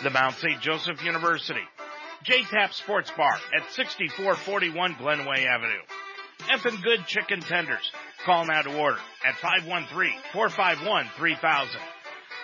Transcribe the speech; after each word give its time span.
The 0.03 0.09
Mount 0.09 0.35
St. 0.35 0.61
Joseph 0.61 1.01
University. 1.03 1.63
J-Tap 2.23 2.73
Sports 2.73 3.11
Bar 3.15 3.39
at 3.55 3.71
6441 3.71 4.95
Glenway 4.95 5.45
Avenue. 5.45 5.81
And 6.51 6.83
Good 6.83 7.05
Chicken 7.05 7.41
Tenders. 7.41 7.91
Call 8.25 8.45
now 8.45 8.61
to 8.61 8.77
order 8.77 8.99
at 9.25 9.35
513-451-3000. 9.35 11.77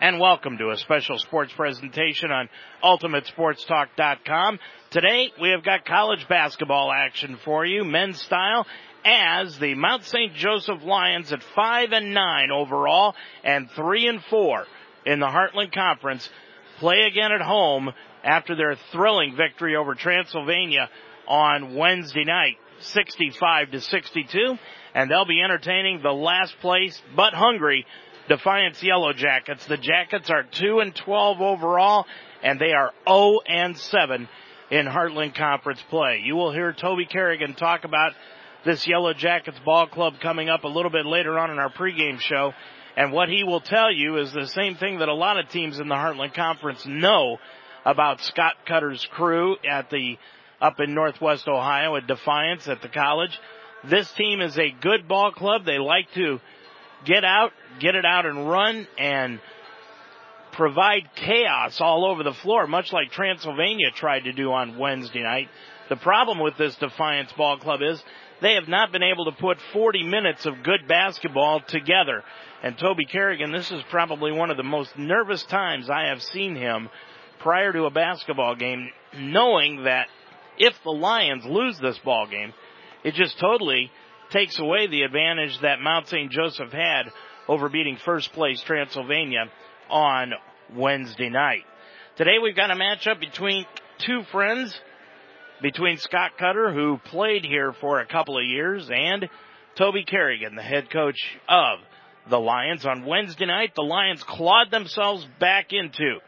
and 0.01 0.19
welcome 0.19 0.56
to 0.56 0.70
a 0.70 0.78
special 0.78 1.19
sports 1.19 1.53
presentation 1.53 2.31
on 2.31 2.48
UltimateSportsTalk.com. 2.83 4.59
Today, 4.89 5.33
we 5.39 5.50
have 5.50 5.62
got 5.62 5.84
college 5.84 6.27
basketball 6.31 6.91
action 6.91 7.39
for 7.45 7.67
you, 7.67 7.84
men's 7.84 8.23
style, 8.23 8.67
as 9.05 9.59
the 9.59 9.75
Mount 9.75 10.05
St. 10.05 10.34
Joseph 10.34 10.83
Lions 10.83 11.31
at 11.31 11.43
5 11.43 11.93
and 11.93 12.15
9 12.15 12.50
overall 12.50 13.15
and 13.45 13.70
3 13.73 14.09
and 14.09 14.25
4 14.25 14.65
in 15.05 15.20
the 15.20 15.27
Heartland 15.27 15.75
Conference 15.75 16.27
play 16.78 17.03
again 17.03 17.33
at 17.33 17.43
home 17.43 17.93
after 18.25 18.56
their 18.56 18.77
thrilling 18.93 19.37
victory 19.37 19.77
over 19.77 19.95
Transylvania 19.95 20.89
on 21.28 21.75
Wednesday 21.77 22.25
night. 22.25 22.56
65 22.83 23.70
to 23.72 23.80
62, 23.80 24.56
and 24.94 25.11
they'll 25.11 25.25
be 25.25 25.42
entertaining 25.42 26.00
the 26.02 26.12
last 26.12 26.55
place 26.61 27.00
but 27.16 27.34
hungry 27.34 27.86
Defiance 28.28 28.83
Yellow 28.83 29.12
Jackets. 29.12 29.66
The 29.66 29.77
Jackets 29.77 30.30
are 30.30 30.44
2 30.44 30.80
and 30.80 30.94
12 30.94 31.41
overall, 31.41 32.06
and 32.42 32.60
they 32.60 32.72
are 32.72 32.92
0 33.08 33.41
and 33.47 33.77
7 33.77 34.28
in 34.71 34.87
Heartland 34.87 35.34
Conference 35.34 35.82
play. 35.91 36.22
You 36.25 36.37
will 36.37 36.53
hear 36.53 36.72
Toby 36.72 37.06
Kerrigan 37.06 37.54
talk 37.54 37.84
about 37.84 38.12
this 38.65 38.87
Yellow 38.87 39.12
Jackets 39.12 39.59
ball 39.65 39.87
club 39.88 40.15
coming 40.21 40.48
up 40.48 40.65
a 40.65 40.69
little 40.69 40.91
bit 40.91 41.04
later 41.04 41.38
on 41.38 41.50
in 41.50 41.59
our 41.59 41.71
pregame 41.71 42.21
show. 42.21 42.53
And 42.97 43.12
what 43.12 43.28
he 43.28 43.42
will 43.42 43.60
tell 43.60 43.92
you 43.92 44.19
is 44.19 44.32
the 44.32 44.47
same 44.47 44.76
thing 44.76 44.98
that 45.00 45.09
a 45.09 45.15
lot 45.15 45.38
of 45.38 45.48
teams 45.48 45.78
in 45.78 45.88
the 45.88 45.94
Heartland 45.94 46.34
Conference 46.34 46.84
know 46.87 47.38
about 47.84 48.21
Scott 48.21 48.54
Cutter's 48.66 49.06
crew 49.10 49.56
at 49.69 49.91
the 49.91 50.16
up 50.62 50.78
in 50.78 50.95
Northwest 50.95 51.49
Ohio 51.49 51.97
at 51.97 52.06
Defiance 52.06 52.69
at 52.69 52.81
the 52.81 52.89
college. 52.89 53.37
This 53.84 54.11
team 54.12 54.41
is 54.41 54.56
a 54.56 54.71
good 54.71 55.09
ball 55.09 55.33
club. 55.33 55.65
They 55.65 55.78
like 55.78 56.11
to 56.15 56.41
get 57.05 57.25
out, 57.25 57.53
get 57.81 57.97
it 57.97 58.05
out 58.05 58.27
and 58.27 58.49
run 58.49 58.87
and 58.97 59.41
provide 60.53 61.11
chaos 61.17 61.81
all 61.81 62.05
over 62.06 62.22
the 62.22 62.33
floor, 62.33 62.67
much 62.69 62.93
like 62.93 63.11
Transylvania 63.11 63.91
tried 63.91 64.25
to 64.25 64.33
do 64.33 64.53
on 64.53 64.78
Wednesday 64.78 65.22
night. 65.22 65.49
The 65.89 65.97
problem 65.97 66.39
with 66.39 66.56
this 66.56 66.77
Defiance 66.77 67.33
ball 67.33 67.59
club 67.59 67.81
is 67.83 68.03
they 68.41 68.55
have 68.55 68.69
not 68.69 68.93
been 68.93 69.03
able 69.03 69.25
to 69.25 69.33
put 69.33 69.59
40 69.72 70.05
minutes 70.05 70.47
of 70.47 70.62
good 70.62 70.87
basketball 70.87 71.61
together. 71.67 72.22
And 72.62 72.78
Toby 72.78 73.05
Kerrigan, 73.06 73.51
this 73.51 73.71
is 73.72 73.83
probably 73.91 74.31
one 74.31 74.51
of 74.51 74.56
the 74.56 74.62
most 74.62 74.97
nervous 74.97 75.43
times 75.45 75.91
I 75.91 76.06
have 76.06 76.22
seen 76.22 76.55
him 76.55 76.89
prior 77.41 77.72
to 77.72 77.84
a 77.84 77.91
basketball 77.91 78.55
game, 78.55 78.89
knowing 79.19 79.84
that 79.84 80.06
if 80.59 80.75
the 80.85 80.91
Lions 80.91 81.45
lose 81.45 81.79
this 81.79 81.99
ball 81.99 82.27
game, 82.27 82.53
it 83.05 83.15
just 83.15 83.39
totally 83.39 83.91
takes 84.31 84.59
away 84.59 84.87
the 84.87 85.03
advantage 85.03 85.59
that 85.63 85.81
Mount 85.81 86.09
St. 86.09 86.31
Joseph 86.31 86.73
had 86.73 87.05
over 87.49 87.69
beating 87.69 87.99
first 88.05 88.33
place 88.33 88.63
Transylvania 88.63 89.45
on 89.91 90.33
Wednesday 90.75 91.29
night. 91.29 91.65
Today 92.17 92.39
we've 92.43 92.57
got 92.57 92.71
a 92.71 92.75
matchup 92.75 93.21
between 93.21 93.67
two 93.99 94.23
friends, 94.31 94.79
between 95.61 95.99
Scott 95.99 96.33
Cutter, 96.39 96.73
who 96.73 96.99
played 96.99 97.45
here 97.45 97.73
for 97.81 98.01
a 98.01 98.07
couple 98.07 98.39
of 98.39 98.45
years, 98.45 98.89
and 98.93 99.29
Toby 99.77 100.05
Kerrigan, 100.05 100.55
the 100.55 100.63
head 100.63 100.91
coach 100.91 101.19
of 101.49 101.79
the 102.29 102.39
Lions. 102.39 102.87
On 102.87 103.05
Wednesday 103.05 103.47
night, 103.47 103.75
the 103.75 103.83
Lions 103.83 104.23
clawed 104.23 104.71
themselves 104.71 105.27
back 105.41 105.73
into 105.73 106.19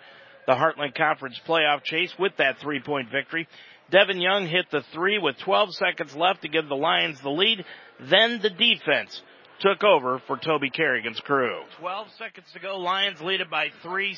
the 0.47 0.53
Heartland 0.53 0.95
Conference 0.95 1.41
playoff 1.47 1.83
chase 1.85 2.13
with 2.19 2.37
that 2.39 2.59
three 2.59 2.81
point 2.81 3.11
victory. 3.11 3.49
Devin 3.91 4.21
Young 4.21 4.47
hit 4.47 4.67
the 4.71 4.83
three 4.93 5.19
with 5.19 5.39
12 5.39 5.75
seconds 5.75 6.15
left 6.15 6.43
to 6.43 6.49
give 6.49 6.69
the 6.69 6.75
Lions 6.75 7.21
the 7.21 7.31
lead. 7.31 7.65
Then 8.01 8.41
the 8.43 8.51
defense 8.51 9.23
took 9.61 9.85
over 9.85 10.21
for 10.27 10.37
Toby 10.37 10.71
Kerrigan's 10.71 11.21
crew. 11.21 11.61
12 11.79 12.09
seconds 12.19 12.47
to 12.55 12.61
go. 12.61 12.79
Lions 12.79 13.21
lead 13.21 13.41
it 13.41 13.51
by 13.51 13.69
three, 13.83 14.17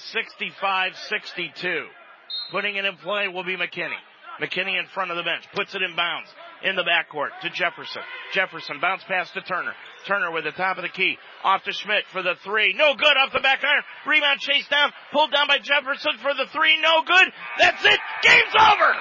65-62. 0.62 1.82
Putting 2.50 2.76
it 2.76 2.84
in 2.84 2.96
play 2.96 3.28
will 3.28 3.44
be 3.44 3.56
McKinney. 3.56 4.00
McKinney 4.40 4.78
in 4.78 4.86
front 4.92 5.10
of 5.10 5.16
the 5.16 5.22
bench, 5.22 5.44
puts 5.54 5.74
it 5.74 5.82
in 5.82 5.96
bounds 5.96 6.28
in 6.62 6.76
the 6.76 6.84
backcourt 6.84 7.30
to 7.42 7.50
Jefferson. 7.50 8.02
Jefferson 8.32 8.80
bounce 8.80 9.02
pass 9.04 9.30
to 9.32 9.40
Turner. 9.42 9.72
Turner 10.06 10.30
with 10.30 10.44
the 10.44 10.52
top 10.52 10.76
of 10.76 10.82
the 10.82 10.88
key. 10.88 11.16
Off 11.42 11.62
to 11.64 11.72
Schmidt 11.72 12.04
for 12.12 12.22
the 12.22 12.34
three. 12.44 12.74
No 12.76 12.94
good 12.94 13.16
off 13.16 13.32
the 13.32 13.40
back 13.40 13.60
iron. 13.64 13.82
Rebound 14.06 14.40
chased 14.40 14.70
down. 14.70 14.92
Pulled 15.12 15.32
down 15.32 15.48
by 15.48 15.58
Jefferson 15.58 16.12
for 16.22 16.34
the 16.34 16.46
three. 16.52 16.78
No 16.80 17.02
good. 17.06 17.32
That's 17.58 17.84
it. 17.84 18.00
Game's 18.22 18.54
over. 18.54 18.92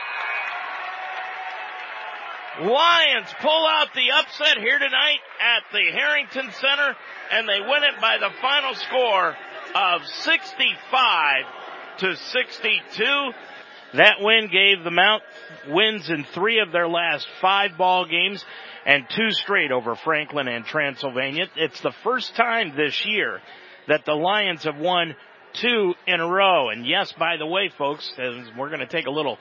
Lions 2.61 3.27
pull 3.41 3.67
out 3.67 3.87
the 3.93 4.11
upset 4.11 4.57
here 4.59 4.79
tonight 4.79 5.19
at 5.41 5.63
the 5.73 5.91
Harrington 5.91 6.51
Center 6.53 6.95
and 7.31 7.49
they 7.49 7.59
win 7.59 7.83
it 7.83 7.99
by 7.99 8.17
the 8.17 8.29
final 8.41 8.73
score 8.75 9.35
of 9.75 10.05
65 10.05 11.45
to 11.99 12.15
62. 12.15 13.31
That 13.95 14.15
win 14.21 14.47
gave 14.47 14.83
the 14.83 14.91
Mount 14.91 15.23
wins 15.67 16.09
in 16.09 16.23
three 16.33 16.59
of 16.59 16.71
their 16.71 16.87
last 16.87 17.27
five 17.41 17.77
ball 17.77 18.05
games 18.05 18.43
and 18.85 19.05
two 19.09 19.31
straight 19.31 19.71
over 19.71 19.95
Franklin 19.95 20.47
and 20.47 20.65
Transylvania. 20.65 21.47
It's 21.57 21.81
the 21.81 21.93
first 22.03 22.35
time 22.35 22.75
this 22.75 23.05
year 23.05 23.41
that 23.87 24.05
the 24.05 24.13
Lions 24.13 24.63
have 24.63 24.77
won 24.77 25.15
two 25.53 25.93
in 26.07 26.21
a 26.21 26.27
row. 26.27 26.69
And 26.69 26.85
yes, 26.85 27.11
by 27.13 27.37
the 27.37 27.45
way, 27.45 27.69
folks, 27.77 28.11
we're 28.57 28.69
going 28.69 28.79
to 28.79 28.87
take 28.87 29.07
a 29.07 29.11
little 29.11 29.37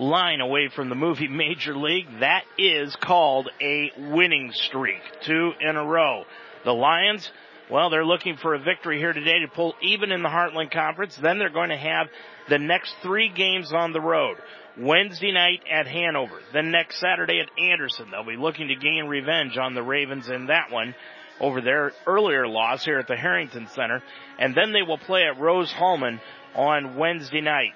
line 0.00 0.40
away 0.40 0.68
from 0.74 0.88
the 0.88 0.94
movie 0.94 1.28
Major 1.28 1.76
League. 1.76 2.06
That 2.20 2.44
is 2.58 2.96
called 2.96 3.50
a 3.60 3.92
winning 3.96 4.52
streak. 4.52 5.00
Two 5.22 5.52
in 5.60 5.76
a 5.76 5.84
row. 5.84 6.24
The 6.64 6.72
Lions, 6.72 7.30
well, 7.70 7.90
they're 7.90 8.04
looking 8.04 8.36
for 8.36 8.54
a 8.54 8.58
victory 8.58 8.98
here 8.98 9.12
today 9.12 9.40
to 9.40 9.48
pull 9.48 9.74
even 9.82 10.10
in 10.12 10.22
the 10.22 10.28
Heartland 10.28 10.72
Conference. 10.72 11.16
Then 11.16 11.38
they're 11.38 11.50
going 11.50 11.70
to 11.70 11.76
have 11.76 12.08
the 12.48 12.58
next 12.58 12.94
three 13.02 13.28
games 13.28 13.72
on 13.72 13.92
the 13.92 14.00
road. 14.00 14.36
Wednesday 14.78 15.32
night 15.32 15.62
at 15.70 15.86
Hanover. 15.86 16.40
Then 16.52 16.70
next 16.70 17.00
Saturday 17.00 17.40
at 17.40 17.50
Anderson. 17.62 18.10
They'll 18.10 18.24
be 18.24 18.36
looking 18.36 18.68
to 18.68 18.76
gain 18.76 19.06
revenge 19.06 19.56
on 19.58 19.74
the 19.74 19.82
Ravens 19.82 20.28
in 20.28 20.46
that 20.46 20.70
one 20.70 20.94
over 21.40 21.60
their 21.60 21.92
earlier 22.06 22.46
loss 22.46 22.84
here 22.84 22.98
at 22.98 23.06
the 23.06 23.16
Harrington 23.16 23.66
Center. 23.74 24.02
And 24.38 24.54
then 24.54 24.72
they 24.72 24.82
will 24.82 24.98
play 24.98 25.24
at 25.24 25.40
Rose-Hulman 25.40 26.20
on 26.54 26.96
Wednesday 26.96 27.40
night, 27.40 27.72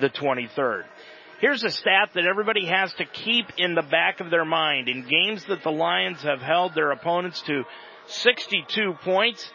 the 0.00 0.10
23rd. 0.10 0.84
Here's 1.40 1.62
a 1.62 1.70
stat 1.70 2.10
that 2.14 2.26
everybody 2.26 2.66
has 2.66 2.92
to 2.94 3.04
keep 3.04 3.46
in 3.58 3.76
the 3.76 3.82
back 3.82 4.18
of 4.18 4.28
their 4.28 4.44
mind. 4.44 4.88
In 4.88 5.06
games 5.08 5.44
that 5.44 5.62
the 5.62 5.70
Lions 5.70 6.20
have 6.22 6.40
held 6.40 6.74
their 6.74 6.90
opponents 6.90 7.40
to 7.42 7.62
62 8.08 8.94
points, 9.04 9.48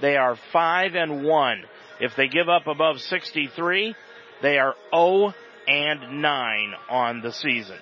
they 0.00 0.16
are 0.16 0.36
5 0.52 0.94
and 0.96 1.22
1. 1.22 1.62
If 2.00 2.16
they 2.16 2.26
give 2.26 2.48
up 2.48 2.66
above 2.66 3.00
63, 3.00 3.94
they 4.42 4.58
are 4.58 4.74
0 4.92 5.32
and 5.68 6.20
9 6.20 6.74
on 6.90 7.20
the 7.20 7.30
season. 7.30 7.78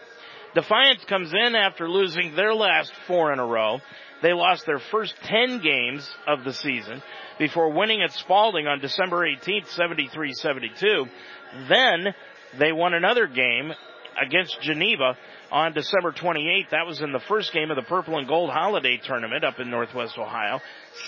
Defiance 0.54 1.02
comes 1.06 1.32
in 1.32 1.54
after 1.54 1.88
losing 1.88 2.36
their 2.36 2.54
last 2.54 2.92
four 3.06 3.32
in 3.32 3.38
a 3.38 3.46
row. 3.46 3.80
They 4.20 4.34
lost 4.34 4.66
their 4.66 4.80
first 4.80 5.14
10 5.22 5.60
games 5.62 6.06
of 6.26 6.44
the 6.44 6.52
season 6.52 7.02
before 7.38 7.72
winning 7.72 8.02
at 8.02 8.12
Spalding 8.12 8.66
on 8.66 8.80
December 8.80 9.24
18th, 9.26 9.74
73-72. 9.74 11.08
Then 11.70 12.14
they 12.58 12.72
won 12.72 12.94
another 12.94 13.26
game 13.26 13.72
against 14.20 14.60
Geneva 14.62 15.16
on 15.50 15.72
December 15.72 16.12
28th. 16.12 16.70
That 16.70 16.86
was 16.86 17.00
in 17.00 17.12
the 17.12 17.20
first 17.20 17.52
game 17.52 17.70
of 17.70 17.76
the 17.76 17.82
Purple 17.82 18.18
and 18.18 18.28
Gold 18.28 18.50
Holiday 18.50 18.98
Tournament 18.98 19.44
up 19.44 19.60
in 19.60 19.70
Northwest 19.70 20.18
Ohio, 20.18 20.60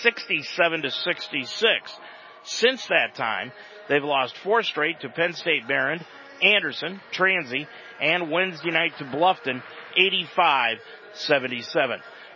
67 0.03 0.83
to 0.83 0.91
66. 0.91 1.99
Since 2.43 2.87
that 2.87 3.15
time, 3.17 3.53
they've 3.89 4.03
lost 4.03 4.37
four 4.39 4.63
straight 4.63 5.01
to 5.01 5.09
Penn 5.09 5.35
State 5.35 5.69
Behrend, 5.69 6.05
Anderson, 6.43 7.01
Transy, 7.13 7.67
and 8.01 8.31
Wednesday 8.31 8.71
night 8.71 8.97
to 8.99 9.05
Bluffton, 9.05 9.63
85-77. 9.99 10.79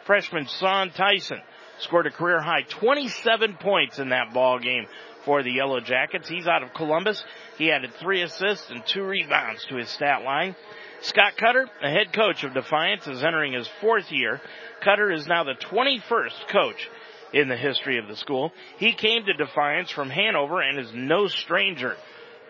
Freshman 0.05 0.47
Sean 0.47 0.91
Tyson 0.91 1.41
scored 1.79 2.07
a 2.07 2.11
career 2.11 2.41
high 2.41 2.62
27 2.62 3.55
points 3.55 3.99
in 3.99 4.11
that 4.11 4.35
ball 4.35 4.59
game 4.59 4.87
for 5.25 5.43
the 5.43 5.53
Yellow 5.53 5.81
Jackets. 5.81 6.29
He's 6.29 6.47
out 6.47 6.62
of 6.62 6.75
Columbus. 6.75 7.23
He 7.59 7.71
added 7.71 7.93
three 8.00 8.23
assists 8.23 8.71
and 8.71 8.82
two 8.87 9.05
rebounds 9.05 9.65
to 9.67 9.76
his 9.76 9.88
stat 9.91 10.23
line. 10.23 10.56
Scott 11.03 11.37
Cutter, 11.37 11.69
the 11.82 11.91
head 11.91 12.12
coach 12.12 12.44
of 12.44 12.55
Defiance, 12.55 13.06
is 13.06 13.23
entering 13.23 13.53
his 13.53 13.69
fourth 13.81 14.11
year. 14.11 14.41
Cutter 14.82 15.11
is 15.12 15.26
now 15.26 15.44
the 15.44 15.55
21st 15.55 16.49
coach 16.50 16.88
in 17.32 17.49
the 17.49 17.56
history 17.56 17.99
of 17.99 18.09
the 18.09 18.17
school. 18.17 18.53
He 18.79 18.94
came 18.94 19.25
to 19.25 19.35
Defiance 19.35 19.91
from 19.91 20.09
Hanover 20.09 20.62
and 20.62 20.79
is 20.79 20.93
no 20.94 21.26
stranger 21.26 21.97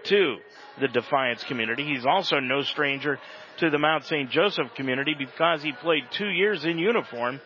to 0.04 0.36
the 0.80 0.88
Defiance 0.88 1.42
community. 1.44 1.84
He's 1.84 2.06
also 2.06 2.38
no 2.38 2.62
stranger 2.62 3.18
to 3.58 3.70
the 3.70 3.78
Mount 3.78 4.04
St. 4.04 4.30
Joseph 4.30 4.74
community 4.76 5.14
because 5.18 5.62
he 5.62 5.72
played 5.72 6.04
two 6.10 6.28
years 6.28 6.64
in 6.64 6.78
uniform 6.78 7.40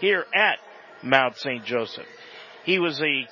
here 0.00 0.24
at 0.34 0.58
Mount 1.02 1.36
St. 1.36 1.64
Joseph. 1.64 2.06
He 2.64 2.78
was 2.78 3.00
a 3.00 3.28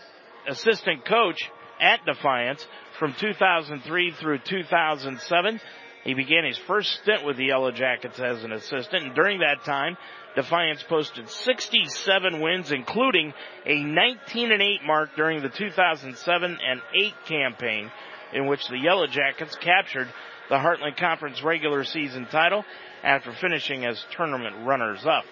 assistant 0.48 1.04
coach 1.04 1.50
at 1.80 2.04
Defiance 2.04 2.66
from 2.98 3.14
2003 3.18 4.12
through 4.12 4.38
2007. 4.38 5.60
He 6.04 6.14
began 6.14 6.44
his 6.44 6.58
first 6.66 7.00
stint 7.02 7.24
with 7.24 7.36
the 7.36 7.46
Yellow 7.46 7.72
Jackets 7.72 8.20
as 8.20 8.44
an 8.44 8.52
assistant, 8.52 9.06
and 9.06 9.14
during 9.14 9.40
that 9.40 9.64
time, 9.64 9.96
Defiance 10.36 10.82
posted 10.82 11.28
67 11.28 12.40
wins, 12.40 12.70
including 12.70 13.32
a 13.64 13.82
19 13.82 14.52
and 14.52 14.62
8 14.62 14.84
mark 14.84 15.16
during 15.16 15.42
the 15.42 15.48
2007 15.48 16.58
and 16.64 16.80
8 16.94 17.12
campaign, 17.26 17.90
in 18.32 18.46
which 18.46 18.68
the 18.68 18.78
Yellow 18.78 19.06
Jackets 19.06 19.56
captured 19.56 20.08
the 20.48 20.56
Heartland 20.56 20.96
Conference 20.96 21.42
regular 21.42 21.84
season 21.84 22.26
title 22.26 22.64
after 23.02 23.32
finishing 23.32 23.84
as 23.84 24.04
tournament 24.16 24.64
runners 24.64 25.04
up 25.04 25.24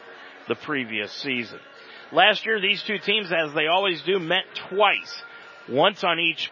the 0.49 0.55
previous 0.57 1.13
season. 1.13 1.61
Last 2.13 2.45
year, 2.47 2.61
these 2.61 2.83
two 2.83 2.99
teams, 2.99 3.33
as 3.33 3.55
they 3.55 3.67
always 3.67 4.03
do, 4.03 4.19
met 4.19 4.45
twice. 4.69 5.23
Once 5.69 6.05
on 6.05 6.19
each 6.19 6.51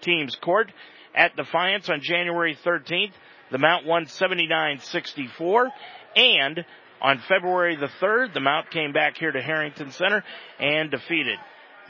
team's 0.00 0.36
court. 0.36 0.72
At 1.14 1.36
Defiance 1.36 1.88
on 1.88 2.00
January 2.02 2.56
13th, 2.64 3.12
the 3.50 3.58
Mount 3.58 3.84
won 3.84 4.06
79-64. 4.06 5.68
And 6.16 6.64
on 7.00 7.22
February 7.28 7.76
the 7.76 7.90
3rd, 8.00 8.34
the 8.34 8.40
Mount 8.40 8.70
came 8.70 8.92
back 8.92 9.16
here 9.16 9.32
to 9.32 9.40
Harrington 9.40 9.90
Center 9.92 10.22
and 10.58 10.90
defeated 10.90 11.38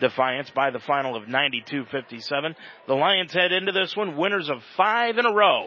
Defiance 0.01 0.51
by 0.51 0.71
the 0.71 0.79
final 0.79 1.17
of 1.17 1.25
92-57. 1.25 2.55
The 2.87 2.95
Lions 2.95 3.33
head 3.33 3.53
into 3.53 3.73
this 3.73 3.95
one 3.95 4.17
winners 4.17 4.49
of 4.49 4.63
five 4.77 5.19
in 5.19 5.27
a 5.27 5.35
row 5.35 5.67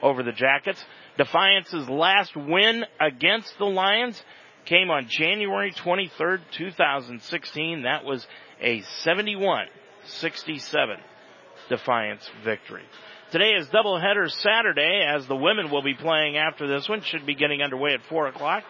over 0.00 0.22
the 0.22 0.32
Jackets. 0.32 0.84
Defiance's 1.16 1.88
last 1.88 2.36
win 2.36 2.84
against 3.00 3.58
the 3.58 3.64
Lions 3.64 4.22
came 4.66 4.90
on 4.90 5.08
January 5.08 5.72
23rd, 5.72 6.40
2016. 6.56 7.82
That 7.82 8.04
was 8.04 8.26
a 8.60 8.82
71-67 9.04 9.66
Defiance 11.68 12.28
victory. 12.44 12.82
Today 13.30 13.52
is 13.52 13.66
doubleheader 13.68 14.30
Saturday 14.30 15.06
as 15.08 15.26
the 15.26 15.36
women 15.36 15.70
will 15.70 15.82
be 15.82 15.94
playing 15.94 16.36
after 16.36 16.66
this 16.66 16.88
one. 16.88 17.02
Should 17.02 17.24
be 17.24 17.34
getting 17.34 17.62
underway 17.62 17.94
at 17.94 18.02
4 18.08 18.28
o'clock. 18.28 18.64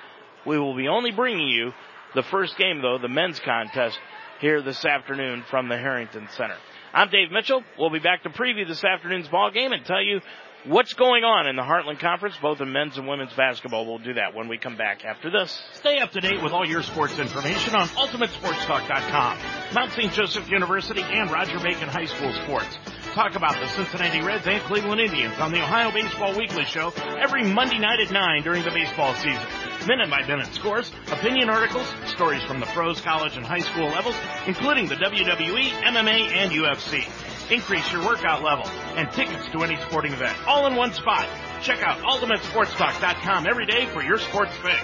We 0.46 0.58
will 0.58 0.76
be 0.76 0.88
only 0.88 1.10
bringing 1.10 1.48
you 1.48 1.72
the 2.14 2.22
first 2.22 2.56
game 2.58 2.80
though, 2.82 2.98
the 2.98 3.08
men's 3.08 3.40
contest 3.40 3.98
here 4.40 4.62
this 4.62 4.84
afternoon 4.84 5.44
from 5.50 5.68
the 5.68 5.76
Harrington 5.76 6.28
Center. 6.36 6.56
I'm 6.92 7.08
Dave 7.08 7.30
Mitchell. 7.32 7.62
We'll 7.78 7.90
be 7.90 8.00
back 8.00 8.22
to 8.24 8.30
preview 8.30 8.68
this 8.68 8.84
afternoon's 8.84 9.28
ball 9.28 9.50
game 9.50 9.72
and 9.72 9.84
tell 9.84 10.02
you 10.02 10.20
what's 10.64 10.94
going 10.94 11.24
on 11.24 11.46
in 11.46 11.56
the 11.56 11.62
Heartland 11.62 11.98
Conference, 11.98 12.36
both 12.40 12.60
in 12.60 12.72
men's 12.72 12.96
and 12.96 13.08
women's 13.08 13.32
basketball. 13.32 13.86
We'll 13.86 13.98
do 13.98 14.14
that 14.14 14.34
when 14.34 14.48
we 14.48 14.58
come 14.58 14.76
back 14.76 15.04
after 15.04 15.30
this. 15.30 15.60
Stay 15.74 15.98
up 15.98 16.12
to 16.12 16.20
date 16.20 16.42
with 16.42 16.52
all 16.52 16.66
your 16.66 16.82
sports 16.82 17.18
information 17.18 17.74
on 17.74 17.88
UltimateSportsTalk.com. 17.88 19.38
Mount 19.74 19.92
St. 19.92 20.12
Joseph 20.12 20.50
University 20.50 21.02
and 21.02 21.30
Roger 21.30 21.58
Bacon 21.58 21.88
High 21.88 22.06
School 22.06 22.32
sports. 22.44 22.78
Talk 23.14 23.34
about 23.34 23.60
the 23.60 23.68
Cincinnati 23.68 24.22
Reds 24.22 24.46
and 24.46 24.62
Cleveland 24.62 25.00
Indians 25.00 25.38
on 25.38 25.52
the 25.52 25.62
Ohio 25.62 25.90
Baseball 25.90 26.36
Weekly 26.36 26.64
Show 26.64 26.92
every 27.18 27.44
Monday 27.44 27.78
night 27.78 28.00
at 28.00 28.10
9 28.10 28.42
during 28.42 28.62
the 28.64 28.70
baseball 28.70 29.14
season. 29.14 29.46
Minute 29.86 30.08
by 30.10 30.26
minute 30.26 30.54
scores, 30.54 30.90
opinion 31.10 31.50
articles, 31.50 31.92
stories 32.06 32.42
from 32.44 32.60
the 32.60 32.66
pros, 32.66 33.00
college, 33.00 33.36
and 33.36 33.44
high 33.44 33.58
school 33.58 33.88
levels, 33.88 34.14
including 34.46 34.86
the 34.86 34.94
WWE, 34.94 35.70
MMA, 35.82 36.30
and 36.32 36.52
UFC 36.52 37.31
increase 37.50 37.90
your 37.92 38.04
workout 38.04 38.42
level, 38.42 38.66
and 38.96 39.10
tickets 39.12 39.48
to 39.52 39.62
any 39.62 39.76
sporting 39.82 40.12
event. 40.12 40.36
All 40.46 40.66
in 40.66 40.76
one 40.76 40.92
spot. 40.92 41.28
Check 41.62 41.82
out 41.82 41.98
UltimateSportsTalk.com 41.98 43.46
every 43.46 43.66
day 43.66 43.86
for 43.86 44.02
your 44.02 44.18
sports 44.18 44.52
fix. 44.56 44.82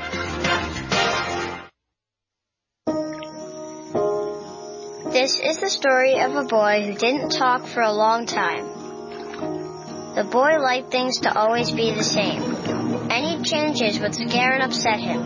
This 5.13 5.41
is 5.41 5.59
the 5.59 5.69
story 5.69 6.21
of 6.21 6.37
a 6.37 6.45
boy 6.45 6.85
who 6.85 6.95
didn't 6.95 7.31
talk 7.31 7.67
for 7.67 7.81
a 7.81 7.93
long 7.93 8.27
time. 8.27 8.67
The 10.15 10.25
boy 10.25 10.59
liked 10.61 10.91
things 10.91 11.21
to 11.21 11.37
always 11.37 11.71
be 11.71 11.93
the 11.93 12.05
same. 12.05 12.57
Any 13.11 13.43
changes 13.43 13.99
would 14.01 14.15
scare 14.15 14.53
and 14.53 14.63
upset 14.63 15.01
him. 15.01 15.23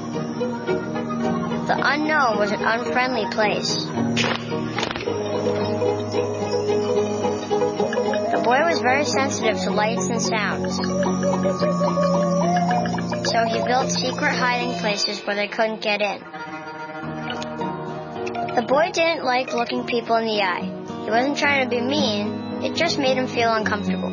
The 1.66 1.78
unknown 1.78 2.38
was 2.38 2.52
an 2.52 2.62
unfriendly 2.62 3.26
place. 3.30 3.86
Boy 8.52 8.64
was 8.66 8.80
very 8.80 9.06
sensitive 9.06 9.58
to 9.60 9.70
lights 9.70 10.08
and 10.08 10.20
sounds. 10.20 10.76
So 13.30 13.44
he 13.46 13.62
built 13.64 13.90
secret 13.90 14.34
hiding 14.34 14.74
places 14.78 15.20
where 15.26 15.34
they 15.34 15.48
couldn't 15.48 15.80
get 15.80 16.02
in. 16.02 16.20
The 18.54 18.66
boy 18.68 18.90
didn't 18.92 19.24
like 19.24 19.54
looking 19.54 19.86
people 19.86 20.16
in 20.16 20.26
the 20.26 20.42
eye. 20.42 20.64
He 21.04 21.10
wasn't 21.10 21.38
trying 21.38 21.64
to 21.64 21.70
be 21.70 21.80
mean, 21.80 22.62
it 22.62 22.74
just 22.74 22.98
made 22.98 23.16
him 23.16 23.26
feel 23.26 23.54
uncomfortable. 23.54 24.12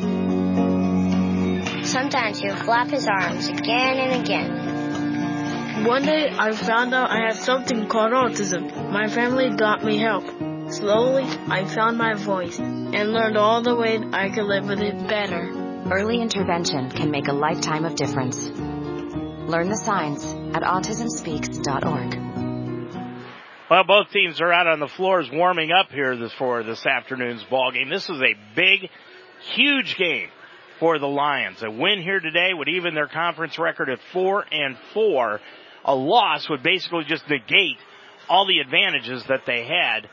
Sometimes 1.84 2.38
he 2.40 2.48
would 2.48 2.60
flap 2.60 2.88
his 2.88 3.06
arms 3.06 3.48
again 3.48 3.98
and 3.98 4.22
again. 4.22 5.84
One 5.84 6.02
day 6.02 6.30
I 6.30 6.52
found 6.52 6.94
out 6.94 7.10
I 7.10 7.26
had 7.26 7.34
something 7.34 7.88
called 7.88 8.12
autism. 8.12 8.90
My 8.90 9.06
family 9.08 9.50
got 9.50 9.84
me 9.84 9.98
help. 9.98 10.49
Slowly, 10.70 11.24
I 11.24 11.64
found 11.74 11.98
my 11.98 12.14
voice 12.14 12.56
and 12.60 13.12
learned 13.12 13.36
all 13.36 13.60
the 13.60 13.74
ways 13.74 14.02
I 14.12 14.28
could 14.28 14.44
live 14.44 14.68
with 14.68 14.78
it 14.78 15.08
better. 15.08 15.50
Early 15.90 16.20
intervention 16.20 16.90
can 16.90 17.10
make 17.10 17.26
a 17.26 17.32
lifetime 17.32 17.84
of 17.84 17.96
difference. 17.96 18.48
Learn 18.48 19.68
the 19.68 19.76
signs 19.84 20.24
at 20.54 20.62
autismspeaks.org. 20.62 22.14
Well, 23.68 23.82
both 23.82 24.10
teams 24.12 24.40
are 24.40 24.52
out 24.52 24.68
on 24.68 24.78
the 24.78 24.86
floors 24.86 25.28
warming 25.32 25.72
up 25.72 25.90
here 25.90 26.16
this, 26.16 26.32
for 26.34 26.62
this 26.62 26.86
afternoon's 26.86 27.42
ball 27.50 27.72
game. 27.72 27.88
This 27.88 28.08
is 28.08 28.22
a 28.22 28.36
big, 28.54 28.88
huge 29.56 29.96
game 29.96 30.28
for 30.78 31.00
the 31.00 31.08
Lions. 31.08 31.64
A 31.64 31.70
win 31.70 32.00
here 32.00 32.20
today 32.20 32.54
would 32.54 32.68
even 32.68 32.94
their 32.94 33.08
conference 33.08 33.58
record 33.58 33.90
at 33.90 33.98
four 34.12 34.44
and 34.52 34.76
four. 34.94 35.40
A 35.84 35.96
loss 35.96 36.48
would 36.48 36.62
basically 36.62 37.02
just 37.08 37.28
negate 37.28 37.78
all 38.28 38.46
the 38.46 38.60
advantages 38.60 39.24
that 39.28 39.46
they 39.46 39.64
had 39.64 40.08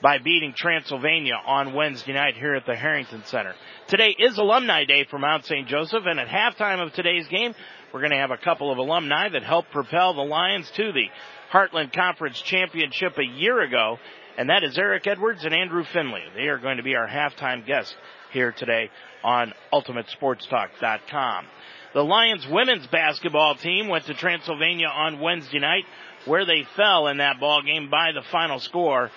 by 0.00 0.18
beating 0.18 0.54
Transylvania 0.56 1.34
on 1.44 1.74
Wednesday 1.74 2.12
night 2.12 2.36
here 2.36 2.54
at 2.54 2.66
the 2.66 2.76
Harrington 2.76 3.24
Center. 3.24 3.54
Today 3.88 4.14
is 4.18 4.38
Alumni 4.38 4.84
Day 4.84 5.04
for 5.04 5.18
Mount 5.18 5.44
St. 5.44 5.66
Joseph, 5.66 6.04
and 6.06 6.20
at 6.20 6.28
halftime 6.28 6.80
of 6.80 6.92
today's 6.92 7.26
game, 7.28 7.54
we're 7.92 8.00
going 8.00 8.12
to 8.12 8.18
have 8.18 8.30
a 8.30 8.36
couple 8.36 8.70
of 8.70 8.78
alumni 8.78 9.28
that 9.30 9.42
helped 9.42 9.72
propel 9.72 10.14
the 10.14 10.22
Lions 10.22 10.70
to 10.72 10.92
the 10.92 11.06
Heartland 11.50 11.92
Conference 11.92 12.40
Championship 12.40 13.18
a 13.18 13.24
year 13.24 13.60
ago, 13.60 13.98
and 14.36 14.50
that 14.50 14.62
is 14.62 14.78
Eric 14.78 15.06
Edwards 15.06 15.44
and 15.44 15.54
Andrew 15.54 15.84
Finley. 15.84 16.22
They 16.36 16.46
are 16.46 16.58
going 16.58 16.76
to 16.76 16.82
be 16.82 16.94
our 16.94 17.08
halftime 17.08 17.66
guests 17.66 17.94
here 18.32 18.52
today 18.52 18.90
on 19.24 19.52
UltimateSportsTalk.com. 19.72 21.46
The 21.94 22.04
Lions 22.04 22.46
women's 22.46 22.86
basketball 22.86 23.56
team 23.56 23.88
went 23.88 24.04
to 24.06 24.14
Transylvania 24.14 24.88
on 24.88 25.20
Wednesday 25.20 25.58
night, 25.58 25.84
where 26.26 26.44
they 26.44 26.66
fell 26.76 27.08
in 27.08 27.16
that 27.16 27.40
ball 27.40 27.62
game 27.62 27.88
by 27.90 28.12
the 28.12 28.22
final 28.30 28.60
score 28.60 29.10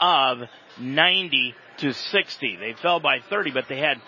of 0.00 0.38
90 0.78 1.54
to 1.78 1.92
60. 1.92 2.56
They 2.56 2.74
fell 2.80 3.00
by 3.00 3.20
30, 3.28 3.52
but 3.52 3.68
they 3.68 3.78
had 3.78 4.00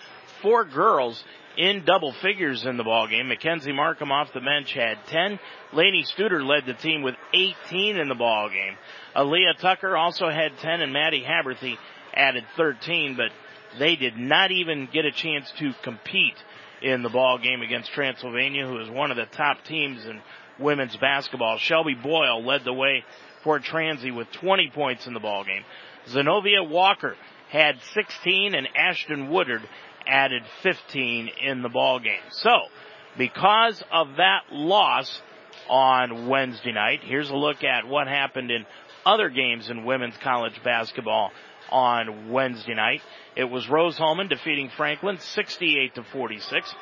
four 0.42 0.64
girls 0.64 1.22
in 1.56 1.84
double 1.84 2.12
figures 2.22 2.64
in 2.64 2.76
the 2.76 2.84
ball 2.84 3.08
game. 3.08 3.28
Mackenzie 3.28 3.72
Markham 3.72 4.12
off 4.12 4.32
the 4.32 4.40
bench 4.40 4.72
had 4.72 4.98
10. 5.08 5.38
Laney 5.72 6.04
Studer 6.04 6.44
led 6.46 6.66
the 6.66 6.74
team 6.74 7.02
with 7.02 7.16
18 7.34 7.96
in 7.96 8.08
the 8.08 8.14
ball 8.14 8.48
game. 8.48 8.76
Aaliyah 9.16 9.58
Tucker 9.58 9.96
also 9.96 10.30
had 10.30 10.56
10 10.58 10.80
and 10.80 10.92
Maddie 10.92 11.24
Haberthy 11.24 11.76
added 12.14 12.44
13, 12.56 13.16
but 13.16 13.30
they 13.78 13.96
did 13.96 14.16
not 14.16 14.50
even 14.50 14.88
get 14.92 15.04
a 15.04 15.12
chance 15.12 15.50
to 15.58 15.72
compete 15.82 16.36
in 16.82 17.02
the 17.02 17.08
ball 17.08 17.38
game 17.38 17.62
against 17.62 17.92
Transylvania, 17.92 18.66
who 18.66 18.80
is 18.80 18.88
one 18.88 19.10
of 19.10 19.16
the 19.16 19.26
top 19.26 19.64
teams 19.64 20.04
in 20.04 20.20
women's 20.58 20.96
basketball. 20.96 21.58
Shelby 21.58 21.94
Boyle 21.94 22.44
led 22.44 22.64
the 22.64 22.72
way 22.72 23.04
for 23.42 23.58
Transy 23.58 24.14
with 24.14 24.30
20 24.32 24.70
points 24.74 25.06
in 25.06 25.14
the 25.14 25.20
ball 25.20 25.44
game. 25.44 25.64
Zenobia 26.08 26.62
Walker 26.62 27.16
had 27.50 27.76
16 27.94 28.54
and 28.54 28.68
Ashton 28.76 29.30
Woodard 29.30 29.62
added 30.06 30.42
15 30.62 31.30
in 31.42 31.62
the 31.62 31.68
ball 31.68 32.00
game. 32.00 32.22
So, 32.30 32.50
because 33.18 33.82
of 33.92 34.16
that 34.16 34.44
loss 34.50 35.20
on 35.68 36.28
Wednesday 36.28 36.72
night, 36.72 37.00
here's 37.02 37.30
a 37.30 37.36
look 37.36 37.62
at 37.64 37.86
what 37.86 38.06
happened 38.06 38.50
in 38.50 38.64
other 39.04 39.28
games 39.28 39.70
in 39.70 39.84
women's 39.84 40.16
college 40.22 40.60
basketball 40.64 41.30
on 41.70 42.30
Wednesday 42.30 42.74
night. 42.74 43.00
It 43.36 43.44
was 43.44 43.68
Rose 43.68 43.96
Hulman 43.96 44.28
defeating 44.28 44.70
Franklin 44.76 45.18
68 45.18 45.94
to 45.94 46.02
46. 46.12 46.74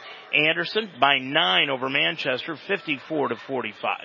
Anderson 0.47 0.91
by 1.01 1.19
9 1.19 1.71
over 1.71 1.89
Manchester 1.89 2.57
54 2.67 3.29
to 3.29 3.37
45. 3.47 3.99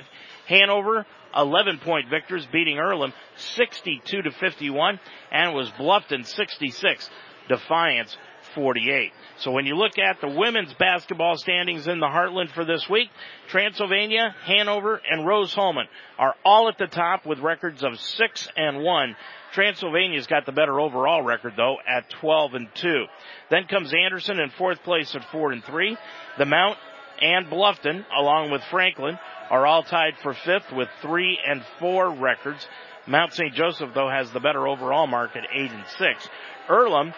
Hanover 0.47 1.05
11 1.35 1.79
point 1.79 2.09
victors 2.09 2.47
beating 2.51 2.77
Earlham 2.77 3.13
62 3.35 4.21
to 4.21 4.31
51 4.31 4.99
and 5.31 5.53
was 5.53 5.69
Bluffton 5.71 6.25
66 6.25 7.09
Defiance 7.49 8.15
48. 8.55 9.11
So 9.37 9.51
when 9.51 9.65
you 9.65 9.75
look 9.75 9.97
at 9.97 10.21
the 10.21 10.29
women's 10.29 10.73
basketball 10.73 11.37
standings 11.37 11.87
in 11.87 11.99
the 11.99 12.07
Heartland 12.07 12.51
for 12.51 12.65
this 12.65 12.87
week, 12.89 13.09
Transylvania, 13.47 14.35
Hanover, 14.45 15.01
and 15.09 15.25
Rose 15.25 15.53
Hulman 15.53 15.87
are 16.17 16.35
all 16.45 16.69
at 16.69 16.77
the 16.77 16.87
top 16.87 17.25
with 17.25 17.39
records 17.39 17.83
of 17.83 17.99
6 17.99 18.47
and 18.55 18.83
1. 18.83 19.15
Transylvania's 19.53 20.27
got 20.27 20.45
the 20.45 20.51
better 20.51 20.79
overall 20.79 21.21
record 21.21 21.53
though 21.57 21.77
at 21.87 22.09
12 22.09 22.53
and 22.53 22.67
2. 22.75 23.05
Then 23.49 23.65
comes 23.67 23.93
Anderson 23.93 24.39
in 24.39 24.49
fourth 24.51 24.83
place 24.83 25.13
at 25.15 25.29
4 25.31 25.51
and 25.51 25.63
3. 25.63 25.97
The 26.37 26.45
Mount 26.45 26.77
and 27.21 27.47
Bluffton, 27.47 28.05
along 28.17 28.51
with 28.51 28.61
Franklin, 28.71 29.17
are 29.49 29.65
all 29.65 29.83
tied 29.83 30.13
for 30.21 30.33
fifth 30.33 30.71
with 30.71 30.89
3 31.01 31.39
and 31.47 31.63
4 31.79 32.11
records. 32.15 32.67
Mount 33.05 33.33
St. 33.33 33.53
Joseph 33.53 33.91
though 33.93 34.09
has 34.09 34.31
the 34.31 34.39
better 34.39 34.67
overall 34.67 35.07
mark 35.07 35.35
at 35.35 35.43
8 35.51 35.71
and 35.71 35.85
6. 35.97 36.29
Earlham 36.69 37.13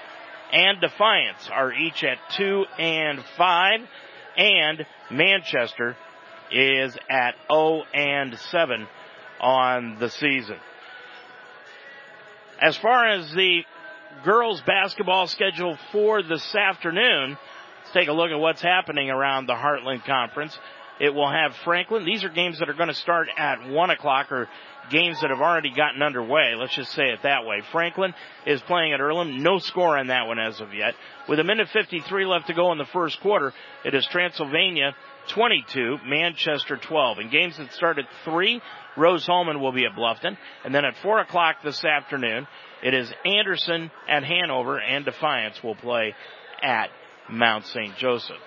and 0.52 0.82
Defiance 0.82 1.50
are 1.52 1.72
each 1.74 2.04
at 2.04 2.18
2 2.38 2.66
and 2.80 3.24
5 3.38 3.80
and 4.38 4.86
Manchester 5.12 5.96
is 6.52 6.96
at 7.10 7.36
0 7.52 7.84
and 7.94 8.38
7 8.38 8.88
on 9.40 9.98
the 10.00 10.10
season. 10.10 10.58
As 12.62 12.78
far 12.78 13.10
as 13.10 13.32
the 13.32 13.64
girls 14.24 14.62
basketball 14.62 15.28
schedule 15.28 15.78
for 15.92 16.24
this 16.24 16.56
afternoon, 16.56 17.38
take 17.96 18.10
a 18.10 18.14
look 18.14 18.30
at 18.30 18.40
what's 18.40 18.62
happening 18.62 19.10
around 19.10 19.48
the 19.48 19.54
Heartland 19.54 20.06
Conference. 20.06 20.58
It 21.00 21.14
will 21.14 21.30
have 21.30 21.56
Franklin. 21.64 22.06
These 22.06 22.24
are 22.24 22.30
games 22.30 22.60
that 22.60 22.70
are 22.70 22.74
going 22.74 22.90
to 22.90 22.94
start 22.94 23.28
at 23.38 23.70
1 23.70 23.90
o'clock 23.90 24.32
or 24.32 24.48
games 24.90 25.20
that 25.22 25.30
have 25.30 25.40
already 25.40 25.74
gotten 25.74 26.02
underway. 26.02 26.56
Let's 26.58 26.76
just 26.76 26.92
say 26.92 27.06
it 27.06 27.20
that 27.24 27.46
way. 27.46 27.62
Franklin 27.72 28.14
is 28.46 28.62
playing 28.62 28.94
at 28.94 29.00
Earlham. 29.00 29.42
No 29.42 29.60
score 29.60 29.98
on 29.98 30.08
that 30.08 30.28
one 30.28 30.40
as 30.40 30.62
of 30.62 30.74
yet. 30.74 30.94
With 31.28 31.40
a 31.40 31.44
minute 31.44 31.70
53 31.74 32.26
left 32.26 32.48
to 32.48 32.54
go 32.54 32.72
in 32.72 32.78
the 32.78 32.86
first 32.86 33.20
quarter, 33.22 33.54
it 33.84 33.94
is 33.94 34.06
Transylvania 34.08 34.96
22, 35.30 35.98
Manchester 36.06 36.78
12. 36.78 37.20
In 37.20 37.30
games 37.30 37.58
that 37.58 37.74
start 37.74 37.98
at 37.98 38.06
3, 38.24 38.62
Rose 38.96 39.26
Hulman 39.26 39.60
will 39.60 39.74
be 39.74 39.86
at 39.86 39.98
Bluffton. 39.98 40.38
And 40.64 40.74
then 40.74 40.86
at 40.86 40.96
4 41.02 41.20
o'clock 41.20 41.58
this 41.64 41.84
afternoon, 41.84 42.48
it 42.84 42.94
is 42.94 43.12
Anderson 43.26 43.92
at 44.08 44.24
Hanover 44.24 44.80
and 44.80 45.04
Defiance 45.04 45.62
will 45.64 45.76
play 45.76 46.14
at 46.62 46.90
Mount 47.30 47.66
St. 47.66 47.96
Joseph. 47.98 48.38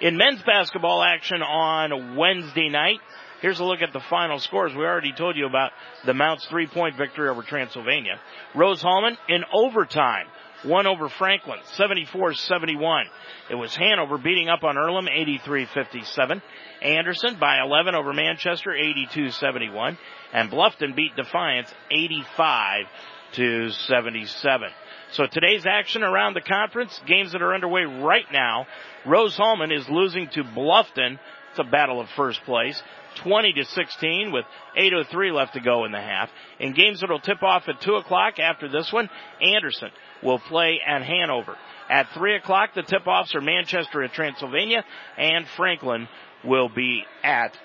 In 0.00 0.16
men's 0.16 0.42
basketball 0.42 1.02
action 1.02 1.40
on 1.42 2.16
Wednesday 2.16 2.68
night, 2.68 3.00
here's 3.40 3.60
a 3.60 3.64
look 3.64 3.80
at 3.80 3.92
the 3.92 4.02
final 4.10 4.38
scores. 4.38 4.74
We 4.74 4.84
already 4.84 5.12
told 5.12 5.36
you 5.36 5.46
about 5.46 5.70
the 6.04 6.12
Mounts 6.14 6.46
three 6.46 6.66
point 6.66 6.96
victory 6.96 7.28
over 7.28 7.42
Transylvania. 7.42 8.20
Rose 8.54 8.82
Hulman 8.82 9.16
in 9.28 9.42
overtime 9.54 10.26
won 10.64 10.86
over 10.86 11.08
Franklin 11.08 11.58
74-71. 11.78 13.04
It 13.50 13.54
was 13.54 13.74
Hanover 13.76 14.18
beating 14.18 14.48
up 14.48 14.64
on 14.64 14.76
Earlham 14.76 15.06
83-57. 15.06 16.42
Anderson 16.82 17.36
by 17.38 17.60
11 17.60 17.94
over 17.94 18.12
Manchester 18.12 18.70
82-71 18.70 19.96
and 20.32 20.50
Bluffton 20.50 20.94
beat 20.94 21.16
Defiance 21.16 21.72
85 21.90 22.86
to 23.32 23.70
77. 23.70 24.68
So 25.16 25.24
today's 25.26 25.64
action 25.64 26.02
around 26.02 26.34
the 26.34 26.42
conference, 26.42 27.00
games 27.06 27.32
that 27.32 27.40
are 27.40 27.54
underway 27.54 27.84
right 27.84 28.26
now. 28.30 28.66
Rose-Hulman 29.06 29.72
is 29.72 29.88
losing 29.88 30.28
to 30.34 30.44
Bluffton. 30.44 31.18
It's 31.50 31.58
a 31.58 31.64
battle 31.64 32.02
of 32.02 32.08
first 32.16 32.42
place. 32.44 32.82
20 33.22 33.54
to 33.54 33.64
16 33.64 34.30
with 34.30 34.44
8.03 34.76 35.32
left 35.32 35.54
to 35.54 35.60
go 35.60 35.86
in 35.86 35.92
the 35.92 36.02
half. 36.02 36.28
In 36.60 36.74
games 36.74 37.00
that 37.00 37.08
will 37.08 37.18
tip 37.18 37.42
off 37.42 37.66
at 37.66 37.80
2 37.80 37.94
o'clock 37.94 38.38
after 38.38 38.68
this 38.68 38.92
one, 38.92 39.08
Anderson 39.40 39.88
will 40.22 40.38
play 40.38 40.80
at 40.86 41.02
Hanover. 41.02 41.56
At 41.88 42.08
3 42.12 42.36
o'clock, 42.36 42.74
the 42.74 42.82
tip-offs 42.82 43.34
are 43.34 43.40
Manchester 43.40 44.02
at 44.02 44.12
Transylvania 44.12 44.84
and 45.16 45.46
Franklin 45.56 46.08
will 46.44 46.68
be 46.68 47.04
at 47.24 47.56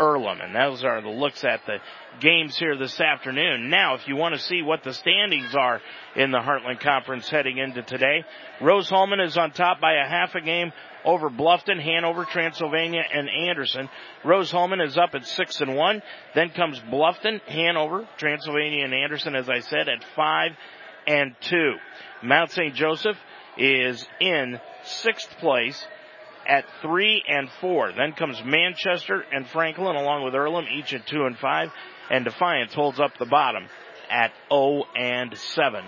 Earlham. 0.00 0.40
And 0.40 0.54
those 0.54 0.82
are 0.82 1.00
the 1.02 1.08
looks 1.08 1.44
at 1.44 1.60
the 1.66 1.78
games 2.20 2.56
here 2.56 2.76
this 2.76 2.98
afternoon. 3.00 3.68
Now, 3.70 3.94
if 3.94 4.08
you 4.08 4.16
want 4.16 4.34
to 4.34 4.40
see 4.40 4.62
what 4.62 4.82
the 4.82 4.94
standings 4.94 5.54
are 5.54 5.80
in 6.16 6.30
the 6.30 6.38
Heartland 6.38 6.80
Conference 6.80 7.28
heading 7.28 7.58
into 7.58 7.82
today, 7.82 8.24
Rose-Hulman 8.60 9.20
is 9.20 9.36
on 9.36 9.52
top 9.52 9.80
by 9.80 9.94
a 9.94 10.08
half 10.08 10.34
a 10.34 10.40
game 10.40 10.72
over 11.04 11.30
Bluffton, 11.30 11.80
Hanover, 11.80 12.24
Transylvania, 12.24 13.02
and 13.12 13.28
Anderson. 13.28 13.88
Rose-Hulman 14.24 14.80
is 14.80 14.98
up 14.98 15.14
at 15.14 15.26
six 15.26 15.60
and 15.60 15.76
one. 15.76 16.02
Then 16.34 16.50
comes 16.50 16.80
Bluffton, 16.80 17.40
Hanover, 17.46 18.08
Transylvania, 18.16 18.84
and 18.84 18.94
Anderson, 18.94 19.34
as 19.34 19.48
I 19.48 19.60
said, 19.60 19.88
at 19.88 20.04
five 20.16 20.52
and 21.06 21.34
two. 21.40 21.74
Mount 22.22 22.50
St. 22.50 22.74
Joseph 22.74 23.16
is 23.56 24.06
in 24.20 24.60
sixth 24.82 25.30
place 25.38 25.86
at 26.46 26.64
three 26.82 27.22
and 27.26 27.48
four. 27.60 27.92
Then 27.92 28.12
comes 28.12 28.42
Manchester 28.44 29.24
and 29.32 29.48
Franklin 29.48 29.96
along 29.96 30.24
with 30.24 30.34
Earlham, 30.34 30.66
each 30.72 30.92
at 30.94 31.06
two 31.06 31.24
and 31.24 31.36
five. 31.38 31.70
And 32.10 32.24
Defiance 32.24 32.74
holds 32.74 32.98
up 32.98 33.16
the 33.18 33.26
bottom 33.26 33.68
at 34.10 34.32
0 34.52 34.84
and 34.96 35.36
7 35.36 35.84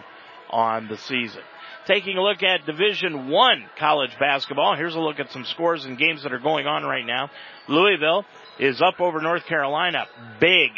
on 0.50 0.88
the 0.88 0.96
season. 0.96 1.42
Taking 1.86 2.16
a 2.16 2.22
look 2.22 2.44
at 2.44 2.64
Division 2.64 3.28
One 3.28 3.64
college 3.76 4.16
basketball. 4.20 4.76
Here's 4.76 4.94
a 4.94 5.00
look 5.00 5.18
at 5.18 5.32
some 5.32 5.44
scores 5.44 5.84
and 5.84 5.98
games 5.98 6.22
that 6.22 6.32
are 6.32 6.38
going 6.38 6.66
on 6.66 6.84
right 6.84 7.04
now. 7.04 7.28
Louisville 7.68 8.24
is 8.60 8.80
up 8.80 9.00
over 9.00 9.20
North 9.20 9.44
Carolina. 9.46 10.06
Big. 10.38 10.70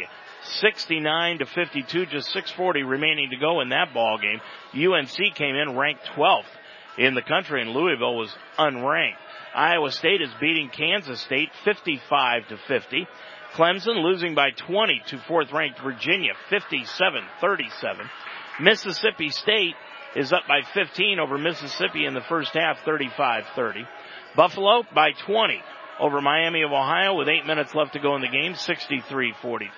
69 0.61 1.39
to 1.39 1.47
52, 1.47 2.07
just 2.07 2.27
640 2.29 2.83
remaining 2.83 3.31
to 3.31 3.37
go 3.37 3.61
in 3.61 3.71
that 3.71 3.95
ball 3.95 4.19
game. 4.19 4.41
UNC 4.75 5.35
came 5.35 5.57
in 5.57 5.77
ranked 5.77 6.05
12th 6.17 6.45
in 6.99 7.15
the 7.15 7.23
country 7.23 7.63
and 7.63 7.71
Louisville 7.71 8.17
was 8.17 8.35
unranked. 8.59 9.17
Iowa 9.55 9.91
State 9.91 10.21
is 10.21 10.31
beating 10.41 10.71
Kansas 10.71 11.21
State 11.21 11.51
55 11.65 12.49
to 12.49 12.57
50. 12.69 13.07
Clemson 13.55 14.03
losing 14.03 14.35
by 14.35 14.51
20 14.51 15.03
to 15.09 15.19
fourth 15.29 15.53
ranked 15.53 15.81
Virginia 15.81 16.33
57-37. 16.51 18.11
Mississippi 18.61 19.31
State 19.31 19.75
is 20.17 20.33
up 20.33 20.43
by 20.49 20.63
15 20.75 21.19
over 21.21 21.39
Mississippi 21.39 22.05
in 22.05 22.15
the 22.15 22.21
first 22.29 22.53
half 22.55 22.79
35-30. 22.85 23.87
Buffalo 24.37 24.83
by 24.93 25.11
20 25.27 25.61
over 26.01 26.21
Miami 26.21 26.63
of 26.63 26.73
Ohio 26.73 27.15
with 27.15 27.29
eight 27.29 27.47
minutes 27.47 27.75
left 27.75 27.93
to 27.93 28.01
go 28.01 28.17
in 28.17 28.23
the 28.23 28.29
game 28.29 28.55
63-43. 28.55 29.69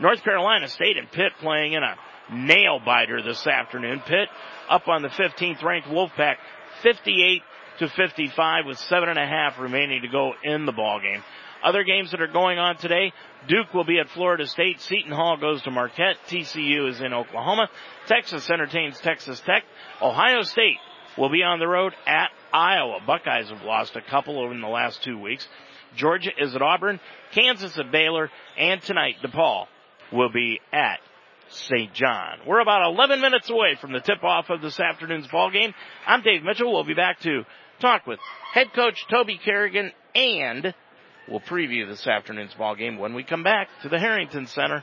North 0.00 0.22
Carolina 0.22 0.68
State 0.68 0.96
and 0.96 1.10
Pitt 1.10 1.32
playing 1.40 1.74
in 1.74 1.82
a 1.82 1.96
nail 2.32 2.80
biter 2.84 3.22
this 3.22 3.46
afternoon. 3.46 4.00
Pitt 4.00 4.28
up 4.70 4.88
on 4.88 5.02
the 5.02 5.08
15th 5.08 5.62
ranked 5.62 5.88
Wolfpack 5.88 6.36
58 6.82 7.42
to 7.78 7.88
55 7.88 8.66
with 8.66 8.78
seven 8.78 9.08
and 9.08 9.18
a 9.18 9.26
half 9.26 9.58
remaining 9.58 10.02
to 10.02 10.08
go 10.08 10.32
in 10.42 10.66
the 10.66 10.72
ball 10.72 11.00
game. 11.00 11.22
Other 11.62 11.82
games 11.82 12.10
that 12.10 12.20
are 12.20 12.26
going 12.26 12.58
on 12.58 12.76
today, 12.76 13.12
Duke 13.48 13.72
will 13.72 13.84
be 13.84 13.98
at 13.98 14.10
Florida 14.10 14.46
State. 14.46 14.80
Seton 14.82 15.12
Hall 15.12 15.38
goes 15.38 15.62
to 15.62 15.70
Marquette. 15.70 16.16
TCU 16.28 16.90
is 16.90 17.00
in 17.00 17.14
Oklahoma. 17.14 17.68
Texas 18.06 18.50
entertains 18.50 19.00
Texas 19.00 19.40
Tech. 19.40 19.64
Ohio 20.02 20.42
State 20.42 20.76
will 21.16 21.30
be 21.30 21.42
on 21.42 21.58
the 21.58 21.66
road 21.66 21.94
at 22.06 22.28
Iowa. 22.52 22.98
Buckeyes 23.06 23.48
have 23.48 23.62
lost 23.62 23.96
a 23.96 24.02
couple 24.02 24.38
over 24.38 24.52
in 24.52 24.60
the 24.60 24.68
last 24.68 25.02
two 25.02 25.18
weeks. 25.18 25.48
Georgia 25.96 26.30
is 26.38 26.54
at 26.54 26.60
Auburn. 26.60 27.00
Kansas 27.32 27.78
at 27.78 27.90
Baylor. 27.90 28.30
And 28.58 28.82
tonight, 28.82 29.16
DePaul 29.22 29.66
will 30.12 30.30
be 30.30 30.60
at 30.70 31.00
St. 31.48 31.92
John. 31.94 32.40
We're 32.46 32.60
about 32.60 32.90
11 32.92 33.20
minutes 33.20 33.48
away 33.48 33.76
from 33.80 33.92
the 33.92 34.00
tip-off 34.00 34.50
of 34.50 34.60
this 34.60 34.78
afternoon's 34.80 35.28
ball 35.28 35.50
game. 35.50 35.72
I'm 36.06 36.22
Dave 36.22 36.42
Mitchell. 36.42 36.72
We'll 36.72 36.84
be 36.84 36.94
back 36.94 37.20
to 37.20 37.44
talk 37.84 38.06
with 38.06 38.18
head 38.54 38.68
coach 38.74 39.04
Toby 39.10 39.38
Kerrigan 39.44 39.92
and 40.14 40.74
we'll 41.28 41.40
preview 41.40 41.86
this 41.86 42.06
afternoon's 42.06 42.54
ball 42.54 42.74
game 42.74 42.96
when 42.96 43.12
we 43.12 43.22
come 43.22 43.42
back 43.42 43.68
to 43.82 43.90
the 43.90 43.98
Harrington 43.98 44.46
Center 44.46 44.82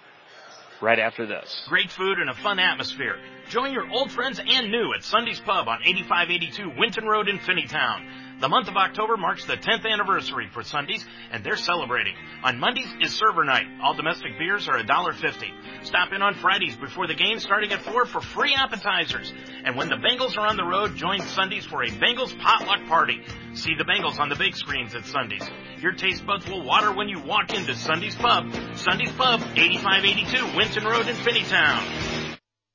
right 0.83 0.99
after 0.99 1.25
this. 1.25 1.65
Great 1.67 1.89
food 1.89 2.19
and 2.19 2.29
a 2.29 2.35
fun 2.43 2.59
atmosphere. 2.59 3.15
Join 3.49 3.73
your 3.73 3.89
old 3.89 4.11
friends 4.11 4.39
and 4.39 4.69
new 4.69 4.93
at 4.93 5.03
Sunday's 5.03 5.39
Pub 5.39 5.67
on 5.67 5.79
8582 5.83 6.73
Winton 6.77 7.05
Road 7.05 7.27
in 7.27 7.39
Finneytown. 7.39 8.30
The 8.41 8.49
month 8.49 8.67
of 8.67 8.75
October 8.75 9.17
marks 9.17 9.45
the 9.45 9.55
10th 9.55 9.85
anniversary 9.85 10.49
for 10.51 10.63
Sundays, 10.63 11.05
and 11.31 11.43
they're 11.43 11.55
celebrating. 11.55 12.15
On 12.43 12.59
Mondays 12.59 12.91
is 12.99 13.13
server 13.13 13.43
night. 13.43 13.67
All 13.83 13.93
domestic 13.93 14.39
beers 14.39 14.67
are 14.67 14.79
$1.50. 14.79 15.85
Stop 15.85 16.11
in 16.11 16.23
on 16.23 16.33
Fridays 16.33 16.75
before 16.75 17.05
the 17.05 17.13
game 17.13 17.37
starting 17.37 17.71
at 17.71 17.83
4 17.83 18.07
for 18.07 18.19
free 18.19 18.55
appetizers. 18.55 19.31
And 19.63 19.75
when 19.75 19.89
the 19.89 19.95
Bengals 19.95 20.37
are 20.37 20.47
on 20.47 20.57
the 20.57 20.63
road, 20.63 20.95
join 20.95 21.21
Sundays 21.21 21.67
for 21.67 21.83
a 21.83 21.89
Bengals 21.89 22.35
potluck 22.39 22.83
party. 22.87 23.21
See 23.53 23.75
the 23.75 23.85
Bengals 23.85 24.19
on 24.19 24.29
the 24.29 24.35
big 24.35 24.55
screens 24.55 24.95
at 24.95 25.05
Sundays. 25.05 25.47
Your 25.77 25.91
taste 25.91 26.25
buds 26.25 26.49
will 26.49 26.63
water 26.63 26.91
when 26.91 27.09
you 27.09 27.19
walk 27.19 27.53
into 27.53 27.75
Sunday's 27.75 28.15
Pub. 28.15 28.51
Sunday's 28.73 29.11
Pub, 29.11 29.39
8582 29.55 30.57
Winton 30.57 30.85
Road 30.85 31.07
in 31.07 31.15
Finneytown. 31.17 32.10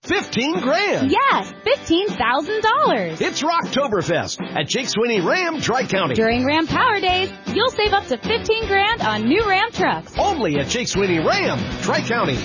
15 0.07 0.61
grand. 0.61 1.11
Yes, 1.11 1.53
$15,000. 1.65 3.21
It's 3.21 3.43
Rocktoberfest 3.43 4.41
at 4.57 4.69
Jake 4.69 4.89
Sweeney 4.89 5.21
Ram 5.21 5.61
Tri-County. 5.61 6.15
During 6.15 6.45
Ram 6.45 6.67
Power 6.67 7.01
Days, 7.01 7.31
you'll 7.47 7.71
save 7.71 7.93
up 7.93 8.07
to 8.07 8.17
15 8.17 8.67
grand 8.69 9.03
on 9.03 9.25
new 9.25 9.45
Ram 9.49 9.71
trucks. 9.73 10.13
Only 10.17 10.59
at 10.59 10.69
Jake 10.69 10.89
Sweeney 10.89 11.19
Ram 11.19 11.59
Tri-County. 11.83 12.37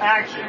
Action. 0.00 0.46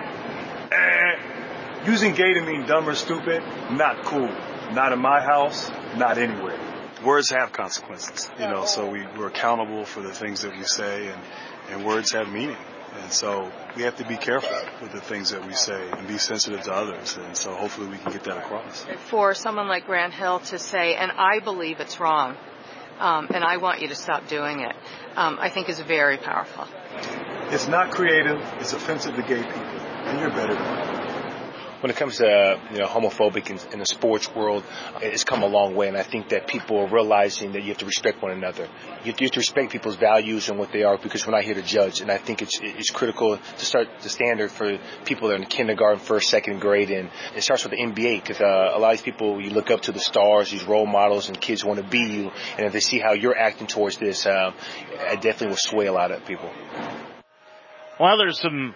Eh. 0.72 1.86
Using 1.88 2.13
gay 2.13 2.34
to 2.34 2.41
mean 2.41 2.65
dumb 2.65 2.88
or 2.89 2.96
stupid, 2.96 3.41
not 3.72 4.03
cool. 4.06 4.29
Not 4.74 4.91
in 4.91 5.00
my 5.00 5.22
house, 5.22 5.70
not 5.96 6.18
anywhere. 6.18 6.60
Words 7.03 7.29
have 7.29 7.53
consequences, 7.53 8.29
you 8.38 8.46
know, 8.46 8.65
so 8.65 8.89
we, 8.89 9.06
we're 9.18 9.27
accountable 9.27 9.86
for 9.86 10.01
the 10.01 10.12
things 10.13 10.41
that 10.41 10.56
we 10.56 10.63
say 10.63 11.08
and 11.08 11.22
and 11.69 11.85
words 11.85 12.11
have 12.11 12.27
meaning. 12.27 12.57
And 13.01 13.11
so 13.11 13.51
we 13.75 13.83
have 13.83 13.95
to 13.97 14.05
be 14.05 14.17
careful 14.17 14.57
with 14.81 14.91
the 14.91 15.01
things 15.01 15.29
that 15.31 15.45
we 15.45 15.53
say 15.53 15.89
and 15.91 16.07
be 16.07 16.17
sensitive 16.17 16.61
to 16.63 16.73
others. 16.73 17.17
And 17.17 17.38
so 17.38 17.53
hopefully 17.53 17.88
we 17.88 17.97
can 17.97 18.11
get 18.11 18.23
that 18.23 18.38
across. 18.38 18.85
For 19.09 19.33
someone 19.33 19.67
like 19.67 19.85
Grant 19.85 20.13
Hill 20.13 20.39
to 20.39 20.59
say, 20.59 20.95
and 20.95 21.11
I 21.11 21.39
believe 21.39 21.79
it's 21.79 21.99
wrong, 21.99 22.35
um, 22.99 23.27
and 23.33 23.43
I 23.43 23.57
want 23.57 23.81
you 23.81 23.88
to 23.89 23.95
stop 23.95 24.27
doing 24.27 24.61
it, 24.61 24.75
um, 25.15 25.38
I 25.39 25.49
think 25.49 25.69
is 25.69 25.79
very 25.79 26.17
powerful. 26.17 26.67
It's 27.51 27.67
not 27.67 27.91
creative. 27.91 28.41
It's 28.59 28.73
offensive 28.73 29.15
to 29.15 29.21
gay 29.21 29.43
people. 29.43 29.79
And 30.05 30.19
you're 30.19 30.31
better 30.31 30.99
when 31.81 31.89
it 31.89 31.95
comes 31.95 32.17
to 32.17 32.59
you 32.71 32.79
know 32.79 32.88
homophobic 32.88 33.50
in, 33.50 33.74
in, 33.74 33.79
the 33.79 33.86
sports 33.86 34.33
world, 34.36 34.63
it's 35.01 35.24
come 35.24 35.43
a 35.43 35.48
long 35.48 35.75
way, 35.75 35.88
and 35.88 35.98
I 35.98 36.03
think 36.03 36.29
that 36.29 36.48
people 36.48 36.77
are 36.77 36.89
realizing 36.89 37.53
that 37.53 37.62
you 37.62 37.69
have 37.69 37.77
to 37.77 37.86
respect 37.86 38.21
one 38.21 38.31
another. 38.31 38.67
You 39.03 39.13
have 39.13 39.15
to, 39.15 39.39
respect 39.39 39.71
people's 39.71 39.95
values 39.95 40.50
and 40.50 40.59
what 40.59 40.71
they 40.71 40.83
are, 40.83 40.98
because 40.98 41.25
we're 41.25 41.33
not 41.33 41.43
here 41.43 41.53
to 41.53 41.62
judge. 41.62 42.01
And 42.01 42.12
I 42.12 42.17
think 42.17 42.41
it's 42.41 42.59
it's 42.62 42.89
critical 42.89 43.38
to 43.38 43.65
start 43.65 43.88
the 44.01 44.09
standard 44.09 44.51
for 44.51 44.77
people 45.05 45.29
that 45.29 45.36
are 45.36 45.41
in 45.41 45.45
kindergarten, 45.45 46.00
first, 46.00 46.29
second 46.29 46.59
grade, 46.59 46.91
and 46.91 47.09
it 47.36 47.43
starts 47.43 47.63
with 47.63 47.71
the 47.71 47.77
NBA, 47.77 48.24
because 48.24 48.41
uh, 48.41 48.77
a 48.77 48.79
lot 48.79 48.91
of 48.91 48.98
these 48.98 49.05
people 49.05 49.41
you 49.41 49.51
look 49.51 49.71
up 49.71 49.81
to 49.83 49.91
the 49.91 50.00
stars, 50.00 50.51
these 50.51 50.65
role 50.65 50.86
models, 50.86 51.29
and 51.29 51.39
kids 51.39 51.63
want 51.63 51.79
to 51.79 51.88
be 51.88 52.00
you. 52.00 52.31
And 52.57 52.65
if 52.65 52.74
they 52.74 52.81
see 52.81 53.00
how 53.00 53.13
you're 53.13 53.38
acting 53.38 53.67
towards 53.67 53.98
this, 53.98 54.25
uh, 54.25 54.51
it 54.91 55.21
definitely 55.21 55.48
will 55.48 55.55
sway 55.57 55.86
a 55.86 55.93
lot 55.93 56.12
of 56.12 56.25
people. 56.25 56.51
Well, 58.00 58.17
there's 58.17 58.39
some 58.39 58.75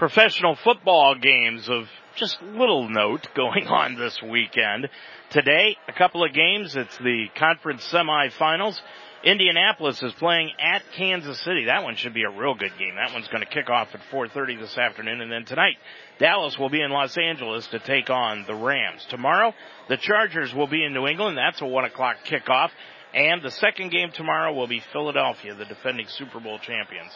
professional 0.00 0.56
football 0.64 1.14
games 1.14 1.68
of 1.68 1.84
just 2.16 2.40
little 2.42 2.88
note 2.88 3.28
going 3.36 3.66
on 3.66 3.96
this 3.96 4.18
weekend. 4.22 4.88
Today, 5.30 5.76
a 5.88 5.92
couple 5.92 6.24
of 6.24 6.32
games. 6.32 6.74
It's 6.74 6.96
the 6.96 7.26
conference 7.36 7.86
semifinals. 7.92 8.80
Indianapolis 9.22 10.02
is 10.02 10.14
playing 10.14 10.52
at 10.58 10.80
Kansas 10.96 11.38
City. 11.40 11.66
That 11.66 11.82
one 11.82 11.96
should 11.96 12.14
be 12.14 12.22
a 12.22 12.30
real 12.30 12.54
good 12.54 12.72
game. 12.78 12.94
That 12.96 13.12
one's 13.12 13.28
going 13.28 13.42
to 13.42 13.50
kick 13.50 13.68
off 13.68 13.88
at 13.92 14.00
4:30 14.10 14.58
this 14.58 14.78
afternoon 14.78 15.20
and 15.20 15.30
then 15.30 15.44
tonight 15.44 15.76
Dallas 16.18 16.58
will 16.58 16.70
be 16.70 16.80
in 16.80 16.90
Los 16.90 17.18
Angeles 17.18 17.66
to 17.66 17.78
take 17.78 18.08
on 18.08 18.46
the 18.46 18.54
Rams. 18.54 19.06
Tomorrow, 19.10 19.52
the 19.90 19.98
Chargers 19.98 20.54
will 20.54 20.66
be 20.66 20.82
in 20.82 20.94
New 20.94 21.06
England. 21.06 21.36
That's 21.36 21.60
a 21.60 21.66
1 21.66 21.84
o'clock 21.84 22.16
kickoff. 22.26 22.70
And 23.12 23.42
the 23.42 23.50
second 23.50 23.90
game 23.90 24.12
tomorrow 24.12 24.54
will 24.54 24.68
be 24.68 24.82
Philadelphia, 24.94 25.54
the 25.54 25.66
defending 25.66 26.06
Super 26.08 26.40
Bowl 26.40 26.58
champions, 26.58 27.12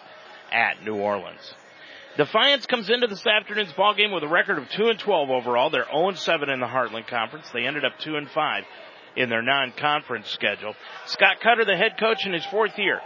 at 0.53 0.85
New 0.85 0.97
Orleans. 0.97 1.55
Defiance 2.16 2.64
comes 2.66 2.90
into 2.90 3.09
this 3.09 3.27
afternoon's 3.27 3.72
ball 3.72 3.94
game 3.94 4.12
with 4.12 4.22
a 4.22 4.29
record 4.29 4.59
of 4.59 4.68
2 4.70 4.87
and 4.88 4.98
12 4.98 5.31
overall. 5.31 5.70
They're 5.70 5.87
0 5.87 6.11
and 6.11 6.18
7 6.18 6.48
in 6.48 6.61
the 6.61 6.66
Heartland 6.66 7.09
Conference. 7.09 7.50
They 7.53 7.66
ended 7.66 7.85
up 7.85 7.98
2 7.98 8.14
and 8.14 8.31
5 8.31 8.64
in 9.16 9.29
their 9.29 9.42
non-conference 9.42 10.29
schedule. 10.29 10.74
Scott 11.07 11.40
Cutter, 11.40 11.64
the 11.64 11.77
head 11.77 11.98
coach 11.98 12.24
in 12.24 12.33
his 12.33 12.44
fourth 12.46 12.79
year, 12.79 13.00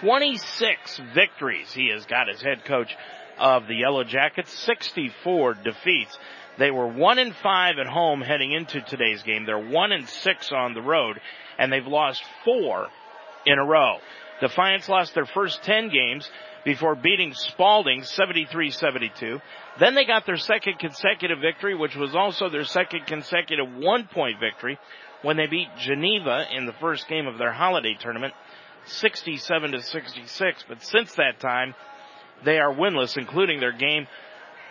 26 0.00 1.00
victories. 1.14 1.72
He 1.72 1.90
has 1.92 2.06
got 2.06 2.30
as 2.30 2.40
head 2.40 2.64
coach 2.64 2.94
of 3.38 3.66
the 3.66 3.74
Yellow 3.74 4.04
Jackets, 4.04 4.50
64 4.60 5.54
defeats. 5.62 6.18
They 6.58 6.70
were 6.70 6.86
1 6.86 7.18
and 7.18 7.34
5 7.34 7.74
at 7.78 7.86
home 7.86 8.22
heading 8.22 8.52
into 8.52 8.80
today's 8.80 9.22
game. 9.22 9.44
They're 9.44 9.58
1 9.58 9.92
and 9.92 10.08
6 10.08 10.52
on 10.52 10.72
the 10.72 10.82
road 10.82 11.20
and 11.58 11.70
they've 11.70 11.86
lost 11.86 12.22
4 12.44 12.88
in 13.44 13.58
a 13.58 13.64
row. 13.64 13.98
Defiance 14.40 14.88
lost 14.88 15.14
their 15.14 15.26
first 15.26 15.62
10 15.64 15.90
games 15.90 16.30
before 16.64 16.94
beating 16.94 17.32
Spalding 17.34 18.00
73-72. 18.00 19.40
Then 19.78 19.94
they 19.94 20.04
got 20.04 20.26
their 20.26 20.36
second 20.36 20.78
consecutive 20.78 21.38
victory, 21.40 21.74
which 21.74 21.96
was 21.96 22.14
also 22.14 22.48
their 22.48 22.64
second 22.64 23.06
consecutive 23.06 23.66
one 23.76 24.06
point 24.06 24.40
victory 24.40 24.78
when 25.22 25.36
they 25.36 25.46
beat 25.46 25.68
Geneva 25.78 26.46
in 26.52 26.66
the 26.66 26.72
first 26.74 27.08
game 27.08 27.26
of 27.26 27.38
their 27.38 27.52
holiday 27.52 27.96
tournament 27.98 28.34
67 28.86 29.72
to 29.72 29.82
66. 29.82 30.64
But 30.68 30.82
since 30.82 31.14
that 31.14 31.40
time, 31.40 31.74
they 32.44 32.58
are 32.58 32.72
winless, 32.72 33.16
including 33.16 33.60
their 33.60 33.72
game 33.72 34.06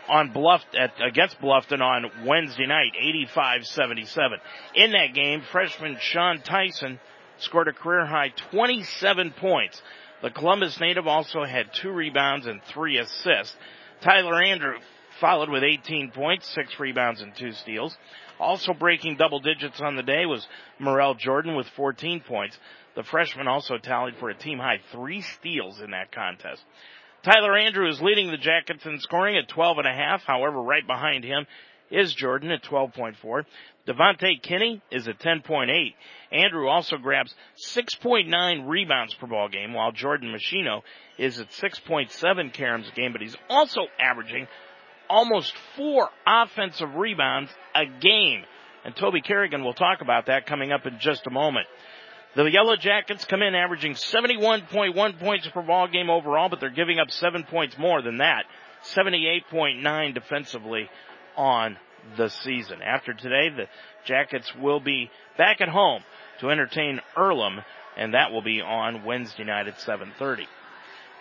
on 0.09 0.31
Bluff 0.31 0.63
at, 0.77 0.93
against 1.01 1.39
Bluffton 1.39 1.81
on 1.81 2.25
Wednesday 2.25 2.67
night, 2.67 2.91
85-77. 3.35 4.37
In 4.75 4.91
that 4.91 5.13
game, 5.13 5.41
freshman 5.51 5.97
Sean 5.99 6.41
Tyson 6.41 6.99
scored 7.37 7.67
a 7.67 7.73
career 7.73 8.05
high 8.05 8.29
27 8.51 9.31
points. 9.31 9.81
The 10.23 10.31
Columbus 10.31 10.79
native 10.79 11.05
also 11.05 11.43
had 11.43 11.73
two 11.73 11.91
rebounds 11.91 12.47
and 12.47 12.61
three 12.73 12.97
assists. 12.97 13.53
Tyler 14.01 14.41
Andrew 14.41 14.77
followed 15.19 15.49
with 15.49 15.63
18 15.63 16.11
points, 16.11 16.47
six 16.55 16.79
rebounds 16.79 17.21
and 17.21 17.35
two 17.35 17.51
steals. 17.51 17.95
Also 18.39 18.73
breaking 18.73 19.17
double 19.17 19.41
digits 19.41 19.81
on 19.81 19.97
the 19.97 20.01
day 20.01 20.25
was 20.25 20.47
Morel 20.79 21.13
Jordan 21.15 21.57
with 21.57 21.67
14 21.75 22.21
points. 22.21 22.57
The 22.95 23.03
freshman 23.03 23.49
also 23.49 23.77
tallied 23.77 24.15
for 24.15 24.29
a 24.29 24.33
team 24.33 24.59
high 24.59 24.79
three 24.93 25.21
steals 25.21 25.81
in 25.81 25.91
that 25.91 26.13
contest. 26.13 26.63
Tyler 27.23 27.57
Andrew 27.57 27.89
is 27.89 28.01
leading 28.01 28.31
the 28.31 28.37
Jackets 28.37 28.85
in 28.85 28.99
scoring 29.01 29.37
at 29.37 29.49
12 29.49 29.79
and 29.79 29.87
a 29.87 29.93
half. 29.93 30.21
However, 30.23 30.61
right 30.61 30.87
behind 30.87 31.25
him 31.25 31.45
is 31.91 32.13
Jordan 32.13 32.49
at 32.51 32.63
12.4. 32.63 33.43
Devontae 33.87 34.41
Kinney 34.41 34.81
is 34.91 35.07
at 35.07 35.19
10.8. 35.19 35.67
Andrew 36.31 36.67
also 36.67 36.97
grabs 36.97 37.35
6.9 37.75 38.67
rebounds 38.67 39.13
per 39.15 39.27
ball 39.27 39.49
game, 39.49 39.73
while 39.73 39.91
Jordan 39.91 40.33
Machino 40.33 40.81
is 41.17 41.39
at 41.39 41.49
6.7 41.51 42.09
caroms 42.53 42.91
a 42.91 42.95
game, 42.95 43.11
but 43.11 43.21
he's 43.21 43.35
also 43.49 43.81
averaging 43.99 44.47
almost 45.09 45.53
four 45.75 46.09
offensive 46.25 46.95
rebounds 46.95 47.51
a 47.75 47.85
game. 47.85 48.43
And 48.85 48.95
Toby 48.95 49.21
Kerrigan 49.21 49.63
will 49.63 49.73
talk 49.73 50.01
about 50.01 50.27
that 50.27 50.45
coming 50.45 50.71
up 50.71 50.85
in 50.85 50.99
just 50.99 51.27
a 51.27 51.31
moment. 51.31 51.67
The 52.35 52.45
Yellow 52.45 52.75
Jackets 52.77 53.25
come 53.25 53.43
in 53.43 53.53
averaging 53.53 53.93
71.1 53.93 55.19
points 55.19 55.47
per 55.47 55.61
ball 55.61 55.87
game 55.87 56.09
overall, 56.09 56.49
but 56.49 56.59
they're 56.59 56.71
giving 56.71 56.99
up 56.99 57.11
seven 57.11 57.43
points 57.43 57.77
more 57.77 58.01
than 58.01 58.17
that. 58.17 58.45
78.9 58.95 60.13
defensively 60.13 60.89
on 61.37 61.77
the 62.17 62.29
season. 62.29 62.81
After 62.81 63.13
today, 63.13 63.49
the 63.49 63.67
Jackets 64.05 64.51
will 64.55 64.79
be 64.79 65.09
back 65.37 65.61
at 65.61 65.69
home 65.69 66.03
to 66.39 66.49
entertain 66.49 66.99
Earlham, 67.15 67.61
and 67.97 68.13
that 68.13 68.31
will 68.31 68.41
be 68.41 68.61
on 68.61 69.05
Wednesday 69.05 69.43
night 69.43 69.67
at 69.67 69.79
7:30. 69.79 70.47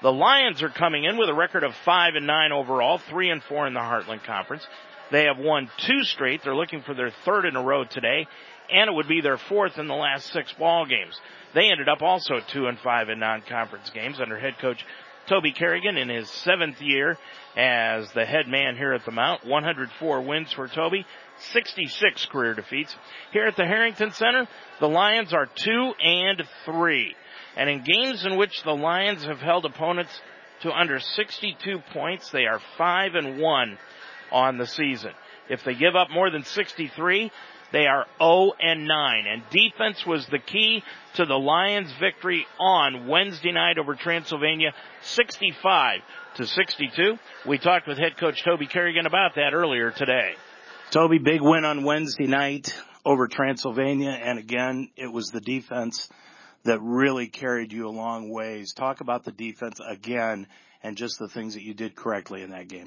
The 0.03 0.13
Lions 0.13 0.63
are 0.63 0.69
coming 0.69 1.05
in 1.05 1.17
with 1.17 1.29
a 1.29 1.35
record 1.35 1.63
of 1.63 1.75
five 1.85 2.17
and 2.17 2.27
nine 2.27 2.51
overall, 2.51 2.99
three 2.99 3.31
and 3.31 3.43
four 3.43 3.67
in 3.67 3.75
the 3.75 3.81
Heartland 3.81 4.25
Conference. 4.25 4.67
They 5.13 5.25
have 5.25 5.39
won 5.39 5.71
two 5.77 6.03
straight. 6.05 6.43
They're 6.43 6.57
looking 6.57 6.83
for 6.83 6.95
their 6.95 7.11
third 7.25 7.45
in 7.45 7.55
a 7.55 7.63
row 7.63 7.85
today, 7.85 8.27
and 8.71 8.89
it 8.89 8.95
would 8.95 9.07
be 9.07 9.21
their 9.21 9.37
fourth 9.37 9.79
in 9.79 9.87
the 9.87 9.95
last 9.95 10.33
six 10.33 10.53
ball 10.55 10.87
games. 10.87 11.21
They 11.55 11.71
ended 11.71 11.89
up 11.89 12.03
also 12.03 12.41
two 12.41 12.67
and 12.67 12.79
five 12.79 13.11
in 13.11 13.21
non-conference 13.21 13.91
games 13.91 14.21
under 14.21 14.39
head 14.39 14.59
coach 14.59 14.85
Toby 15.29 15.53
Kerrigan 15.53 15.97
in 15.97 16.09
his 16.09 16.29
seventh 16.31 16.81
year 16.81 17.17
as 17.57 18.11
the 18.13 18.25
head 18.25 18.49
man 18.49 18.77
here 18.77 18.93
at 18.93 19.05
the 19.05 19.13
Mount. 19.13 19.47
104 19.47 20.23
wins 20.23 20.53
for 20.53 20.69
Toby, 20.69 21.07
66 21.53 22.27
career 22.27 22.55
defeats. 22.55 22.95
Here 23.33 23.47
at 23.47 23.57
the 23.57 23.65
Harrington 23.65 24.13
Center, 24.13 24.49
the 24.81 24.89
Lions 24.89 25.33
are 25.33 25.47
two 25.47 25.93
and 26.03 26.43
three. 26.65 27.15
And 27.57 27.69
in 27.69 27.85
games 27.85 28.25
in 28.25 28.37
which 28.37 28.63
the 28.63 28.75
Lions 28.75 29.25
have 29.25 29.41
held 29.41 29.65
opponents 29.65 30.13
to 30.63 30.73
under 30.73 30.99
62 30.99 31.79
points, 31.93 32.31
they 32.31 32.47
are 32.47 32.61
5 32.79 33.15
and 33.15 33.39
1 33.41 33.79
on 34.33 34.59
the 34.59 34.67
season. 34.67 35.13
If 35.49 35.65
they 35.65 35.75
give 35.75 35.95
up 35.97 36.11
more 36.11 36.31
than 36.31 36.45
63, 36.45 37.31
they 37.73 37.87
are 37.87 38.07
0 38.19 38.53
and 38.61 38.87
9. 38.87 39.25
And 39.27 39.43
defense 39.51 40.05
was 40.07 40.27
the 40.27 40.39
key 40.39 40.83
to 41.15 41.25
the 41.25 41.39
Lions 41.39 41.93
victory 41.99 42.47
on 42.61 43.09
Wednesday 43.09 43.53
night 43.53 43.79
over 43.79 43.95
Transylvania, 43.95 44.73
65 45.03 46.01
to 46.37 46.47
62. 46.47 47.19
We 47.47 47.59
talked 47.59 47.89
with 47.89 47.99
head 47.99 48.17
coach 48.19 48.45
Toby 48.45 48.67
Kerrigan 48.67 49.07
about 49.07 49.35
that 49.37 49.55
earlier 49.55 49.91
today. 49.91 50.33
Toby, 50.91 51.19
big 51.19 51.41
win 51.41 51.65
on 51.65 51.85
Wednesday 51.85 52.27
night 52.27 52.75
over 53.05 53.27
Transylvania. 53.27 54.11
And 54.11 54.39
again, 54.39 54.91
it 54.97 55.11
was 55.11 55.29
the 55.29 55.41
defense 55.41 56.09
that 56.65 56.81
really 56.81 57.29
carried 57.29 57.73
you 57.73 57.89
a 57.89 57.91
long 57.91 58.31
ways. 58.31 58.73
Talk 58.75 59.01
about 59.01 59.25
the 59.25 59.33
defense 59.33 59.81
again 59.87 60.47
and 60.83 60.97
just 60.97 61.19
the 61.19 61.29
things 61.29 61.55
that 61.55 61.63
you 61.63 61.75
did 61.75 61.97
correctly 61.97 62.43
in 62.43 62.51
that 62.51 62.69
game. 62.69 62.87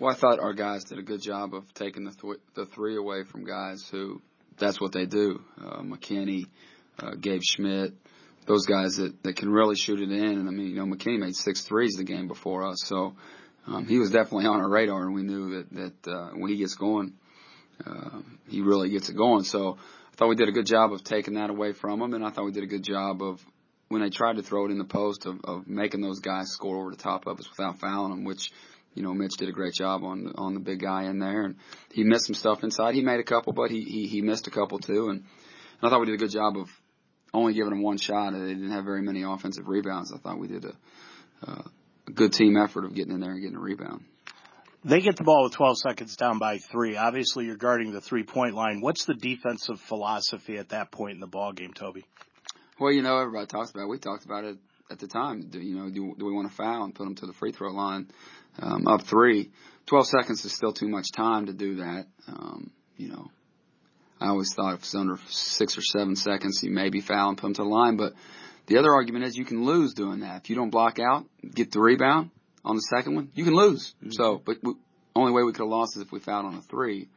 Well, 0.00 0.10
I 0.10 0.14
thought 0.14 0.40
our 0.40 0.54
guys 0.54 0.84
did 0.84 0.98
a 0.98 1.02
good 1.02 1.20
job 1.20 1.52
of 1.52 1.74
taking 1.74 2.04
the 2.04 2.12
th- 2.12 2.40
the 2.54 2.64
three 2.64 2.96
away 2.96 3.22
from 3.24 3.44
guys 3.44 3.86
who 3.90 4.22
that's 4.58 4.80
what 4.80 4.92
they 4.92 5.04
do. 5.04 5.42
Uh, 5.62 5.82
McKinney, 5.82 6.44
uh, 6.98 7.16
Gabe 7.20 7.42
Schmidt, 7.44 7.92
those 8.46 8.64
guys 8.64 8.96
that, 8.96 9.22
that 9.24 9.36
can 9.36 9.50
really 9.50 9.76
shoot 9.76 10.00
it 10.00 10.10
in. 10.10 10.38
And 10.38 10.48
I 10.48 10.52
mean, 10.52 10.68
you 10.68 10.76
know, 10.76 10.86
McKinney 10.86 11.18
made 11.18 11.36
six 11.36 11.60
threes 11.60 11.96
the 11.96 12.04
game 12.04 12.28
before 12.28 12.66
us, 12.66 12.82
so 12.86 13.14
um, 13.66 13.86
he 13.86 13.98
was 13.98 14.10
definitely 14.10 14.46
on 14.46 14.60
our 14.60 14.70
radar, 14.70 15.04
and 15.04 15.14
we 15.14 15.22
knew 15.22 15.50
that 15.50 15.94
that 16.02 16.10
uh, 16.10 16.30
when 16.30 16.50
he 16.50 16.56
gets 16.56 16.76
going, 16.76 17.12
uh, 17.84 18.20
he 18.48 18.62
really 18.62 18.88
gets 18.88 19.10
it 19.10 19.16
going. 19.18 19.44
So 19.44 19.76
I 19.76 20.16
thought 20.16 20.28
we 20.28 20.34
did 20.34 20.48
a 20.48 20.52
good 20.52 20.66
job 20.66 20.94
of 20.94 21.04
taking 21.04 21.34
that 21.34 21.50
away 21.50 21.74
from 21.74 22.00
him, 22.00 22.14
and 22.14 22.24
I 22.24 22.30
thought 22.30 22.46
we 22.46 22.52
did 22.52 22.64
a 22.64 22.68
good 22.68 22.84
job 22.84 23.22
of 23.22 23.44
when 23.88 24.00
they 24.00 24.08
tried 24.08 24.36
to 24.36 24.42
throw 24.42 24.64
it 24.64 24.70
in 24.70 24.78
the 24.78 24.84
post 24.84 25.26
of, 25.26 25.40
of 25.44 25.66
making 25.66 26.00
those 26.00 26.20
guys 26.20 26.48
score 26.52 26.78
over 26.80 26.90
the 26.90 26.96
top 26.96 27.26
of 27.26 27.38
us 27.38 27.50
without 27.50 27.80
fouling 27.80 28.12
them, 28.12 28.24
which 28.24 28.50
you 28.94 29.02
know, 29.02 29.14
Mitch 29.14 29.36
did 29.38 29.48
a 29.48 29.52
great 29.52 29.74
job 29.74 30.02
on 30.04 30.32
on 30.36 30.54
the 30.54 30.60
big 30.60 30.80
guy 30.80 31.04
in 31.04 31.18
there, 31.18 31.44
and 31.44 31.56
he 31.92 32.04
missed 32.04 32.26
some 32.26 32.34
stuff 32.34 32.62
inside. 32.64 32.94
He 32.94 33.02
made 33.02 33.20
a 33.20 33.24
couple, 33.24 33.52
but 33.52 33.70
he 33.70 33.82
he, 33.82 34.06
he 34.06 34.22
missed 34.22 34.46
a 34.46 34.50
couple 34.50 34.78
too, 34.78 35.08
and, 35.08 35.20
and 35.20 35.24
I 35.82 35.88
thought 35.88 36.00
we 36.00 36.06
did 36.06 36.14
a 36.14 36.18
good 36.18 36.32
job 36.32 36.56
of 36.56 36.68
only 37.32 37.54
giving 37.54 37.72
him 37.72 37.82
one 37.82 37.98
shot. 37.98 38.32
They 38.32 38.38
didn't 38.38 38.72
have 38.72 38.84
very 38.84 39.02
many 39.02 39.22
offensive 39.22 39.68
rebounds. 39.68 40.12
I 40.12 40.18
thought 40.18 40.38
we 40.38 40.48
did 40.48 40.64
a, 40.64 40.72
uh, 41.46 41.62
a 42.08 42.10
good 42.10 42.32
team 42.32 42.56
effort 42.56 42.84
of 42.84 42.94
getting 42.94 43.12
in 43.12 43.20
there 43.20 43.32
and 43.32 43.40
getting 43.40 43.56
a 43.56 43.60
rebound. 43.60 44.04
They 44.82 45.00
get 45.02 45.16
the 45.16 45.24
ball 45.24 45.44
with 45.44 45.52
12 45.52 45.76
seconds 45.78 46.16
down 46.16 46.38
by 46.38 46.56
three. 46.56 46.96
Obviously, 46.96 47.44
you're 47.44 47.56
guarding 47.56 47.92
the 47.92 48.00
three 48.00 48.24
point 48.24 48.54
line. 48.54 48.80
What's 48.80 49.04
the 49.04 49.14
defensive 49.14 49.78
philosophy 49.78 50.56
at 50.56 50.70
that 50.70 50.90
point 50.90 51.14
in 51.14 51.20
the 51.20 51.26
ball 51.26 51.52
game, 51.52 51.74
Toby? 51.74 52.04
Well, 52.78 52.90
you 52.90 53.02
know, 53.02 53.18
everybody 53.18 53.46
talks 53.46 53.70
about 53.70 53.82
it. 53.82 53.88
We 53.88 53.98
talked 53.98 54.24
about 54.24 54.44
it 54.44 54.56
at 54.90 54.98
the 54.98 55.06
time. 55.06 55.48
Do, 55.50 55.60
you 55.60 55.76
know, 55.76 55.90
do, 55.90 56.14
do 56.18 56.24
we 56.24 56.32
want 56.32 56.50
to 56.50 56.56
foul 56.56 56.84
and 56.84 56.94
put 56.94 57.04
them 57.04 57.14
to 57.16 57.26
the 57.26 57.34
free 57.34 57.52
throw 57.52 57.70
line? 57.72 58.08
Um, 58.58 58.86
up 58.86 59.02
three. 59.02 59.50
12 59.86 60.06
seconds 60.06 60.44
is 60.44 60.52
still 60.52 60.72
too 60.72 60.88
much 60.88 61.12
time 61.12 61.46
to 61.46 61.52
do 61.52 61.76
that. 61.76 62.06
Um, 62.28 62.70
you 62.96 63.08
know, 63.08 63.30
I 64.20 64.28
always 64.28 64.52
thought 64.54 64.74
if 64.74 64.80
it's 64.80 64.94
under 64.94 65.18
six 65.28 65.78
or 65.78 65.82
seven 65.82 66.14
seconds, 66.16 66.62
you 66.62 66.70
may 66.70 66.90
be 66.90 67.00
fouling, 67.00 67.36
put 67.36 67.42
them 67.42 67.54
to 67.54 67.62
the 67.62 67.68
line. 67.68 67.96
But 67.96 68.12
the 68.66 68.78
other 68.78 68.92
argument 68.92 69.24
is 69.24 69.36
you 69.36 69.44
can 69.44 69.64
lose 69.64 69.94
doing 69.94 70.20
that. 70.20 70.42
If 70.42 70.50
you 70.50 70.56
don't 70.56 70.70
block 70.70 70.98
out, 70.98 71.26
get 71.42 71.72
the 71.72 71.80
rebound 71.80 72.30
on 72.64 72.76
the 72.76 72.82
second 72.82 73.14
one, 73.14 73.30
you 73.34 73.44
can 73.44 73.54
lose. 73.54 73.94
Mm-hmm. 74.00 74.10
So, 74.12 74.40
but 74.44 74.58
we, 74.62 74.74
only 75.16 75.32
way 75.32 75.42
we 75.42 75.52
could 75.52 75.62
have 75.62 75.70
lost 75.70 75.96
is 75.96 76.02
if 76.02 76.12
we 76.12 76.20
fouled 76.20 76.46
on 76.46 76.54
a 76.54 76.62
three. 76.62 77.08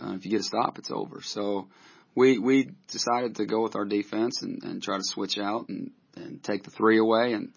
Uh, 0.00 0.14
if 0.14 0.24
you 0.24 0.30
get 0.30 0.40
a 0.40 0.44
stop, 0.44 0.78
it's 0.78 0.90
over. 0.90 1.22
So 1.22 1.68
we 2.14 2.38
we 2.38 2.70
decided 2.88 3.36
to 3.36 3.46
go 3.46 3.62
with 3.62 3.76
our 3.76 3.84
defense 3.84 4.42
and, 4.42 4.62
and 4.62 4.82
try 4.82 4.96
to 4.96 5.04
switch 5.04 5.38
out 5.38 5.68
and, 5.68 5.90
and 6.16 6.42
take 6.42 6.64
the 6.64 6.70
three 6.70 6.98
away 6.98 7.32
and 7.32 7.52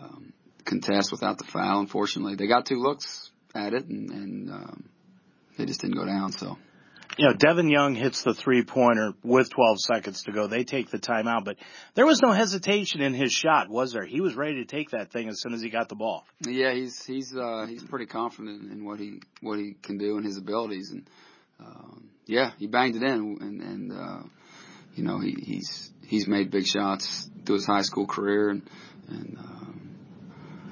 um, 0.00 0.32
contest 0.68 1.10
without 1.10 1.38
the 1.38 1.44
foul. 1.44 1.80
Unfortunately, 1.80 2.36
they 2.36 2.46
got 2.46 2.66
two 2.66 2.76
looks 2.76 3.30
at 3.54 3.72
it, 3.72 3.86
and, 3.86 4.10
and 4.10 4.50
um, 4.50 4.88
they 5.56 5.64
just 5.64 5.80
didn't 5.80 5.96
go 5.96 6.04
down. 6.04 6.32
So. 6.32 6.56
You 7.16 7.26
know, 7.26 7.34
Devin 7.34 7.68
Young 7.68 7.96
hits 7.96 8.22
the 8.22 8.32
three 8.32 8.62
pointer 8.62 9.12
with 9.24 9.50
12 9.50 9.80
seconds 9.80 10.22
to 10.24 10.32
go. 10.32 10.46
They 10.46 10.62
take 10.62 10.90
the 10.90 10.98
timeout, 10.98 11.44
but 11.44 11.56
there 11.94 12.06
was 12.06 12.22
no 12.22 12.30
hesitation 12.30 13.00
in 13.00 13.12
his 13.12 13.32
shot, 13.32 13.68
was 13.68 13.92
there? 13.92 14.04
He 14.04 14.20
was 14.20 14.36
ready 14.36 14.56
to 14.56 14.64
take 14.66 14.90
that 14.90 15.10
thing 15.10 15.28
as 15.28 15.40
soon 15.40 15.52
as 15.52 15.60
he 15.60 15.68
got 15.68 15.88
the 15.88 15.96
ball. 15.96 16.24
Yeah, 16.46 16.72
he's 16.72 17.04
he's 17.04 17.34
uh, 17.36 17.66
he's 17.68 17.82
pretty 17.82 18.06
confident 18.06 18.70
in 18.70 18.84
what 18.84 19.00
he 19.00 19.20
what 19.40 19.58
he 19.58 19.74
can 19.82 19.98
do 19.98 20.16
and 20.16 20.24
his 20.24 20.36
abilities, 20.36 20.92
and 20.92 21.10
um, 21.58 22.10
yeah, 22.26 22.52
he 22.56 22.68
banged 22.68 22.94
it 22.94 23.02
in, 23.02 23.38
and 23.40 23.62
and 23.62 23.92
uh, 23.92 24.22
you 24.94 25.02
know 25.02 25.18
he, 25.18 25.34
he's 25.40 25.90
he's 26.06 26.28
made 26.28 26.52
big 26.52 26.66
shots 26.66 27.28
through 27.44 27.56
his 27.56 27.66
high 27.66 27.82
school 27.82 28.06
career, 28.06 28.50
and 28.50 28.62
and 29.08 29.38
uh, 29.40 29.77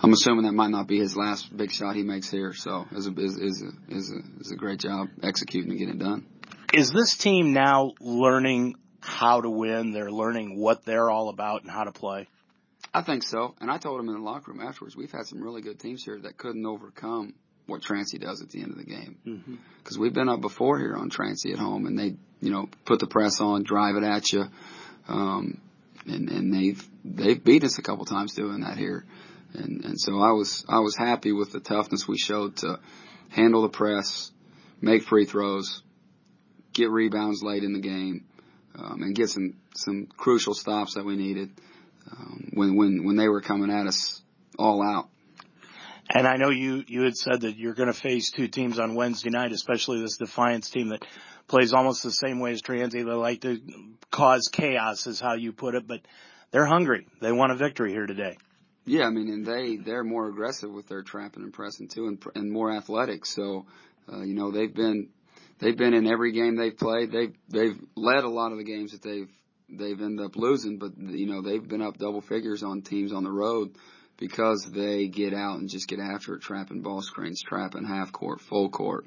I'm 0.06 0.12
assuming 0.12 0.44
that 0.44 0.52
might 0.52 0.70
not 0.70 0.86
be 0.86 1.00
his 1.00 1.16
last 1.16 1.54
big 1.54 1.72
shot 1.72 1.96
he 1.96 2.04
makes 2.04 2.30
here. 2.30 2.52
So 2.52 2.86
is 2.92 3.08
a 3.08 3.12
is 3.20 3.36
is 3.36 3.62
a, 3.62 3.92
is 3.92 4.12
a, 4.12 4.40
is 4.40 4.52
a 4.52 4.56
great 4.56 4.78
job 4.78 5.08
executing 5.20 5.70
and 5.70 5.78
getting 5.80 5.94
it 5.96 5.98
done. 5.98 6.26
Is 6.72 6.92
this 6.92 7.16
team 7.16 7.52
now 7.52 7.92
learning 7.98 8.76
how 9.00 9.40
to 9.40 9.50
win? 9.50 9.92
They're 9.92 10.12
learning 10.12 10.60
what 10.60 10.84
they're 10.84 11.10
all 11.10 11.28
about 11.28 11.62
and 11.62 11.70
how 11.72 11.82
to 11.82 11.90
play. 11.90 12.28
I 12.94 13.02
think 13.02 13.24
so. 13.24 13.56
And 13.60 13.68
I 13.68 13.78
told 13.78 13.98
him 13.98 14.08
in 14.08 14.14
the 14.14 14.20
locker 14.20 14.52
room 14.52 14.60
afterwards, 14.60 14.94
we've 14.94 15.10
had 15.10 15.26
some 15.26 15.42
really 15.42 15.60
good 15.60 15.80
teams 15.80 16.04
here 16.04 16.20
that 16.20 16.36
couldn't 16.36 16.64
overcome 16.64 17.34
what 17.66 17.82
Transy 17.82 18.20
does 18.20 18.42
at 18.42 18.50
the 18.50 18.62
end 18.62 18.70
of 18.70 18.78
the 18.78 18.84
game. 18.84 19.16
Because 19.24 19.96
mm-hmm. 19.96 20.02
we've 20.02 20.14
been 20.14 20.28
up 20.28 20.40
before 20.40 20.78
here 20.78 20.94
on 20.94 21.10
Transy 21.10 21.52
at 21.52 21.58
home, 21.58 21.86
and 21.86 21.98
they, 21.98 22.14
you 22.40 22.52
know, 22.52 22.68
put 22.84 23.00
the 23.00 23.08
press 23.08 23.40
on, 23.40 23.64
drive 23.64 23.96
it 23.96 24.04
at 24.04 24.32
you, 24.32 24.44
um, 25.08 25.60
and 26.06 26.28
and 26.28 26.54
they've 26.54 26.88
they've 27.04 27.42
beat 27.42 27.64
us 27.64 27.78
a 27.78 27.82
couple 27.82 28.04
times 28.04 28.34
doing 28.34 28.60
that 28.60 28.78
here. 28.78 29.04
And, 29.56 29.84
and 29.84 30.00
so 30.00 30.20
I 30.20 30.32
was, 30.32 30.64
I 30.68 30.80
was 30.80 30.96
happy 30.96 31.32
with 31.32 31.52
the 31.52 31.60
toughness 31.60 32.06
we 32.06 32.18
showed 32.18 32.56
to 32.58 32.78
handle 33.30 33.62
the 33.62 33.68
press, 33.68 34.30
make 34.80 35.02
free 35.02 35.24
throws, 35.24 35.82
get 36.72 36.90
rebounds 36.90 37.42
late 37.42 37.64
in 37.64 37.72
the 37.72 37.80
game, 37.80 38.24
um, 38.78 39.02
and 39.02 39.14
get 39.14 39.30
some, 39.30 39.54
some 39.74 40.06
crucial 40.16 40.54
stops 40.54 40.94
that 40.94 41.04
we 41.04 41.16
needed, 41.16 41.50
um, 42.10 42.50
when, 42.52 42.76
when, 42.76 43.04
when 43.04 43.16
they 43.16 43.28
were 43.28 43.40
coming 43.40 43.70
at 43.70 43.86
us 43.86 44.22
all 44.58 44.82
out. 44.82 45.08
And 46.08 46.26
I 46.26 46.36
know 46.36 46.50
you, 46.50 46.84
you 46.86 47.02
had 47.02 47.16
said 47.16 47.40
that 47.40 47.56
you're 47.56 47.74
going 47.74 47.92
to 47.92 47.98
face 47.98 48.30
two 48.30 48.46
teams 48.46 48.78
on 48.78 48.94
Wednesday 48.94 49.30
night, 49.30 49.52
especially 49.52 50.00
this 50.00 50.18
Defiance 50.18 50.70
team 50.70 50.90
that 50.90 51.04
plays 51.48 51.72
almost 51.72 52.02
the 52.02 52.10
same 52.10 52.38
way 52.38 52.52
as 52.52 52.62
Transy. 52.62 52.92
They 52.92 53.02
like 53.02 53.40
to 53.40 53.60
cause 54.10 54.48
chaos 54.52 55.06
is 55.06 55.18
how 55.18 55.34
you 55.34 55.52
put 55.52 55.74
it, 55.74 55.88
but 55.88 56.00
they're 56.52 56.66
hungry. 56.66 57.06
They 57.20 57.32
want 57.32 57.52
a 57.52 57.56
victory 57.56 57.90
here 57.90 58.06
today. 58.06 58.36
Yeah, 58.86 59.06
I 59.06 59.10
mean, 59.10 59.28
and 59.28 59.44
they 59.44 59.76
they're 59.76 60.04
more 60.04 60.28
aggressive 60.28 60.70
with 60.70 60.86
their 60.86 61.02
trapping 61.02 61.42
and 61.42 61.52
pressing 61.52 61.88
too, 61.88 62.06
and 62.06 62.22
and 62.36 62.50
more 62.50 62.72
athletic. 62.72 63.26
So, 63.26 63.66
uh, 64.10 64.22
you 64.22 64.34
know, 64.34 64.52
they've 64.52 64.72
been 64.72 65.08
they've 65.58 65.76
been 65.76 65.92
in 65.92 66.06
every 66.06 66.32
game 66.32 66.56
they've 66.56 66.76
played. 66.76 67.10
They've 67.10 67.34
they've 67.48 67.78
led 67.96 68.22
a 68.22 68.28
lot 68.28 68.52
of 68.52 68.58
the 68.58 68.64
games 68.64 68.92
that 68.92 69.02
they've 69.02 69.28
they've 69.68 70.00
ended 70.00 70.24
up 70.24 70.36
losing, 70.36 70.78
but 70.78 70.92
you 70.96 71.26
know 71.26 71.42
they've 71.42 71.66
been 71.66 71.82
up 71.82 71.98
double 71.98 72.20
figures 72.20 72.62
on 72.62 72.82
teams 72.82 73.12
on 73.12 73.24
the 73.24 73.32
road 73.32 73.76
because 74.18 74.70
they 74.72 75.08
get 75.08 75.34
out 75.34 75.58
and 75.58 75.68
just 75.68 75.88
get 75.88 75.98
after 75.98 76.34
it, 76.34 76.42
trapping 76.42 76.80
ball 76.80 77.02
screens, 77.02 77.42
trapping 77.42 77.84
half 77.84 78.12
court, 78.12 78.40
full 78.40 78.70
court, 78.70 79.04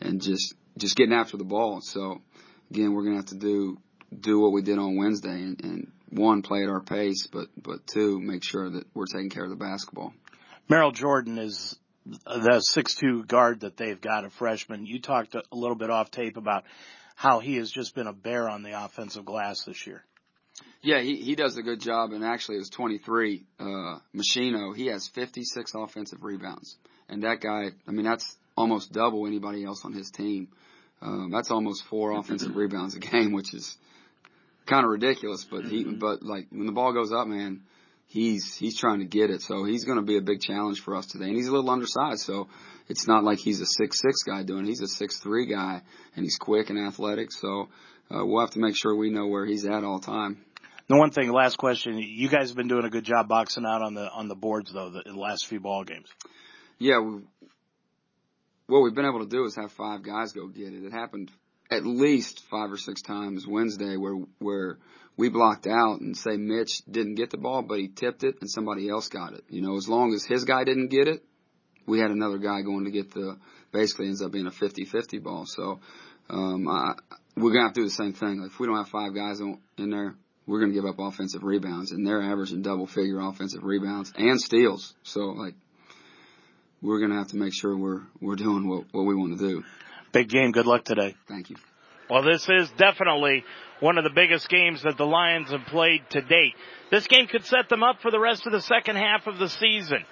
and 0.00 0.20
just 0.20 0.54
just 0.76 0.96
getting 0.96 1.14
after 1.14 1.36
the 1.36 1.44
ball. 1.44 1.80
So 1.82 2.20
again, 2.70 2.92
we're 2.92 3.04
gonna 3.04 3.16
have 3.16 3.26
to 3.26 3.38
do 3.38 3.78
do 4.18 4.40
what 4.40 4.52
we 4.52 4.62
did 4.62 4.76
on 4.78 4.96
Wednesday 4.96 5.30
and, 5.30 5.60
and 5.62 5.92
one, 6.10 6.42
play 6.42 6.62
at 6.62 6.68
our 6.68 6.80
pace, 6.80 7.26
but, 7.26 7.48
but 7.56 7.86
two, 7.86 8.20
make 8.20 8.44
sure 8.44 8.68
that 8.70 8.84
we're 8.94 9.06
taking 9.06 9.30
care 9.30 9.44
of 9.44 9.50
the 9.50 9.56
basketball. 9.56 10.12
Merrill 10.68 10.92
Jordan 10.92 11.38
is 11.38 11.76
the 12.24 12.60
six-two 12.60 13.24
guard 13.24 13.60
that 13.60 13.76
they've 13.76 14.00
got, 14.00 14.24
a 14.24 14.30
freshman. 14.30 14.86
You 14.86 15.00
talked 15.00 15.34
a 15.34 15.42
little 15.52 15.76
bit 15.76 15.90
off 15.90 16.10
tape 16.10 16.36
about 16.36 16.64
how 17.14 17.40
he 17.40 17.56
has 17.56 17.70
just 17.70 17.94
been 17.94 18.06
a 18.06 18.12
bear 18.12 18.48
on 18.48 18.62
the 18.62 18.84
offensive 18.84 19.24
glass 19.24 19.64
this 19.64 19.86
year. 19.86 20.04
Yeah, 20.82 21.00
he, 21.02 21.16
he 21.16 21.34
does 21.34 21.56
a 21.58 21.62
good 21.62 21.80
job, 21.80 22.12
and 22.12 22.24
actually, 22.24 22.56
it's 22.56 22.70
23. 22.70 23.44
Uh, 23.58 23.64
Machino, 24.14 24.74
he 24.74 24.86
has 24.86 25.08
56 25.08 25.72
offensive 25.74 26.22
rebounds, 26.22 26.76
and 27.08 27.22
that 27.22 27.40
guy, 27.40 27.70
I 27.86 27.90
mean, 27.90 28.04
that's 28.06 28.36
almost 28.56 28.92
double 28.92 29.26
anybody 29.26 29.64
else 29.64 29.84
on 29.84 29.92
his 29.92 30.10
team. 30.10 30.48
Um, 31.02 31.30
that's 31.30 31.50
almost 31.50 31.84
four 31.84 32.12
offensive 32.18 32.56
rebounds 32.56 32.94
a 32.94 33.00
game, 33.00 33.32
which 33.32 33.52
is 33.52 33.76
kind 34.70 34.84
of 34.84 34.90
ridiculous, 34.90 35.44
but 35.44 35.64
he, 35.64 35.84
mm-hmm. 35.84 35.98
but 35.98 36.22
like 36.22 36.46
when 36.50 36.66
the 36.66 36.72
ball 36.72 36.92
goes 36.92 37.12
up, 37.12 37.26
man, 37.26 37.62
he's 38.06 38.54
he's 38.54 38.78
trying 38.78 39.00
to 39.00 39.04
get 39.04 39.30
it. 39.30 39.42
So 39.42 39.64
he's 39.64 39.84
going 39.84 39.98
to 39.98 40.04
be 40.04 40.16
a 40.16 40.22
big 40.22 40.40
challenge 40.40 40.80
for 40.80 40.96
us 40.96 41.06
today. 41.06 41.26
And 41.26 41.36
he's 41.36 41.48
a 41.48 41.52
little 41.52 41.70
undersized, 41.70 42.20
so 42.20 42.48
it's 42.88 43.06
not 43.06 43.24
like 43.24 43.38
he's 43.38 43.60
a 43.60 43.66
six 43.66 44.00
six 44.00 44.22
guy 44.22 44.42
doing. 44.44 44.64
It. 44.64 44.68
He's 44.68 44.82
a 44.82 44.88
six 44.88 45.18
three 45.18 45.46
guy, 45.46 45.82
and 46.14 46.24
he's 46.24 46.36
quick 46.36 46.70
and 46.70 46.78
athletic. 46.78 47.32
So 47.32 47.68
uh, 48.10 48.24
we'll 48.24 48.40
have 48.40 48.52
to 48.52 48.60
make 48.60 48.76
sure 48.76 48.94
we 48.94 49.10
know 49.10 49.26
where 49.26 49.44
he's 49.44 49.66
at 49.66 49.84
all 49.84 49.98
time. 49.98 50.44
The 50.88 50.96
one 50.96 51.10
thing, 51.10 51.30
last 51.30 51.56
question, 51.56 51.98
you 51.98 52.28
guys 52.28 52.48
have 52.48 52.56
been 52.56 52.66
doing 52.66 52.84
a 52.84 52.90
good 52.90 53.04
job 53.04 53.28
boxing 53.28 53.64
out 53.64 53.82
on 53.82 53.94
the 53.94 54.10
on 54.10 54.28
the 54.28 54.34
boards 54.34 54.72
though 54.72 54.90
the, 54.90 55.02
the 55.04 55.18
last 55.18 55.46
few 55.46 55.60
ball 55.60 55.84
games. 55.84 56.08
Yeah, 56.78 56.98
we, 57.00 57.20
what 58.66 58.80
we've 58.80 58.94
been 58.94 59.04
able 59.04 59.20
to 59.20 59.28
do 59.28 59.44
is 59.44 59.56
have 59.56 59.72
five 59.72 60.02
guys 60.02 60.32
go 60.32 60.46
get 60.46 60.72
it. 60.72 60.84
It 60.84 60.92
happened 60.92 61.30
at 61.70 61.86
least 61.86 62.44
five 62.50 62.72
or 62.72 62.76
six 62.76 63.02
times 63.02 63.46
Wednesday 63.46 63.96
where 63.96 64.14
where 64.38 64.78
we 65.16 65.28
blocked 65.28 65.66
out 65.66 66.00
and 66.00 66.16
say 66.16 66.36
Mitch 66.36 66.82
didn't 66.90 67.16
get 67.16 67.30
the 67.30 67.36
ball, 67.36 67.62
but 67.62 67.78
he 67.78 67.88
tipped 67.88 68.24
it 68.24 68.36
and 68.40 68.50
somebody 68.50 68.88
else 68.88 69.08
got 69.08 69.34
it. 69.34 69.44
You 69.50 69.60
know, 69.60 69.76
as 69.76 69.88
long 69.88 70.14
as 70.14 70.24
his 70.24 70.44
guy 70.44 70.64
didn't 70.64 70.88
get 70.88 71.08
it, 71.08 71.22
we 71.86 71.98
had 71.98 72.10
another 72.10 72.38
guy 72.38 72.62
going 72.62 72.84
to 72.84 72.90
get 72.90 73.12
the. 73.12 73.36
Basically, 73.72 74.06
ends 74.06 74.20
up 74.20 74.32
being 74.32 74.48
a 74.48 74.50
50-50 74.50 75.22
ball. 75.22 75.44
So 75.46 75.78
um, 76.28 76.66
I, 76.66 76.94
we're 77.36 77.52
gonna 77.52 77.64
have 77.64 77.74
to 77.74 77.82
do 77.82 77.84
the 77.84 77.90
same 77.90 78.12
thing. 78.12 78.42
If 78.44 78.58
we 78.58 78.66
don't 78.66 78.76
have 78.76 78.88
five 78.88 79.14
guys 79.14 79.40
in 79.40 79.90
there, 79.90 80.14
we're 80.46 80.60
gonna 80.60 80.72
give 80.72 80.86
up 80.86 80.98
offensive 80.98 81.42
rebounds, 81.42 81.92
and 81.92 82.06
they're 82.06 82.22
averaging 82.22 82.62
double 82.62 82.86
figure 82.86 83.20
offensive 83.20 83.62
rebounds 83.62 84.12
and 84.16 84.40
steals. 84.40 84.94
So 85.02 85.20
like 85.20 85.54
we're 86.82 87.00
gonna 87.00 87.18
have 87.18 87.28
to 87.28 87.36
make 87.36 87.52
sure 87.54 87.76
we're 87.76 88.02
we're 88.20 88.36
doing 88.36 88.68
what 88.68 88.86
what 88.92 89.02
we 89.02 89.14
want 89.14 89.38
to 89.38 89.48
do. 89.48 89.64
Big 90.12 90.28
game. 90.28 90.52
Good 90.52 90.66
luck 90.66 90.84
today. 90.84 91.14
Thank 91.28 91.50
you. 91.50 91.56
Well, 92.08 92.22
this 92.22 92.48
is 92.48 92.68
definitely 92.76 93.44
one 93.78 93.96
of 93.96 94.04
the 94.04 94.10
biggest 94.10 94.48
games 94.48 94.82
that 94.82 94.96
the 94.96 95.06
Lions 95.06 95.50
have 95.50 95.64
played 95.66 96.02
to 96.10 96.20
date. 96.20 96.54
This 96.90 97.06
game 97.06 97.26
could 97.26 97.44
set 97.44 97.68
them 97.68 97.82
up 97.82 98.00
for 98.02 98.10
the 98.10 98.18
rest 98.18 98.46
of 98.46 98.52
the 98.52 98.60
second 98.60 98.96
half 98.96 99.26
of 99.26 99.38
the 99.38 99.48
season. 99.48 100.04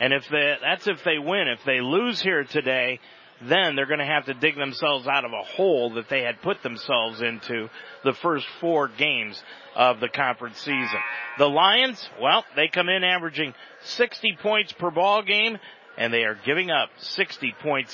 And 0.00 0.12
if 0.12 0.28
they, 0.30 0.56
that's 0.60 0.86
if 0.86 1.04
they 1.04 1.18
win. 1.18 1.46
If 1.48 1.64
they 1.64 1.80
lose 1.80 2.20
here 2.20 2.44
today, 2.44 2.98
then 3.42 3.76
they're 3.76 3.86
going 3.86 3.98
to 3.98 4.06
have 4.06 4.26
to 4.26 4.34
dig 4.34 4.56
themselves 4.56 5.06
out 5.06 5.24
of 5.24 5.32
a 5.32 5.42
hole 5.42 5.94
that 5.94 6.08
they 6.08 6.22
had 6.22 6.40
put 6.42 6.62
themselves 6.62 7.20
into 7.20 7.68
the 8.04 8.12
first 8.14 8.46
four 8.60 8.88
games 8.88 9.42
of 9.76 10.00
the 10.00 10.08
conference 10.08 10.58
season. 10.58 11.00
The 11.38 11.48
Lions, 11.48 12.08
well, 12.20 12.44
they 12.56 12.68
come 12.68 12.88
in 12.88 13.04
averaging 13.04 13.54
60 13.84 14.38
points 14.42 14.72
per 14.72 14.90
ball 14.90 15.22
game 15.22 15.58
and 15.96 16.12
they 16.12 16.24
are 16.24 16.38
giving 16.44 16.70
up 16.70 16.90
60.6 17.00 17.86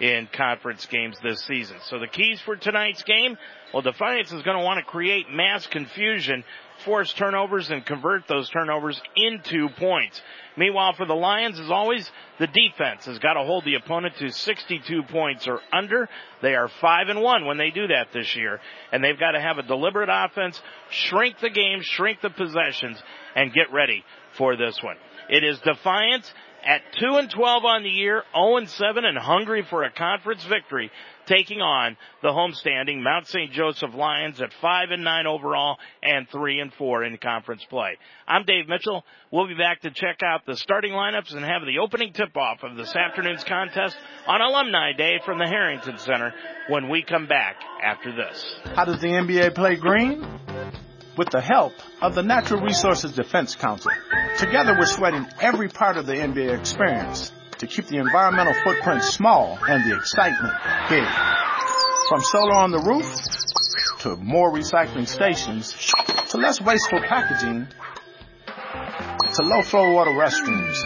in 0.00 0.28
conference 0.32 0.86
games 0.86 1.16
this 1.22 1.40
season. 1.44 1.76
So 1.84 1.98
the 1.98 2.06
keys 2.06 2.40
for 2.40 2.56
tonight's 2.56 3.02
game, 3.02 3.36
well, 3.72 3.82
Defiance 3.82 4.32
is 4.32 4.42
going 4.42 4.56
to 4.56 4.64
want 4.64 4.78
to 4.78 4.84
create 4.84 5.30
mass 5.30 5.66
confusion, 5.66 6.44
force 6.84 7.12
turnovers, 7.12 7.70
and 7.70 7.84
convert 7.84 8.26
those 8.26 8.50
turnovers 8.50 9.00
into 9.14 9.68
points. 9.68 10.20
Meanwhile, 10.56 10.94
for 10.94 11.06
the 11.06 11.14
Lions, 11.14 11.60
as 11.60 11.70
always, 11.70 12.10
the 12.38 12.48
defense 12.48 13.04
has 13.06 13.18
got 13.18 13.34
to 13.34 13.44
hold 13.44 13.64
the 13.64 13.76
opponent 13.76 14.16
to 14.18 14.30
62 14.30 15.04
points 15.04 15.46
or 15.46 15.60
under. 15.72 16.08
They 16.42 16.54
are 16.54 16.68
5 16.68 17.08
and 17.08 17.22
1 17.22 17.46
when 17.46 17.58
they 17.58 17.70
do 17.70 17.86
that 17.86 18.08
this 18.12 18.34
year. 18.34 18.60
And 18.92 19.04
they've 19.04 19.18
got 19.18 19.32
to 19.32 19.40
have 19.40 19.58
a 19.58 19.62
deliberate 19.62 20.08
offense, 20.10 20.60
shrink 20.90 21.38
the 21.40 21.50
game, 21.50 21.80
shrink 21.82 22.20
the 22.20 22.30
possessions, 22.30 23.00
and 23.36 23.52
get 23.52 23.72
ready 23.72 24.04
for 24.36 24.56
this 24.56 24.82
one. 24.82 24.96
It 25.28 25.44
is 25.44 25.60
Defiance 25.60 26.32
at 26.64 26.82
2 26.98 27.16
and 27.16 27.30
12 27.30 27.64
on 27.64 27.82
the 27.82 27.88
year, 27.88 28.22
0 28.34 28.56
and 28.56 28.68
7 28.68 29.04
and 29.04 29.18
hungry 29.18 29.64
for 29.68 29.82
a 29.82 29.90
conference 29.90 30.44
victory, 30.44 30.90
taking 31.26 31.60
on 31.60 31.96
the 32.22 32.28
homestanding 32.28 33.02
Mount 33.02 33.26
St. 33.26 33.52
Joseph 33.52 33.94
Lions 33.94 34.40
at 34.40 34.52
5 34.60 34.90
and 34.90 35.04
9 35.04 35.26
overall 35.26 35.78
and 36.02 36.28
3 36.28 36.60
and 36.60 36.72
4 36.74 37.04
in 37.04 37.18
conference 37.18 37.64
play. 37.64 37.96
I'm 38.26 38.44
Dave 38.44 38.68
Mitchell. 38.68 39.04
We'll 39.30 39.48
be 39.48 39.54
back 39.54 39.80
to 39.82 39.90
check 39.90 40.20
out 40.24 40.46
the 40.46 40.56
starting 40.56 40.92
lineups 40.92 41.34
and 41.34 41.44
have 41.44 41.62
the 41.66 41.78
opening 41.82 42.12
tip-off 42.12 42.62
of 42.62 42.76
this 42.76 42.94
afternoon's 42.94 43.44
contest 43.44 43.96
on 44.26 44.40
Alumni 44.40 44.92
Day 44.92 45.20
from 45.24 45.38
the 45.38 45.46
Harrington 45.46 45.98
Center 45.98 46.34
when 46.68 46.88
we 46.88 47.02
come 47.02 47.26
back 47.26 47.56
after 47.82 48.14
this. 48.14 48.60
How 48.74 48.84
does 48.84 49.00
the 49.00 49.08
NBA 49.08 49.54
play 49.54 49.76
green? 49.76 50.26
With 51.20 51.28
the 51.28 51.40
help 51.42 51.74
of 52.00 52.14
the 52.14 52.22
Natural 52.22 52.62
Resources 52.62 53.12
Defense 53.12 53.54
Council. 53.54 53.90
Together 54.38 54.74
we're 54.78 54.86
sweating 54.86 55.26
every 55.38 55.68
part 55.68 55.98
of 55.98 56.06
the 56.06 56.14
NBA 56.14 56.58
experience 56.58 57.30
to 57.58 57.66
keep 57.66 57.88
the 57.88 57.98
environmental 57.98 58.54
footprint 58.64 59.02
small 59.02 59.58
and 59.68 59.84
the 59.84 59.98
excitement 59.98 60.54
big. 60.88 61.04
From 62.08 62.22
solar 62.22 62.54
on 62.54 62.70
the 62.70 62.78
roof 62.78 63.04
to 64.00 64.16
more 64.16 64.50
recycling 64.50 65.06
stations 65.06 65.92
to 66.30 66.38
less 66.38 66.58
wasteful 66.58 67.00
packaging 67.02 67.68
to 69.34 69.42
low 69.42 69.60
flow 69.60 69.92
water 69.92 70.12
restrooms. 70.12 70.78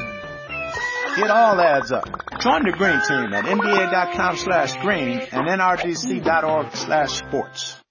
It 1.16 1.30
all 1.30 1.60
adds 1.60 1.92
up. 1.92 2.08
Join 2.40 2.64
the 2.64 2.72
green 2.72 3.00
team 3.06 3.32
at 3.34 3.44
nba.com 3.44 4.36
slash 4.36 4.76
green 4.78 5.20
and 5.30 5.46
nrdc.org 5.46 6.74
slash 6.74 7.12
sports. 7.12 7.83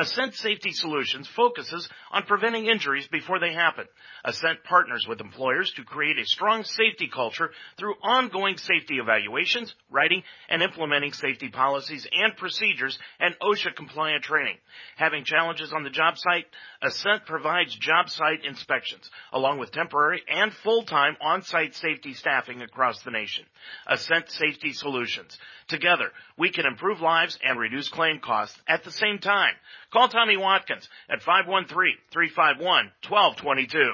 Ascent 0.00 0.34
Safety 0.36 0.72
Solutions 0.72 1.28
focuses 1.36 1.86
on 2.10 2.22
preventing 2.22 2.66
injuries 2.66 3.06
before 3.08 3.38
they 3.38 3.52
happen. 3.52 3.84
Ascent 4.24 4.64
partners 4.64 5.04
with 5.06 5.20
employers 5.20 5.70
to 5.76 5.84
create 5.84 6.18
a 6.18 6.24
strong 6.24 6.64
safety 6.64 7.06
culture 7.12 7.50
through 7.76 7.96
ongoing 8.02 8.56
safety 8.56 8.96
evaluations, 8.96 9.74
writing, 9.90 10.22
and 10.48 10.62
implementing 10.62 11.12
safety 11.12 11.50
policies 11.50 12.06
and 12.10 12.34
procedures 12.38 12.98
and 13.18 13.34
OSHA 13.42 13.76
compliant 13.76 14.24
training. 14.24 14.56
Having 14.96 15.24
challenges 15.24 15.70
on 15.70 15.82
the 15.82 15.90
job 15.90 16.16
site, 16.16 16.46
Ascent 16.80 17.26
provides 17.26 17.74
job 17.76 18.08
site 18.08 18.42
inspections, 18.46 19.10
along 19.34 19.58
with 19.58 19.70
temporary 19.70 20.22
and 20.34 20.50
full-time 20.64 21.14
on-site 21.20 21.74
safety 21.74 22.14
staffing 22.14 22.62
across 22.62 23.02
the 23.02 23.10
nation. 23.10 23.44
Ascent 23.86 24.30
Safety 24.30 24.72
Solutions. 24.72 25.36
Together, 25.68 26.10
we 26.38 26.50
can 26.50 26.64
improve 26.64 27.02
lives 27.02 27.38
and 27.44 27.58
reduce 27.58 27.90
claim 27.90 28.18
costs 28.18 28.58
at 28.66 28.82
the 28.82 28.90
same 28.90 29.18
time. 29.18 29.52
Call 29.92 30.08
Tommy 30.08 30.36
Watkins 30.36 30.88
at 31.08 31.20
513-351-1222. 31.22 33.90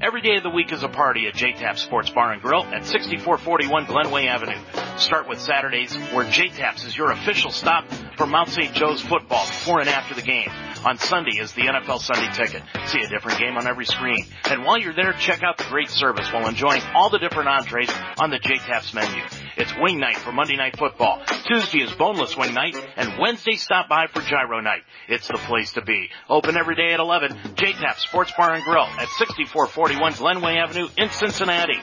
Every 0.00 0.20
day 0.20 0.36
of 0.36 0.42
the 0.42 0.50
week 0.50 0.72
is 0.72 0.82
a 0.82 0.88
party 0.88 1.26
at 1.26 1.34
JTAP 1.34 1.78
Sports 1.78 2.10
Bar 2.10 2.32
and 2.32 2.42
Grill 2.42 2.64
at 2.64 2.84
6441 2.84 3.86
Glenway 3.86 4.26
Avenue. 4.26 4.58
Start 4.98 5.28
with 5.28 5.40
Saturdays 5.40 5.94
where 6.12 6.26
JTAPS 6.26 6.86
is 6.86 6.96
your 6.96 7.10
official 7.10 7.50
stop 7.50 7.86
for 8.16 8.26
Mount 8.26 8.50
St. 8.50 8.72
Joe's 8.74 9.00
football 9.00 9.46
before 9.46 9.80
and 9.80 9.88
after 9.88 10.14
the 10.14 10.22
game. 10.22 10.50
On 10.82 10.96
Sunday 10.96 11.38
is 11.38 11.52
the 11.52 11.62
NFL 11.62 12.00
Sunday 12.00 12.32
Ticket. 12.32 12.62
See 12.86 13.02
a 13.02 13.08
different 13.08 13.38
game 13.38 13.58
on 13.58 13.66
every 13.66 13.84
screen. 13.84 14.24
And 14.48 14.64
while 14.64 14.78
you're 14.78 14.94
there, 14.94 15.12
check 15.12 15.42
out 15.42 15.58
the 15.58 15.64
great 15.64 15.90
service 15.90 16.32
while 16.32 16.48
enjoying 16.48 16.80
all 16.94 17.10
the 17.10 17.18
different 17.18 17.48
entrees 17.48 17.90
on 18.18 18.30
the 18.30 18.38
JTAPS 18.38 18.94
menu. 18.94 19.22
It's 19.58 19.72
wing 19.78 20.00
night 20.00 20.16
for 20.16 20.32
Monday 20.32 20.56
Night 20.56 20.78
Football. 20.78 21.22
Tuesday 21.46 21.82
is 21.82 21.92
boneless 21.92 22.34
wing 22.34 22.54
night, 22.54 22.76
and 22.96 23.18
Wednesday 23.18 23.56
stop 23.56 23.90
by 23.90 24.06
for 24.06 24.22
gyro 24.22 24.60
night. 24.60 24.82
It's 25.06 25.28
the 25.28 25.34
place 25.34 25.72
to 25.72 25.82
be. 25.82 26.08
Open 26.30 26.56
every 26.56 26.76
day 26.76 26.94
at 26.94 27.00
11. 27.00 27.32
JTAP 27.56 27.98
Sports 27.98 28.32
Bar 28.34 28.54
and 28.54 28.64
Grill 28.64 28.84
at 28.84 29.08
6441 29.18 30.14
Glenway 30.14 30.56
Avenue 30.56 30.88
in 30.96 31.10
Cincinnati. 31.10 31.80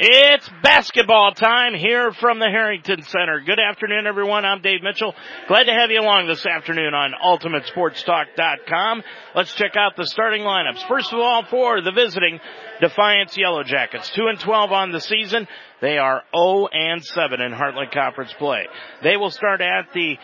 It's 0.00 0.48
basketball 0.62 1.32
time 1.32 1.74
here 1.74 2.12
from 2.12 2.38
the 2.38 2.46
Harrington 2.46 3.02
Center. 3.02 3.40
Good 3.44 3.58
afternoon, 3.58 4.06
everyone. 4.06 4.44
I'm 4.44 4.62
Dave 4.62 4.80
Mitchell. 4.80 5.12
Glad 5.48 5.64
to 5.64 5.72
have 5.72 5.90
you 5.90 6.00
along 6.00 6.28
this 6.28 6.46
afternoon 6.46 6.94
on 6.94 7.14
UltimateSportsTalk.com. 7.20 9.02
Let's 9.34 9.52
check 9.54 9.72
out 9.76 9.96
the 9.96 10.06
starting 10.06 10.42
lineups. 10.42 10.86
First 10.86 11.12
of 11.12 11.18
all, 11.18 11.44
for 11.50 11.80
the 11.80 11.90
visiting 11.90 12.38
Defiance 12.80 13.36
Yellow 13.36 13.64
Jackets, 13.64 14.08
2 14.10 14.28
and 14.28 14.38
12 14.38 14.70
on 14.70 14.92
the 14.92 15.00
season. 15.00 15.48
They 15.80 15.98
are 15.98 16.22
0 16.32 16.68
and 16.72 17.04
7 17.04 17.40
in 17.40 17.50
Heartland 17.50 17.92
Conference 17.92 18.32
play. 18.34 18.68
They 19.02 19.16
will 19.16 19.32
start 19.32 19.60
at 19.60 19.92
the 19.94 20.16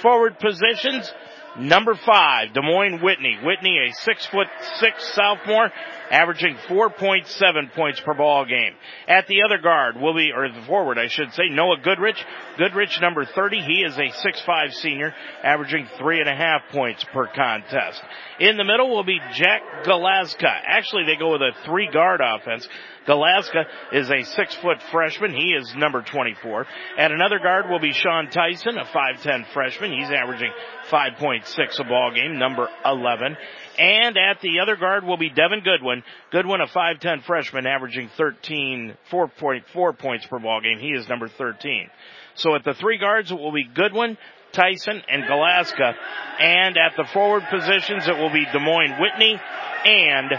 forward 0.00 0.38
positions. 0.38 1.12
Number 1.58 1.94
five, 1.94 2.54
Des 2.54 2.62
Moines 2.62 3.02
Whitney. 3.02 3.36
Whitney, 3.42 3.78
a 3.78 3.92
six 3.92 4.24
foot 4.26 4.46
six 4.78 5.12
sophomore, 5.12 5.70
averaging 6.12 6.56
4.7 6.68 7.72
points 7.74 8.00
per 8.00 8.14
ball 8.14 8.44
game. 8.44 8.74
At 9.08 9.26
the 9.26 9.42
other 9.44 9.58
guard 9.58 9.96
will 9.96 10.14
be, 10.14 10.30
or 10.30 10.46
the 10.48 10.66
forward, 10.66 10.98
I 10.98 11.08
should 11.08 11.32
say, 11.32 11.48
Noah 11.50 11.78
Goodrich. 11.82 12.22
Goodrich, 12.58 13.00
number 13.00 13.24
30. 13.24 13.62
He 13.62 13.82
is 13.82 13.98
a 13.98 14.12
six-five 14.20 14.74
senior, 14.74 15.14
averaging 15.42 15.88
three 15.98 16.20
and 16.20 16.28
a 16.28 16.36
half 16.36 16.60
points 16.70 17.02
per 17.12 17.26
contest. 17.28 18.02
In 18.38 18.58
the 18.58 18.64
middle 18.64 18.90
will 18.90 19.04
be 19.04 19.18
Jack 19.32 19.62
Galaska. 19.84 20.52
Actually, 20.66 21.04
they 21.06 21.16
go 21.16 21.32
with 21.32 21.40
a 21.40 21.52
three 21.64 21.88
guard 21.90 22.20
offense. 22.22 22.68
Galaska 23.06 23.64
is 23.92 24.10
a 24.10 24.22
six 24.22 24.54
foot 24.56 24.78
freshman. 24.92 25.32
He 25.32 25.54
is 25.54 25.74
number 25.76 26.02
24. 26.02 26.66
And 26.98 27.12
another 27.12 27.38
guard 27.38 27.68
will 27.68 27.80
be 27.80 27.92
Sean 27.92 28.28
Tyson, 28.28 28.78
a 28.78 28.84
5'10 28.84 29.52
freshman. 29.52 29.92
He's 29.92 30.10
averaging 30.10 30.52
5.6 30.90 31.80
a 31.80 31.84
ball 31.84 32.12
game, 32.14 32.38
number 32.38 32.68
11. 32.84 33.36
And 33.78 34.16
at 34.16 34.40
the 34.40 34.60
other 34.60 34.76
guard 34.76 35.04
will 35.04 35.16
be 35.16 35.30
Devin 35.30 35.62
Goodwin. 35.64 36.02
Goodwin, 36.30 36.60
a 36.60 36.66
5'10 36.66 37.24
freshman, 37.24 37.66
averaging 37.66 38.10
13, 38.16 38.96
4.4 39.10 39.98
points 39.98 40.26
per 40.26 40.38
ball 40.38 40.60
game. 40.60 40.78
He 40.78 40.90
is 40.90 41.08
number 41.08 41.28
13. 41.28 41.88
So 42.34 42.54
at 42.54 42.64
the 42.64 42.74
three 42.74 42.98
guards, 42.98 43.30
it 43.30 43.38
will 43.38 43.52
be 43.52 43.64
Goodwin, 43.64 44.18
Tyson, 44.52 45.02
and 45.08 45.24
Galaska. 45.24 45.94
And 46.40 46.76
at 46.76 46.96
the 46.96 47.04
forward 47.12 47.44
positions, 47.50 48.06
it 48.08 48.16
will 48.16 48.32
be 48.32 48.44
Des 48.44 48.58
Moines 48.58 48.98
Whitney 49.00 49.40
and 49.84 50.30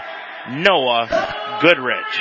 Noah 0.62 1.58
Goodrich. 1.60 2.20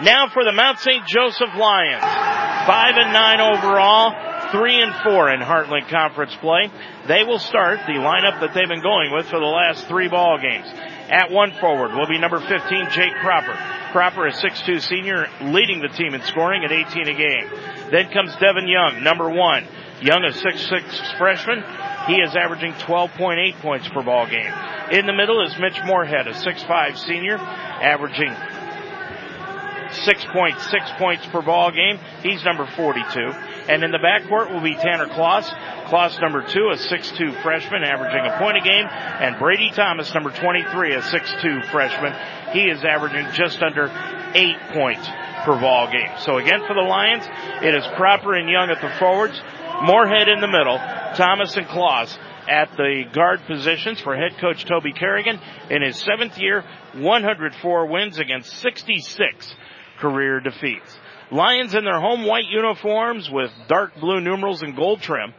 Now 0.00 0.28
for 0.28 0.44
the 0.44 0.52
Mount 0.52 0.78
St. 0.78 1.06
Joseph 1.06 1.54
Lions. 1.56 2.02
Five 2.02 2.94
and 2.96 3.12
nine 3.12 3.40
overall 3.40 4.12
three 4.50 4.80
and 4.80 4.94
four 5.04 5.30
in 5.30 5.40
Heartland 5.40 5.88
Conference 5.88 6.34
play. 6.36 6.70
They 7.06 7.24
will 7.24 7.38
start 7.38 7.80
the 7.86 7.94
lineup 7.94 8.40
that 8.40 8.54
they've 8.54 8.68
been 8.68 8.82
going 8.82 9.12
with 9.12 9.26
for 9.26 9.38
the 9.38 9.46
last 9.46 9.86
three 9.86 10.08
ball 10.08 10.38
games. 10.38 10.66
At 11.10 11.30
one 11.30 11.52
forward 11.60 11.94
will 11.94 12.06
be 12.06 12.18
number 12.18 12.38
15, 12.38 12.90
Jake 12.90 13.14
Cropper. 13.20 13.56
Cropper, 13.92 14.26
a 14.26 14.32
6'2 14.32 14.80
senior, 14.82 15.26
leading 15.40 15.80
the 15.80 15.88
team 15.88 16.14
in 16.14 16.22
scoring 16.22 16.64
at 16.64 16.72
18 16.72 17.08
a 17.08 17.14
game. 17.14 17.50
Then 17.90 18.12
comes 18.12 18.36
Devin 18.36 18.68
Young, 18.68 19.02
number 19.02 19.30
one. 19.30 19.66
Young, 20.02 20.22
a 20.24 20.32
6'6 20.32 21.18
freshman. 21.18 21.64
He 22.06 22.16
is 22.16 22.36
averaging 22.36 22.72
12.8 22.74 23.60
points 23.60 23.88
per 23.88 24.02
ball 24.02 24.26
game. 24.26 24.52
In 24.92 25.06
the 25.06 25.12
middle 25.12 25.44
is 25.44 25.58
Mitch 25.58 25.78
Moorhead, 25.84 26.28
a 26.28 26.32
6'5 26.32 26.96
senior, 26.98 27.36
averaging 27.36 28.34
6.6 30.06 30.98
points 30.98 31.26
per 31.26 31.42
ball 31.42 31.70
game. 31.70 31.98
He's 32.22 32.44
number 32.44 32.66
42. 32.66 33.20
And 33.68 33.84
in 33.84 33.90
the 33.90 33.98
backcourt 33.98 34.52
will 34.52 34.62
be 34.62 34.74
Tanner 34.74 35.06
Kloss. 35.06 35.48
Kloss 35.88 36.20
number 36.20 36.42
two, 36.42 36.68
a 36.70 36.76
6'2 36.76 37.42
freshman, 37.42 37.82
averaging 37.82 38.24
a 38.24 38.38
point 38.38 38.56
a 38.56 38.60
game. 38.60 38.86
And 38.86 39.38
Brady 39.38 39.70
Thomas, 39.70 40.12
number 40.14 40.30
23, 40.30 40.94
a 40.94 41.00
6'2 41.00 41.70
freshman. 41.70 42.14
He 42.52 42.64
is 42.64 42.84
averaging 42.84 43.32
just 43.32 43.62
under 43.62 43.90
eight 44.34 44.58
points 44.72 45.06
per 45.44 45.58
ball 45.60 45.90
game. 45.90 46.10
So 46.18 46.38
again 46.38 46.60
for 46.66 46.74
the 46.74 46.82
Lions, 46.82 47.24
it 47.62 47.74
is 47.74 47.84
Cropper 47.96 48.34
and 48.34 48.48
Young 48.48 48.70
at 48.70 48.80
the 48.80 48.90
forwards, 48.98 49.40
Moorhead 49.82 50.28
in 50.28 50.40
the 50.40 50.48
middle, 50.48 50.78
Thomas 51.16 51.56
and 51.56 51.66
Kloss 51.66 52.16
at 52.48 52.70
the 52.76 53.04
guard 53.12 53.40
positions 53.46 54.00
for 54.00 54.16
head 54.16 54.38
coach 54.40 54.64
Toby 54.64 54.92
Kerrigan 54.92 55.38
in 55.70 55.82
his 55.82 55.96
seventh 55.96 56.38
year, 56.38 56.64
104 56.94 57.86
wins 57.86 58.18
against 58.18 58.50
66 58.58 59.54
career 60.00 60.40
defeats. 60.40 60.98
Lions 61.30 61.74
in 61.74 61.84
their 61.84 62.00
home 62.00 62.24
white 62.24 62.46
uniforms 62.48 63.28
with 63.30 63.50
dark 63.68 63.94
blue 64.00 64.20
numerals 64.20 64.62
and 64.62 64.74
gold 64.74 65.02
trim. 65.02 65.34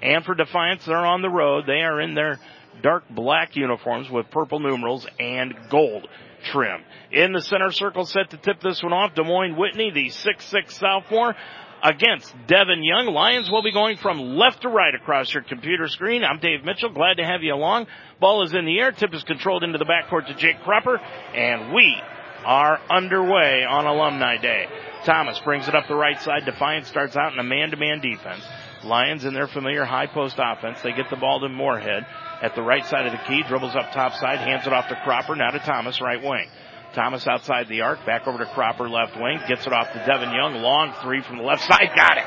And 0.00 0.24
for 0.24 0.34
Defiance, 0.34 0.84
they're 0.84 1.06
on 1.06 1.22
the 1.22 1.30
road. 1.30 1.64
They 1.66 1.82
are 1.82 2.00
in 2.00 2.14
their 2.14 2.38
dark 2.82 3.04
black 3.10 3.56
uniforms 3.56 4.10
with 4.10 4.30
purple 4.30 4.60
numerals 4.60 5.06
and 5.18 5.54
gold 5.68 6.08
trim. 6.44 6.82
In 7.10 7.32
the 7.32 7.42
center 7.42 7.70
circle 7.70 8.04
set 8.04 8.30
to 8.30 8.36
tip 8.36 8.60
this 8.60 8.82
one 8.82 8.92
off, 8.92 9.14
Des 9.14 9.22
Moines 9.22 9.56
Whitney, 9.56 9.90
the 9.92 10.06
6'6 10.06 10.72
sophomore, 10.72 11.34
against 11.82 12.32
Devin 12.46 12.82
Young. 12.82 13.06
Lions 13.06 13.50
will 13.50 13.62
be 13.62 13.72
going 13.72 13.96
from 13.96 14.36
left 14.36 14.62
to 14.62 14.68
right 14.68 14.94
across 14.94 15.32
your 15.34 15.42
computer 15.42 15.88
screen. 15.88 16.22
I'm 16.24 16.38
Dave 16.38 16.64
Mitchell. 16.64 16.90
Glad 16.90 17.14
to 17.16 17.24
have 17.24 17.42
you 17.42 17.54
along. 17.54 17.86
Ball 18.20 18.44
is 18.44 18.54
in 18.54 18.64
the 18.64 18.78
air. 18.78 18.92
Tip 18.92 19.12
is 19.14 19.24
controlled 19.24 19.64
into 19.64 19.78
the 19.78 19.84
backcourt 19.84 20.26
to 20.28 20.34
Jake 20.34 20.62
Cropper. 20.62 20.98
And 20.98 21.72
we 21.72 21.96
are 22.44 22.80
underway 22.90 23.64
on 23.64 23.86
Alumni 23.86 24.36
Day. 24.38 24.66
Thomas 25.04 25.38
brings 25.40 25.68
it 25.68 25.74
up 25.74 25.88
the 25.88 25.94
right 25.94 26.20
side. 26.20 26.44
Defiance 26.44 26.88
starts 26.88 27.16
out 27.16 27.32
in 27.32 27.38
a 27.38 27.44
man-to-man 27.44 28.00
defense. 28.00 28.42
Lions 28.84 29.24
in 29.24 29.34
their 29.34 29.46
familiar 29.46 29.84
high 29.84 30.06
post 30.06 30.36
offense. 30.38 30.80
They 30.82 30.92
get 30.92 31.10
the 31.10 31.16
ball 31.16 31.40
to 31.40 31.48
Moorhead 31.48 32.06
at 32.42 32.54
the 32.54 32.62
right 32.62 32.84
side 32.86 33.06
of 33.06 33.12
the 33.12 33.22
key, 33.28 33.42
dribbles 33.46 33.76
up 33.76 33.92
top 33.92 34.14
side, 34.14 34.38
hands 34.38 34.66
it 34.66 34.72
off 34.72 34.88
to 34.88 35.00
Cropper, 35.04 35.36
now 35.36 35.50
to 35.50 35.60
Thomas, 35.60 36.00
right 36.00 36.22
wing. 36.22 36.48
Thomas 36.94 37.26
outside 37.26 37.68
the 37.68 37.80
arc, 37.80 38.04
back 38.04 38.26
over 38.26 38.38
to 38.38 38.46
Cropper, 38.46 38.88
left 38.88 39.16
wing, 39.18 39.40
gets 39.48 39.66
it 39.66 39.72
off 39.72 39.92
to 39.92 40.04
Devin 40.04 40.30
Young, 40.30 40.54
long 40.54 40.92
three 41.02 41.22
from 41.22 41.38
the 41.38 41.44
left 41.44 41.62
side, 41.68 41.90
got 41.94 42.18
it. 42.18 42.24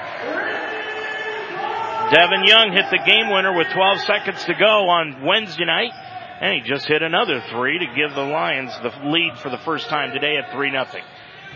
Devin 2.11 2.45
Young 2.45 2.71
hit 2.71 2.85
the 2.91 3.01
game 3.05 3.29
winner 3.29 3.55
with 3.55 3.67
12 3.73 3.99
seconds 4.01 4.43
to 4.45 4.53
go 4.53 4.89
on 4.89 5.23
Wednesday 5.25 5.65
night. 5.65 5.91
And 6.41 6.53
he 6.53 6.69
just 6.69 6.85
hit 6.87 7.01
another 7.01 7.41
three 7.51 7.79
to 7.79 7.85
give 7.95 8.13
the 8.13 8.23
Lions 8.23 8.71
the 8.83 8.91
lead 9.09 9.37
for 9.41 9.49
the 9.49 9.57
first 9.59 9.87
time 9.87 10.11
today 10.11 10.37
at 10.37 10.51
3 10.51 10.71
nothing. 10.71 11.03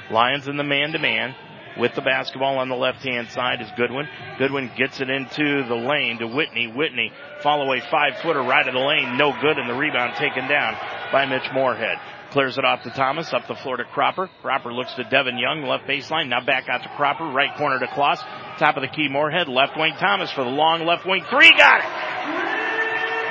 Lions 0.10 0.48
in 0.48 0.58
the 0.58 0.64
man 0.64 0.94
to 0.94 1.00
man 1.00 1.36
with 1.78 1.94
the 1.96 2.02
basketball 2.02 2.58
on 2.58 2.70
the 2.70 2.76
left 2.76 3.04
hand 3.04 3.30
side 3.30 3.62
is 3.62 3.70
Goodwin. 3.76 4.08
Goodwin 4.38 4.72
gets 4.78 5.02
it 5.02 5.10
into 5.10 5.68
the 5.68 5.76
lane 5.76 6.20
to 6.20 6.28
Whitney. 6.28 6.68
Whitney 6.68 7.12
follow 7.44 7.74
a 7.74 7.82
five 7.92 8.18
footer 8.22 8.42
right 8.42 8.68
of 8.68 8.74
the 8.74 8.80
lane. 8.80 9.18
No 9.18 9.34
good 9.40 9.58
and 9.58 9.70
the 9.70 9.76
rebound 9.76 10.16
taken 10.16 10.48
down 10.48 10.76
by 11.12 11.26
Mitch 11.26 11.48
Moorhead. 11.54 11.98
Clears 12.32 12.58
it 12.58 12.66
off 12.66 12.84
to 12.84 12.92
Thomas, 12.92 13.34
up 13.34 13.48
the 13.48 13.56
floor 13.56 13.78
to 13.78 13.86
Cropper. 13.86 14.30
Cropper 14.42 14.72
looks 14.72 14.94
to 14.94 15.04
Devin 15.04 15.38
Young, 15.38 15.64
left 15.64 15.88
baseline. 15.88 16.30
Now 16.30 16.46
back 16.46 16.70
out 16.70 16.84
to 16.84 16.90
Cropper, 16.96 17.26
right 17.26 17.56
corner 17.58 17.80
to 17.80 17.88
Kloss. 17.88 18.20
Top 18.60 18.78
of 18.78 18.82
the 18.82 18.88
key, 18.88 19.10
Moorhead, 19.10 19.48
left 19.48 19.78
wing 19.78 19.94
Thomas 20.00 20.32
for 20.32 20.44
the 20.44 20.50
long 20.50 20.86
left 20.86 21.08
wing 21.08 21.24
three. 21.30 21.52
Got 21.58 21.82
it! 21.82 22.59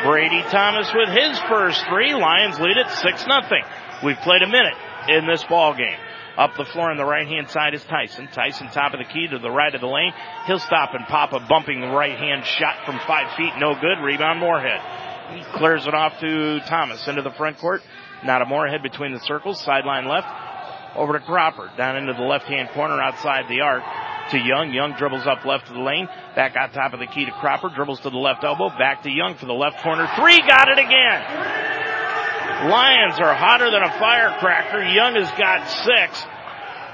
Brady 0.04 0.42
Thomas 0.42 0.88
with 0.94 1.08
his 1.08 1.38
first 1.48 1.84
three. 1.88 2.14
Lions 2.14 2.58
lead 2.60 2.76
it 2.76 2.88
6 2.88 3.26
nothing. 3.26 3.62
We've 4.04 4.18
played 4.18 4.42
a 4.42 4.46
minute 4.46 4.74
in 5.08 5.26
this 5.26 5.42
ball 5.44 5.74
game. 5.74 5.98
Up 6.36 6.54
the 6.56 6.64
floor 6.64 6.92
on 6.92 6.96
the 6.96 7.04
right 7.04 7.26
hand 7.26 7.50
side 7.50 7.74
is 7.74 7.82
Tyson. 7.82 8.28
Tyson 8.32 8.68
top 8.68 8.94
of 8.94 9.00
the 9.00 9.12
key 9.12 9.26
to 9.26 9.40
the 9.40 9.50
right 9.50 9.74
of 9.74 9.80
the 9.80 9.88
lane. 9.88 10.12
He'll 10.46 10.60
stop 10.60 10.94
and 10.94 11.04
pop 11.06 11.32
a 11.32 11.40
bumping 11.40 11.80
right 11.80 12.16
hand 12.16 12.44
shot 12.44 12.86
from 12.86 13.00
five 13.08 13.36
feet. 13.36 13.52
No 13.58 13.74
good. 13.74 13.98
Rebound 14.00 14.38
Moorhead. 14.38 14.80
He 15.34 15.58
clears 15.58 15.84
it 15.86 15.94
off 15.94 16.20
to 16.20 16.60
Thomas 16.60 17.08
into 17.08 17.22
the 17.22 17.32
front 17.32 17.58
court. 17.58 17.82
Not 18.24 18.40
a 18.40 18.46
Moorhead 18.46 18.84
between 18.84 19.12
the 19.12 19.20
circles. 19.20 19.60
Sideline 19.64 20.06
left. 20.06 20.28
Over 20.94 21.14
to 21.14 21.24
Cropper. 21.24 21.72
Down 21.76 21.96
into 21.96 22.12
the 22.12 22.22
left 22.22 22.44
hand 22.44 22.68
corner 22.70 23.02
outside 23.02 23.46
the 23.48 23.62
arc 23.62 23.82
to 24.30 24.38
Young. 24.38 24.72
Young 24.72 24.94
dribbles 24.96 25.26
up 25.26 25.44
left 25.44 25.68
of 25.68 25.74
the 25.74 25.80
lane. 25.80 26.08
Back 26.34 26.56
on 26.56 26.70
top 26.70 26.92
of 26.92 27.00
the 27.00 27.06
key 27.06 27.24
to 27.24 27.32
Cropper. 27.32 27.70
Dribbles 27.74 28.00
to 28.00 28.10
the 28.10 28.18
left 28.18 28.44
elbow. 28.44 28.68
Back 28.70 29.02
to 29.02 29.10
Young 29.10 29.36
for 29.36 29.46
the 29.46 29.54
left 29.54 29.82
corner. 29.82 30.08
Three. 30.16 30.40
Got 30.40 30.68
it 30.68 30.78
again. 30.78 31.20
Lions 32.70 33.18
are 33.20 33.34
hotter 33.34 33.70
than 33.70 33.82
a 33.82 33.98
firecracker. 33.98 34.82
Young 34.82 35.14
has 35.14 35.30
got 35.38 35.68
six. 35.84 36.26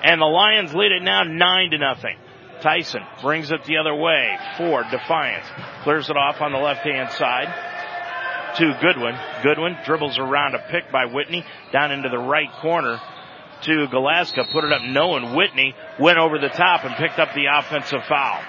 And 0.03 0.21
the 0.21 0.27
Lions 0.27 0.75
lead 0.75 0.93
it 0.93 1.03
now 1.03 1.23
nine 1.23 1.71
to 1.71 1.79
nothing. 1.79 2.17
Tyson 2.61 3.03
brings 3.23 3.51
it 3.51 3.65
the 3.65 3.79
other 3.79 3.95
way 3.95 4.37
for 4.57 4.85
Defiance. 4.91 5.47
Clears 5.83 6.11
it 6.11 6.17
off 6.17 6.41
on 6.41 6.53
the 6.53 6.59
left 6.59 6.81
hand 6.81 7.11
side 7.13 7.49
to 8.57 8.79
Goodwin. 8.81 9.17
Goodwin 9.43 9.77
dribbles 9.85 10.19
around 10.19 10.55
a 10.55 10.59
pick 10.71 10.91
by 10.93 11.07
Whitney 11.07 11.45
down 11.73 11.91
into 11.91 12.09
the 12.09 12.19
right 12.19 12.51
corner 12.61 13.01
to 13.63 13.87
Galaska. 13.93 14.51
Put 14.53 14.65
it 14.65 14.73
up 14.73 14.83
no 14.83 15.17
and 15.17 15.37
Whitney 15.37 15.75
went 15.99 16.19
over 16.19 16.39
the 16.39 16.49
top 16.49 16.85
and 16.85 16.95
picked 16.97 17.19
up 17.19 17.35
the 17.35 17.47
offensive 17.47 18.05
foul. 18.09 18.43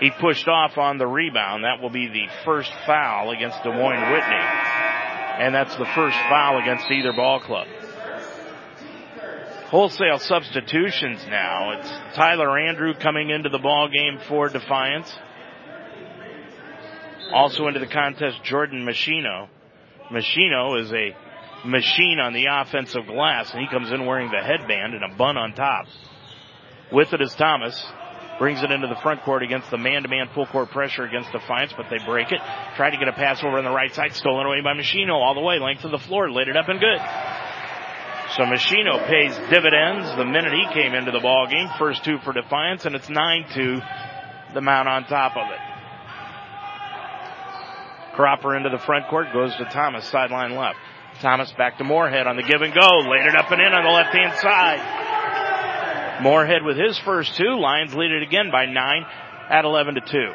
He 0.00 0.10
pushed 0.10 0.48
off 0.48 0.78
on 0.78 0.96
the 0.96 1.06
rebound. 1.06 1.64
That 1.64 1.80
will 1.80 1.90
be 1.90 2.08
the 2.08 2.26
first 2.44 2.72
foul 2.86 3.30
against 3.30 3.62
Des 3.62 3.70
Moines 3.70 4.10
Whitney. 4.10 4.44
And 5.40 5.54
that's 5.54 5.76
the 5.76 5.84
first 5.94 6.16
foul 6.28 6.58
against 6.60 6.90
either 6.90 7.12
ball 7.12 7.40
club. 7.40 7.66
Wholesale 9.68 10.18
substitutions 10.18 11.24
now. 11.28 11.78
It's 11.78 11.88
Tyler 12.16 12.58
Andrew 12.58 12.92
coming 12.94 13.30
into 13.30 13.50
the 13.50 13.58
ball 13.58 13.88
game 13.88 14.18
for 14.26 14.48
Defiance. 14.48 15.14
Also 17.32 17.68
into 17.68 17.78
the 17.78 17.86
contest, 17.86 18.42
Jordan 18.42 18.84
Machino. 18.84 19.48
Machino 20.10 20.82
is 20.82 20.90
a 20.92 21.14
machine 21.64 22.18
on 22.18 22.32
the 22.32 22.46
offensive 22.50 23.06
glass, 23.06 23.52
and 23.52 23.60
he 23.60 23.68
comes 23.68 23.90
in 23.90 24.06
wearing 24.06 24.30
the 24.30 24.42
headband 24.42 24.94
and 24.94 25.04
a 25.04 25.16
bun 25.16 25.36
on 25.36 25.54
top. 25.54 25.86
With 26.92 27.12
it 27.12 27.20
is 27.20 27.34
Thomas. 27.34 27.86
Brings 28.38 28.62
it 28.62 28.70
into 28.70 28.86
the 28.86 28.96
front 29.02 29.20
court 29.22 29.42
against 29.42 29.70
the 29.70 29.76
man-to-man 29.76 30.30
full 30.34 30.46
court 30.46 30.70
pressure 30.70 31.04
against 31.04 31.30
Defiance, 31.30 31.74
but 31.76 31.90
they 31.90 31.98
break 32.06 32.32
it. 32.32 32.40
Try 32.74 32.88
to 32.88 32.96
get 32.96 33.06
a 33.06 33.12
pass 33.12 33.44
over 33.44 33.58
on 33.58 33.64
the 33.64 33.70
right 33.70 33.94
side, 33.94 34.14
stolen 34.14 34.46
away 34.46 34.62
by 34.62 34.72
Machino 34.72 35.12
all 35.12 35.34
the 35.34 35.42
way, 35.42 35.58
length 35.58 35.84
of 35.84 35.90
the 35.90 35.98
floor, 35.98 36.30
laid 36.30 36.48
it 36.48 36.56
up 36.56 36.66
and 36.70 36.80
good. 36.80 37.00
So 38.36 38.44
Machino 38.44 39.06
pays 39.06 39.36
dividends 39.50 40.16
the 40.16 40.24
minute 40.24 40.54
he 40.54 40.72
came 40.72 40.94
into 40.94 41.10
the 41.10 41.20
ball 41.20 41.48
game. 41.50 41.68
First 41.78 42.02
two 42.02 42.18
for 42.20 42.32
Defiance, 42.32 42.86
and 42.86 42.94
it's 42.94 43.08
9-2, 43.08 44.54
the 44.54 44.60
Mount 44.62 44.88
on 44.88 45.04
top 45.04 45.36
of 45.36 45.50
it. 45.50 45.60
Cropper 48.14 48.56
into 48.56 48.70
the 48.70 48.78
front 48.78 49.08
court, 49.08 49.34
goes 49.34 49.54
to 49.56 49.66
Thomas, 49.66 50.06
sideline 50.06 50.54
left. 50.54 50.78
Thomas 51.20 51.52
back 51.52 51.78
to 51.78 51.84
Moorhead 51.84 52.26
on 52.26 52.36
the 52.36 52.42
give 52.42 52.62
and 52.62 52.72
go, 52.72 52.98
laid 53.08 53.26
it 53.26 53.36
up 53.36 53.50
and 53.50 53.60
in 53.60 53.72
on 53.72 53.84
the 53.84 53.90
left 53.90 54.14
hand 54.14 54.38
side. 54.40 56.22
Moorhead 56.22 56.62
with 56.64 56.76
his 56.76 56.98
first 57.00 57.34
two, 57.36 57.58
Lions 57.58 57.94
lead 57.94 58.10
it 58.10 58.22
again 58.22 58.50
by 58.50 58.66
nine 58.66 59.04
at 59.48 59.64
11 59.64 59.94
to 59.96 60.00
2. 60.00 60.32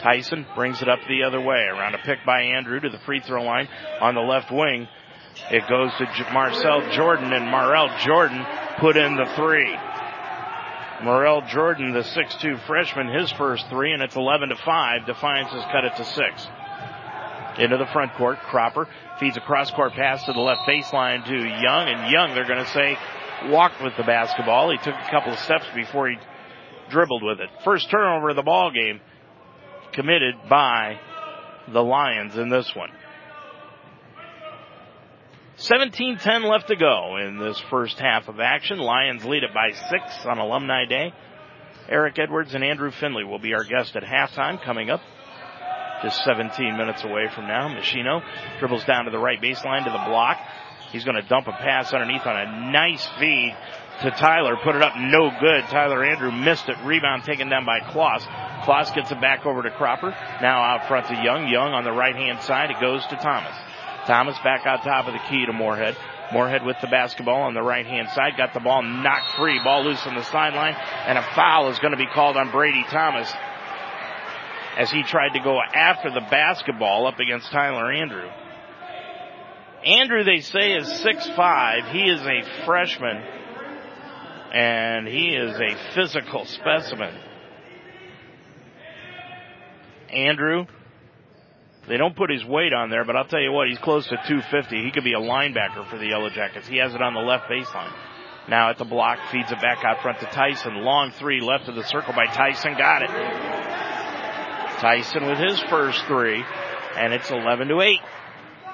Tyson 0.00 0.46
brings 0.56 0.82
it 0.82 0.88
up 0.88 0.98
the 1.08 1.22
other 1.24 1.40
way 1.40 1.64
around 1.70 1.94
a 1.94 1.98
pick 1.98 2.18
by 2.26 2.42
Andrew 2.42 2.80
to 2.80 2.88
the 2.88 2.98
free 3.00 3.20
throw 3.20 3.42
line 3.42 3.68
on 4.00 4.14
the 4.14 4.20
left 4.20 4.50
wing. 4.50 4.88
It 5.50 5.68
goes 5.68 5.90
to 5.98 6.32
Marcel 6.32 6.90
Jordan 6.92 7.32
and 7.32 7.48
Morel 7.48 7.88
Jordan 8.04 8.44
put 8.78 8.96
in 8.96 9.16
the 9.16 9.26
three. 9.36 9.76
Morel 11.02 11.42
Jordan, 11.48 11.92
the 11.92 12.00
6'2 12.00 12.64
freshman, 12.66 13.08
his 13.08 13.30
first 13.32 13.68
three, 13.68 13.92
and 13.92 14.02
it's 14.02 14.14
11 14.14 14.50
to 14.50 14.56
5. 14.56 15.06
Defiance 15.06 15.50
has 15.50 15.64
cut 15.72 15.84
it 15.84 15.96
to 15.96 16.04
6 16.04 16.48
into 17.58 17.76
the 17.76 17.86
front 17.86 18.14
court. 18.14 18.38
Cropper 18.40 18.88
feeds 19.22 19.36
a 19.36 19.40
cross 19.40 19.70
court 19.70 19.92
pass 19.92 20.24
to 20.24 20.32
the 20.32 20.40
left 20.40 20.62
baseline 20.68 21.24
to 21.24 21.32
Young, 21.32 21.88
and 21.88 22.10
Young, 22.10 22.34
they're 22.34 22.44
going 22.44 22.58
to 22.58 22.70
say, 22.72 22.98
walked 23.44 23.80
with 23.80 23.96
the 23.96 24.02
basketball. 24.02 24.68
He 24.72 24.78
took 24.78 24.96
a 24.96 25.10
couple 25.12 25.32
of 25.32 25.38
steps 25.38 25.64
before 25.76 26.08
he 26.08 26.16
dribbled 26.90 27.22
with 27.22 27.38
it. 27.38 27.48
First 27.62 27.88
turnover 27.88 28.30
of 28.30 28.36
the 28.36 28.42
ball 28.42 28.72
game 28.72 29.00
committed 29.92 30.34
by 30.50 30.98
the 31.72 31.80
Lions 31.80 32.36
in 32.36 32.48
this 32.48 32.74
one. 32.74 32.90
17-10 35.58 36.50
left 36.50 36.66
to 36.66 36.74
go 36.74 37.16
in 37.16 37.38
this 37.38 37.60
first 37.70 38.00
half 38.00 38.26
of 38.26 38.40
action. 38.40 38.78
Lions 38.78 39.24
lead 39.24 39.44
it 39.44 39.54
by 39.54 39.70
six 39.70 40.26
on 40.26 40.38
Alumni 40.38 40.86
Day. 40.86 41.14
Eric 41.88 42.18
Edwards 42.18 42.54
and 42.54 42.64
Andrew 42.64 42.90
Finley 42.90 43.22
will 43.22 43.38
be 43.38 43.54
our 43.54 43.62
guest 43.62 43.94
at 43.94 44.02
halftime 44.02 44.60
coming 44.60 44.90
up 44.90 45.00
just 46.02 46.22
17 46.24 46.76
minutes 46.76 47.04
away 47.04 47.28
from 47.34 47.46
now. 47.46 47.68
Machino 47.68 48.22
dribbles 48.58 48.84
down 48.84 49.04
to 49.06 49.10
the 49.10 49.18
right 49.18 49.40
baseline 49.40 49.84
to 49.84 49.90
the 49.90 50.04
block. 50.08 50.38
He's 50.90 51.04
going 51.04 51.16
to 51.16 51.22
dump 51.22 51.46
a 51.46 51.52
pass 51.52 51.92
underneath 51.94 52.26
on 52.26 52.36
a 52.36 52.70
nice 52.70 53.06
feed 53.18 53.56
to 54.02 54.10
Tyler. 54.10 54.56
Put 54.62 54.76
it 54.76 54.82
up, 54.82 54.94
no 54.96 55.30
good. 55.40 55.64
Tyler 55.64 56.04
Andrew 56.04 56.30
missed 56.30 56.68
it. 56.68 56.76
Rebound 56.84 57.24
taken 57.24 57.48
down 57.48 57.64
by 57.64 57.80
Kloss. 57.80 58.22
Kloss 58.64 58.94
gets 58.94 59.10
it 59.10 59.20
back 59.20 59.46
over 59.46 59.62
to 59.62 59.70
Cropper. 59.70 60.10
Now 60.42 60.62
out 60.62 60.88
front 60.88 61.06
to 61.06 61.14
Young. 61.14 61.48
Young 61.48 61.72
on 61.72 61.84
the 61.84 61.92
right 61.92 62.14
hand 62.14 62.42
side. 62.42 62.70
It 62.70 62.80
goes 62.80 63.06
to 63.06 63.16
Thomas. 63.16 63.56
Thomas 64.06 64.36
back 64.44 64.66
out 64.66 64.82
top 64.82 65.06
of 65.06 65.14
the 65.14 65.20
key 65.30 65.46
to 65.46 65.52
Moorhead. 65.52 65.96
Moorhead 66.32 66.64
with 66.64 66.76
the 66.80 66.88
basketball 66.88 67.42
on 67.42 67.54
the 67.54 67.62
right 67.62 67.86
hand 67.86 68.08
side. 68.10 68.36
Got 68.36 68.52
the 68.52 68.60
ball 68.60 68.82
knocked 68.82 69.32
free. 69.36 69.60
Ball 69.62 69.84
loose 69.84 70.04
on 70.06 70.14
the 70.14 70.24
sideline. 70.24 70.74
And 70.74 71.16
a 71.16 71.22
foul 71.34 71.70
is 71.70 71.78
going 71.78 71.92
to 71.92 71.98
be 71.98 72.06
called 72.06 72.36
on 72.36 72.50
Brady 72.50 72.84
Thomas 72.90 73.32
as 74.78 74.90
he 74.90 75.02
tried 75.02 75.34
to 75.34 75.40
go 75.40 75.60
after 75.60 76.10
the 76.10 76.26
basketball 76.30 77.06
up 77.06 77.18
against 77.18 77.50
Tyler 77.50 77.92
Andrew. 77.92 78.28
Andrew, 79.84 80.22
they 80.24 80.40
say, 80.40 80.74
is 80.74 81.00
six 81.00 81.28
five. 81.30 81.86
He 81.92 82.02
is 82.02 82.20
a 82.20 82.64
freshman, 82.64 83.16
and 84.52 85.08
he 85.08 85.30
is 85.30 85.54
a 85.58 85.94
physical 85.94 86.44
specimen. 86.46 87.14
Andrew, 90.10 90.66
they 91.88 91.96
don't 91.96 92.14
put 92.14 92.30
his 92.30 92.44
weight 92.44 92.72
on 92.72 92.90
there, 92.90 93.04
but 93.04 93.16
I'll 93.16 93.26
tell 93.26 93.40
you 93.40 93.50
what, 93.50 93.68
he's 93.68 93.78
close 93.78 94.04
to 94.04 94.16
250. 94.16 94.84
He 94.84 94.90
could 94.92 95.04
be 95.04 95.14
a 95.14 95.20
linebacker 95.20 95.88
for 95.90 95.98
the 95.98 96.06
Yellow 96.06 96.30
Jackets. 96.30 96.68
He 96.68 96.76
has 96.76 96.94
it 96.94 97.02
on 97.02 97.14
the 97.14 97.20
left 97.20 97.50
baseline. 97.50 97.92
Now 98.48 98.70
at 98.70 98.78
the 98.78 98.84
block, 98.84 99.18
feeds 99.30 99.50
it 99.50 99.60
back 99.60 99.84
out 99.84 100.02
front 100.02 100.20
to 100.20 100.26
Tyson. 100.26 100.76
Long 100.76 101.12
three 101.12 101.40
left 101.40 101.68
of 101.68 101.74
the 101.74 101.84
circle 101.84 102.12
by 102.12 102.26
Tyson. 102.26 102.74
Got 102.76 103.02
it. 103.02 103.10
Tyson 104.82 105.26
with 105.28 105.38
his 105.38 105.62
first 105.70 106.04
three, 106.06 106.44
and 106.96 107.12
it's 107.12 107.30
11 107.30 107.68
to 107.68 107.80
8. 107.80 108.00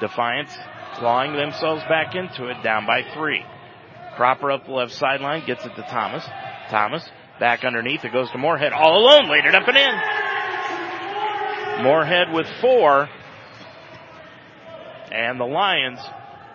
Defiance 0.01 0.57
clawing 0.95 1.37
themselves 1.37 1.83
back 1.83 2.15
into 2.15 2.49
it, 2.49 2.63
down 2.63 2.87
by 2.87 3.03
three. 3.13 3.45
Cropper 4.17 4.51
up 4.51 4.65
the 4.65 4.73
left 4.73 4.93
sideline, 4.93 5.45
gets 5.45 5.67
it 5.67 5.77
to 5.77 5.83
Thomas. 5.83 6.25
Thomas 6.71 7.07
back 7.39 7.63
underneath, 7.63 8.07
it 8.07 8.13
goes 8.15 8.31
to 8.31 8.39
Moorhead 8.39 8.73
all 8.73 9.03
alone, 9.03 9.29
laid 9.29 9.45
it 9.45 9.55
up 9.55 9.69
and 9.69 9.77
in. 9.77 9.95
Moorhead 11.85 12.33
with 12.33 12.47
four, 12.63 13.11
and 15.13 15.39
the 15.39 15.45
Lions 15.45 16.01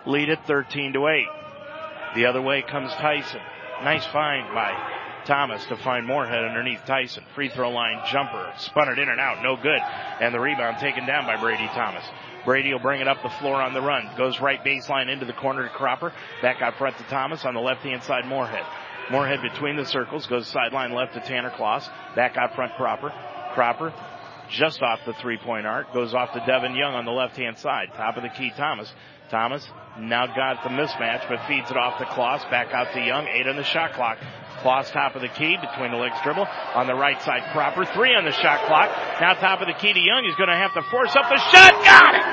lead 0.04 0.30
it 0.30 0.40
13 0.48 0.94
to 0.94 1.06
8. 1.06 1.26
The 2.16 2.26
other 2.26 2.42
way 2.42 2.64
comes 2.68 2.90
Tyson. 2.94 3.40
Nice 3.84 4.04
find 4.06 4.52
by 4.52 4.72
Thomas 5.24 5.64
to 5.66 5.76
find 5.76 6.06
Moorhead 6.06 6.44
underneath 6.44 6.80
Tyson. 6.86 7.24
Free 7.34 7.48
throw 7.48 7.70
line 7.70 8.00
jumper. 8.10 8.52
Spun 8.58 8.88
it 8.88 8.98
in 8.98 9.08
and 9.08 9.20
out. 9.20 9.42
No 9.42 9.56
good. 9.56 9.80
And 10.20 10.34
the 10.34 10.40
rebound 10.40 10.78
taken 10.78 11.06
down 11.06 11.26
by 11.26 11.40
Brady 11.40 11.66
Thomas. 11.68 12.04
Brady 12.44 12.72
will 12.72 12.80
bring 12.80 13.00
it 13.00 13.08
up 13.08 13.22
the 13.22 13.30
floor 13.30 13.60
on 13.60 13.72
the 13.72 13.80
run. 13.80 14.10
Goes 14.16 14.40
right 14.40 14.62
baseline 14.62 15.08
into 15.08 15.24
the 15.24 15.32
corner 15.32 15.62
to 15.62 15.70
Cropper. 15.70 16.12
Back 16.42 16.60
out 16.62 16.76
front 16.76 16.98
to 16.98 17.04
Thomas 17.04 17.44
on 17.44 17.54
the 17.54 17.60
left 17.60 17.82
hand 17.82 18.02
side 18.02 18.26
Moorhead. 18.26 18.64
Moorhead 19.10 19.42
between 19.42 19.76
the 19.76 19.86
circles. 19.86 20.26
Goes 20.26 20.46
sideline 20.48 20.92
left 20.92 21.14
to 21.14 21.20
Tanner 21.20 21.50
Kloss. 21.50 21.88
Back 22.14 22.36
out 22.36 22.54
front 22.54 22.74
Cropper. 22.74 23.12
Cropper 23.54 23.92
just 24.50 24.82
off 24.82 25.00
the 25.06 25.14
three 25.14 25.38
point 25.38 25.66
arc. 25.66 25.92
Goes 25.92 26.14
off 26.14 26.32
to 26.32 26.44
Devin 26.46 26.74
Young 26.74 26.94
on 26.94 27.04
the 27.04 27.10
left 27.10 27.36
hand 27.36 27.58
side. 27.58 27.88
Top 27.96 28.16
of 28.16 28.22
the 28.22 28.28
key 28.28 28.52
Thomas. 28.56 28.92
Thomas 29.30 29.66
now 29.98 30.26
got 30.26 30.62
the 30.62 30.68
mismatch, 30.68 31.26
but 31.28 31.46
feeds 31.48 31.70
it 31.70 31.76
off 31.76 31.98
to 31.98 32.04
Kloss. 32.04 32.48
Back 32.50 32.72
out 32.72 32.92
to 32.92 33.00
Young. 33.00 33.26
Eight 33.26 33.46
on 33.46 33.56
the 33.56 33.64
shot 33.64 33.94
clock. 33.94 34.18
Kloss 34.64 34.90
top 34.90 35.14
of 35.14 35.20
the 35.20 35.28
key 35.28 35.58
between 35.60 35.90
the 35.90 35.98
legs 35.98 36.16
dribble. 36.24 36.46
On 36.74 36.86
the 36.86 36.94
right 36.94 37.20
side, 37.20 37.52
Cropper. 37.52 37.84
Three 37.84 38.16
on 38.16 38.24
the 38.24 38.32
shot 38.32 38.64
clock. 38.66 38.88
Now 39.20 39.34
top 39.34 39.60
of 39.60 39.68
the 39.68 39.74
key 39.74 39.92
to 39.92 40.00
Young. 40.00 40.24
He's 40.24 40.36
going 40.36 40.48
to 40.48 40.56
have 40.56 40.72
to 40.72 40.82
force 40.90 41.14
up 41.14 41.28
the 41.28 41.36
shot. 41.52 41.72
Got 41.84 42.14
it! 42.16 42.24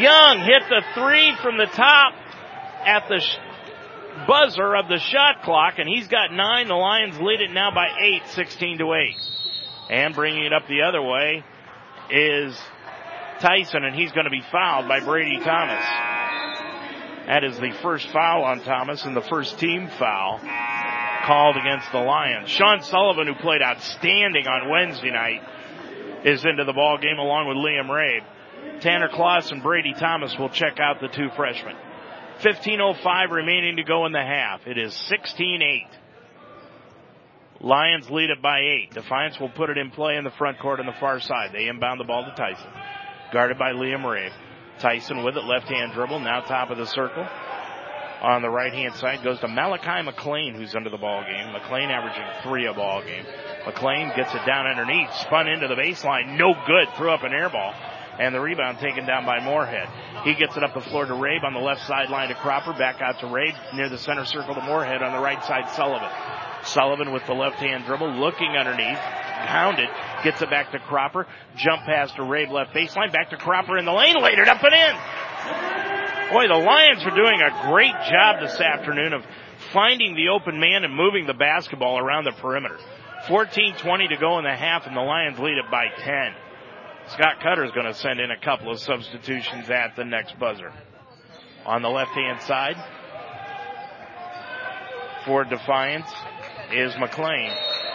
Young 0.00 0.38
hit 0.40 0.62
the 0.70 0.82
three 0.94 1.36
from 1.42 1.58
the 1.58 1.66
top 1.66 2.14
at 2.86 3.06
the 3.08 3.20
sh- 3.20 3.36
buzzer 4.26 4.74
of 4.74 4.88
the 4.88 4.98
shot 4.98 5.42
clock, 5.42 5.74
and 5.78 5.88
he's 5.88 6.08
got 6.08 6.32
nine. 6.32 6.66
The 6.68 6.74
Lions 6.74 7.20
lead 7.20 7.40
it 7.40 7.52
now 7.52 7.70
by 7.72 7.88
eight, 8.00 8.22
16 8.28 8.78
to 8.78 8.94
8. 8.94 9.16
And 9.90 10.14
bringing 10.14 10.44
it 10.44 10.52
up 10.52 10.66
the 10.66 10.82
other 10.82 11.02
way 11.02 11.44
is 12.10 12.58
Tyson, 13.40 13.84
and 13.84 13.94
he's 13.94 14.12
going 14.12 14.24
to 14.24 14.30
be 14.30 14.42
fouled 14.50 14.88
by 14.88 15.00
Brady 15.00 15.38
Thomas. 15.44 15.84
That 17.26 17.42
is 17.42 17.58
the 17.58 17.72
first 17.82 18.08
foul 18.10 18.44
on 18.44 18.60
Thomas 18.60 19.04
and 19.04 19.16
the 19.16 19.22
first 19.22 19.58
team 19.58 19.88
foul 19.98 20.40
called 21.24 21.56
against 21.56 21.90
the 21.90 21.98
Lions. 21.98 22.50
Sean 22.50 22.82
Sullivan, 22.82 23.26
who 23.26 23.34
played 23.34 23.62
outstanding 23.62 24.46
on 24.46 24.68
Wednesday 24.68 25.10
night, 25.10 25.40
is 26.24 26.44
into 26.44 26.64
the 26.64 26.72
ball 26.72 26.98
game 26.98 27.18
along 27.18 27.48
with 27.48 27.56
Liam 27.56 27.88
Rabe. 27.88 28.80
Tanner 28.80 29.08
Kloss 29.08 29.50
and 29.52 29.62
Brady 29.62 29.94
Thomas 29.94 30.36
will 30.38 30.50
check 30.50 30.78
out 30.78 31.00
the 31.00 31.08
two 31.08 31.30
freshmen. 31.34 31.76
15.05 32.40 33.30
remaining 33.30 33.76
to 33.76 33.84
go 33.84 34.04
in 34.04 34.12
the 34.12 34.22
half. 34.22 34.66
It 34.66 34.76
is 34.76 34.92
16-8. 35.10 35.86
Lions 37.60 38.10
lead 38.10 38.30
it 38.30 38.42
by 38.42 38.60
eight. 38.60 38.92
Defiance 38.92 39.40
will 39.40 39.48
put 39.48 39.70
it 39.70 39.78
in 39.78 39.90
play 39.90 40.16
in 40.16 40.24
the 40.24 40.30
front 40.32 40.58
court 40.58 40.80
on 40.80 40.86
the 40.86 40.92
far 41.00 41.20
side. 41.20 41.50
They 41.52 41.68
inbound 41.68 42.00
the 42.00 42.04
ball 42.04 42.24
to 42.24 42.34
Tyson. 42.34 42.70
Guarded 43.32 43.58
by 43.58 43.72
Liam 43.72 44.02
Rabe. 44.02 44.32
Tyson 44.78 45.22
with 45.22 45.36
it, 45.36 45.44
left 45.44 45.68
hand 45.68 45.92
dribble, 45.92 46.20
now 46.20 46.40
top 46.40 46.70
of 46.70 46.78
the 46.78 46.86
circle. 46.86 47.26
On 48.22 48.40
the 48.40 48.48
right 48.48 48.72
hand 48.72 48.94
side 48.94 49.22
goes 49.22 49.38
to 49.40 49.48
Malachi 49.48 50.02
McLean, 50.02 50.54
who's 50.54 50.74
under 50.74 50.88
the 50.88 50.96
ball 50.96 51.22
game. 51.24 51.52
McLean 51.52 51.90
averaging 51.90 52.24
three 52.42 52.66
a 52.66 52.72
ball 52.72 53.02
game. 53.02 53.24
McLean 53.66 54.12
gets 54.16 54.34
it 54.34 54.46
down 54.46 54.66
underneath, 54.66 55.12
spun 55.16 55.46
into 55.46 55.68
the 55.68 55.74
baseline, 55.74 56.38
no 56.38 56.54
good, 56.66 56.88
threw 56.96 57.10
up 57.10 57.22
an 57.22 57.32
air 57.32 57.50
ball. 57.50 57.74
And 58.18 58.34
the 58.34 58.40
rebound 58.40 58.78
taken 58.78 59.04
down 59.06 59.26
by 59.26 59.40
Moorhead. 59.40 59.88
He 60.24 60.34
gets 60.34 60.56
it 60.56 60.62
up 60.62 60.72
the 60.72 60.80
floor 60.80 61.04
to 61.04 61.14
Rabe 61.14 61.42
on 61.42 61.52
the 61.52 61.60
left 61.60 61.84
sideline 61.86 62.28
to 62.28 62.34
Cropper, 62.36 62.72
back 62.72 63.02
out 63.02 63.18
to 63.20 63.26
Rabe 63.26 63.56
near 63.74 63.88
the 63.88 63.98
center 63.98 64.24
circle 64.24 64.54
to 64.54 64.62
Moorhead 64.62 65.02
on 65.02 65.12
the 65.12 65.18
right 65.18 65.42
side, 65.44 65.68
Sullivan. 65.74 66.08
Sullivan 66.66 67.12
with 67.12 67.26
the 67.26 67.34
left 67.34 67.56
hand 67.56 67.84
dribble, 67.84 68.10
looking 68.12 68.56
underneath, 68.56 68.98
pounded, 68.98 69.88
gets 70.22 70.42
it 70.42 70.50
back 70.50 70.72
to 70.72 70.78
Cropper, 70.78 71.26
jump 71.56 71.82
pass 71.82 72.12
to 72.12 72.22
Rabe 72.22 72.50
left 72.50 72.74
baseline, 72.74 73.12
back 73.12 73.30
to 73.30 73.36
Cropper 73.36 73.78
in 73.78 73.84
the 73.84 73.92
lane, 73.92 74.16
laid 74.20 74.38
it 74.38 74.48
up 74.48 74.62
and 74.62 74.74
in. 74.74 76.32
Boy, 76.32 76.48
the 76.48 76.54
Lions 76.54 77.04
are 77.04 77.14
doing 77.14 77.40
a 77.40 77.70
great 77.70 77.94
job 78.08 78.40
this 78.40 78.58
afternoon 78.60 79.12
of 79.12 79.22
finding 79.72 80.14
the 80.14 80.28
open 80.28 80.58
man 80.58 80.84
and 80.84 80.94
moving 80.94 81.26
the 81.26 81.34
basketball 81.34 81.98
around 81.98 82.24
the 82.24 82.32
perimeter. 82.32 82.78
14-20 83.26 84.08
to 84.08 84.16
go 84.16 84.38
in 84.38 84.44
the 84.44 84.54
half 84.54 84.86
and 84.86 84.96
the 84.96 85.00
Lions 85.00 85.38
lead 85.38 85.58
it 85.58 85.70
by 85.70 85.86
10. 85.88 86.34
Scott 87.08 87.40
Cutter 87.42 87.64
is 87.64 87.70
going 87.72 87.86
to 87.86 87.94
send 87.94 88.20
in 88.20 88.30
a 88.30 88.40
couple 88.40 88.70
of 88.70 88.80
substitutions 88.80 89.68
at 89.68 89.94
the 89.96 90.04
next 90.04 90.38
buzzer. 90.38 90.72
On 91.66 91.82
the 91.82 91.88
left 91.88 92.12
hand 92.12 92.40
side, 92.42 92.76
for 95.24 95.44
Defiance 95.44 96.10
is 96.72 96.96
McLean. 96.98 97.50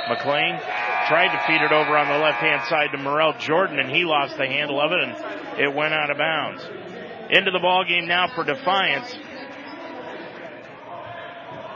McLean 0.09 0.59
tried 1.07 1.31
to 1.33 1.43
feed 1.47 1.61
it 1.61 1.71
over 1.71 1.97
on 1.97 2.07
the 2.07 2.17
left 2.17 2.39
hand 2.39 2.63
side 2.67 2.89
to 2.91 2.97
Morel 2.97 3.33
Jordan 3.39 3.79
and 3.79 3.89
he 3.89 4.03
lost 4.05 4.37
the 4.37 4.45
handle 4.45 4.79
of 4.79 4.91
it 4.91 4.99
and 4.99 5.59
it 5.59 5.73
went 5.73 5.93
out 5.93 6.09
of 6.09 6.17
bounds. 6.17 6.63
Into 7.29 7.51
the 7.51 7.59
ball 7.59 7.83
game 7.85 8.07
now 8.07 8.27
for 8.33 8.43
Defiance 8.43 9.15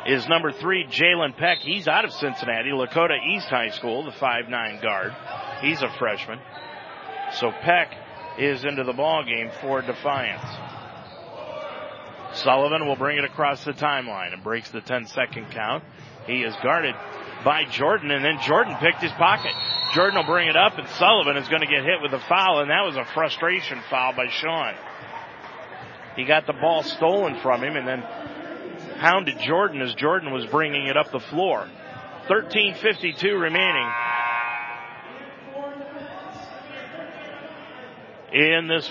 is 0.05 0.27
number 0.27 0.51
three, 0.51 0.85
Jalen 0.85 1.37
Peck. 1.37 1.59
He's 1.59 1.87
out 1.87 2.05
of 2.05 2.11
Cincinnati, 2.11 2.71
Lakota 2.71 3.17
East 3.35 3.47
High 3.47 3.69
School, 3.69 4.03
the 4.03 4.11
five 4.11 4.49
nine 4.49 4.81
guard. 4.81 5.13
He's 5.61 5.81
a 5.81 5.89
freshman. 5.97 6.39
So 7.33 7.51
Peck 7.51 7.95
is 8.37 8.65
into 8.65 8.83
the 8.83 8.93
ball 8.93 9.23
game 9.23 9.49
for 9.61 9.81
Defiance. 9.81 10.43
Sullivan 12.33 12.87
will 12.87 12.95
bring 12.95 13.17
it 13.17 13.25
across 13.25 13.63
the 13.63 13.73
timeline 13.73 14.33
and 14.33 14.43
breaks 14.43 14.71
the 14.71 14.81
10 14.81 15.05
second 15.07 15.51
count. 15.51 15.83
He 16.25 16.43
is 16.43 16.55
guarded 16.63 16.95
by 17.43 17.65
Jordan 17.65 18.11
and 18.11 18.23
then 18.23 18.39
Jordan 18.45 18.75
picked 18.79 19.01
his 19.01 19.11
pocket. 19.13 19.51
Jordan 19.93 20.17
will 20.17 20.25
bring 20.25 20.47
it 20.47 20.55
up 20.55 20.77
and 20.77 20.87
Sullivan 20.89 21.37
is 21.37 21.47
going 21.49 21.61
to 21.61 21.67
get 21.67 21.83
hit 21.83 22.01
with 22.01 22.13
a 22.13 22.23
foul 22.27 22.61
and 22.61 22.69
that 22.69 22.83
was 22.85 22.95
a 22.95 23.05
frustration 23.13 23.79
foul 23.89 24.13
by 24.15 24.27
Sean. 24.29 24.73
He 26.15 26.25
got 26.25 26.47
the 26.47 26.53
ball 26.53 26.83
stolen 26.83 27.39
from 27.41 27.63
him 27.63 27.75
and 27.75 27.87
then 27.87 28.01
hounded 28.97 29.39
Jordan 29.39 29.81
as 29.81 29.93
Jordan 29.95 30.31
was 30.31 30.45
bringing 30.45 30.87
it 30.87 30.95
up 30.95 31.11
the 31.11 31.19
floor. 31.19 31.67
13.52 32.29 33.39
remaining. 33.39 33.89
In 38.31 38.67
this 38.67 38.89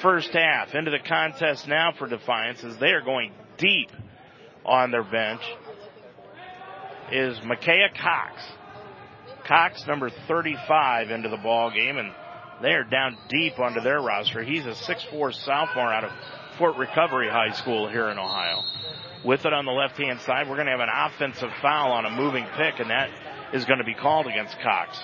first 0.00 0.30
half, 0.32 0.74
into 0.74 0.90
the 0.90 1.00
contest 1.00 1.66
now 1.66 1.92
for 1.92 2.06
Defiance 2.06 2.62
as 2.62 2.76
they 2.78 2.90
are 2.90 3.02
going 3.02 3.32
deep 3.58 3.90
on 4.64 4.90
their 4.90 5.02
bench 5.02 5.42
is 7.14 7.40
Micaiah 7.44 7.90
Cox. 7.96 8.42
Cox, 9.46 9.86
number 9.86 10.10
35, 10.26 11.10
into 11.10 11.28
the 11.28 11.36
ball 11.36 11.70
game, 11.70 11.96
and 11.96 12.10
they 12.60 12.72
are 12.72 12.82
down 12.82 13.16
deep 13.28 13.60
onto 13.60 13.80
their 13.80 14.00
roster. 14.00 14.42
He's 14.42 14.66
a 14.66 14.70
6'4 14.70 15.32
sophomore 15.32 15.92
out 15.92 16.02
of 16.02 16.10
Fort 16.58 16.76
Recovery 16.76 17.28
High 17.28 17.52
School 17.52 17.88
here 17.88 18.08
in 18.08 18.18
Ohio. 18.18 18.62
With 19.24 19.46
it 19.46 19.52
on 19.52 19.64
the 19.64 19.70
left 19.70 19.96
hand 19.96 20.20
side, 20.22 20.48
we're 20.48 20.56
going 20.56 20.66
to 20.66 20.72
have 20.72 20.80
an 20.80 20.88
offensive 20.92 21.50
foul 21.62 21.92
on 21.92 22.04
a 22.04 22.10
moving 22.10 22.46
pick, 22.56 22.80
and 22.80 22.90
that 22.90 23.10
is 23.52 23.64
going 23.64 23.78
to 23.78 23.84
be 23.84 23.94
called 23.94 24.26
against 24.26 24.58
Cox. 24.60 24.98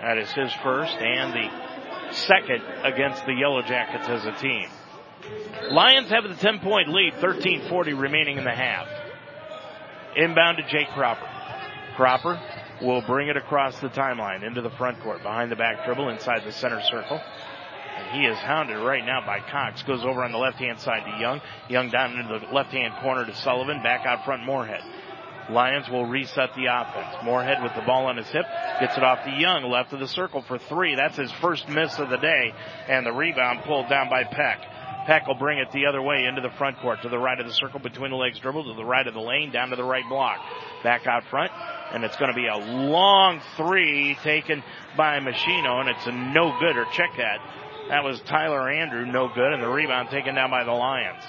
That 0.00 0.18
is 0.18 0.30
his 0.30 0.52
first 0.62 0.94
and 0.94 1.32
the 1.32 2.14
second 2.14 2.62
against 2.84 3.26
the 3.26 3.32
Yellow 3.32 3.62
Jackets 3.62 4.08
as 4.08 4.24
a 4.24 4.32
team. 4.40 4.68
Lions 5.72 6.10
have 6.10 6.22
the 6.24 6.36
10 6.36 6.60
point 6.60 6.88
lead, 6.88 7.14
13.40 7.14 7.98
remaining 7.98 8.38
in 8.38 8.44
the 8.44 8.54
half. 8.54 8.86
Inbound 10.16 10.58
to 10.58 10.62
Jake 10.68 10.88
Cropper. 10.94 11.26
Cropper 11.96 12.40
will 12.82 13.02
bring 13.02 13.28
it 13.28 13.36
across 13.36 13.78
the 13.80 13.88
timeline 13.88 14.42
into 14.42 14.62
the 14.62 14.70
front 14.70 15.00
court, 15.00 15.22
behind 15.22 15.50
the 15.50 15.56
back 15.56 15.84
dribble, 15.84 16.08
inside 16.08 16.44
the 16.44 16.52
center 16.52 16.80
circle. 16.82 17.20
And 17.96 18.20
he 18.20 18.26
is 18.26 18.38
hounded 18.38 18.78
right 18.78 19.04
now 19.04 19.24
by 19.26 19.40
Cox. 19.40 19.82
Goes 19.82 20.04
over 20.04 20.22
on 20.22 20.32
the 20.32 20.38
left 20.38 20.58
hand 20.58 20.78
side 20.78 21.04
to 21.04 21.20
Young. 21.20 21.40
Young 21.68 21.90
down 21.90 22.16
into 22.16 22.38
the 22.38 22.52
left 22.54 22.70
hand 22.70 22.94
corner 23.02 23.26
to 23.26 23.34
Sullivan. 23.34 23.82
Back 23.82 24.06
out 24.06 24.24
front, 24.24 24.44
Moorhead. 24.44 24.82
Lions 25.50 25.88
will 25.88 26.04
reset 26.04 26.50
the 26.54 26.66
offense. 26.66 27.16
Moorhead 27.24 27.62
with 27.62 27.74
the 27.74 27.82
ball 27.82 28.06
on 28.06 28.16
his 28.16 28.28
hip 28.28 28.44
gets 28.80 28.96
it 28.96 29.02
off 29.02 29.24
to 29.24 29.30
Young, 29.30 29.64
left 29.64 29.92
of 29.92 30.00
the 30.00 30.08
circle 30.08 30.42
for 30.42 30.58
three. 30.58 30.94
That's 30.94 31.16
his 31.16 31.32
first 31.40 31.68
miss 31.68 31.98
of 31.98 32.10
the 32.10 32.18
day, 32.18 32.52
and 32.86 33.04
the 33.04 33.12
rebound 33.12 33.62
pulled 33.64 33.88
down 33.88 34.08
by 34.10 34.24
Peck. 34.24 34.60
Peck 35.08 35.26
will 35.26 35.36
bring 35.36 35.56
it 35.56 35.72
the 35.72 35.86
other 35.86 36.02
way 36.02 36.26
into 36.26 36.42
the 36.42 36.50
front 36.58 36.78
court, 36.80 37.00
to 37.00 37.08
the 37.08 37.18
right 37.18 37.40
of 37.40 37.46
the 37.46 37.54
circle, 37.54 37.80
between 37.80 38.10
the 38.10 38.16
legs 38.16 38.38
dribble, 38.40 38.64
to 38.64 38.74
the 38.74 38.84
right 38.84 39.06
of 39.06 39.14
the 39.14 39.20
lane, 39.20 39.50
down 39.50 39.70
to 39.70 39.76
the 39.76 39.82
right 39.82 40.04
block. 40.06 40.38
Back 40.84 41.06
out 41.06 41.24
front, 41.30 41.50
and 41.94 42.04
it's 42.04 42.16
going 42.18 42.30
to 42.30 42.36
be 42.36 42.46
a 42.46 42.58
long 42.58 43.40
three 43.56 44.18
taken 44.22 44.62
by 44.98 45.18
Machino, 45.20 45.80
and 45.80 45.88
it's 45.88 46.06
a 46.06 46.12
no 46.12 46.54
good, 46.60 46.76
or 46.76 46.84
check 46.92 47.08
that. 47.16 47.38
That 47.88 48.04
was 48.04 48.20
Tyler 48.20 48.68
Andrew, 48.68 49.06
no 49.06 49.30
good, 49.34 49.50
and 49.54 49.62
the 49.62 49.68
rebound 49.68 50.10
taken 50.10 50.34
down 50.34 50.50
by 50.50 50.64
the 50.64 50.72
Lions. 50.72 51.24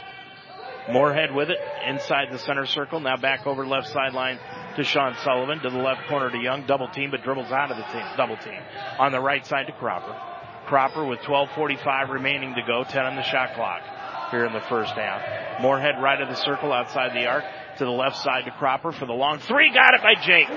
Moorhead 0.92 1.34
with 1.34 1.50
it 1.50 1.60
inside 1.88 2.34
the 2.34 2.40
center 2.40 2.66
circle. 2.66 3.00
Now 3.00 3.16
back 3.16 3.48
over 3.48 3.66
left 3.66 3.88
sideline 3.88 4.40
to 4.76 4.84
Sean 4.84 5.16
Sullivan 5.24 5.60
to 5.60 5.70
the 5.70 5.78
left 5.78 6.06
corner 6.10 6.30
to 6.30 6.38
Young. 6.38 6.66
Double 6.66 6.90
team, 6.90 7.12
but 7.12 7.24
dribbles 7.24 7.50
out 7.50 7.72
of 7.72 7.78
the 7.78 7.84
team. 7.84 8.04
Double 8.18 8.36
team 8.36 8.60
on 9.00 9.14
the 9.14 9.22
right 9.22 9.46
side 9.46 9.68
to 9.68 9.72
Cropper. 9.72 10.29
Cropper 10.70 11.04
with 11.04 11.20
12:45 11.22 12.10
remaining 12.10 12.54
to 12.54 12.62
go. 12.62 12.84
10 12.84 13.04
on 13.04 13.16
the 13.16 13.24
shot 13.24 13.56
clock 13.56 13.82
here 14.30 14.46
in 14.46 14.54
the 14.54 14.62
first 14.70 14.94
half. 14.94 15.62
Moorhead 15.64 16.00
right 16.00 16.22
of 16.22 16.30
the 16.30 16.36
circle 16.36 16.72
outside 16.72 17.12
the 17.14 17.26
arc 17.26 17.44
to 17.80 17.86
the 17.86 17.92
left 17.92 18.18
side 18.18 18.46
to 18.46 18.52
Cropper 18.52 18.92
for 18.92 19.08
the 19.08 19.14
long 19.14 19.40
three. 19.40 19.74
Got 19.74 19.96
it 19.96 20.02
by 20.04 20.14
Jake. 20.22 20.48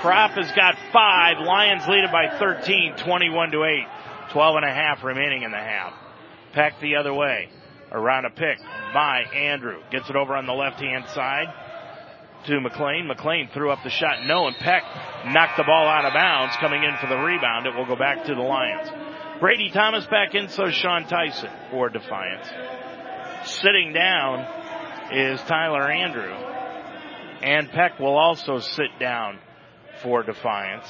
Crop 0.00 0.30
has 0.30 0.50
got 0.52 0.76
five. 0.90 1.36
Lions 1.38 1.86
lead 1.86 2.04
it 2.04 2.12
by 2.12 2.38
13, 2.38 2.94
21 2.96 3.50
to 3.50 3.64
8. 3.64 3.86
12 4.30 4.56
and 4.56 4.64
a 4.64 4.72
half 4.72 5.04
remaining 5.04 5.42
in 5.42 5.50
the 5.50 5.58
half. 5.58 5.92
Peck 6.52 6.80
the 6.80 6.96
other 6.96 7.12
way 7.12 7.50
around 7.92 8.24
a 8.24 8.30
pick 8.30 8.58
by 8.94 9.24
Andrew. 9.34 9.82
Gets 9.90 10.08
it 10.08 10.16
over 10.16 10.34
on 10.34 10.46
the 10.46 10.54
left 10.54 10.80
hand 10.80 11.04
side 11.08 11.52
to 12.46 12.60
McLean. 12.60 13.06
McLean 13.06 13.48
threw 13.52 13.70
up 13.70 13.82
the 13.82 13.90
shot. 13.90 14.24
No, 14.24 14.46
and 14.46 14.56
Peck 14.56 14.82
knocked 15.26 15.56
the 15.56 15.64
ball 15.64 15.88
out 15.88 16.04
of 16.04 16.12
bounds 16.12 16.56
coming 16.56 16.82
in 16.82 16.96
for 17.00 17.08
the 17.08 17.16
rebound. 17.16 17.66
It 17.66 17.74
will 17.74 17.86
go 17.86 17.96
back 17.96 18.24
to 18.24 18.34
the 18.34 18.40
Lions. 18.40 18.90
Brady 19.40 19.70
Thomas 19.70 20.06
back 20.06 20.34
in, 20.34 20.48
so 20.48 20.70
Sean 20.70 21.06
Tyson 21.06 21.50
for 21.70 21.88
Defiance. 21.88 22.48
Sitting 23.44 23.92
down 23.92 24.46
is 25.12 25.40
Tyler 25.42 25.90
Andrew. 25.90 26.32
And 27.42 27.70
Peck 27.70 27.98
will 28.00 28.16
also 28.16 28.60
sit 28.60 28.98
down 28.98 29.38
for 30.02 30.22
Defiance 30.22 30.86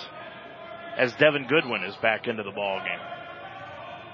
as 0.97 1.13
Devin 1.17 1.47
Goodwin 1.49 1.83
is 1.83 1.97
back 1.97 2.27
into 2.27 2.43
the 2.43 2.53
ball 2.53 2.81
game. 2.81 3.01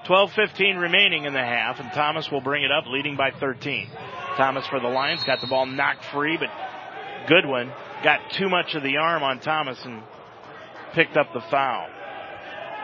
12-15 0.06 0.80
remaining 0.80 1.26
in 1.26 1.32
the 1.32 1.38
half, 1.38 1.78
and 1.78 1.92
Thomas 1.92 2.28
will 2.30 2.40
bring 2.40 2.64
it 2.64 2.72
up, 2.72 2.84
leading 2.88 3.16
by 3.16 3.30
13. 3.38 3.88
Thomas 4.36 4.66
for 4.66 4.80
the 4.80 4.88
Lions 4.88 5.22
got 5.22 5.40
the 5.40 5.46
ball 5.46 5.66
knocked 5.66 6.04
free, 6.06 6.36
but 6.36 6.48
Goodwin 7.26 7.70
got 8.02 8.30
too 8.32 8.48
much 8.48 8.74
of 8.74 8.82
the 8.82 8.96
arm 8.96 9.22
on 9.22 9.40
Thomas 9.40 9.82
and 9.84 10.02
picked 10.94 11.16
up 11.16 11.32
the 11.32 11.40
foul. 11.40 11.88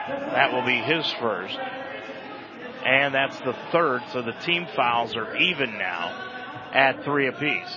That 0.09 0.53
will 0.53 0.65
be 0.65 0.79
his 0.79 1.11
first. 1.21 1.59
And 2.85 3.15
that's 3.15 3.39
the 3.41 3.57
third, 3.73 4.03
so 4.13 4.23
the 4.23 4.33
team 4.45 4.67
fouls 4.75 5.15
are 5.17 5.37
even 5.37 5.77
now 5.79 6.71
at 6.73 7.05
three 7.05 7.29
apiece. 7.29 7.77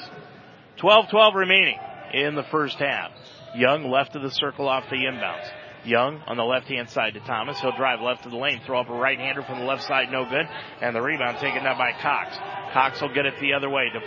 12-12 0.78 1.36
remaining 1.36 1.78
in 2.14 2.36
the 2.36 2.44
first 2.44 2.78
half. 2.78 3.12
Young 3.56 3.90
left 3.90 4.16
of 4.16 4.22
the 4.22 4.32
circle 4.32 4.68
off 4.68 4.90
the 4.90 4.96
inbounds. 4.96 5.50
Young 5.84 6.22
on 6.28 6.38
the 6.38 6.44
left 6.44 6.68
hand 6.68 6.90
side 6.90 7.16
to 7.16 7.20
Thomas. 7.22 7.60
He'll 7.60 7.76
drive 7.76 8.02
left 8.02 8.26
of 8.26 8.32
the 8.32 8.38
lane, 8.38 8.62
throw 8.66 8.80
up 8.80 8.90
a 8.90 8.94
right 8.94 9.18
hander 9.18 9.42
from 9.42 9.60
the 9.60 9.66
left 9.66 9.84
side, 9.84 10.12
no 10.12 10.26
good. 10.30 10.46
And 10.80 10.96
the 10.96 11.02
rebound 11.02 11.40
taken 11.40 11.64
down 11.64 11.78
by 11.78 11.92
Cox. 12.00 12.38
Cox 12.72 13.02
will 13.02 13.14
get 13.14 13.26
it 13.26 13.34
the 13.42 13.54
other 13.54 13.70
way 13.70 13.90
to 13.90 14.00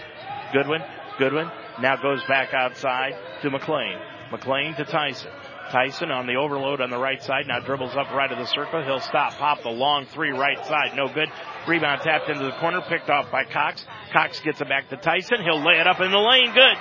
Goodwin. 0.52 0.82
Goodwin 1.18 1.50
now 1.80 1.96
goes 1.96 2.22
back 2.24 2.54
outside 2.54 3.14
to 3.42 3.50
McLean. 3.50 3.98
McLean 4.30 4.74
to 4.74 4.84
Tyson. 4.84 5.30
Tyson 5.70 6.10
on 6.10 6.26
the 6.26 6.36
overload 6.36 6.80
on 6.80 6.90
the 6.90 6.98
right 6.98 7.22
side. 7.22 7.46
Now 7.46 7.60
dribbles 7.60 7.96
up 7.96 8.10
right 8.10 8.30
of 8.30 8.38
the 8.38 8.46
circle. 8.46 8.82
He'll 8.82 9.00
stop, 9.00 9.34
pop 9.34 9.62
the 9.62 9.70
long 9.70 10.06
three 10.06 10.30
right 10.30 10.64
side. 10.66 10.94
No 10.94 11.08
good. 11.08 11.28
Rebound 11.66 12.02
tapped 12.02 12.28
into 12.28 12.44
the 12.44 12.52
corner, 12.52 12.82
picked 12.82 13.08
off 13.08 13.30
by 13.30 13.44
Cox. 13.44 13.84
Cox 14.12 14.40
gets 14.40 14.60
it 14.60 14.68
back 14.68 14.90
to 14.90 14.96
Tyson. 14.96 15.42
He'll 15.42 15.64
lay 15.64 15.80
it 15.80 15.86
up 15.86 16.00
in 16.00 16.10
the 16.10 16.18
lane. 16.18 16.52
Good. 16.52 16.76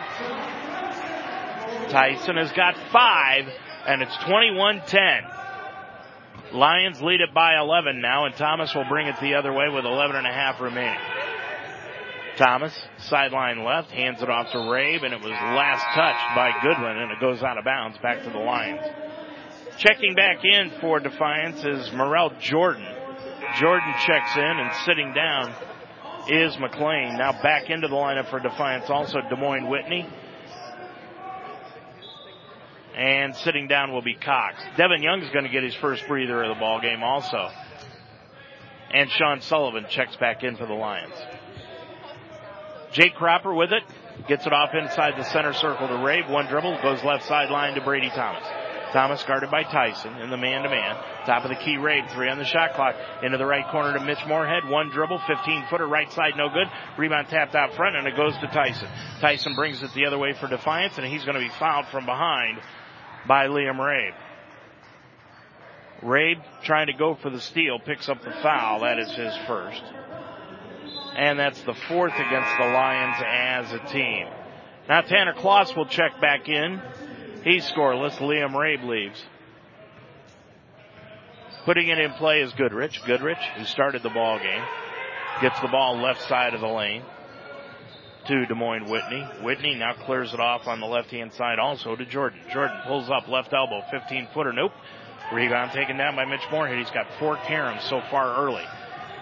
Tyson 1.90 2.38
has 2.38 2.52
got 2.52 2.76
five 2.92 3.48
and 3.86 4.02
it's 4.02 4.16
21-10. 4.18 6.54
Lions 6.54 7.02
lead 7.02 7.22
it 7.22 7.34
by 7.34 7.60
11 7.60 8.00
now, 8.00 8.26
and 8.26 8.36
Thomas 8.36 8.76
will 8.76 8.86
bring 8.86 9.08
it 9.08 9.16
the 9.20 9.36
other 9.36 9.52
way 9.52 9.70
with 9.70 9.86
11 9.86 10.16
and 10.16 10.28
a 10.28 10.32
half 10.32 10.62
remaining. 10.62 11.00
Thomas, 12.38 12.74
sideline 12.98 13.64
left, 13.64 13.92
hands 13.92 14.22
it 14.22 14.30
off 14.30 14.52
to 14.52 14.58
Rabe, 14.58 15.04
and 15.04 15.14
it 15.14 15.22
was 15.22 15.32
last 15.32 15.86
touched 15.94 16.36
by 16.36 16.52
Goodwin, 16.62 16.98
and 16.98 17.12
it 17.12 17.20
goes 17.20 17.44
out 17.44 17.58
of 17.58 17.66
bounds 17.66 17.98
back 18.00 18.24
to 18.24 18.30
the 18.30 18.40
Lions. 18.40 18.82
Checking 19.78 20.16
back 20.16 20.44
in 20.44 20.72
for 20.82 21.00
Defiance 21.00 21.64
is 21.64 21.92
Morel 21.94 22.32
Jordan. 22.42 22.88
Jordan 23.60 23.94
checks 24.06 24.36
in, 24.36 24.44
and 24.44 24.74
sitting 24.86 25.14
down 25.14 25.54
is 26.28 26.58
McLean. 26.60 27.18
Now 27.18 27.40
back 27.42 27.70
into 27.70 27.88
the 27.88 27.96
lineup 27.96 28.30
for 28.30 28.40
Defiance 28.40 28.90
also 28.90 29.20
Des 29.30 29.36
Moines 29.36 29.70
Whitney. 29.70 30.08
And 32.96 33.36
sitting 33.38 33.68
down 33.68 33.92
will 33.92 34.04
be 34.04 34.14
Cox. 34.14 34.56
Devin 34.78 35.02
Young's 35.02 35.30
going 35.32 35.46
to 35.46 35.52
get 35.52 35.64
his 35.64 35.76
first 35.76 36.08
breather 36.08 36.44
of 36.44 36.56
the 36.56 36.60
ball 36.60 36.80
game 36.80 37.04
also. 37.04 37.50
And 38.94 39.10
Sean 39.10 39.42
Sullivan 39.42 39.86
checks 39.90 40.16
back 40.18 40.44
in 40.44 40.56
for 40.56 40.68
the 40.68 40.74
Lions. 40.74 41.14
Jake 42.94 43.16
Cropper 43.16 43.54
with 43.54 43.72
it. 43.74 43.84
Gets 44.28 44.46
it 44.46 44.54
off 44.54 44.70
inside 44.74 45.16
the 45.18 45.24
center 45.26 45.54
circle 45.54 45.88
to 45.88 45.96
Rabe. 45.96 46.30
One 46.30 46.46
dribble 46.48 46.80
goes 46.82 47.04
left 47.04 47.26
sideline 47.26 47.74
to 47.76 47.82
Brady 47.82 48.10
Thomas. 48.10 48.44
Thomas 48.94 49.24
guarded 49.24 49.50
by 49.50 49.64
Tyson 49.64 50.18
in 50.18 50.30
the 50.30 50.38
man 50.38 50.62
to 50.64 50.70
man. 50.70 50.96
Top 51.26 51.44
of 51.44 51.50
the 51.50 51.56
key 51.56 51.78
Rabe. 51.78 52.10
Three 52.12 52.30
on 52.30 52.38
the 52.38 52.46
shot 52.46 52.76
clock. 52.76 52.96
Into 53.24 53.40
the 53.40 53.46
right 53.46 53.68
corner 53.72 53.98
to 53.98 54.06
Mitch 54.06 54.24
Moorhead. 54.28 54.70
One 54.70 54.92
dribble. 54.92 55.20
15 55.28 55.66
footer. 55.70 55.88
Right 55.88 56.12
side 56.14 56.34
no 56.38 56.50
good. 56.50 56.68
Rebound 56.98 57.28
tapped 57.28 57.56
out 57.56 57.74
front 57.74 57.96
and 57.96 58.08
it 58.08 58.16
goes 58.16 58.38
to 58.38 58.48
Tyson. 58.48 58.88
Tyson 59.20 59.56
brings 59.56 59.82
it 59.82 59.92
the 59.96 60.06
other 60.06 60.20
way 60.20 60.34
for 60.34 60.48
Defiance 60.48 60.98
and 60.98 61.08
he's 61.08 61.26
going 61.26 61.36
to 61.36 61.42
be 61.42 61.52
fouled 61.60 61.88
from 61.88 62.06
behind 62.06 62.60
by 63.28 63.48
Liam 63.48 63.78
Rabe. 63.78 64.14
Rabe 66.04 66.44
trying 66.64 66.88
to 66.88 66.94
go 66.94 67.16
for 67.16 67.30
the 67.30 67.40
steal, 67.40 67.80
picks 67.80 68.10
up 68.10 68.22
the 68.22 68.32
foul. 68.44 68.82
That 68.82 69.00
is 69.00 69.12
his 69.12 69.36
first. 69.48 69.82
And 71.16 71.40
that's 71.40 71.62
the 71.64 71.74
fourth 71.88 72.14
against 72.14 72.58
the 72.58 72.66
Lions 72.66 73.24
as 73.26 73.72
a 73.72 73.80
team. 73.92 74.28
Now 74.90 75.02
Tanner 75.02 75.34
Kloss 75.34 75.76
will 75.76 75.86
check 75.86 76.20
back 76.20 76.50
in. 76.50 76.82
He's 77.44 77.70
scoreless. 77.72 78.18
Liam 78.18 78.54
Rabe 78.54 78.84
leaves. 78.88 79.24
Putting 81.66 81.88
it 81.88 81.98
in 81.98 82.12
play 82.14 82.42
is 82.42 82.52
Goodrich. 82.54 83.00
Goodrich, 83.06 83.38
who 83.58 83.64
started 83.66 84.04
the 84.04 84.10
ball 84.10 84.38
game, 84.40 84.64
gets 85.42 85.60
the 85.62 85.70
ball 85.70 85.98
left 86.02 86.22
side 86.24 86.54
of 86.54 86.62
the 86.62 86.68
lane 86.68 87.04
to 88.28 88.46
Des 88.46 88.54
Moines 88.54 88.90
Whitney. 88.90 89.26
Whitney 89.42 89.76
now 89.76 89.94
clears 90.06 90.34
it 90.34 90.40
off 90.40 90.68
on 90.68 90.80
the 90.80 90.86
left 90.86 91.12
hand 91.12 91.34
side 91.34 91.60
also 91.60 91.96
to 91.96 92.06
Jordan. 92.06 92.40
Jordan 92.52 92.78
pulls 92.86 93.10
up 93.10 93.28
left 93.28 93.54
elbow, 93.54 93.82
15 93.92 94.30
footer. 94.34 94.54
Nope. 94.54 94.72
Rebound 95.32 95.72
taken 95.72 95.98
down 95.98 96.16
by 96.16 96.26
Mitch 96.26 96.44
Moorhead. 96.52 96.78
He's 96.78 96.92
got 96.92 97.08
four 97.20 97.38
caroms 97.38 97.82
so 97.90 98.02
far 98.12 98.46
early. 98.46 98.66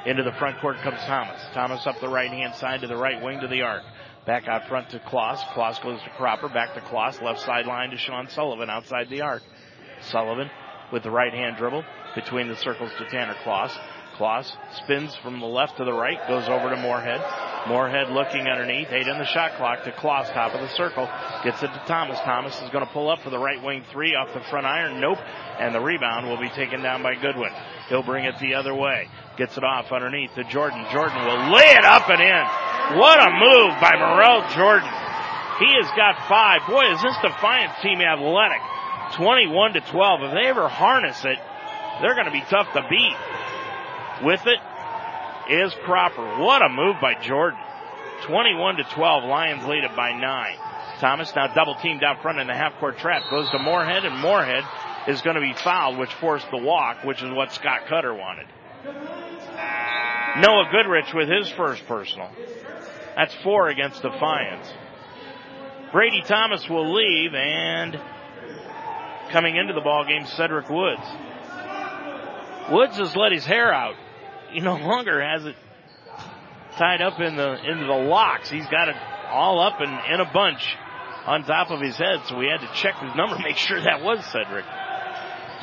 Into 0.05 0.23
the 0.23 0.31
front 0.33 0.59
court 0.59 0.77
comes 0.77 0.99
Thomas. 1.01 1.39
Thomas 1.53 1.85
up 1.85 1.99
the 2.01 2.09
right 2.09 2.29
hand 2.29 2.55
side 2.55 2.81
to 2.81 2.87
the 2.87 2.97
right 2.97 3.21
wing 3.21 3.39
to 3.41 3.47
the 3.47 3.61
arc. 3.61 3.83
Back 4.25 4.47
out 4.47 4.67
front 4.67 4.89
to 4.89 4.99
Kloss. 4.99 5.39
Kloss 5.53 5.81
goes 5.83 6.01
to 6.01 6.09
Cropper. 6.17 6.49
Back 6.49 6.73
to 6.73 6.81
Kloss. 6.81 7.21
Left 7.21 7.39
sideline 7.41 7.91
to 7.91 7.97
Sean 7.97 8.27
Sullivan 8.29 8.69
outside 8.69 9.09
the 9.09 9.21
arc. 9.21 9.43
Sullivan 10.09 10.49
with 10.91 11.03
the 11.03 11.11
right 11.11 11.33
hand 11.33 11.57
dribble 11.57 11.83
between 12.15 12.47
the 12.47 12.55
circles 12.57 12.91
to 12.97 13.05
Tanner 13.09 13.35
Kloss. 13.43 13.71
Kloss 14.17 14.51
spins 14.83 15.15
from 15.23 15.39
the 15.39 15.45
left 15.45 15.77
to 15.77 15.85
the 15.85 15.93
right, 15.93 16.19
goes 16.27 16.47
over 16.49 16.69
to 16.69 16.75
Moorhead. 16.75 17.21
Moorhead 17.67 18.09
looking 18.09 18.47
underneath, 18.47 18.89
eight 18.91 19.07
on 19.07 19.17
the 19.17 19.25
shot 19.25 19.55
clock 19.57 19.83
to 19.83 19.91
Kloss, 19.91 20.31
top 20.33 20.53
of 20.53 20.61
the 20.61 20.69
circle. 20.75 21.09
Gets 21.43 21.63
it 21.63 21.67
to 21.67 21.83
Thomas. 21.87 22.19
Thomas 22.19 22.53
is 22.61 22.69
going 22.69 22.85
to 22.85 22.91
pull 22.91 23.09
up 23.09 23.21
for 23.21 23.29
the 23.29 23.39
right 23.39 23.63
wing 23.63 23.83
three 23.91 24.13
off 24.13 24.33
the 24.33 24.41
front 24.49 24.65
iron. 24.65 24.99
Nope. 24.99 25.17
And 25.17 25.73
the 25.73 25.79
rebound 25.79 26.27
will 26.27 26.39
be 26.39 26.49
taken 26.49 26.81
down 26.81 27.01
by 27.01 27.15
Goodwin. 27.15 27.51
He'll 27.91 28.07
bring 28.07 28.23
it 28.23 28.39
the 28.39 28.55
other 28.55 28.73
way. 28.73 29.09
Gets 29.35 29.57
it 29.57 29.65
off 29.65 29.91
underneath 29.91 30.33
to 30.35 30.45
Jordan. 30.45 30.79
Jordan 30.93 31.27
will 31.27 31.51
lay 31.51 31.75
it 31.75 31.83
up 31.83 32.07
and 32.07 32.23
in. 32.23 32.97
What 32.97 33.19
a 33.19 33.29
move 33.35 33.75
by 33.83 33.99
Morel 33.99 34.47
Jordan. 34.55 34.87
He 35.59 35.75
has 35.75 35.91
got 35.91 36.15
five. 36.31 36.61
Boy, 36.71 36.87
is 36.87 37.01
this 37.03 37.17
Defiance 37.21 37.73
team 37.83 37.99
athletic. 37.99 38.63
21 39.19 39.73
to 39.73 39.81
12. 39.81 40.23
If 40.23 40.31
they 40.31 40.47
ever 40.47 40.69
harness 40.69 41.19
it, 41.25 41.37
they're 41.99 42.15
going 42.15 42.27
to 42.27 42.31
be 42.31 42.47
tough 42.47 42.71
to 42.71 42.87
beat. 42.89 43.17
With 44.23 44.47
it 44.47 44.59
is 45.51 45.75
Cropper. 45.83 46.39
What 46.39 46.63
a 46.63 46.69
move 46.69 46.95
by 47.01 47.15
Jordan. 47.19 47.59
21 48.23 48.77
to 48.77 48.83
12. 48.85 49.25
Lions 49.25 49.65
lead 49.65 49.83
it 49.83 49.97
by 49.97 50.13
nine. 50.13 50.55
Thomas 51.01 51.35
now 51.35 51.47
double 51.53 51.75
teamed 51.75 52.03
out 52.03 52.21
front 52.21 52.39
in 52.39 52.47
the 52.47 52.55
half 52.55 52.79
court 52.79 52.99
trap. 52.99 53.23
Goes 53.29 53.49
to 53.51 53.59
Moorhead 53.59 54.05
and 54.05 54.17
Moorhead 54.17 54.63
is 55.07 55.21
going 55.21 55.35
to 55.35 55.41
be 55.41 55.53
fouled, 55.53 55.97
which 55.97 56.13
forced 56.15 56.49
the 56.51 56.57
walk, 56.57 57.03
which 57.03 57.21
is 57.21 57.31
what 57.31 57.51
Scott 57.53 57.87
Cutter 57.87 58.13
wanted. 58.13 58.47
Noah 60.37 60.69
Goodrich 60.71 61.13
with 61.13 61.29
his 61.29 61.49
first 61.51 61.85
personal. 61.87 62.29
That's 63.15 63.33
four 63.43 63.67
against 63.67 64.01
Defiance. 64.01 64.71
Brady 65.91 66.21
Thomas 66.21 66.67
will 66.69 66.93
leave 66.93 67.33
and 67.33 67.99
coming 69.31 69.57
into 69.57 69.73
the 69.73 69.81
ball 69.81 70.05
game, 70.05 70.25
Cedric 70.25 70.69
Woods. 70.69 71.05
Woods 72.71 72.97
has 72.97 73.15
let 73.15 73.31
his 73.33 73.45
hair 73.45 73.73
out. 73.73 73.95
He 74.51 74.61
no 74.61 74.75
longer 74.75 75.21
has 75.21 75.45
it 75.45 75.55
tied 76.77 77.01
up 77.01 77.19
in 77.19 77.35
the 77.35 77.53
into 77.69 77.85
the 77.85 78.07
locks. 78.07 78.49
He's 78.49 78.67
got 78.67 78.87
it 78.87 78.95
all 79.29 79.61
up 79.61 79.79
and 79.79 80.13
in 80.13 80.19
a 80.21 80.31
bunch 80.31 80.65
on 81.25 81.43
top 81.43 81.71
of 81.71 81.81
his 81.81 81.97
head. 81.97 82.21
So 82.27 82.37
we 82.37 82.47
had 82.47 82.61
to 82.61 82.73
check 82.73 82.95
his 82.99 83.15
number, 83.15 83.37
make 83.43 83.57
sure 83.57 83.81
that 83.81 84.01
was 84.01 84.23
Cedric. 84.25 84.65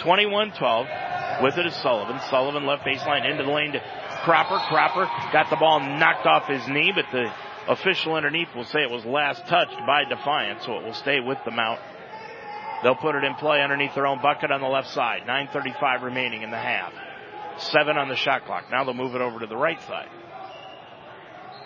21-12. 0.00 1.42
With 1.42 1.56
it 1.56 1.66
is 1.66 1.74
Sullivan. 1.76 2.20
Sullivan 2.30 2.66
left 2.66 2.84
baseline 2.84 3.30
into 3.30 3.44
the 3.44 3.50
lane 3.50 3.72
to 3.72 3.80
Cropper. 4.24 4.58
Cropper 4.68 5.04
got 5.32 5.50
the 5.50 5.56
ball 5.56 5.80
knocked 5.80 6.26
off 6.26 6.48
his 6.48 6.66
knee, 6.66 6.92
but 6.94 7.04
the 7.12 7.32
official 7.68 8.14
underneath 8.14 8.48
will 8.56 8.64
say 8.64 8.80
it 8.80 8.90
was 8.90 9.04
last 9.04 9.46
touched 9.46 9.78
by 9.86 10.04
Defiance, 10.04 10.64
so 10.64 10.78
it 10.78 10.84
will 10.84 10.94
stay 10.94 11.20
with 11.20 11.38
the 11.44 11.52
Mount. 11.52 11.80
They'll 12.82 12.96
put 12.96 13.14
it 13.14 13.24
in 13.24 13.34
play 13.34 13.60
underneath 13.62 13.94
their 13.94 14.06
own 14.06 14.20
bucket 14.20 14.50
on 14.50 14.60
the 14.60 14.68
left 14.68 14.88
side. 14.90 15.22
9.35 15.26 16.02
remaining 16.02 16.42
in 16.42 16.50
the 16.50 16.58
half. 16.58 16.92
Seven 17.58 17.96
on 17.96 18.08
the 18.08 18.16
shot 18.16 18.44
clock. 18.46 18.64
Now 18.70 18.84
they'll 18.84 18.94
move 18.94 19.14
it 19.14 19.20
over 19.20 19.40
to 19.40 19.46
the 19.46 19.56
right 19.56 19.80
side. 19.82 20.08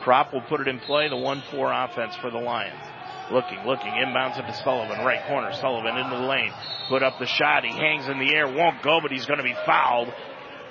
Crop 0.01 0.33
will 0.33 0.41
put 0.43 0.61
it 0.61 0.69
in 0.69 0.81
play, 0.81 1.09
the 1.09 1.17
1-4 1.17 1.91
offense 1.91 2.17
for 2.17 2.31
the 2.31 2.39
Lions. 2.39 2.83
Looking, 3.33 3.65
looking, 3.65 3.93
inbounds 3.93 4.39
it 4.39 4.43
to 4.43 4.55
Sullivan, 4.63 5.05
right 5.05 5.27
corner. 5.27 5.53
Sullivan 5.55 5.97
into 5.97 6.17
the 6.17 6.23
lane. 6.23 6.53
Put 6.89 7.03
up 7.03 7.19
the 7.19 7.27
shot. 7.27 7.65
He 7.65 7.71
hangs 7.71 8.09
in 8.09 8.19
the 8.19 8.35
air, 8.35 8.47
won't 8.47 8.83
go, 8.83 9.01
but 9.01 9.11
he's 9.11 9.27
going 9.27 9.39
to 9.39 9.45
be 9.45 9.57
fouled. 9.65 10.13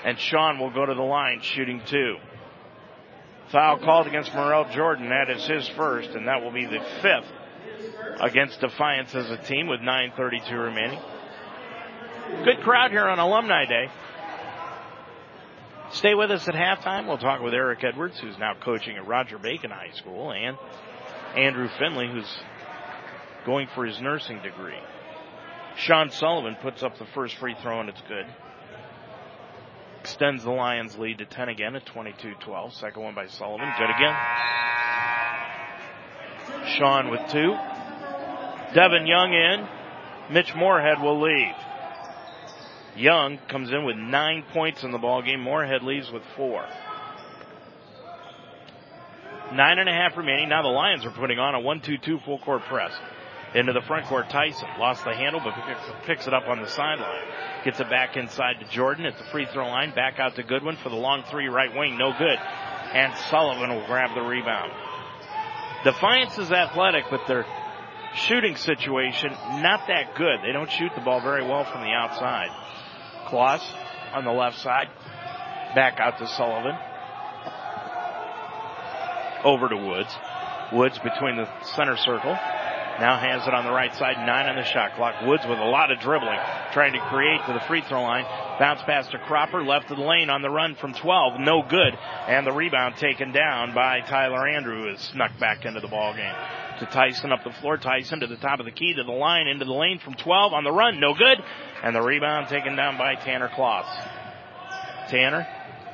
And 0.06 0.20
Sean 0.20 0.60
will 0.60 0.72
go 0.72 0.86
to 0.86 0.94
the 0.94 1.02
line 1.02 1.42
shooting 1.42 1.82
two. 1.86 2.18
Foul 3.52 3.80
called 3.80 4.08
against 4.08 4.34
Morel 4.34 4.66
Jordan. 4.74 5.10
That 5.10 5.30
is 5.36 5.46
his 5.46 5.68
first, 5.70 6.10
and 6.12 6.28
that 6.28 6.42
will 6.42 6.52
be 6.52 6.66
the 6.66 6.80
fifth 7.02 8.22
against 8.22 8.62
Defiance 8.62 9.14
as 9.16 9.30
a 9.30 9.38
team 9.38 9.68
with 9.68 9.82
9.32 9.82 10.52
remaining. 10.52 11.00
Good 12.46 12.62
crowd 12.64 12.92
here 12.92 13.08
on 13.08 13.20
Alumni 13.20 13.66
Day. 13.66 13.88
Stay 15.92 16.14
with 16.14 16.32
us 16.32 16.48
at 16.48 16.56
halftime. 16.56 17.08
We'll 17.08 17.18
talk 17.18 17.42
with 17.42 17.54
Eric 17.54 17.84
Edwards, 17.84 18.18
who's 18.20 18.38
now 18.38 18.54
coaching 18.64 18.96
at 18.96 19.06
Roger 19.06 19.38
Bacon 19.38 19.72
High 19.72 19.92
School, 19.96 20.32
and 20.32 20.58
Andrew 21.36 21.68
Finley, 21.78 22.08
who's 22.10 22.32
going 23.46 23.68
for 23.74 23.86
his 23.86 24.00
nursing 24.02 24.42
degree. 24.42 24.80
Sean 25.78 26.12
Sullivan 26.12 26.56
puts 26.62 26.84
up 26.84 26.98
the 26.98 27.06
first 27.14 27.36
free 27.38 27.56
throw, 27.62 27.80
and 27.80 27.90
it's 27.90 28.02
good. 28.08 28.26
Extends 30.02 30.44
the 30.44 30.52
Lions 30.52 30.98
lead 30.98 31.20
to 31.20 31.26
10 31.26 31.50
again 31.50 31.76
at 31.76 31.86
22-12. 31.86 32.74
Second 32.74 33.04
one 33.04 33.16
by 33.16 33.28
Sullivan. 33.28 33.72
Good 33.78 33.90
again. 33.90 34.16
Sean 36.78 37.10
with 37.10 37.22
two. 37.32 37.56
Devin 38.74 39.06
Young 39.06 39.34
in. 39.34 39.68
Mitch 40.34 40.56
Moorhead 40.56 41.02
will 41.02 41.22
leave. 41.22 41.54
Young 42.96 43.38
comes 43.50 43.70
in 43.72 43.86
with 43.86 43.96
nine 43.96 44.44
points 44.54 44.84
in 44.84 44.92
the 44.92 44.98
ball 44.98 45.22
game. 45.22 45.42
Moorhead 45.42 45.84
leaves 45.84 46.12
with 46.12 46.24
four. 46.36 46.66
Nine 49.54 49.80
and 49.80 49.90
a 49.90 49.94
half 49.94 50.18
remaining. 50.18 50.50
Now 50.50 50.62
the 50.62 50.70
Lions 50.70 51.06
are 51.06 51.12
putting 51.12 51.38
on 51.38 51.56
a 51.56 51.60
1-2-2 51.60 52.24
full 52.24 52.40
court 52.40 52.64
press. 52.64 52.92
Into 53.54 53.74
the 53.74 53.82
front 53.82 54.06
court, 54.06 54.30
Tyson 54.30 54.68
lost 54.80 55.04
the 55.04 55.14
handle, 55.14 55.42
but 55.44 55.54
picks 56.06 56.26
it 56.26 56.34
up 56.34 56.48
on 56.48 56.62
the 56.62 56.70
sideline. 56.70 57.26
Gets 57.66 57.82
it 57.82 57.90
back 57.90 58.16
inside 58.16 58.60
to 58.62 58.66
Jordan 58.70 59.06
at 59.06 59.18
the 59.18 59.26
free 59.26 59.46
throw 59.46 59.68
line. 59.68 59.94
Back 59.94 60.20
out 60.20 60.36
to 60.36 60.44
Goodwin 60.44 60.78
for 60.78 60.90
the 60.90 60.96
long 60.96 61.24
three 61.30 61.48
right 61.50 61.76
wing. 61.76 61.98
No 61.98 62.14
good. 62.18 62.40
And 62.94 63.14
Sullivan 63.30 63.70
will 63.70 63.86
grab 63.86 64.16
the 64.16 64.22
rebound. 64.22 64.72
Defiance 65.84 66.38
is 66.38 66.52
athletic, 66.52 67.06
but 67.10 67.28
their 67.28 67.46
shooting 68.16 68.56
situation 68.56 69.32
not 69.62 69.88
that 69.88 70.16
good. 70.16 70.40
They 70.44 70.54
don't 70.54 70.72
shoot 70.72 70.92
the 70.96 71.02
ball 71.02 71.22
very 71.22 71.44
well 71.44 71.66
from 71.66 71.82
the 71.82 71.92
outside. 71.92 72.50
Kloss 73.28 73.62
on 74.14 74.24
the 74.24 74.32
left 74.32 74.60
side. 74.60 74.88
Back 75.76 76.00
out 76.00 76.18
to 76.20 76.28
Sullivan. 76.28 76.76
Over 79.44 79.70
to 79.70 79.78
Woods. 79.78 80.16
Woods 80.72 81.00
between 81.00 81.36
the 81.36 81.48
center 81.76 81.98
circle. 81.98 82.38
Now 83.02 83.18
has 83.18 83.48
it 83.48 83.54
on 83.56 83.66
the 83.66 83.72
right 83.72 83.92
side, 83.96 84.28
nine 84.28 84.46
on 84.46 84.56
the 84.56 84.64
shot 84.64 84.94
clock. 84.94 85.26
Woods 85.26 85.42
with 85.50 85.58
a 85.58 85.66
lot 85.66 85.90
of 85.90 86.00
dribbling, 86.02 86.38
trying 86.72 86.94
to 86.94 87.00
create 87.10 87.42
to 87.48 87.54
the 87.54 87.60
free 87.62 87.82
throw 87.82 88.04
line. 88.04 88.26
Bounce 88.60 88.84
pass 88.84 89.08
to 89.08 89.18
Cropper, 89.18 89.64
left 89.64 89.90
of 89.90 89.98
the 89.98 90.04
lane 90.04 90.30
on 90.30 90.44
the 90.44 90.52
run 90.52 90.76
from 90.76 90.94
12, 90.94 91.40
no 91.40 91.64
good. 91.68 91.98
And 92.28 92.46
the 92.46 92.52
rebound 92.52 92.98
taken 92.98 93.32
down 93.32 93.74
by 93.74 94.02
Tyler 94.02 94.48
Andrew, 94.48 94.88
has 94.88 95.02
snuck 95.02 95.32
back 95.40 95.66
into 95.66 95.80
the 95.80 95.88
ball 95.88 96.14
game. 96.14 96.36
To 96.82 96.86
Tyson 96.86 97.32
up 97.32 97.44
the 97.44 97.50
floor, 97.60 97.78
Tyson 97.78 98.20
to 98.20 98.28
the 98.28 98.36
top 98.36 98.60
of 98.60 98.68
the 98.68 98.72
key, 98.72 98.94
to 98.94 99.04
the 99.04 99.12
line, 99.12 99.48
into 99.48 99.66
the 99.66 99.74
lane 99.74 99.98
from 99.98 100.14
12 100.14 100.54
on 100.54 100.64
the 100.64 100.72
run, 100.72 101.00
no 101.00 101.16
good. 101.16 101.40
And 101.82 101.96
the 101.96 102.04
rebound 102.04 102.50
taken 102.50 102.76
down 102.76 103.00
by 103.00 103.16
Tanner 103.16 103.50
Kloss. 103.50 103.88
Tanner, 105.10 105.48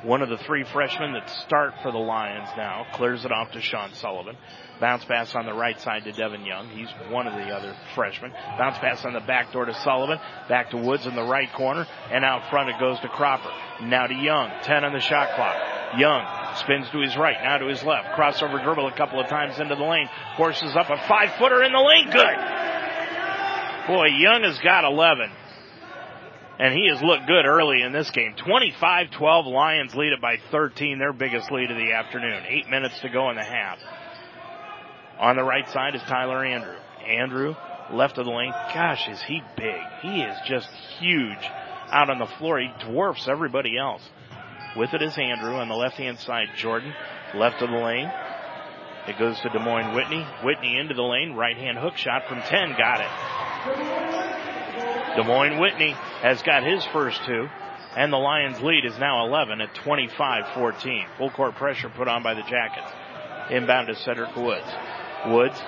one 0.04 0.22
of 0.22 0.28
the 0.28 0.38
three 0.38 0.64
freshmen 0.64 1.12
that 1.14 1.28
start 1.46 1.74
for 1.82 1.90
the 1.90 1.98
Lions 1.98 2.48
now, 2.56 2.86
clears 2.94 3.24
it 3.24 3.32
off 3.32 3.52
to 3.52 3.60
Sean 3.60 3.92
Sullivan. 3.94 4.36
Bounce 4.80 5.04
pass 5.04 5.34
on 5.34 5.44
the 5.44 5.52
right 5.52 5.80
side 5.80 6.04
to 6.04 6.12
Devin 6.12 6.44
Young. 6.44 6.68
He's 6.68 6.88
one 7.10 7.26
of 7.26 7.34
the 7.34 7.50
other 7.50 7.74
freshmen. 7.94 8.32
Bounce 8.58 8.78
pass 8.78 9.04
on 9.04 9.12
the 9.12 9.20
back 9.20 9.52
door 9.52 9.64
to 9.64 9.74
Sullivan. 9.82 10.18
Back 10.48 10.70
to 10.70 10.76
Woods 10.76 11.06
in 11.06 11.16
the 11.16 11.24
right 11.24 11.52
corner. 11.52 11.86
And 12.12 12.24
out 12.24 12.48
front 12.50 12.68
it 12.68 12.78
goes 12.78 13.00
to 13.00 13.08
Cropper. 13.08 13.50
Now 13.82 14.06
to 14.06 14.14
Young. 14.14 14.50
10 14.62 14.84
on 14.84 14.92
the 14.92 15.00
shot 15.00 15.34
clock. 15.34 15.56
Young 15.96 16.54
spins 16.56 16.88
to 16.90 17.00
his 17.00 17.16
right, 17.16 17.36
now 17.42 17.58
to 17.58 17.66
his 17.66 17.82
left. 17.82 18.08
Crossover 18.08 18.62
dribble 18.62 18.88
a 18.88 18.96
couple 18.96 19.20
of 19.20 19.28
times 19.28 19.58
into 19.58 19.74
the 19.74 19.82
lane. 19.82 20.08
Forces 20.36 20.76
up 20.76 20.90
a 20.90 20.98
five 21.08 21.32
footer 21.38 21.62
in 21.62 21.72
the 21.72 21.78
lane. 21.78 22.10
Good. 22.10 22.36
Boy, 23.88 24.06
Young 24.18 24.42
has 24.42 24.58
got 24.58 24.84
11. 24.84 25.30
And 26.58 26.74
he 26.74 26.88
has 26.88 27.00
looked 27.00 27.26
good 27.26 27.46
early 27.46 27.82
in 27.82 27.92
this 27.92 28.10
game. 28.10 28.34
25-12 28.34 29.46
Lions 29.46 29.94
lead 29.94 30.12
it 30.12 30.20
by 30.20 30.38
13, 30.50 30.98
their 30.98 31.12
biggest 31.12 31.52
lead 31.52 31.70
of 31.70 31.76
the 31.76 31.92
afternoon. 31.92 32.42
Eight 32.48 32.68
minutes 32.68 32.98
to 33.00 33.08
go 33.08 33.30
in 33.30 33.36
the 33.36 33.44
half. 33.44 33.78
On 35.20 35.36
the 35.36 35.44
right 35.44 35.68
side 35.70 35.94
is 35.94 36.02
Tyler 36.02 36.44
Andrew. 36.44 36.76
Andrew, 37.06 37.54
left 37.92 38.18
of 38.18 38.26
the 38.26 38.32
lane. 38.32 38.52
Gosh, 38.74 39.08
is 39.08 39.22
he 39.22 39.40
big. 39.56 39.80
He 40.02 40.22
is 40.22 40.36
just 40.46 40.68
huge 40.98 41.38
out 41.90 42.10
on 42.10 42.18
the 42.18 42.26
floor. 42.26 42.58
He 42.58 42.70
dwarfs 42.80 43.28
everybody 43.28 43.78
else. 43.78 44.02
With 44.76 44.92
it 44.94 45.02
is 45.02 45.16
Andrew 45.16 45.54
on 45.54 45.68
the 45.68 45.74
left 45.74 45.96
hand 45.96 46.18
side. 46.18 46.48
Jordan, 46.56 46.92
left 47.34 47.62
of 47.62 47.70
the 47.70 47.76
lane. 47.76 48.10
It 49.06 49.18
goes 49.18 49.40
to 49.40 49.48
Des 49.48 49.58
Moines 49.58 49.94
Whitney. 49.94 50.26
Whitney 50.44 50.76
into 50.76 50.94
the 50.94 51.02
lane. 51.02 51.34
Right 51.34 51.56
hand 51.56 51.78
hook 51.78 51.96
shot 51.96 52.28
from 52.28 52.42
10. 52.42 52.76
Got 52.76 53.00
it. 53.00 54.57
Des 55.16 55.24
Moines 55.24 55.58
Whitney 55.58 55.92
has 56.22 56.42
got 56.42 56.64
his 56.64 56.84
first 56.86 57.20
two. 57.24 57.48
And 57.96 58.12
the 58.12 58.18
Lions 58.18 58.60
lead 58.60 58.84
is 58.84 58.98
now 58.98 59.26
11 59.26 59.60
at 59.60 59.74
25-14. 59.74 61.06
Full 61.16 61.30
court 61.30 61.54
pressure 61.56 61.88
put 61.88 62.06
on 62.06 62.22
by 62.22 62.34
the 62.34 62.42
Jackets. 62.42 62.92
Inbound 63.50 63.88
to 63.88 63.94
Cedric 63.96 64.36
Woods. 64.36 64.66
Woods 65.26 65.60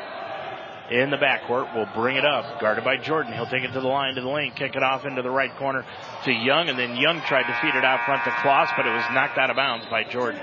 in 0.90 1.10
the 1.10 1.16
backcourt 1.16 1.74
will 1.74 1.88
bring 1.94 2.16
it 2.16 2.24
up, 2.24 2.60
guarded 2.60 2.84
by 2.84 2.96
Jordan. 2.96 3.32
He'll 3.32 3.46
take 3.46 3.62
it 3.62 3.72
to 3.72 3.80
the 3.80 3.88
line, 3.88 4.16
to 4.16 4.20
the 4.20 4.28
lane, 4.28 4.52
kick 4.54 4.74
it 4.74 4.82
off 4.82 5.04
into 5.04 5.22
the 5.22 5.30
right 5.30 5.54
corner 5.56 5.84
to 6.24 6.32
Young, 6.32 6.68
and 6.68 6.78
then 6.78 6.96
Young 6.96 7.20
tried 7.22 7.44
to 7.44 7.58
feed 7.62 7.76
it 7.76 7.84
out 7.84 8.04
front 8.04 8.24
to 8.24 8.30
Kloss, 8.30 8.76
but 8.76 8.86
it 8.86 8.92
was 8.92 9.04
knocked 9.12 9.38
out 9.38 9.50
of 9.50 9.56
bounds 9.56 9.86
by 9.86 10.04
Jordan. 10.04 10.40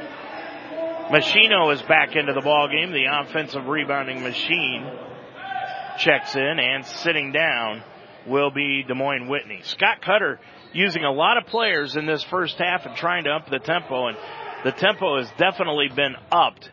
Machino 1.12 1.74
is 1.74 1.82
back 1.84 2.16
into 2.16 2.34
the 2.34 2.42
ball 2.42 2.68
game. 2.70 2.92
The 2.92 3.06
offensive 3.06 3.68
rebounding 3.68 4.24
machine 4.24 4.90
checks 6.00 6.36
in, 6.36 6.60
and 6.60 6.86
sitting 6.86 7.32
down 7.32 7.84
will 8.28 8.52
be 8.52 8.84
Des 8.88 8.94
Moines 8.94 9.28
Whitney. 9.28 9.62
Scott 9.64 10.02
Cutter 10.02 10.40
using 10.74 11.04
a 11.04 11.12
lot 11.12 11.38
of 11.38 11.46
players 11.46 11.96
in 11.96 12.06
this 12.06 12.24
first 12.24 12.58
half 12.58 12.86
and 12.86 12.96
trying 12.96 13.24
to 13.24 13.32
up 13.32 13.50
the 13.50 13.60
tempo, 13.60 14.08
and 14.08 14.18
the 14.64 14.72
tempo 14.72 15.18
has 15.18 15.30
definitely 15.38 15.90
been 15.96 16.16
upped 16.32 16.70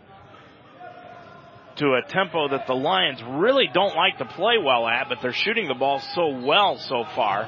to 1.76 1.94
a 1.94 2.02
tempo 2.08 2.48
that 2.48 2.66
the 2.66 2.74
Lions 2.74 3.22
really 3.22 3.68
don't 3.72 3.96
like 3.96 4.18
to 4.18 4.24
play 4.24 4.58
well 4.62 4.86
at, 4.86 5.08
but 5.08 5.18
they're 5.20 5.32
shooting 5.32 5.68
the 5.68 5.74
ball 5.74 6.00
so 6.14 6.28
well 6.28 6.78
so 6.78 7.04
far 7.14 7.44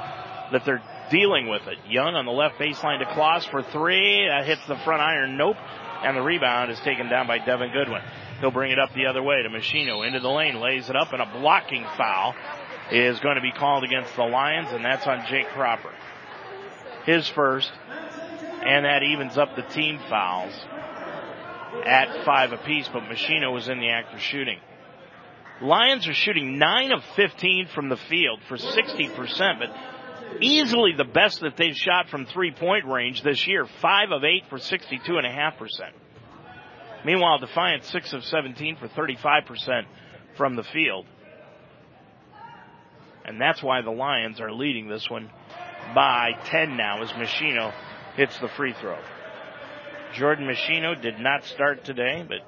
that 0.53 0.65
they're 0.65 0.83
dealing 1.11 1.49
with 1.49 1.63
it. 1.67 1.79
Young 1.89 2.15
on 2.15 2.25
the 2.25 2.33
left 2.33 2.57
baseline 2.59 2.99
to 2.99 3.05
Kloss 3.07 3.49
for 3.51 3.63
three. 3.63 4.27
That 4.29 4.47
hits 4.47 4.67
the 4.67 4.77
front 4.85 5.01
iron. 5.01 5.37
Nope. 5.37 5.57
And 6.03 6.17
the 6.17 6.23
rebound 6.23 6.71
is 6.71 6.81
taken 6.81 7.09
down 7.09 7.27
by 7.27 7.39
Devin 7.39 7.73
Goodwin. 7.73 8.03
He'll 8.41 8.51
bring 8.51 8.71
it 8.71 8.79
up 8.79 8.93
the 8.95 9.07
other 9.07 9.23
way 9.23 9.43
to 9.43 9.49
Machino 9.49 10.07
into 10.07 10.21
the 10.21 10.29
lane, 10.29 10.61
lays 10.61 10.91
it 10.91 10.97
up, 10.97 11.13
and 11.13 11.23
a 11.23 11.27
blocking 11.41 11.85
foul 11.97 12.35
is 12.91 13.19
going 13.21 13.37
to 13.37 13.43
be 13.43 13.53
called 13.53 13.85
against 13.85 14.15
the 14.17 14.25
Lions, 14.25 14.69
and 14.71 14.85
that's 14.85 15.07
on 15.07 15.27
Jake 15.29 15.49
Cropper. 15.49 15.93
His 17.05 17.29
first, 17.29 17.71
and 18.65 18.85
that 18.85 19.03
evens 19.03 19.39
up 19.39 19.57
the 19.57 19.63
team 19.63 19.99
fouls 20.09 20.53
at 21.85 22.25
five 22.25 22.53
apiece, 22.53 22.89
but 22.93 23.03
Machino 23.03 23.53
was 23.53 23.69
in 23.69 23.79
the 23.79 23.91
act 23.91 24.15
of 24.15 24.21
shooting. 24.21 24.59
Lions 25.61 26.07
are 26.07 26.15
shooting 26.15 26.59
9 26.59 26.93
of 26.93 27.03
15 27.17 27.69
from 27.75 27.89
the 27.89 27.97
field 27.97 28.41
for 28.49 28.57
60%, 28.57 29.59
but 29.59 30.43
easily 30.43 30.93
the 30.97 31.05
best 31.05 31.41
that 31.41 31.57
they've 31.57 31.77
shot 31.77 32.09
from 32.09 32.27
three 32.27 32.53
point 32.53 32.85
range 32.85 33.23
this 33.23 33.47
year. 33.47 33.67
5 33.81 34.11
of 34.11 34.23
8 34.23 34.45
for 34.51 34.59
62.5%. 34.59 35.69
Meanwhile, 37.05 37.39
Defiant 37.39 37.85
6 37.85 38.13
of 38.13 38.25
17 38.25 38.77
for 38.77 38.89
35% 38.89 39.85
from 40.37 40.57
the 40.57 40.65
field. 40.65 41.07
And 43.27 43.41
that's 43.41 43.63
why 43.63 43.83
the 43.83 43.91
Lions 43.91 44.41
are 44.41 44.53
leading 44.53 44.89
this 44.89 45.11
one 45.11 45.31
by 45.95 46.31
10 46.47 46.77
now 46.77 47.03
as 47.03 47.11
Machino 47.11 47.73
hits 48.17 48.39
the 48.39 48.49
free 48.49 48.73
throw. 48.81 48.99
Jordan 50.15 50.47
Machino 50.47 51.01
did 51.01 51.19
not 51.19 51.45
start 51.45 51.85
today, 51.85 52.25
but 52.27 52.39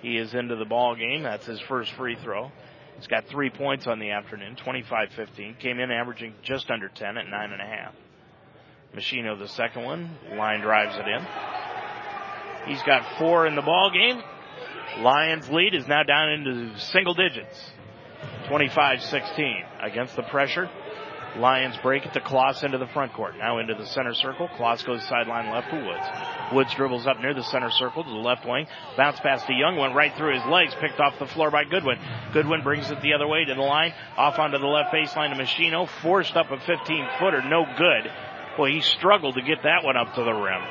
he 0.00 0.16
is 0.16 0.32
into 0.32 0.56
the 0.56 0.64
ball 0.64 0.94
game. 0.94 1.22
That's 1.22 1.46
his 1.46 1.60
first 1.60 1.92
free 1.92 2.16
throw. 2.22 2.50
He's 2.96 3.08
got 3.08 3.26
three 3.26 3.50
points 3.50 3.86
on 3.86 3.98
the 3.98 4.10
afternoon, 4.10 4.56
25-15. 4.56 5.58
Came 5.58 5.80
in 5.80 5.90
averaging 5.90 6.34
just 6.42 6.70
under 6.70 6.88
10 6.88 7.18
at 7.18 7.26
nine 7.26 7.50
and 7.52 7.60
a 7.60 7.66
half. 7.66 7.94
Machino 8.94 9.36
the 9.36 9.48
second 9.48 9.84
one. 9.84 10.10
Line 10.36 10.60
drives 10.60 10.94
it 10.96 11.08
in. 11.08 11.26
He's 12.68 12.82
got 12.84 13.18
four 13.18 13.46
in 13.46 13.56
the 13.56 13.62
ball 13.62 13.90
game. 13.92 14.22
Lions 15.02 15.48
lead 15.50 15.74
is 15.74 15.88
now 15.88 16.04
down 16.04 16.30
into 16.30 16.78
single 16.78 17.14
digits. 17.14 17.72
25-16 18.48 19.82
against 19.82 20.16
the 20.16 20.22
pressure. 20.24 20.68
Lions 21.36 21.76
break 21.82 22.06
it 22.06 22.12
to 22.12 22.20
Kloss 22.20 22.62
into 22.62 22.78
the 22.78 22.86
front 22.88 23.12
court. 23.12 23.36
Now 23.38 23.58
into 23.58 23.74
the 23.74 23.86
center 23.86 24.14
circle. 24.14 24.48
Kloss 24.56 24.86
goes 24.86 25.02
sideline 25.08 25.50
left 25.50 25.70
to 25.70 25.76
Woods. 25.76 26.06
Woods 26.52 26.74
dribbles 26.74 27.06
up 27.06 27.18
near 27.20 27.34
the 27.34 27.42
center 27.42 27.70
circle 27.70 28.04
to 28.04 28.10
the 28.10 28.16
left 28.16 28.46
wing. 28.46 28.66
Bounce 28.96 29.18
pass 29.20 29.44
to 29.46 29.52
Young, 29.52 29.76
went 29.76 29.94
right 29.94 30.14
through 30.16 30.34
his 30.34 30.44
legs, 30.46 30.74
picked 30.80 31.00
off 31.00 31.18
the 31.18 31.26
floor 31.26 31.50
by 31.50 31.64
Goodwin. 31.64 31.98
Goodwin 32.32 32.62
brings 32.62 32.90
it 32.90 33.00
the 33.02 33.14
other 33.14 33.26
way 33.26 33.44
to 33.44 33.54
the 33.54 33.60
line. 33.60 33.92
Off 34.16 34.38
onto 34.38 34.58
the 34.58 34.66
left 34.66 34.94
baseline 34.94 35.36
to 35.36 35.42
Machino. 35.42 35.88
Forced 36.02 36.36
up 36.36 36.50
a 36.50 36.58
15 36.58 37.08
footer. 37.18 37.42
No 37.42 37.64
good. 37.76 38.10
Boy, 38.56 38.70
he 38.70 38.80
struggled 38.80 39.34
to 39.34 39.42
get 39.42 39.64
that 39.64 39.82
one 39.82 39.96
up 39.96 40.14
to 40.14 40.22
the 40.22 40.32
rim. 40.32 40.62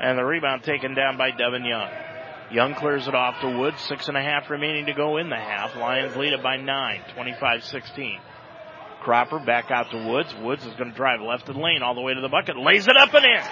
And 0.00 0.18
the 0.18 0.24
rebound 0.24 0.62
taken 0.62 0.94
down 0.94 1.18
by 1.18 1.30
Devin 1.30 1.64
Young. 1.64 1.90
Young 2.50 2.74
clears 2.74 3.08
it 3.08 3.14
off 3.14 3.40
to 3.40 3.58
Woods. 3.58 3.80
Six 3.88 4.08
and 4.08 4.16
a 4.16 4.22
half 4.22 4.48
remaining 4.50 4.86
to 4.86 4.92
go 4.94 5.16
in 5.16 5.28
the 5.28 5.36
half. 5.36 5.74
Lions 5.76 6.16
lead 6.16 6.32
it 6.32 6.42
by 6.42 6.56
nine. 6.56 7.02
25-16. 7.16 8.18
Cropper 9.00 9.40
back 9.40 9.70
out 9.70 9.90
to 9.90 10.08
Woods. 10.08 10.32
Woods 10.40 10.64
is 10.64 10.74
going 10.74 10.90
to 10.90 10.96
drive 10.96 11.20
left 11.20 11.46
the 11.46 11.52
lane 11.52 11.82
all 11.82 11.94
the 11.94 12.00
way 12.00 12.14
to 12.14 12.20
the 12.20 12.28
bucket. 12.28 12.56
Lays 12.56 12.86
it 12.86 12.96
up 12.96 13.12
and 13.14 13.24
in. 13.24 13.42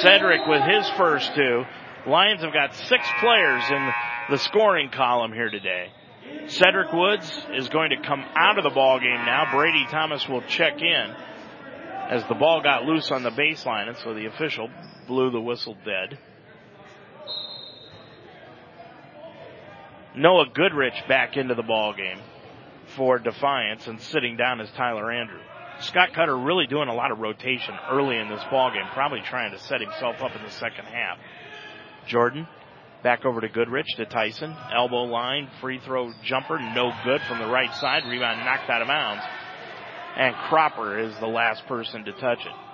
Cedric 0.00 0.46
with 0.46 0.62
his 0.62 0.88
first 0.90 1.34
two. 1.34 1.64
Lions 2.06 2.42
have 2.42 2.52
got 2.52 2.74
six 2.74 3.06
players 3.20 3.64
in 3.70 3.92
the 4.30 4.38
scoring 4.38 4.90
column 4.90 5.32
here 5.32 5.50
today. 5.50 5.88
Cedric 6.48 6.92
Woods 6.92 7.30
is 7.52 7.68
going 7.68 7.90
to 7.90 8.00
come 8.06 8.24
out 8.34 8.58
of 8.58 8.64
the 8.64 8.70
ball 8.70 8.98
game 8.98 9.24
now. 9.26 9.50
Brady 9.52 9.86
Thomas 9.90 10.26
will 10.28 10.42
check 10.42 10.80
in 10.80 11.14
as 12.08 12.24
the 12.28 12.34
ball 12.34 12.62
got 12.62 12.84
loose 12.84 13.10
on 13.10 13.22
the 13.22 13.30
baseline, 13.30 13.88
and 13.88 13.96
so 13.98 14.14
the 14.14 14.26
official 14.26 14.70
blew 15.06 15.30
the 15.30 15.40
whistle 15.40 15.76
dead. 15.84 16.18
Noah 20.16 20.46
Goodrich 20.54 20.94
back 21.08 21.36
into 21.36 21.54
the 21.54 21.62
ball 21.62 21.92
game 21.92 22.18
for 22.96 23.18
Defiance 23.18 23.86
and 23.86 24.00
sitting 24.00 24.38
down 24.38 24.60
is 24.60 24.70
Tyler 24.70 25.12
Andrew. 25.12 25.40
Scott 25.80 26.14
Cutter 26.14 26.36
really 26.36 26.66
doing 26.66 26.88
a 26.88 26.94
lot 26.94 27.12
of 27.12 27.18
rotation 27.18 27.74
early 27.90 28.16
in 28.16 28.30
this 28.30 28.42
ball 28.50 28.70
game, 28.70 28.86
probably 28.94 29.20
trying 29.20 29.52
to 29.52 29.58
set 29.58 29.82
himself 29.82 30.22
up 30.22 30.34
in 30.34 30.42
the 30.42 30.50
second 30.52 30.86
half. 30.86 31.18
Jordan 32.08 32.48
back 33.02 33.26
over 33.26 33.42
to 33.42 33.48
Goodrich 33.50 33.86
to 33.96 34.06
Tyson. 34.06 34.56
Elbow 34.74 35.04
line, 35.04 35.50
free 35.60 35.80
throw 35.84 36.10
jumper, 36.24 36.58
no 36.58 36.92
good 37.04 37.20
from 37.28 37.38
the 37.38 37.46
right 37.46 37.74
side. 37.74 38.04
Rebound 38.08 38.40
knocked 38.40 38.70
out 38.70 38.80
of 38.80 38.88
bounds. 38.88 39.22
And 40.16 40.34
Cropper 40.48 40.98
is 40.98 41.14
the 41.18 41.26
last 41.26 41.66
person 41.66 42.06
to 42.06 42.12
touch 42.12 42.40
it. 42.40 42.65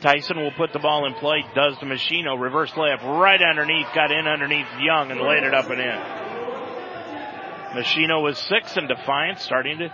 Tyson 0.00 0.38
will 0.38 0.52
put 0.52 0.72
the 0.72 0.78
ball 0.78 1.06
in 1.06 1.14
play, 1.14 1.44
does 1.54 1.76
the 1.78 1.86
Machino, 1.86 2.40
reverse 2.40 2.70
layup 2.72 3.02
right 3.02 3.40
underneath, 3.42 3.86
got 3.94 4.10
in 4.10 4.26
underneath 4.26 4.66
Young 4.80 5.10
and 5.10 5.20
laid 5.20 5.42
it 5.42 5.54
up 5.54 5.68
and 5.68 5.80
in. 5.80 6.00
Machino 7.82 8.22
was 8.22 8.38
six 8.38 8.76
and 8.76 8.88
Defiant 8.88 9.38
starting 9.40 9.78
to 9.78 9.92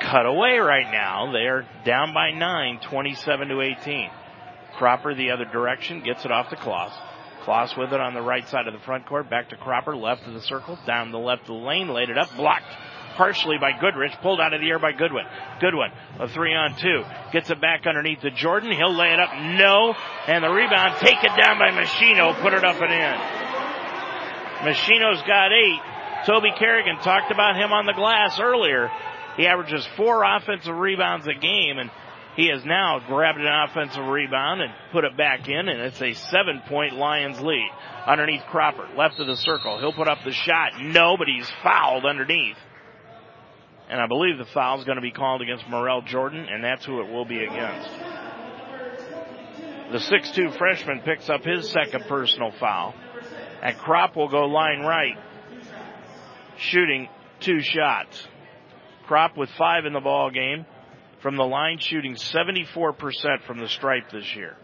cut 0.00 0.24
away 0.24 0.58
right 0.58 0.90
now. 0.90 1.32
They're 1.32 1.66
down 1.84 2.14
by 2.14 2.30
nine, 2.30 2.80
27 2.80 3.48
to 3.48 3.60
18. 3.60 4.10
Cropper 4.78 5.14
the 5.14 5.32
other 5.32 5.44
direction, 5.44 6.02
gets 6.02 6.24
it 6.24 6.30
off 6.30 6.48
to 6.50 6.56
Kloss. 6.56 6.92
Kloss 7.44 7.76
with 7.76 7.92
it 7.92 8.00
on 8.00 8.14
the 8.14 8.22
right 8.22 8.48
side 8.48 8.68
of 8.68 8.72
the 8.72 8.80
front 8.80 9.06
court, 9.06 9.28
back 9.28 9.48
to 9.50 9.56
Cropper, 9.56 9.96
left 9.96 10.26
of 10.26 10.34
the 10.34 10.40
circle, 10.40 10.78
down 10.86 11.10
the 11.10 11.18
left 11.18 11.42
of 11.42 11.48
the 11.48 11.52
lane, 11.54 11.88
laid 11.88 12.08
it 12.08 12.16
up, 12.16 12.34
blocked 12.36 12.72
partially 13.16 13.58
by 13.58 13.72
Goodrich, 13.78 14.12
pulled 14.22 14.40
out 14.40 14.52
of 14.52 14.60
the 14.60 14.68
air 14.68 14.78
by 14.78 14.92
Goodwin. 14.92 15.24
Goodwin, 15.60 15.90
a 16.18 16.28
three 16.28 16.54
on 16.54 16.76
two, 16.76 17.02
gets 17.32 17.50
it 17.50 17.60
back 17.60 17.86
underneath 17.86 18.20
to 18.20 18.30
Jordan. 18.30 18.72
He'll 18.72 18.94
lay 18.94 19.12
it 19.12 19.20
up, 19.20 19.30
no, 19.34 19.94
and 20.26 20.44
the 20.44 20.50
rebound 20.50 21.00
taken 21.00 21.30
down 21.36 21.58
by 21.58 21.70
Machino, 21.70 22.40
put 22.40 22.52
it 22.52 22.64
up 22.64 22.80
and 22.80 22.92
in. 22.92 23.42
Machino's 24.72 25.22
got 25.26 25.52
eight. 25.52 25.80
Toby 26.26 26.52
Kerrigan 26.56 26.98
talked 26.98 27.32
about 27.32 27.56
him 27.56 27.72
on 27.72 27.86
the 27.86 27.94
glass 27.94 28.38
earlier. 28.40 28.90
He 29.36 29.46
averages 29.46 29.86
four 29.96 30.22
offensive 30.22 30.76
rebounds 30.76 31.26
a 31.26 31.34
game, 31.34 31.78
and 31.78 31.90
he 32.36 32.48
has 32.48 32.64
now 32.64 33.00
grabbed 33.06 33.38
an 33.38 33.46
offensive 33.46 34.06
rebound 34.06 34.62
and 34.62 34.72
put 34.92 35.04
it 35.04 35.16
back 35.16 35.48
in, 35.48 35.68
and 35.68 35.80
it's 35.80 36.00
a 36.00 36.14
seven 36.14 36.62
point 36.68 36.94
Lions 36.94 37.40
lead. 37.40 37.68
Underneath 38.06 38.42
Cropper, 38.50 38.88
left 38.96 39.20
of 39.20 39.26
the 39.26 39.36
circle. 39.36 39.78
He'll 39.78 39.92
put 39.92 40.08
up 40.08 40.18
the 40.24 40.32
shot. 40.32 40.80
No, 40.80 41.16
but 41.16 41.28
he's 41.28 41.50
fouled 41.62 42.04
underneath. 42.04 42.56
And 43.92 44.00
I 44.00 44.06
believe 44.06 44.38
the 44.38 44.46
foul 44.46 44.78
is 44.78 44.86
going 44.86 44.96
to 44.96 45.02
be 45.02 45.10
called 45.10 45.42
against 45.42 45.68
Morel 45.68 46.00
Jordan, 46.00 46.46
and 46.50 46.64
that's 46.64 46.82
who 46.82 47.02
it 47.02 47.12
will 47.12 47.26
be 47.26 47.44
against. 47.44 47.90
The 49.92 49.98
6'2 49.98 50.56
freshman 50.56 51.00
picks 51.00 51.28
up 51.28 51.44
his 51.44 51.68
second 51.68 52.06
personal 52.08 52.52
foul. 52.52 52.94
And 53.62 53.76
Crop 53.76 54.16
will 54.16 54.30
go 54.30 54.46
line 54.46 54.80
right, 54.80 55.18
shooting 56.56 57.06
two 57.40 57.60
shots. 57.60 58.26
Crop 59.08 59.36
with 59.36 59.50
five 59.58 59.84
in 59.84 59.92
the 59.92 60.00
ball 60.00 60.30
game 60.30 60.64
from 61.20 61.36
the 61.36 61.44
line, 61.44 61.76
shooting 61.78 62.14
74% 62.14 63.42
from 63.46 63.58
the 63.58 63.68
stripe 63.68 64.10
this 64.10 64.34
year. 64.34 64.56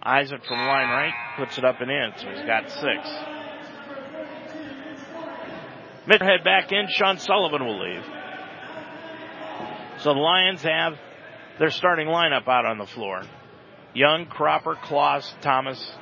Isaac 0.00 0.44
from 0.44 0.58
line 0.58 0.88
right 0.88 1.14
puts 1.36 1.58
it 1.58 1.64
up 1.64 1.80
and 1.80 1.90
in, 1.90 2.12
so 2.16 2.28
he's 2.28 2.46
got 2.46 2.70
six. 2.70 3.10
Moorhead 6.06 6.44
back 6.44 6.70
in, 6.70 6.86
Sean 6.90 7.18
Sullivan 7.18 7.66
will 7.66 7.80
leave. 7.90 8.21
So 10.02 10.14
the 10.14 10.20
Lions 10.20 10.62
have 10.62 10.94
their 11.60 11.70
starting 11.70 12.08
lineup 12.08 12.48
out 12.48 12.66
on 12.66 12.76
the 12.76 12.86
floor. 12.86 13.22
Young, 13.94 14.26
Cropper, 14.26 14.74
Kloss, 14.74 15.32
Thomas, 15.42 15.94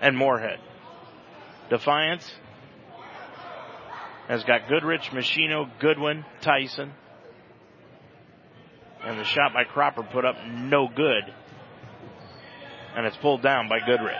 and 0.00 0.16
Moorhead. 0.16 0.60
Defiance 1.68 2.32
has 4.28 4.44
got 4.44 4.68
Goodrich, 4.68 5.10
Machino, 5.10 5.68
Goodwin, 5.80 6.24
Tyson. 6.42 6.92
And 9.02 9.18
the 9.18 9.24
shot 9.24 9.52
by 9.52 9.64
Cropper 9.64 10.04
put 10.04 10.24
up 10.24 10.36
no 10.46 10.86
good. 10.86 11.24
And 12.94 13.04
it's 13.04 13.16
pulled 13.16 13.42
down 13.42 13.68
by 13.68 13.80
Goodrich. 13.80 14.14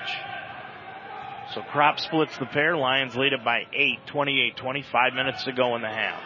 So 1.55 1.61
Crop 1.71 2.01
splits 2.01 2.37
the 2.39 2.47
pair. 2.47 2.77
Lions 2.77 3.15
lead 3.15 3.33
it 3.33 3.45
by 3.45 3.61
8, 3.73 4.07
28 4.09 4.57
25 4.57 5.15
minutes 5.15 5.45
to 5.45 5.53
go 5.53 5.77
in 5.77 5.83
the 5.83 5.89
half. 5.89 6.21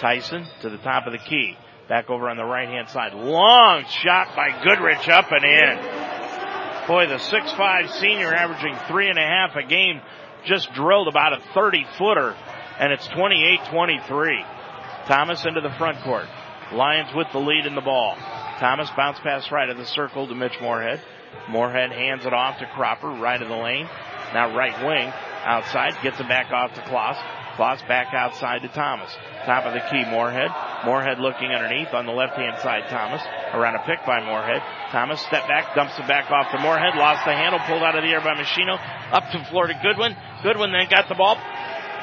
Tyson 0.00 0.46
to 0.60 0.68
the 0.68 0.78
top 0.78 1.06
of 1.06 1.12
the 1.12 1.18
key. 1.18 1.56
Back 1.90 2.08
over 2.08 2.30
on 2.30 2.36
the 2.36 2.44
right 2.44 2.68
hand 2.68 2.88
side. 2.88 3.14
Long 3.14 3.82
shot 4.04 4.36
by 4.36 4.62
Goodrich 4.62 5.08
up 5.08 5.26
and 5.32 5.44
in. 5.44 6.86
Boy, 6.86 7.08
the 7.08 7.18
six-five 7.18 7.90
senior 7.90 8.32
averaging 8.32 8.76
three 8.86 9.08
and 9.08 9.18
a 9.18 9.22
half 9.22 9.56
a 9.56 9.64
game 9.64 10.00
just 10.44 10.72
drilled 10.72 11.08
about 11.08 11.32
a 11.32 11.40
30 11.52 11.84
footer 11.98 12.36
and 12.78 12.92
it's 12.92 13.08
28-23. 13.08 15.06
Thomas 15.08 15.44
into 15.44 15.60
the 15.60 15.74
front 15.78 16.00
court. 16.04 16.26
Lions 16.72 17.12
with 17.12 17.26
the 17.32 17.40
lead 17.40 17.66
in 17.66 17.74
the 17.74 17.80
ball. 17.80 18.14
Thomas 18.60 18.88
bounce 18.96 19.18
pass 19.18 19.50
right 19.50 19.68
of 19.68 19.76
the 19.76 19.84
circle 19.84 20.28
to 20.28 20.34
Mitch 20.36 20.60
Moorhead. 20.62 21.00
Moorhead 21.48 21.90
hands 21.90 22.24
it 22.24 22.32
off 22.32 22.60
to 22.60 22.66
Cropper, 22.66 23.10
right 23.10 23.42
of 23.42 23.48
the 23.48 23.56
lane. 23.56 23.88
Now 24.32 24.56
right 24.56 24.86
wing, 24.86 25.12
outside, 25.42 26.00
gets 26.04 26.20
it 26.20 26.28
back 26.28 26.52
off 26.52 26.72
to 26.74 26.80
Kloss. 26.82 27.18
Kloss 27.56 27.86
back 27.86 28.14
outside 28.14 28.62
to 28.62 28.68
Thomas. 28.68 29.10
Top 29.44 29.64
of 29.64 29.74
the 29.74 29.80
key, 29.90 30.04
Moorhead. 30.10 30.50
Moorhead 30.84 31.18
looking 31.18 31.50
underneath 31.50 31.92
on 31.92 32.06
the 32.06 32.12
left 32.12 32.36
hand 32.36 32.58
side, 32.62 32.88
Thomas. 32.88 33.22
Around 33.52 33.76
a 33.76 33.84
pick 33.84 34.04
by 34.06 34.20
Moorhead. 34.24 34.62
Thomas 34.90 35.20
step 35.20 35.46
back, 35.48 35.74
dumps 35.74 35.98
it 35.98 36.06
back 36.06 36.30
off 36.30 36.50
to 36.52 36.58
Moorhead, 36.58 36.96
lost 36.96 37.24
the 37.24 37.32
handle, 37.32 37.60
pulled 37.66 37.82
out 37.82 37.96
of 37.96 38.02
the 38.04 38.10
air 38.10 38.20
by 38.20 38.34
Machino. 38.34 38.78
Up 39.12 39.30
to 39.32 39.44
Florida 39.50 39.78
Goodwin. 39.82 40.16
Goodwin 40.42 40.72
then 40.72 40.88
got 40.88 41.08
the 41.08 41.14
ball 41.14 41.36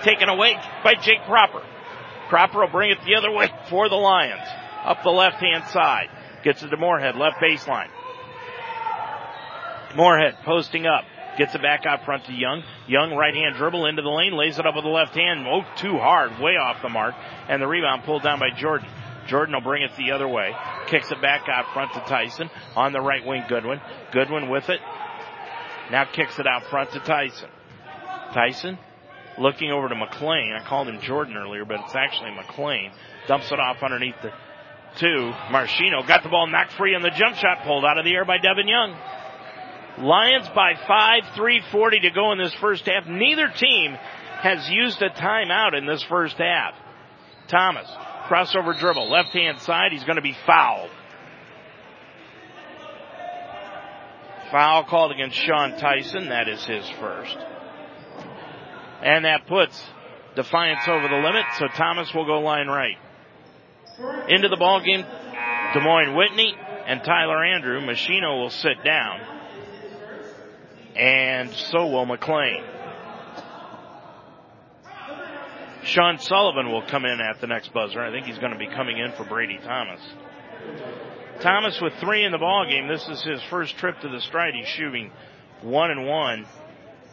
taken 0.03 0.29
away 0.29 0.55
by 0.83 0.93
Jake 0.95 1.23
Cropper. 1.25 1.63
Cropper 2.29 2.59
will 2.59 2.71
bring 2.71 2.91
it 2.91 2.99
the 3.05 3.15
other 3.15 3.31
way 3.31 3.47
for 3.69 3.89
the 3.89 3.95
Lions. 3.95 4.47
Up 4.83 5.03
the 5.03 5.09
left 5.09 5.37
hand 5.37 5.63
side. 5.65 6.09
Gets 6.43 6.63
it 6.63 6.69
to 6.69 6.77
Moorhead, 6.77 7.15
left 7.15 7.37
baseline. 7.41 7.89
Moorhead 9.95 10.35
posting 10.43 10.85
up. 10.85 11.03
Gets 11.37 11.53
it 11.53 11.61
back 11.61 11.85
out 11.85 12.03
front 12.03 12.25
to 12.25 12.33
Young. 12.33 12.63
Young 12.87 13.13
right 13.13 13.33
hand 13.33 13.55
dribble 13.55 13.85
into 13.85 14.01
the 14.01 14.09
lane, 14.09 14.33
lays 14.33 14.57
it 14.57 14.65
up 14.65 14.75
with 14.75 14.83
the 14.83 14.89
left 14.89 15.15
hand. 15.15 15.45
Oh, 15.47 15.61
too 15.77 15.97
hard, 15.97 16.39
way 16.39 16.57
off 16.57 16.81
the 16.81 16.89
mark. 16.89 17.13
And 17.47 17.61
the 17.61 17.67
rebound 17.67 18.03
pulled 18.03 18.23
down 18.23 18.39
by 18.39 18.49
Jordan. 18.57 18.89
Jordan 19.27 19.53
will 19.53 19.61
bring 19.61 19.83
it 19.83 19.91
the 19.97 20.11
other 20.13 20.27
way. 20.27 20.55
Kicks 20.87 21.11
it 21.11 21.21
back 21.21 21.47
out 21.47 21.73
front 21.73 21.93
to 21.93 21.99
Tyson. 22.01 22.49
On 22.75 22.91
the 22.91 23.01
right 23.01 23.25
wing, 23.25 23.43
Goodwin. 23.47 23.81
Goodwin 24.11 24.49
with 24.49 24.69
it. 24.69 24.79
Now 25.91 26.05
kicks 26.05 26.39
it 26.39 26.47
out 26.47 26.63
front 26.65 26.91
to 26.91 26.99
Tyson. 26.99 27.49
Tyson 28.33 28.77
looking 29.37 29.71
over 29.71 29.89
to 29.89 29.95
McLean. 29.95 30.57
I 30.59 30.63
called 30.67 30.87
him 30.87 30.99
Jordan 31.01 31.37
earlier, 31.37 31.65
but 31.65 31.81
it's 31.81 31.95
actually 31.95 32.31
McLean. 32.31 32.91
Dumps 33.27 33.51
it 33.51 33.59
off 33.59 33.83
underneath 33.83 34.15
the 34.21 34.31
two. 34.97 35.31
Machino 35.49 36.07
got 36.07 36.23
the 36.23 36.29
ball 36.29 36.47
knocked 36.47 36.73
free 36.73 36.95
on 36.95 37.01
the 37.01 37.11
jump 37.11 37.35
shot, 37.35 37.63
pulled 37.63 37.85
out 37.85 37.97
of 37.97 38.05
the 38.05 38.13
air 38.13 38.25
by 38.25 38.37
Devin 38.37 38.67
Young. 38.67 38.95
Lions 39.99 40.47
by 40.53 40.73
five, 40.87 41.23
340 41.35 42.01
to 42.01 42.11
go 42.11 42.31
in 42.31 42.37
this 42.37 42.53
first 42.55 42.85
half. 42.85 43.07
Neither 43.07 43.47
team 43.49 43.97
has 44.41 44.69
used 44.69 45.01
a 45.01 45.09
timeout 45.09 45.75
in 45.75 45.87
this 45.87 46.03
first 46.03 46.37
half. 46.37 46.75
Thomas, 47.47 47.89
crossover 48.27 48.77
dribble, 48.77 49.09
left 49.09 49.29
hand 49.29 49.59
side, 49.61 49.91
he's 49.91 50.03
to 50.17 50.21
be 50.21 50.35
fouled. 50.45 50.91
Foul 54.51 54.83
called 54.83 55.11
against 55.11 55.35
Sean 55.35 55.77
Tyson, 55.77 56.29
that 56.29 56.47
is 56.47 56.63
his 56.63 56.87
first. 56.99 57.37
And 59.01 59.25
that 59.25 59.47
puts 59.47 59.81
Defiance 60.35 60.87
over 60.87 61.07
the 61.07 61.15
limit, 61.15 61.45
so 61.57 61.67
Thomas 61.75 62.13
will 62.13 62.25
go 62.25 62.39
line 62.39 62.67
right. 62.67 62.97
Into 64.29 64.47
the 64.47 64.57
ball 64.57 64.79
game, 64.81 65.01
Des 65.73 65.79
Moines 65.79 66.15
Whitney 66.15 66.55
and 66.85 67.03
Tyler 67.03 67.43
Andrew. 67.43 67.81
Machino 67.81 68.39
will 68.39 68.51
sit 68.51 68.83
down 68.85 69.36
and 70.95 71.51
so 71.53 71.87
will 71.87 72.05
McLean. 72.05 72.63
Sean 75.83 76.19
Sullivan 76.19 76.69
will 76.69 76.85
come 76.85 77.05
in 77.05 77.21
at 77.21 77.39
the 77.39 77.47
next 77.47 77.73
buzzer. 77.73 78.01
I 78.01 78.11
think 78.11 78.25
he's 78.25 78.39
going 78.39 78.51
to 78.51 78.57
be 78.57 78.67
coming 78.67 78.97
in 78.97 79.13
for 79.13 79.23
Brady 79.23 79.57
Thomas. 79.63 80.01
Thomas 81.39 81.79
with 81.81 81.93
three 82.01 82.25
in 82.25 82.31
the 82.31 82.37
ball 82.37 82.65
game. 82.69 82.87
This 82.87 83.07
is 83.07 83.23
his 83.23 83.41
first 83.43 83.77
trip 83.77 83.99
to 84.01 84.09
the 84.09 84.19
stride. 84.21 84.53
He's 84.53 84.67
shooting 84.67 85.11
one 85.61 85.91
and 85.91 86.05
one. 86.05 86.45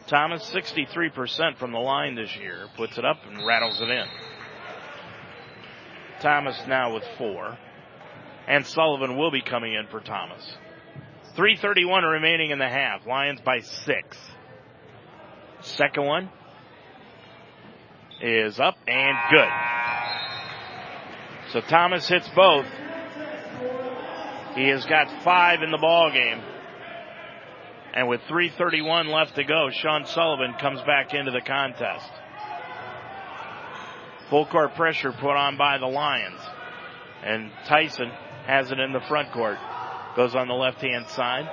Thomas 0.07 0.43
63% 0.51 1.57
from 1.57 1.71
the 1.71 1.79
line 1.79 2.15
this 2.15 2.35
year. 2.35 2.67
Puts 2.75 2.97
it 2.97 3.05
up 3.05 3.17
and 3.27 3.45
rattles 3.45 3.79
it 3.81 3.89
in. 3.89 4.05
Thomas 6.21 6.59
now 6.67 6.93
with 6.93 7.03
four. 7.17 7.57
And 8.47 8.65
Sullivan 8.65 9.17
will 9.17 9.31
be 9.31 9.41
coming 9.41 9.73
in 9.73 9.87
for 9.87 9.99
Thomas. 10.01 10.57
331 11.35 12.03
remaining 12.03 12.51
in 12.51 12.59
the 12.59 12.67
half. 12.67 13.05
Lions 13.05 13.41
by 13.41 13.59
six. 13.59 14.17
Second 15.61 16.05
one 16.05 16.29
is 18.21 18.59
up 18.59 18.75
and 18.87 19.17
good. 19.29 19.49
So 21.51 21.61
Thomas 21.61 22.07
hits 22.07 22.29
both. 22.35 22.65
He 24.55 24.69
has 24.69 24.85
got 24.85 25.23
five 25.23 25.61
in 25.61 25.71
the 25.71 25.77
ball 25.77 26.11
game. 26.13 26.41
And 27.93 28.07
with 28.07 28.21
331 28.27 29.07
left 29.07 29.35
to 29.35 29.43
go, 29.43 29.69
Sean 29.71 30.05
Sullivan 30.05 30.53
comes 30.59 30.81
back 30.81 31.13
into 31.13 31.31
the 31.31 31.41
contest. 31.41 32.09
Full 34.29 34.45
court 34.47 34.75
pressure 34.75 35.11
put 35.11 35.35
on 35.35 35.57
by 35.57 35.77
the 35.77 35.85
Lions. 35.85 36.39
And 37.23 37.51
Tyson 37.65 38.09
has 38.45 38.71
it 38.71 38.79
in 38.79 38.93
the 38.93 39.01
front 39.07 39.31
court. 39.31 39.57
Goes 40.15 40.33
on 40.33 40.47
the 40.47 40.53
left 40.53 40.81
hand 40.81 41.07
side 41.09 41.49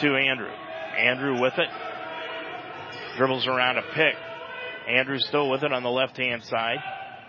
to 0.00 0.16
Andrew. 0.16 0.50
Andrew 0.98 1.40
with 1.40 1.54
it. 1.56 1.68
Dribbles 3.16 3.46
around 3.46 3.78
a 3.78 3.82
pick. 3.94 4.14
Andrew 4.88 5.18
still 5.20 5.48
with 5.48 5.62
it 5.62 5.72
on 5.72 5.84
the 5.84 5.90
left 5.90 6.16
hand 6.16 6.42
side. 6.42 6.78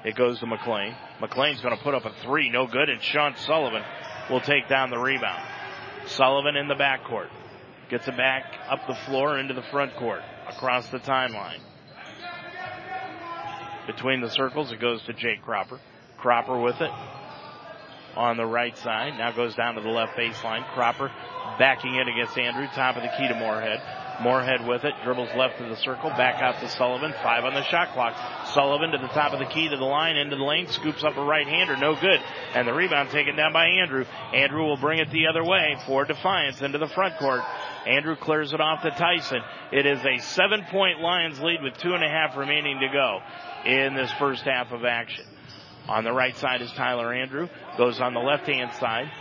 It 0.04 0.16
goes 0.16 0.40
to 0.40 0.48
McLean. 0.48 0.96
McLean's 1.22 1.62
going 1.62 1.78
to 1.78 1.84
put 1.84 1.94
up 1.94 2.06
a 2.06 2.14
three, 2.24 2.50
no 2.50 2.66
good, 2.66 2.90
and 2.90 3.02
Sean 3.04 3.36
Sullivan 3.46 3.84
will 4.32 4.42
take 4.42 4.68
down 4.68 4.90
the 4.90 4.98
rebound. 4.98 5.44
Sullivan 6.08 6.56
in 6.56 6.68
the 6.68 6.76
backcourt. 6.76 7.30
Gets 7.90 8.08
it 8.08 8.18
back 8.18 8.44
up 8.68 8.88
the 8.88 8.96
floor 9.06 9.38
into 9.38 9.54
the 9.54 9.62
front 9.72 9.96
court. 9.96 10.22
Across 10.50 10.88
the 10.88 11.00
timeline. 11.00 11.60
Between 13.86 14.22
the 14.22 14.30
circles, 14.30 14.72
it 14.72 14.82
goes 14.82 15.04
to 15.04 15.14
Jake 15.14 15.44
Cropper. 15.44 15.80
Cropper 16.18 16.60
with 16.60 16.82
it 16.82 16.92
on 18.16 18.38
the 18.38 18.46
right 18.46 18.78
side. 18.78 19.18
Now 19.18 19.32
goes 19.32 19.56
down 19.56 19.76
to 19.76 19.82
the 19.82 19.90
left 19.90 20.18
baseline. 20.18 20.66
Cropper 20.74 21.12
backing 21.60 21.96
it 21.96 22.08
against 22.08 22.38
Andrew. 22.38 22.68
Top 22.74 22.96
of 22.96 23.04
the 23.04 23.10
key 23.18 23.28
to 23.28 23.36
Moorhead. 23.36 23.82
Moorhead 24.22 24.68
with 24.68 24.84
it. 24.84 24.94
Dribbles 25.04 25.30
left 25.36 25.60
of 25.60 25.70
the 25.70 25.76
circle. 25.78 26.10
Back 26.12 26.42
out 26.42 26.60
to 26.62 26.70
Sullivan. 26.70 27.14
Five 27.24 27.44
on 27.46 27.54
the 27.54 27.64
shot 27.64 27.94
clock. 27.94 28.16
Sullivan 28.54 28.92
to 28.92 28.98
the 28.98 29.08
top 29.08 29.34
of 29.34 29.40
the 29.40 29.46
key 29.46 29.70
to 29.70 29.78
the 29.78 29.84
line. 29.84 30.16
Into 30.16 30.36
the 30.36 30.44
lane. 30.44 30.68
Scoops 30.68 31.04
up 31.04 31.18
a 31.18 31.24
right 31.24 31.48
hander. 31.48 31.76
No 31.78 31.96
good. 31.96 32.20
And 32.54 32.68
the 32.68 32.74
rebound 32.74 33.10
taken 33.10 33.36
down 33.36 33.54
by 33.54 33.66
Andrew. 33.66 34.06
Andrew 34.34 34.64
will 34.64 34.78
bring 34.78 35.00
it 35.00 35.10
the 35.12 35.28
other 35.28 35.44
way 35.44 35.78
for 35.88 36.06
Defiance 36.06 36.62
into 36.62 36.78
the 36.78 36.88
front 36.88 37.18
court. 37.18 37.42
Andrew 37.88 38.16
clears 38.16 38.54
it 38.54 38.62
off 38.62 38.84
to 38.84 38.92
Tyson. 38.92 39.42
It 39.72 39.86
is 39.86 40.00
a 40.06 40.20
seven 40.20 40.64
point 40.72 41.00
Lions 41.00 41.40
lead 41.40 41.62
with 41.62 41.78
two 41.78 41.94
and 41.94 42.04
a 42.04 42.10
half 42.10 42.38
remaining 42.38 42.80
to 42.80 42.88
go 42.88 43.20
in 43.66 43.96
this 43.96 44.12
first 44.14 44.44
half 44.44 44.72
of 44.72 44.86
action. 44.86 45.26
On 45.88 46.04
the 46.04 46.14
right 46.14 46.36
side 46.38 46.62
is 46.62 46.72
Tyler 46.74 47.14
Andrew. 47.14 47.50
Goes 47.78 48.00
on 48.00 48.14
the 48.14 48.20
left 48.20 48.48
hand 48.48 48.72
side 48.80 49.12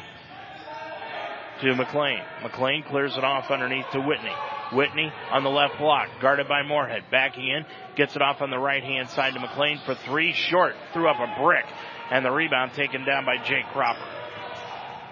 to 1.60 1.74
McLean. 1.74 2.20
McLean 2.42 2.82
clears 2.84 3.16
it 3.16 3.24
off 3.24 3.50
underneath 3.50 3.86
to 3.92 4.00
Whitney. 4.00 4.34
Whitney 4.72 5.12
on 5.30 5.44
the 5.44 5.50
left 5.50 5.78
block, 5.78 6.08
guarded 6.20 6.48
by 6.48 6.62
Moorhead. 6.62 7.04
Backing 7.10 7.48
in, 7.48 7.66
gets 7.96 8.16
it 8.16 8.22
off 8.22 8.40
on 8.40 8.50
the 8.50 8.58
right 8.58 8.82
hand 8.82 9.08
side 9.10 9.34
to 9.34 9.40
McLean 9.40 9.80
for 9.84 9.94
three, 9.94 10.32
short. 10.32 10.74
Threw 10.92 11.08
up 11.08 11.16
a 11.16 11.42
brick, 11.42 11.64
and 12.10 12.24
the 12.24 12.30
rebound 12.30 12.72
taken 12.72 13.04
down 13.04 13.24
by 13.24 13.36
Jake 13.44 13.66
Cropper. 13.72 14.06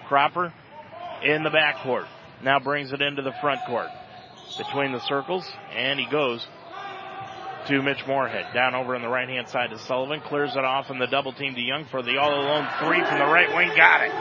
Cropper 0.07 0.53
in 1.23 1.43
the 1.43 1.49
backcourt. 1.49 2.07
Now 2.43 2.59
brings 2.59 2.91
it 2.91 3.01
into 3.01 3.21
the 3.21 3.33
front 3.39 3.61
court. 3.67 3.89
Between 4.57 4.91
the 4.91 4.99
circles, 5.01 5.49
and 5.73 5.99
he 5.99 6.07
goes 6.09 6.45
to 7.67 7.81
Mitch 7.81 8.05
Moorhead. 8.07 8.53
Down 8.53 8.75
over 8.75 8.95
on 8.95 9.01
the 9.01 9.09
right 9.09 9.27
hand 9.27 9.47
side 9.49 9.69
to 9.71 9.79
Sullivan. 9.79 10.21
Clears 10.21 10.55
it 10.55 10.63
off 10.63 10.89
in 10.89 10.99
the 10.99 11.07
double 11.07 11.33
team 11.33 11.55
to 11.55 11.61
Young 11.61 11.85
for 11.85 12.01
the 12.01 12.17
all 12.17 12.33
alone 12.33 12.67
three 12.79 13.03
from 13.03 13.19
the 13.19 13.25
right 13.25 13.55
wing. 13.55 13.69
Got 13.75 14.03
it. 14.03 14.11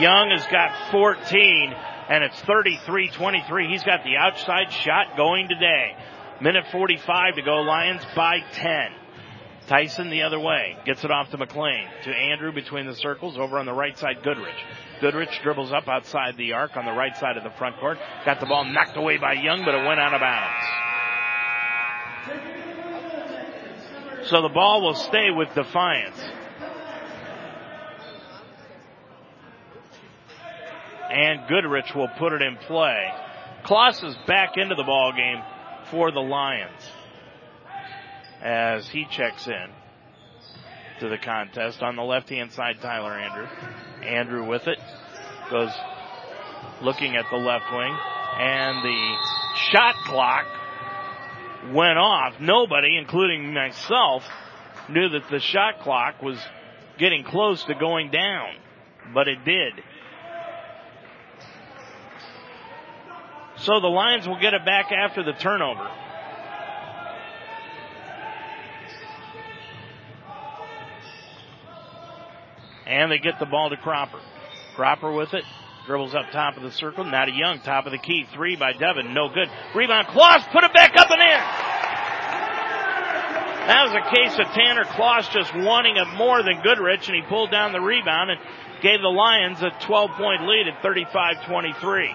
Young 0.00 0.30
has 0.30 0.46
got 0.46 0.90
14 0.90 1.74
and 2.10 2.24
it's 2.24 2.40
33-23. 2.42 3.70
He's 3.70 3.82
got 3.84 4.04
the 4.04 4.16
outside 4.16 4.72
shot 4.72 5.16
going 5.16 5.48
today. 5.48 5.96
Minute 6.40 6.66
45 6.70 7.34
to 7.36 7.42
go. 7.42 7.62
Lions 7.62 8.02
by 8.14 8.40
10. 8.52 8.70
Tyson 9.66 10.08
the 10.08 10.22
other 10.22 10.40
way. 10.40 10.76
Gets 10.86 11.04
it 11.04 11.10
off 11.10 11.30
to 11.30 11.36
McLean. 11.36 11.86
To 12.04 12.10
Andrew 12.10 12.52
between 12.52 12.86
the 12.86 12.94
circles. 12.94 13.36
Over 13.36 13.58
on 13.58 13.66
the 13.66 13.74
right 13.74 13.98
side, 13.98 14.22
Goodrich. 14.22 14.54
Goodrich 15.00 15.40
dribbles 15.42 15.72
up 15.72 15.88
outside 15.88 16.36
the 16.36 16.52
arc 16.52 16.76
on 16.76 16.84
the 16.84 16.92
right 16.92 17.16
side 17.16 17.36
of 17.36 17.44
the 17.44 17.50
front 17.58 17.78
court. 17.78 17.98
Got 18.24 18.40
the 18.40 18.46
ball 18.46 18.64
knocked 18.64 18.96
away 18.96 19.18
by 19.18 19.34
Young, 19.34 19.64
but 19.64 19.74
it 19.74 19.86
went 19.86 20.00
out 20.00 20.14
of 20.14 20.20
bounds. 20.20 20.87
So 24.28 24.42
the 24.42 24.50
ball 24.50 24.82
will 24.82 24.94
stay 24.94 25.30
with 25.30 25.54
Defiance. 25.54 26.20
And 31.10 31.48
Goodrich 31.48 31.94
will 31.94 32.10
put 32.18 32.34
it 32.34 32.42
in 32.42 32.56
play. 32.56 33.08
Kloss 33.64 34.04
is 34.04 34.14
back 34.26 34.58
into 34.58 34.74
the 34.74 34.84
ball 34.84 35.12
game 35.16 35.42
for 35.90 36.10
the 36.10 36.20
Lions 36.20 36.82
as 38.42 38.86
he 38.88 39.06
checks 39.10 39.46
in 39.46 39.70
to 41.00 41.08
the 41.08 41.16
contest. 41.16 41.82
On 41.82 41.96
the 41.96 42.02
left 42.02 42.28
hand 42.28 42.52
side, 42.52 42.76
Tyler 42.82 43.12
Andrew. 43.12 43.46
Andrew 44.06 44.46
with 44.46 44.66
it. 44.66 44.78
Goes 45.50 45.72
looking 46.82 47.16
at 47.16 47.24
the 47.30 47.38
left 47.38 47.72
wing. 47.72 47.96
And 48.40 48.84
the 48.84 49.16
shot 49.72 49.94
clock 50.04 50.44
went 51.72 51.98
off. 51.98 52.40
Nobody, 52.40 52.96
including 52.96 53.52
myself, 53.52 54.24
knew 54.88 55.08
that 55.10 55.28
the 55.30 55.40
shot 55.40 55.80
clock 55.80 56.22
was 56.22 56.38
getting 56.98 57.24
close 57.24 57.64
to 57.64 57.74
going 57.74 58.10
down. 58.10 58.54
but 59.14 59.26
it 59.26 59.44
did. 59.44 59.72
So 63.56 63.80
the 63.80 63.88
Lions 63.88 64.28
will 64.28 64.38
get 64.40 64.54
it 64.54 64.64
back 64.64 64.92
after 64.92 65.22
the 65.24 65.32
turnover. 65.32 65.88
And 72.86 73.10
they 73.10 73.18
get 73.18 73.38
the 73.38 73.46
ball 73.46 73.70
to 73.70 73.76
Cropper. 73.76 74.20
Cropper 74.74 75.12
with 75.12 75.34
it. 75.34 75.44
Dribbles 75.88 76.14
up 76.14 76.26
top 76.32 76.58
of 76.58 76.62
the 76.62 76.70
circle. 76.70 77.02
A 77.02 77.30
young 77.32 77.60
top 77.60 77.86
of 77.86 77.92
the 77.92 77.98
key. 77.98 78.26
Three 78.34 78.56
by 78.56 78.74
Devin. 78.74 79.14
No 79.14 79.30
good. 79.32 79.48
Rebound. 79.74 80.08
Kloss 80.08 80.44
put 80.52 80.62
it 80.62 80.74
back 80.74 80.92
up 80.98 81.08
and 81.10 81.18
in. 81.18 81.40
That 83.68 83.88
was 83.88 83.96
a 83.96 84.04
case 84.14 84.38
of 84.38 84.52
Tanner 84.52 84.84
Kloss 84.84 85.32
just 85.32 85.56
wanting 85.56 85.96
it 85.96 86.06
more 86.18 86.42
than 86.42 86.60
Goodrich 86.60 87.08
and 87.08 87.16
he 87.16 87.22
pulled 87.22 87.50
down 87.50 87.72
the 87.72 87.80
rebound 87.80 88.30
and 88.30 88.38
gave 88.82 89.00
the 89.00 89.08
Lions 89.08 89.62
a 89.62 89.70
12 89.86 90.10
point 90.10 90.42
lead 90.42 90.68
at 90.68 90.82
35-23. 90.84 92.14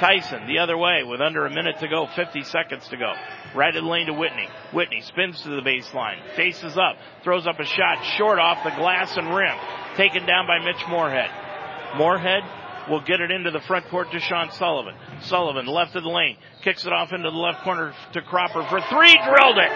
Tyson 0.00 0.46
the 0.46 0.60
other 0.60 0.78
way 0.78 1.02
with 1.04 1.20
under 1.20 1.44
a 1.44 1.50
minute 1.50 1.80
to 1.80 1.88
go, 1.88 2.08
50 2.16 2.44
seconds 2.44 2.88
to 2.88 2.96
go. 2.96 3.12
Right 3.54 3.76
in 3.76 3.84
the 3.84 3.90
lane 3.90 4.06
to 4.06 4.14
Whitney. 4.14 4.48
Whitney 4.72 5.02
spins 5.02 5.42
to 5.42 5.50
the 5.50 5.60
baseline, 5.60 6.16
faces 6.34 6.78
up, 6.78 6.96
throws 7.24 7.46
up 7.46 7.60
a 7.60 7.66
shot 7.66 8.02
short 8.16 8.38
off 8.38 8.64
the 8.64 8.70
glass 8.70 9.14
and 9.18 9.34
rim. 9.34 9.54
Taken 9.98 10.24
down 10.24 10.46
by 10.46 10.64
Mitch 10.64 10.80
Moorhead. 10.88 11.28
Moorhead 11.98 12.42
will 12.88 13.00
get 13.00 13.20
it 13.20 13.30
into 13.30 13.50
the 13.50 13.60
front 13.60 13.88
court 13.88 14.10
to 14.12 14.20
Sean 14.20 14.50
Sullivan. 14.52 14.94
Sullivan 15.22 15.66
left 15.66 15.96
of 15.96 16.02
the 16.02 16.08
lane, 16.08 16.36
kicks 16.62 16.86
it 16.86 16.92
off 16.92 17.12
into 17.12 17.30
the 17.30 17.36
left 17.36 17.62
corner 17.62 17.94
to 18.12 18.22
Cropper 18.22 18.62
for 18.68 18.80
three, 18.80 19.14
drilled 19.14 19.58
it. 19.58 19.72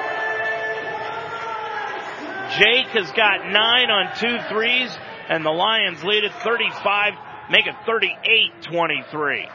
Jake 2.59 2.87
has 2.95 3.11
got 3.13 3.51
nine 3.51 3.91
on 3.91 4.17
two 4.17 4.39
threes, 4.49 4.97
and 5.29 5.45
the 5.45 5.51
Lions 5.51 6.03
lead 6.05 6.25
at 6.25 6.43
35, 6.43 7.13
make 7.51 7.67
it 7.67 7.75
38-23. 7.87 9.51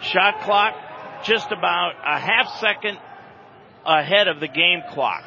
Shot 0.00 0.40
clock 0.42 0.74
just 1.24 1.50
about 1.50 1.94
a 2.04 2.18
half 2.18 2.60
second 2.60 2.98
ahead 3.84 4.28
of 4.28 4.40
the 4.40 4.48
game 4.48 4.82
clock. 4.90 5.22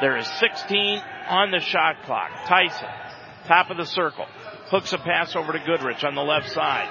There 0.00 0.16
is 0.16 0.26
16 0.40 1.00
on 1.28 1.50
the 1.50 1.60
shot 1.60 2.02
clock. 2.04 2.30
Tyson, 2.46 2.88
top 3.46 3.70
of 3.70 3.76
the 3.76 3.86
circle, 3.86 4.26
hooks 4.74 4.92
a 4.92 4.98
pass 4.98 5.36
over 5.36 5.52
to 5.52 5.60
Goodrich 5.60 6.02
on 6.02 6.16
the 6.16 6.22
left 6.22 6.50
side. 6.50 6.90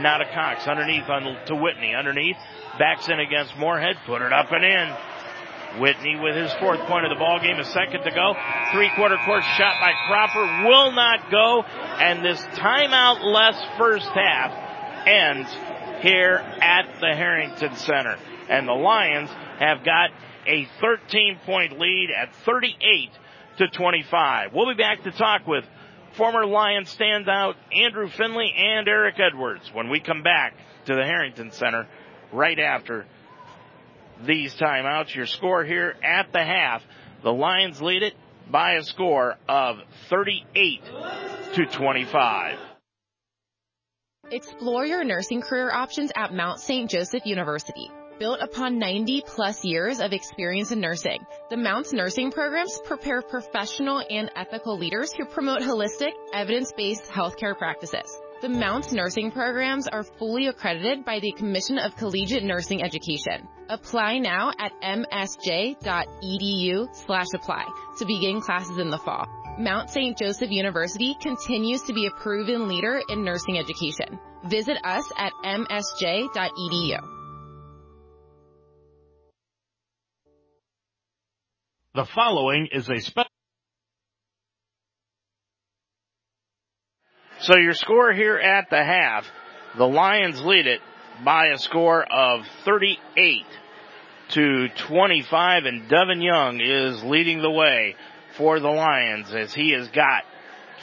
Not 0.00 0.22
a 0.22 0.32
Cox 0.32 0.66
underneath 0.66 1.10
on 1.10 1.36
to 1.44 1.56
Whitney. 1.56 1.94
Underneath, 1.94 2.38
backs 2.78 3.06
in 3.10 3.20
against 3.20 3.54
Moorhead, 3.58 3.96
put 4.06 4.22
it 4.22 4.32
up 4.32 4.50
and 4.50 4.64
in. 4.64 5.80
Whitney 5.82 6.16
with 6.16 6.34
his 6.34 6.50
fourth 6.54 6.80
point 6.88 7.04
of 7.04 7.10
the 7.10 7.20
ball 7.20 7.38
game, 7.38 7.58
a 7.58 7.64
second 7.66 8.00
to 8.04 8.10
go. 8.10 8.32
Three 8.72 8.88
quarter 8.96 9.18
court 9.26 9.44
shot 9.58 9.76
by 9.78 9.92
Cropper 10.06 10.64
will 10.66 10.92
not 10.92 11.30
go, 11.30 11.62
and 11.62 12.24
this 12.24 12.40
timeout 12.56 13.22
less 13.22 13.62
first 13.76 14.08
half 14.08 15.06
ends 15.06 15.52
here 16.00 16.36
at 16.62 16.98
the 17.02 17.14
Harrington 17.14 17.76
Center. 17.76 18.16
And 18.48 18.66
the 18.66 18.72
Lions 18.72 19.28
have 19.58 19.84
got 19.84 20.08
a 20.46 20.66
13 20.80 21.40
point 21.44 21.78
lead 21.78 22.08
at 22.10 22.34
38 22.46 23.10
to 23.58 23.68
25. 23.68 24.54
We'll 24.54 24.74
be 24.74 24.80
back 24.80 25.02
to 25.02 25.10
talk 25.10 25.46
with 25.46 25.66
former 26.18 26.44
Lions 26.44 26.94
standout 26.94 27.54
Andrew 27.72 28.08
Finley 28.08 28.52
and 28.54 28.88
Eric 28.88 29.14
Edwards 29.20 29.70
when 29.72 29.88
we 29.88 30.00
come 30.00 30.24
back 30.24 30.52
to 30.86 30.94
the 30.96 31.04
Harrington 31.04 31.52
Center 31.52 31.86
right 32.32 32.58
after 32.58 33.06
these 34.26 34.52
timeouts. 34.56 35.14
Your 35.14 35.26
score 35.26 35.64
here 35.64 35.94
at 36.02 36.32
the 36.32 36.44
half. 36.44 36.82
The 37.22 37.32
Lions 37.32 37.80
lead 37.80 38.02
it 38.02 38.14
by 38.50 38.74
a 38.74 38.82
score 38.82 39.36
of 39.48 39.76
38 40.10 40.84
to 41.54 41.66
25. 41.66 42.58
Explore 44.30 44.86
your 44.86 45.04
nursing 45.04 45.40
career 45.40 45.70
options 45.72 46.10
at 46.16 46.34
Mount 46.34 46.58
St. 46.58 46.90
Joseph 46.90 47.24
University. 47.26 47.90
Built 48.18 48.40
upon 48.40 48.78
90 48.80 49.22
plus 49.26 49.64
years 49.64 50.00
of 50.00 50.12
experience 50.12 50.72
in 50.72 50.80
nursing, 50.80 51.24
the 51.50 51.56
Mounts 51.56 51.92
nursing 51.92 52.32
programs 52.32 52.80
prepare 52.84 53.22
professional 53.22 54.02
and 54.10 54.28
ethical 54.34 54.76
leaders 54.76 55.12
who 55.12 55.24
promote 55.24 55.60
holistic, 55.60 56.10
evidence-based 56.34 57.04
healthcare 57.04 57.56
practices. 57.56 58.18
The 58.42 58.48
Mounts 58.48 58.92
nursing 58.92 59.30
programs 59.30 59.86
are 59.86 60.02
fully 60.02 60.48
accredited 60.48 61.04
by 61.04 61.20
the 61.20 61.30
Commission 61.32 61.78
of 61.78 61.94
Collegiate 61.96 62.42
Nursing 62.42 62.82
Education. 62.82 63.46
Apply 63.68 64.18
now 64.18 64.50
at 64.58 64.72
msj.edu 64.82 65.76
slash 66.94 67.26
apply 67.34 67.66
to 67.98 68.04
begin 68.04 68.40
classes 68.40 68.78
in 68.78 68.90
the 68.90 68.98
fall. 68.98 69.28
Mount 69.60 69.90
St. 69.90 70.18
Joseph 70.18 70.50
University 70.50 71.16
continues 71.20 71.82
to 71.82 71.92
be 71.92 72.06
a 72.06 72.10
proven 72.10 72.66
leader 72.66 73.00
in 73.08 73.24
nursing 73.24 73.58
education. 73.58 74.18
Visit 74.44 74.78
us 74.84 75.04
at 75.16 75.32
msj.edu. 75.44 77.17
The 81.98 82.06
following 82.14 82.68
is 82.70 82.88
a 82.88 83.00
special. 83.00 83.28
So 87.40 87.56
your 87.56 87.74
score 87.74 88.12
here 88.12 88.38
at 88.38 88.70
the 88.70 88.84
half, 88.84 89.24
the 89.76 89.84
Lions 89.84 90.40
lead 90.40 90.68
it 90.68 90.80
by 91.24 91.46
a 91.46 91.58
score 91.58 92.04
of 92.04 92.46
38 92.64 93.44
to 94.28 94.68
25 94.86 95.64
and 95.64 95.88
Devin 95.88 96.22
Young 96.22 96.60
is 96.60 97.02
leading 97.02 97.42
the 97.42 97.50
way 97.50 97.96
for 98.36 98.60
the 98.60 98.68
Lions 98.68 99.34
as 99.34 99.52
he 99.52 99.72
has 99.72 99.88
got 99.88 100.22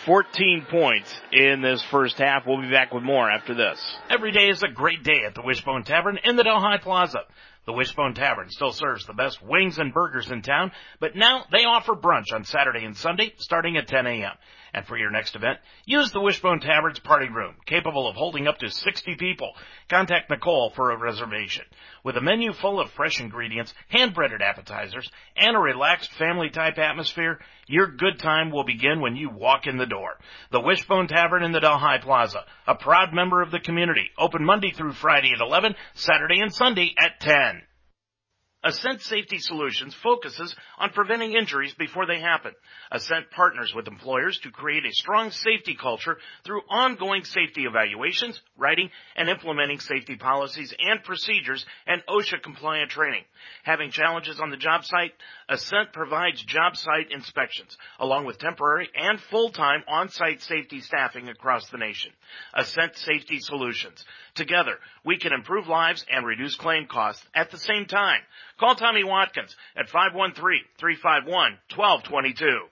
14 0.06 0.68
points 0.70 1.16
in 1.32 1.62
this 1.62 1.82
first 1.92 2.18
half. 2.18 2.44
We'll 2.46 2.62
be 2.62 2.70
back 2.70 2.94
with 2.94 3.04
more 3.04 3.32
after 3.32 3.56
this. 3.56 3.80
Every 4.10 4.34
day 4.34 4.50
is 4.50 4.62
a 4.64 4.68
great 4.68 5.04
day 5.04 5.24
at 5.26 5.34
the 5.34 5.44
Wishbone 5.44 5.86
Tavern 5.86 6.20
in 6.26 6.36
the 6.36 6.44
Delhi 6.44 6.78
Plaza. 6.80 7.20
The 7.66 7.74
Wishbone 7.74 8.14
Tavern 8.14 8.50
still 8.52 8.72
serves 8.72 9.06
the 9.06 9.14
best 9.14 9.42
wings 9.42 9.80
and 9.80 9.92
burgers 9.92 10.30
in 10.30 10.44
town, 10.44 10.72
but 11.00 11.16
now 11.16 11.46
they 11.52 11.66
offer 11.66 11.94
brunch 11.94 12.32
on 12.32 12.44
Saturday 12.44 12.86
and 12.86 12.96
Sunday 12.96 13.34
starting 13.38 13.76
at 13.76 13.88
10 13.88 14.06
a.m. 14.06 14.34
And 14.76 14.86
for 14.86 14.98
your 14.98 15.10
next 15.10 15.36
event, 15.36 15.60
use 15.86 16.12
the 16.12 16.22
Wishbone 16.22 16.60
Tavern's 16.60 17.00
party 17.00 17.30
room, 17.30 17.56
capable 17.66 18.08
of 18.08 18.16
holding 18.16 18.48
up 18.48 18.60
to 18.60 18.70
60 18.70 19.16
people. 19.16 19.54
Contact 19.90 20.30
Nicole 20.30 20.74
for 20.76 20.92
a 20.92 21.00
reservation. 21.00 21.66
With 22.04 22.18
a 22.18 22.22
menu 22.22 22.54
full 22.54 22.80
of 22.80 22.92
fresh 22.92 23.20
ingredients, 23.20 23.74
hand-breaded 23.88 24.42
appetizers, 24.42 25.10
and 25.36 25.56
a 25.56 25.60
relaxed 25.60 26.12
family 26.14 26.50
type 26.50 26.78
atmosphere, 26.78 27.40
your 27.68 27.88
good 27.88 28.20
time 28.20 28.52
will 28.52 28.64
begin 28.64 29.02
when 29.02 29.16
you 29.16 29.30
walk 29.30 29.68
in 29.68 29.78
the 29.78 29.86
door. 29.86 30.18
The 30.52 30.62
Wishbone 30.62 31.08
Tavern 31.08 31.44
in 31.44 31.52
the 31.52 31.60
Delhi 31.60 32.00
Plaza, 32.02 32.46
a 32.68 32.76
proud 32.76 33.14
member 33.14 33.42
of 33.42 33.52
the 33.52 33.60
community, 33.60 34.12
open 34.18 34.46
Monday 34.46 34.72
through 34.72 34.94
Friday 34.94 35.32
at 35.34 35.42
11, 35.42 35.76
Saturday 35.94 36.40
and 36.42 36.54
Sunday 36.54 36.94
at 36.98 37.20
10. 37.20 37.62
Ascent 38.66 39.02
Safety 39.04 39.38
Solutions 39.38 39.96
focuses 40.02 40.56
on 40.80 40.90
preventing 40.90 41.34
injuries 41.34 41.76
before 41.78 42.08
they 42.08 42.20
happen. 42.20 42.52
Ascent 42.92 43.30
partners 43.30 43.72
with 43.76 43.88
employers 43.88 44.40
to 44.42 44.50
create 44.50 44.84
a 44.86 44.92
strong 44.92 45.30
safety 45.30 45.78
culture 45.80 46.18
through 46.44 46.62
ongoing 46.68 47.24
safety 47.24 47.66
evaluations, 47.66 48.42
writing, 48.58 48.90
and 49.16 49.30
implementing 49.30 49.80
safety 49.80 50.16
policies 50.16 50.74
and 50.80 51.04
procedures 51.04 51.64
and 51.86 52.02
OSHA 52.08 52.42
compliant 52.42 52.90
training. 52.90 53.24
Having 53.64 53.92
challenges 53.92 54.40
on 54.40 54.50
the 54.50 54.58
job 54.58 54.84
site, 54.84 55.14
Ascent 55.48 55.94
provides 55.94 56.44
job 56.44 56.76
site 56.76 57.12
inspections, 57.12 57.78
along 58.00 58.26
with 58.26 58.40
temporary 58.40 58.90
and 58.96 59.20
full-time 59.30 59.84
on-site 59.88 60.42
safety 60.42 60.82
staffing 60.82 61.30
across 61.30 61.70
the 61.70 61.78
nation. 61.78 62.12
Ascent 62.56 62.98
Safety 62.98 63.38
Solutions. 63.42 64.04
Together, 64.34 64.78
we 65.06 65.20
can 65.20 65.34
improve 65.34 65.68
lives 65.68 66.04
and 66.12 66.26
reduce 66.26 66.56
claim 66.56 66.88
costs 66.88 67.24
at 67.36 67.52
the 67.52 67.60
same 67.60 67.86
time. 67.86 68.22
Call 68.58 68.76
Tommy 68.76 69.04
Watkins 69.04 69.54
at 69.76 69.90
513-351-1222. 69.90 72.70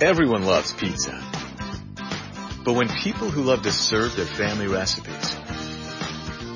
Everyone 0.00 0.44
loves 0.44 0.72
pizza. 0.72 1.12
But 2.64 2.72
when 2.74 2.88
people 2.88 3.30
who 3.30 3.44
love 3.44 3.62
to 3.62 3.70
serve 3.70 4.16
their 4.16 4.26
family 4.26 4.66
recipes 4.66 5.36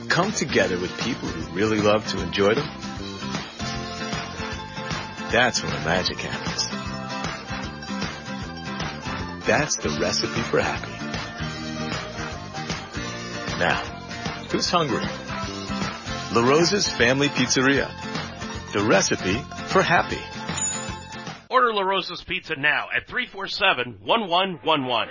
come 0.08 0.32
together 0.32 0.76
with 0.78 0.90
people 1.00 1.28
who 1.28 1.54
really 1.54 1.80
love 1.80 2.04
to 2.08 2.20
enjoy 2.20 2.54
them, 2.54 2.68
that's 5.30 5.62
when 5.62 5.70
the 5.72 5.78
magic 5.80 6.18
happens. 6.18 6.68
That's 9.46 9.76
the 9.76 9.90
recipe 10.00 10.42
for 10.42 10.60
happy. 10.60 10.90
Now, 13.58 13.82
who's 14.50 14.68
hungry? 14.68 15.06
La 16.34 16.48
Rosa's 16.48 16.88
Family 16.88 17.28
Pizzeria. 17.28 17.90
The 18.72 18.82
recipe 18.82 19.38
for 19.68 19.82
happy. 19.82 20.16
Order 21.50 21.74
La 21.74 21.82
Rosa's 21.82 22.24
Pizza 22.24 22.56
now 22.56 22.86
at 22.96 23.06
347-1111. 23.06 25.08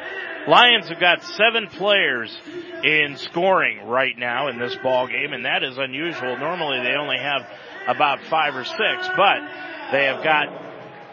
Lions 0.48 0.90
have 0.90 1.00
got 1.00 1.24
seven 1.24 1.68
players 1.68 2.36
in 2.84 3.18
scoring 3.18 3.88
right 3.88 4.18
now 4.18 4.48
in 4.48 4.58
this 4.58 4.76
ball 4.82 5.06
game, 5.06 5.34
and 5.34 5.46
that 5.46 5.62
is 5.64 5.78
unusual. 5.78 6.40
Normally 6.40 6.82
they 6.82 6.96
only 6.96 7.20
have 7.20 7.48
about 7.88 8.24
five 8.24 8.56
or 8.56 8.66
six, 8.66 9.08
but 9.16 9.42
they 9.92 10.06
have 10.06 10.24
got 10.24 10.48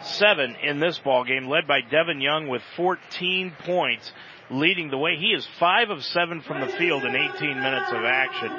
seven 0.03 0.57
in 0.63 0.81
this 0.81 0.99
ball 0.99 1.25
game, 1.25 1.49
led 1.49 1.67
by 1.67 1.83
Devin 1.83 2.23
Young 2.23 2.49
with 2.49 2.63
14 2.77 3.53
points, 3.67 4.11
leading 4.51 4.91
the 4.91 4.99
way. 4.99 5.17
He 5.17 5.29
is 5.29 5.47
five 5.59 5.91
of 5.91 6.03
seven 6.05 6.43
from 6.43 6.61
the 6.61 6.73
field 6.77 7.05
in 7.05 7.15
18 7.15 7.61
minutes 7.61 7.91
of 7.91 8.05
action, 8.05 8.51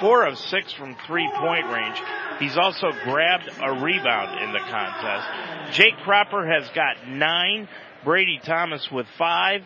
four 0.00 0.26
of 0.26 0.38
six 0.38 0.72
from 0.72 0.96
three 1.06 1.28
point 1.38 1.66
range. 1.66 2.00
He's 2.38 2.56
also 2.56 2.90
grabbed 3.04 3.48
a 3.60 3.72
rebound 3.72 4.42
in 4.42 4.52
the 4.52 4.58
contest. 4.58 5.76
Jake 5.76 5.96
Cropper 6.04 6.46
has 6.46 6.68
got 6.70 7.08
nine. 7.08 7.68
Brady 8.04 8.40
Thomas 8.44 8.90
with 8.90 9.06
five. 9.16 9.62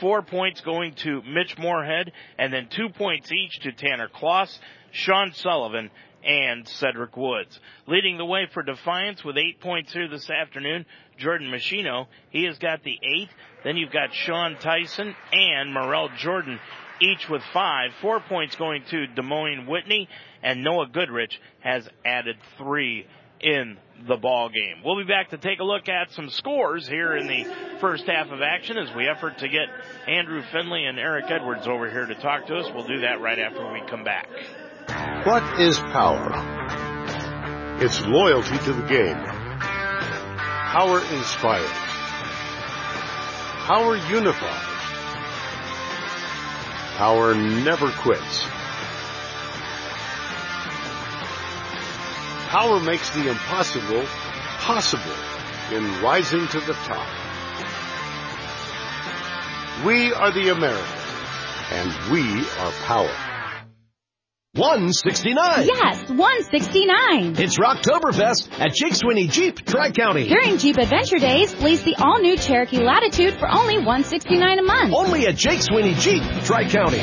Four 0.00 0.22
points 0.22 0.60
going 0.60 0.94
to 0.96 1.22
Mitch 1.22 1.56
Moorhead, 1.58 2.12
and 2.38 2.52
then 2.52 2.68
two 2.70 2.90
points 2.90 3.32
each 3.32 3.60
to 3.60 3.72
Tanner 3.72 4.08
Kloss, 4.08 4.58
Sean 4.92 5.32
Sullivan, 5.32 5.90
and 6.22 6.68
Cedric 6.68 7.16
Woods. 7.16 7.58
Leading 7.86 8.18
the 8.18 8.24
way 8.24 8.46
for 8.52 8.62
Defiance 8.62 9.24
with 9.24 9.38
eight 9.38 9.60
points 9.60 9.92
here 9.92 10.08
this 10.08 10.28
afternoon, 10.28 10.84
Jordan 11.18 11.50
Machino. 11.50 12.06
He 12.30 12.44
has 12.44 12.58
got 12.58 12.82
the 12.82 12.98
eight. 13.02 13.28
Then 13.64 13.76
you've 13.76 13.92
got 13.92 14.14
Sean 14.14 14.56
Tyson 14.60 15.14
and 15.32 15.72
Morel 15.74 16.10
Jordan, 16.18 16.58
each 17.00 17.28
with 17.28 17.42
five. 17.52 17.90
Four 18.00 18.20
points 18.20 18.56
going 18.56 18.84
to 18.90 19.06
Des 19.08 19.22
Moines 19.22 19.66
Whitney, 19.66 20.08
and 20.42 20.62
Noah 20.62 20.88
Goodrich 20.92 21.40
has 21.60 21.88
added 22.04 22.36
three 22.56 23.06
in 23.40 23.76
the 24.06 24.16
ball 24.16 24.48
game. 24.48 24.82
We'll 24.84 24.96
be 24.96 25.08
back 25.08 25.30
to 25.30 25.38
take 25.38 25.60
a 25.60 25.64
look 25.64 25.88
at 25.88 26.12
some 26.12 26.30
scores 26.30 26.86
here 26.86 27.16
in 27.16 27.26
the 27.26 27.78
first 27.80 28.06
half 28.06 28.30
of 28.30 28.40
action 28.42 28.78
as 28.78 28.94
we 28.94 29.08
effort 29.08 29.38
to 29.38 29.48
get 29.48 29.68
Andrew 30.06 30.42
Finley 30.52 30.86
and 30.86 30.98
Eric 30.98 31.26
Edwards 31.28 31.66
over 31.66 31.90
here 31.90 32.06
to 32.06 32.14
talk 32.16 32.46
to 32.46 32.56
us. 32.56 32.70
We'll 32.74 32.86
do 32.86 33.00
that 33.00 33.20
right 33.20 33.38
after 33.38 33.72
we 33.72 33.80
come 33.88 34.04
back. 34.04 34.28
What 35.26 35.60
is 35.60 35.78
power? 35.78 36.32
It's 37.80 38.00
loyalty 38.06 38.58
to 38.58 38.72
the 38.72 38.86
game. 38.88 39.37
Power 40.68 41.00
inspires. 41.00 41.70
Power 43.64 43.96
unifies. 43.96 44.66
Power 46.98 47.34
never 47.34 47.90
quits. 47.92 48.44
Power 52.48 52.80
makes 52.80 53.08
the 53.14 53.30
impossible 53.30 54.04
possible 54.58 55.16
in 55.72 56.02
rising 56.02 56.46
to 56.48 56.60
the 56.60 56.74
top. 56.74 57.08
We 59.86 60.12
are 60.12 60.30
the 60.30 60.50
Americans, 60.50 61.00
and 61.70 62.12
we 62.12 62.46
are 62.58 62.72
power. 62.84 63.27
169. 64.58 65.66
Yes, 65.66 66.08
169. 66.10 67.36
It's 67.38 67.56
Rocktoberfest 67.58 68.58
at 68.58 68.74
Jake 68.74 68.94
Sweeney 68.94 69.28
Jeep, 69.28 69.64
Tri-County. 69.64 70.26
During 70.26 70.58
Jeep 70.58 70.76
Adventure 70.78 71.18
Days, 71.18 71.54
lease 71.62 71.84
the 71.84 71.94
all-new 71.94 72.36
Cherokee 72.36 72.82
Latitude 72.82 73.38
for 73.38 73.48
only 73.48 73.76
169 73.76 74.58
a 74.58 74.62
month. 74.62 74.92
Only 74.92 75.28
at 75.28 75.36
Jake 75.36 75.62
Sweeney 75.62 75.94
Jeep, 75.94 76.24
Tri-County. 76.42 76.98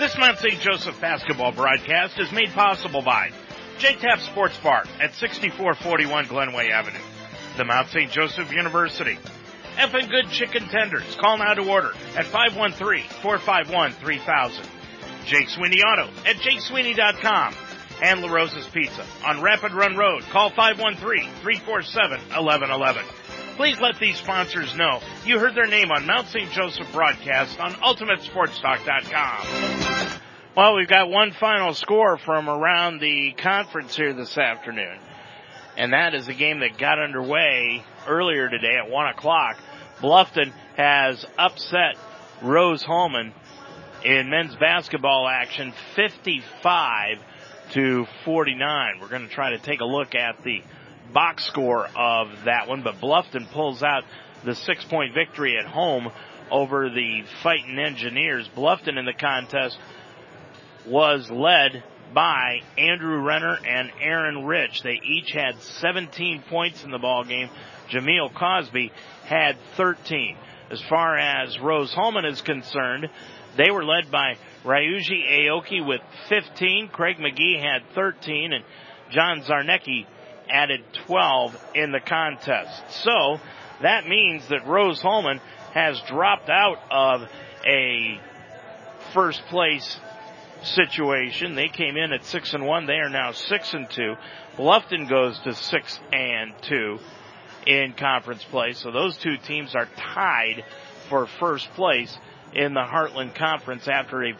This 0.00 0.18
Mount 0.18 0.38
St. 0.38 0.60
Joseph 0.60 1.00
basketball 1.00 1.52
broadcast 1.52 2.18
is 2.18 2.32
made 2.32 2.48
possible 2.48 3.02
by 3.02 3.30
J-Tap 3.78 4.18
Sports 4.20 4.56
Bar 4.56 4.86
at 5.00 5.14
6441 5.14 6.26
Glenway 6.26 6.70
Avenue, 6.70 6.98
the 7.56 7.64
Mount 7.64 7.90
St. 7.90 8.10
Joseph 8.10 8.52
University, 8.52 9.18
Effin 9.80 10.08
Good 10.10 10.28
Chicken 10.30 10.68
Tenders. 10.68 11.16
Call 11.18 11.38
now 11.38 11.54
to 11.54 11.66
order 11.66 11.92
at 12.14 12.26
513-451-3000. 12.26 14.66
Jake 15.24 15.48
Sweeney 15.48 15.82
Auto 15.82 16.10
at 16.26 16.36
jakesweeney.com 16.36 17.54
and 18.02 18.20
La 18.20 18.30
Rosa's 18.30 18.66
Pizza 18.66 19.06
on 19.24 19.40
Rapid 19.40 19.72
Run 19.72 19.96
Road. 19.96 20.22
Call 20.24 20.50
513-347-1111. 20.50 23.02
Please 23.56 23.80
let 23.80 23.98
these 23.98 24.18
sponsors 24.18 24.74
know 24.74 25.00
you 25.24 25.38
heard 25.38 25.54
their 25.54 25.66
name 25.66 25.90
on 25.90 26.04
Mount 26.06 26.28
St. 26.28 26.50
Joseph 26.50 26.92
broadcast 26.92 27.58
on 27.58 27.72
UltimateSportsTalk.com. 27.72 30.20
Well, 30.56 30.76
we've 30.76 30.88
got 30.88 31.08
one 31.08 31.32
final 31.32 31.72
score 31.72 32.18
from 32.18 32.50
around 32.50 33.00
the 33.00 33.32
conference 33.32 33.96
here 33.96 34.12
this 34.12 34.36
afternoon. 34.36 34.98
And 35.76 35.92
that 35.92 36.14
is 36.14 36.26
a 36.28 36.34
game 36.34 36.60
that 36.60 36.76
got 36.76 36.98
underway 36.98 37.82
earlier 38.06 38.50
today 38.50 38.76
at 38.82 38.90
1 38.90 39.06
o'clock. 39.08 39.56
Bluffton 40.00 40.52
has 40.76 41.24
upset 41.38 41.96
Rose 42.42 42.82
Hulman 42.82 43.34
in 44.04 44.30
men's 44.30 44.56
basketball 44.56 45.28
action 45.28 45.74
55 45.94 47.18
to 47.72 48.06
49. 48.24 48.98
We're 49.00 49.08
going 49.08 49.28
to 49.28 49.34
try 49.34 49.50
to 49.50 49.58
take 49.58 49.80
a 49.80 49.84
look 49.84 50.14
at 50.14 50.42
the 50.42 50.62
box 51.12 51.44
score 51.44 51.86
of 51.94 52.44
that 52.44 52.66
one, 52.66 52.82
but 52.82 53.00
Bluffton 53.00 53.50
pulls 53.52 53.82
out 53.82 54.04
the 54.44 54.54
six 54.54 54.84
point 54.84 55.12
victory 55.12 55.58
at 55.58 55.66
home 55.66 56.10
over 56.50 56.88
the 56.88 57.24
fighting 57.42 57.78
engineers. 57.78 58.48
Bluffton 58.56 58.98
in 58.98 59.04
the 59.04 59.12
contest 59.12 59.78
was 60.86 61.30
led 61.30 61.84
by 62.14 62.60
Andrew 62.76 63.20
Renner 63.20 63.58
and 63.66 63.90
Aaron 64.00 64.44
Rich. 64.46 64.82
They 64.82 65.00
each 65.04 65.30
had 65.32 65.60
17 65.60 66.42
points 66.48 66.84
in 66.84 66.90
the 66.90 66.98
ball 66.98 67.24
game. 67.24 67.50
Jameel 67.90 68.32
Cosby 68.34 68.92
had 69.24 69.56
13. 69.76 70.36
As 70.70 70.80
far 70.82 71.16
as 71.18 71.58
Rose 71.58 71.92
Hulman 71.92 72.24
is 72.24 72.40
concerned, 72.42 73.08
they 73.56 73.70
were 73.70 73.84
led 73.84 74.10
by 74.10 74.36
Ryuji 74.64 75.48
Aoki 75.48 75.84
with 75.84 76.00
15. 76.28 76.88
Craig 76.88 77.18
McGee 77.18 77.60
had 77.60 77.82
13 77.94 78.52
and 78.52 78.64
John 79.10 79.42
Zarnecki 79.42 80.06
added 80.48 80.80
12 81.06 81.56
in 81.74 81.92
the 81.92 82.00
contest. 82.00 82.82
So 83.02 83.40
that 83.82 84.06
means 84.06 84.46
that 84.48 84.66
Rose 84.66 85.00
Hulman 85.00 85.40
has 85.72 86.00
dropped 86.02 86.48
out 86.48 86.78
of 86.90 87.28
a 87.66 88.20
first 89.12 89.42
place 89.46 89.98
situation. 90.62 91.54
They 91.54 91.68
came 91.68 91.96
in 91.96 92.12
at 92.12 92.24
six 92.24 92.54
and 92.54 92.66
one. 92.66 92.86
They 92.86 92.98
are 92.98 93.08
now 93.08 93.32
six 93.32 93.72
and 93.74 93.88
two. 93.90 94.14
Bluffton 94.56 95.08
goes 95.08 95.38
to 95.40 95.54
six 95.54 95.98
and 96.12 96.52
two 96.62 96.98
in 97.66 97.92
conference 97.94 98.44
play. 98.44 98.72
So 98.72 98.90
those 98.90 99.16
two 99.16 99.36
teams 99.36 99.74
are 99.74 99.88
tied 99.96 100.64
for 101.08 101.26
first 101.26 101.70
place 101.72 102.16
in 102.54 102.74
the 102.74 102.80
Heartland 102.80 103.34
Conference 103.34 103.88
after 103.88 104.24
a 104.24 104.34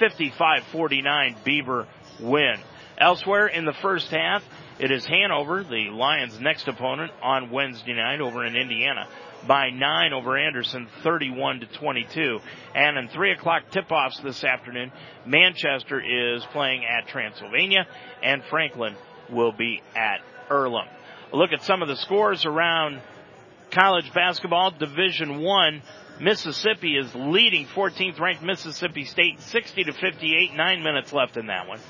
55-49 0.00 1.44
Beaver 1.44 1.86
win. 2.20 2.56
Elsewhere 2.98 3.46
in 3.46 3.64
the 3.64 3.72
first 3.72 4.08
half, 4.08 4.42
it 4.78 4.90
is 4.90 5.04
Hanover, 5.04 5.62
the 5.62 5.90
Lions' 5.90 6.40
next 6.40 6.66
opponent 6.68 7.12
on 7.22 7.50
Wednesday 7.50 7.94
night 7.94 8.20
over 8.20 8.44
in 8.44 8.56
Indiana 8.56 9.06
by 9.46 9.70
nine 9.70 10.12
over 10.12 10.36
Anderson, 10.36 10.88
31 11.02 11.60
to 11.60 11.66
22. 11.66 12.38
And 12.74 12.96
in 12.96 13.08
three 13.08 13.32
o'clock 13.32 13.64
tip-offs 13.70 14.20
this 14.20 14.44
afternoon, 14.44 14.92
Manchester 15.26 16.00
is 16.00 16.44
playing 16.52 16.84
at 16.84 17.08
Transylvania 17.08 17.86
and 18.22 18.42
Franklin 18.44 18.94
will 19.30 19.52
be 19.52 19.82
at 19.96 20.20
Earlham. 20.50 20.86
A 21.32 21.36
look 21.36 21.52
at 21.52 21.62
some 21.62 21.80
of 21.80 21.88
the 21.88 21.96
scores 21.96 22.44
around 22.44 23.00
college 23.70 24.12
basketball. 24.12 24.70
Division 24.70 25.40
one, 25.40 25.82
Mississippi 26.20 26.96
is 26.98 27.14
leading 27.14 27.66
14th 27.66 28.20
ranked 28.20 28.42
Mississippi 28.42 29.04
State 29.04 29.40
60 29.40 29.84
to 29.84 29.92
58. 29.94 30.54
Nine 30.54 30.82
minutes 30.82 31.10
left 31.12 31.38
in 31.38 31.46
that 31.46 31.66
one. 31.66 31.80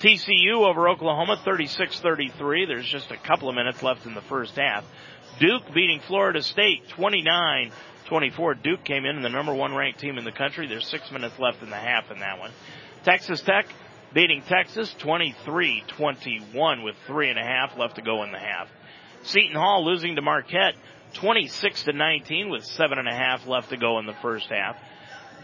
TCU 0.00 0.68
over 0.68 0.88
Oklahoma 0.88 1.40
36-33. 1.46 2.66
There's 2.66 2.88
just 2.88 3.12
a 3.12 3.16
couple 3.16 3.48
of 3.48 3.54
minutes 3.54 3.84
left 3.84 4.04
in 4.04 4.14
the 4.14 4.20
first 4.22 4.56
half. 4.56 4.84
Duke 5.38 5.72
beating 5.72 6.00
Florida 6.08 6.42
State 6.42 6.88
29-24. 6.88 7.70
Duke 8.64 8.84
came 8.84 9.04
in 9.04 9.22
the 9.22 9.28
number 9.28 9.54
one 9.54 9.76
ranked 9.76 10.00
team 10.00 10.18
in 10.18 10.24
the 10.24 10.32
country. 10.32 10.66
There's 10.66 10.88
six 10.88 11.08
minutes 11.12 11.38
left 11.38 11.62
in 11.62 11.70
the 11.70 11.76
half 11.76 12.10
in 12.10 12.18
that 12.18 12.40
one. 12.40 12.50
Texas 13.04 13.40
Tech 13.42 13.66
beating 14.14 14.42
Texas 14.42 14.94
23-21 15.00 16.84
with 16.84 16.96
three 17.06 17.30
and 17.30 17.38
a 17.38 17.42
half 17.42 17.76
left 17.78 17.96
to 17.96 18.02
go 18.02 18.22
in 18.24 18.32
the 18.32 18.38
half. 18.38 18.68
Seton 19.22 19.56
Hall 19.56 19.84
losing 19.84 20.16
to 20.16 20.22
Marquette 20.22 20.74
26 21.14 21.84
to 21.84 21.92
19 21.92 22.50
with 22.50 22.64
seven 22.64 22.98
and 22.98 23.08
a 23.08 23.14
half 23.14 23.46
left 23.46 23.70
to 23.70 23.76
go 23.76 23.98
in 23.98 24.06
the 24.06 24.14
first 24.22 24.48
half. 24.48 24.76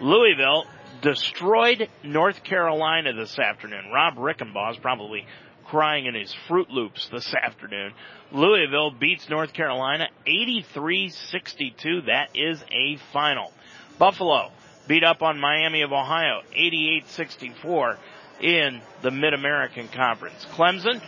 Louisville 0.01 0.65
destroyed 1.03 1.89
North 2.03 2.43
Carolina 2.45 3.13
this 3.13 3.39
afternoon. 3.39 3.91
Rob 3.93 4.17
Rickenbaugh 4.17 4.73
is 4.73 4.79
probably 4.79 5.27
crying 5.67 6.07
in 6.07 6.15
his 6.15 6.35
Froot 6.49 6.71
Loops 6.71 7.09
this 7.13 7.35
afternoon. 7.35 7.93
Louisville 8.33 8.91
beats 8.91 9.29
North 9.29 9.53
Carolina 9.53 10.09
83-62. 10.27 12.07
That 12.07 12.31
is 12.35 12.63
a 12.73 12.97
final. 13.13 13.53
Buffalo 13.99 14.51
beat 14.87 15.05
up 15.05 15.23
on 15.23 15.39
Miami 15.39 15.83
of 15.83 15.93
Ohio 15.93 16.41
88-64 16.57 17.99
in 18.41 18.81
the 19.03 19.11
Mid-American 19.11 19.89
Conference. 19.89 20.47
Clemson 20.53 21.03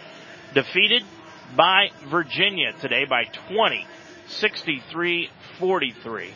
defeated 0.55 1.03
by 1.57 1.91
Virginia 2.11 2.73
today 2.81 3.05
by 3.05 3.25
20, 3.49 3.87
63-43. 4.29 6.31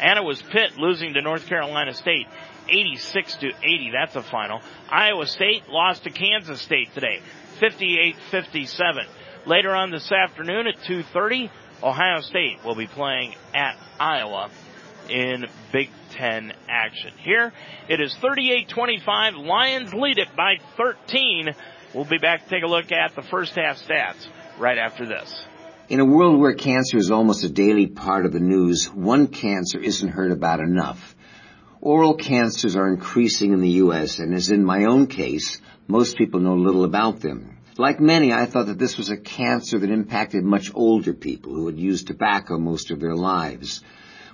And 0.00 0.18
it 0.18 0.24
was 0.24 0.42
Pitt 0.42 0.78
losing 0.78 1.14
to 1.14 1.22
North 1.22 1.46
Carolina 1.46 1.94
State 1.94 2.26
86 2.68 3.36
to 3.36 3.48
80. 3.48 3.92
That's 3.92 4.16
a 4.16 4.22
final. 4.22 4.60
Iowa 4.90 5.26
State 5.26 5.68
lost 5.68 6.04
to 6.04 6.10
Kansas 6.10 6.60
State 6.60 6.92
today, 6.94 7.20
58-57. 7.60 9.06
Later 9.46 9.74
on 9.74 9.90
this 9.90 10.10
afternoon 10.10 10.66
at 10.66 10.76
2:30, 10.82 11.50
Ohio 11.82 12.20
State 12.20 12.64
will 12.64 12.74
be 12.74 12.86
playing 12.86 13.34
at 13.54 13.76
Iowa 14.00 14.50
in 15.10 15.46
Big 15.72 15.90
Ten 16.10 16.52
action. 16.68 17.12
Here 17.18 17.52
it 17.88 18.00
is 18.00 18.14
38-25. 18.16 19.46
Lions 19.46 19.94
lead 19.94 20.18
it 20.18 20.28
by 20.36 20.56
13. 20.76 21.54
We'll 21.94 22.04
be 22.04 22.18
back 22.18 22.44
to 22.44 22.48
take 22.48 22.62
a 22.62 22.68
look 22.68 22.92
at 22.92 23.14
the 23.14 23.22
first 23.22 23.54
half 23.56 23.78
stats 23.78 24.26
right 24.58 24.78
after 24.78 25.06
this. 25.06 25.46
In 25.88 26.00
a 26.00 26.04
world 26.04 26.40
where 26.40 26.54
cancer 26.54 26.96
is 26.96 27.10
almost 27.10 27.44
a 27.44 27.48
daily 27.48 27.86
part 27.86 28.26
of 28.26 28.32
the 28.32 28.40
news, 28.40 28.86
one 28.86 29.28
cancer 29.28 29.78
isn't 29.78 30.08
heard 30.08 30.32
about 30.32 30.60
enough. 30.60 31.14
Oral 31.80 32.14
cancers 32.14 32.74
are 32.74 32.88
increasing 32.88 33.52
in 33.52 33.60
the 33.60 33.70
U.S., 33.84 34.18
and 34.18 34.34
as 34.34 34.50
in 34.50 34.64
my 34.64 34.86
own 34.86 35.06
case, 35.06 35.60
most 35.86 36.18
people 36.18 36.40
know 36.40 36.54
little 36.54 36.84
about 36.84 37.20
them. 37.20 37.58
Like 37.78 38.00
many, 38.00 38.32
I 38.32 38.46
thought 38.46 38.66
that 38.66 38.78
this 38.78 38.96
was 38.96 39.10
a 39.10 39.16
cancer 39.16 39.78
that 39.78 39.90
impacted 39.90 40.42
much 40.42 40.72
older 40.74 41.12
people 41.12 41.54
who 41.54 41.66
had 41.66 41.78
used 41.78 42.06
tobacco 42.06 42.58
most 42.58 42.90
of 42.90 42.98
their 42.98 43.14
lives. 43.14 43.82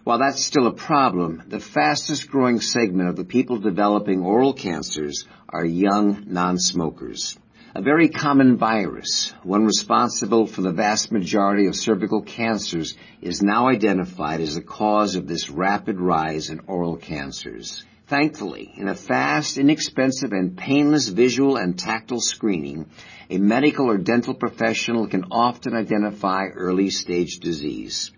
While 0.05 0.19
that's 0.19 0.45
still 0.45 0.67
a 0.67 0.73
problem, 0.73 1.45
the 1.47 1.61
fastest 1.61 2.29
growing 2.29 2.61
segment 2.61 3.09
of 3.09 3.15
the 3.15 3.25
people 3.25 3.59
developing 3.59 4.25
oral 4.25 4.53
cancers 4.53 5.27
are 5.49 5.65
young 5.65 6.25
non-smokers. 6.27 7.39
A 7.77 7.83
very 7.83 8.09
common 8.09 8.57
virus, 8.57 9.33
one 9.45 9.65
responsible 9.65 10.47
for 10.47 10.61
the 10.61 10.73
vast 10.73 11.13
majority 11.13 11.69
of 11.69 11.77
cervical 11.77 12.21
cancers, 12.21 12.97
is 13.21 13.43
now 13.43 13.69
identified 13.69 14.41
as 14.41 14.57
the 14.57 14.61
cause 14.61 15.15
of 15.15 15.29
this 15.29 15.49
rapid 15.49 16.01
rise 16.01 16.51
in 16.51 16.59
oral 16.67 16.97
cancers. 16.97 17.85
Thankfully, 18.09 18.75
in 18.77 18.89
a 18.89 18.97
fast, 18.97 19.57
inexpensive, 19.57 20.33
and 20.33 20.59
painless 20.59 21.07
visual 21.07 21.57
and 21.57 21.79
tactile 21.79 22.21
screening, 22.21 22.87
a 23.31 23.39
medical 23.39 23.89
or 23.89 23.99
dental 23.99 24.35
professional 24.35 25.07
can 25.07 25.27
often 25.31 25.75
identify 25.75 26.49
early 26.49 26.91
stage 26.91 27.39
disease. 27.39 28.11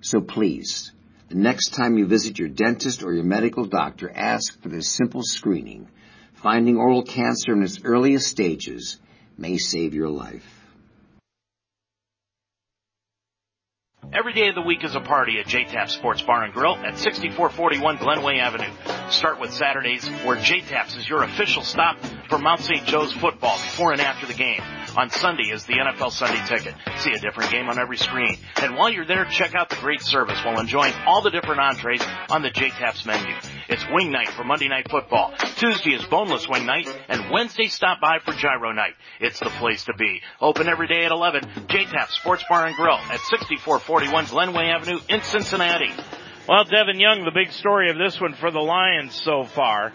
So 0.00 0.22
please, 0.22 0.92
the 1.28 1.36
next 1.36 1.74
time 1.74 1.98
you 1.98 2.06
visit 2.06 2.38
your 2.38 2.48
dentist 2.48 3.02
or 3.02 3.12
your 3.12 3.24
medical 3.24 3.64
doctor, 3.64 4.10
ask 4.14 4.60
for 4.62 4.68
this 4.68 4.90
simple 4.90 5.22
screening 5.22 5.88
Finding 6.42 6.76
oral 6.76 7.02
cancer 7.02 7.52
in 7.52 7.64
its 7.64 7.80
earliest 7.82 8.28
stages 8.28 8.98
may 9.36 9.56
save 9.58 9.92
your 9.92 10.08
life. 10.08 10.46
Every 14.12 14.32
day 14.32 14.48
of 14.48 14.54
the 14.54 14.62
week 14.62 14.84
is 14.84 14.94
a 14.94 15.00
party 15.00 15.40
at 15.40 15.46
JTAP 15.46 15.90
Sports 15.90 16.22
Bar 16.22 16.44
and 16.44 16.54
Grill 16.54 16.76
at 16.76 16.96
6441 16.96 17.96
Glenway 17.96 18.38
Avenue. 18.38 18.70
Start 19.10 19.40
with 19.40 19.52
Saturdays 19.52 20.08
where 20.24 20.36
JTAP's 20.36 20.96
is 20.96 21.08
your 21.08 21.24
official 21.24 21.62
stop 21.62 21.98
for 22.28 22.38
Mount 22.38 22.60
St. 22.60 22.86
Joe's 22.86 23.12
football 23.12 23.56
before 23.56 23.90
and 23.90 24.00
after 24.00 24.26
the 24.26 24.34
game. 24.34 24.62
On 24.98 25.08
Sunday 25.10 25.52
is 25.52 25.64
the 25.64 25.74
NFL 25.74 26.10
Sunday 26.10 26.44
Ticket. 26.48 26.74
See 26.96 27.12
a 27.12 27.20
different 27.20 27.52
game 27.52 27.68
on 27.68 27.78
every 27.78 27.96
screen. 27.96 28.36
And 28.56 28.74
while 28.74 28.90
you're 28.90 29.06
there, 29.06 29.26
check 29.26 29.54
out 29.54 29.70
the 29.70 29.76
great 29.76 30.02
service 30.02 30.44
while 30.44 30.58
enjoying 30.58 30.92
all 31.06 31.22
the 31.22 31.30
different 31.30 31.60
entrees 31.60 32.02
on 32.28 32.42
the 32.42 32.50
JTAP's 32.50 33.06
menu. 33.06 33.32
It's 33.68 33.84
wing 33.92 34.10
night 34.10 34.30
for 34.30 34.42
Monday 34.42 34.66
Night 34.66 34.90
Football. 34.90 35.34
Tuesday 35.54 35.94
is 35.94 36.04
boneless 36.06 36.48
wing 36.48 36.66
night. 36.66 36.88
And 37.08 37.30
Wednesday 37.30 37.68
stop 37.68 38.00
by 38.00 38.18
for 38.24 38.32
gyro 38.32 38.72
night. 38.72 38.94
It's 39.20 39.38
the 39.38 39.50
place 39.50 39.84
to 39.84 39.94
be. 39.94 40.20
Open 40.40 40.68
every 40.68 40.88
day 40.88 41.04
at 41.04 41.12
11. 41.12 41.42
JTAP 41.68 42.08
Sports 42.08 42.42
Bar 42.48 42.66
and 42.66 42.74
Grill 42.74 42.96
at 42.96 43.20
6441 43.20 44.24
Glenway 44.24 44.64
Avenue 44.64 44.98
in 45.08 45.22
Cincinnati. 45.22 45.92
Well, 46.48 46.64
Devin 46.64 46.98
Young, 46.98 47.24
the 47.24 47.30
big 47.30 47.52
story 47.52 47.92
of 47.92 47.98
this 47.98 48.20
one 48.20 48.34
for 48.34 48.50
the 48.50 48.58
Lions 48.58 49.14
so 49.14 49.44
far. 49.44 49.92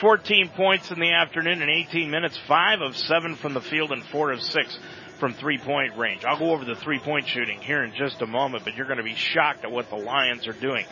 14 0.00 0.50
points 0.50 0.90
in 0.90 1.00
the 1.00 1.12
afternoon 1.12 1.62
in 1.62 1.70
18 1.70 2.10
minutes, 2.10 2.38
5 2.46 2.82
of 2.82 2.96
7 2.96 3.34
from 3.36 3.54
the 3.54 3.62
field 3.62 3.92
and 3.92 4.04
4 4.04 4.32
of 4.32 4.42
6 4.42 4.78
from 5.18 5.32
three 5.32 5.56
point 5.56 5.96
range. 5.96 6.24
I'll 6.24 6.38
go 6.38 6.52
over 6.52 6.66
the 6.66 6.74
three 6.74 6.98
point 6.98 7.26
shooting 7.26 7.60
here 7.60 7.82
in 7.82 7.94
just 7.94 8.20
a 8.20 8.26
moment, 8.26 8.64
but 8.64 8.74
you're 8.74 8.86
going 8.86 8.98
to 8.98 9.04
be 9.04 9.14
shocked 9.14 9.64
at 9.64 9.70
what 9.70 9.88
the 9.88 9.96
Lions 9.96 10.46
are 10.46 10.52
doing. 10.52 10.84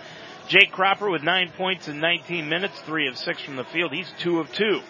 Jake 0.48 0.72
Cropper 0.72 1.10
with 1.10 1.22
9 1.22 1.52
points 1.56 1.88
in 1.88 2.00
19 2.00 2.48
minutes, 2.48 2.80
3 2.80 3.08
of 3.08 3.18
6 3.18 3.42
from 3.42 3.56
the 3.56 3.64
field. 3.64 3.92
He's 3.92 4.10
2 4.20 4.40
of 4.40 4.50
2 4.52 4.80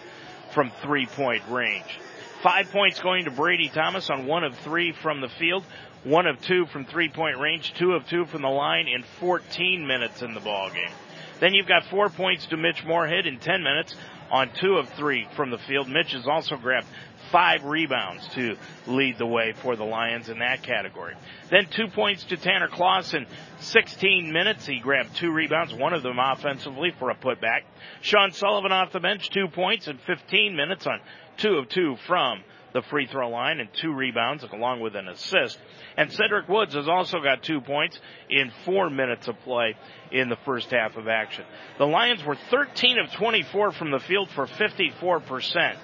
from 0.53 0.71
three 0.81 1.07
point 1.07 1.43
range. 1.49 1.99
5 2.41 2.71
points 2.71 3.01
going 3.01 3.25
to 3.25 3.31
Brady 3.31 3.69
Thomas 3.69 4.09
on 4.09 4.27
1 4.27 4.43
of 4.45 4.57
3 4.59 4.93
from 4.93 5.19
the 5.19 5.29
field. 5.29 5.63
One 6.05 6.27
of 6.27 6.39
two 6.39 6.67
from 6.67 6.85
three 6.85 7.09
point 7.09 7.39
range, 7.39 7.73
two 7.73 7.93
of 7.93 8.07
two 8.07 8.25
from 8.25 8.43
the 8.43 8.47
line 8.47 8.87
in 8.87 9.01
14 9.19 9.87
minutes 9.87 10.21
in 10.21 10.35
the 10.35 10.39
ball 10.39 10.69
game. 10.69 10.91
Then 11.39 11.53
you've 11.53 11.67
got 11.67 11.85
four 11.85 12.09
points 12.09 12.45
to 12.47 12.57
Mitch 12.57 12.83
Moorhead 12.85 13.25
in 13.25 13.39
10 13.39 13.63
minutes 13.63 13.95
on 14.31 14.49
two 14.59 14.77
of 14.77 14.89
three 14.89 15.27
from 15.35 15.51
the 15.51 15.57
field. 15.57 15.89
Mitch 15.89 16.13
has 16.13 16.27
also 16.27 16.55
grabbed 16.57 16.87
five 17.31 17.63
rebounds 17.63 18.27
to 18.29 18.55
lead 18.87 19.17
the 19.17 19.25
way 19.25 19.53
for 19.61 19.75
the 19.75 19.83
Lions 19.83 20.29
in 20.29 20.39
that 20.39 20.63
category. 20.63 21.15
Then 21.49 21.67
two 21.69 21.87
points 21.87 22.23
to 22.25 22.37
Tanner 22.37 22.67
Kloss 22.67 23.13
in 23.13 23.25
16 23.59 24.31
minutes. 24.31 24.65
He 24.65 24.79
grabbed 24.79 25.15
two 25.15 25.31
rebounds, 25.31 25.73
one 25.73 25.93
of 25.93 26.03
them 26.03 26.17
offensively 26.19 26.91
for 26.97 27.09
a 27.09 27.15
putback. 27.15 27.61
Sean 28.01 28.31
Sullivan 28.31 28.71
off 28.71 28.91
the 28.91 28.99
bench, 28.99 29.29
two 29.29 29.47
points 29.47 29.87
in 29.87 29.97
15 29.97 30.55
minutes 30.55 30.87
on 30.87 30.99
two 31.37 31.55
of 31.55 31.69
two 31.69 31.97
from 32.07 32.43
the 32.75 32.81
free 32.81 33.07
throw 33.07 33.29
line 33.29 33.61
and 33.61 33.69
two 33.81 33.93
rebounds 33.93 34.43
along 34.51 34.81
with 34.81 34.97
an 34.97 35.07
assist. 35.07 35.57
And 35.95 36.11
Cedric 36.11 36.49
Woods 36.49 36.75
has 36.75 36.89
also 36.89 37.19
got 37.21 37.41
two 37.41 37.61
points 37.61 37.97
in 38.29 38.51
four 38.65 38.89
minutes 38.89 39.29
of 39.29 39.39
play 39.45 39.75
in 40.11 40.27
the 40.27 40.35
first 40.43 40.69
half 40.71 40.97
of 40.97 41.07
action. 41.07 41.45
The 41.79 41.85
Lions 41.85 42.21
were 42.25 42.35
13 42.51 42.99
of 42.99 43.13
24 43.13 43.71
from 43.71 43.91
the 43.91 44.01
field 44.01 44.29
for 44.35 44.45
54%. 44.45 45.77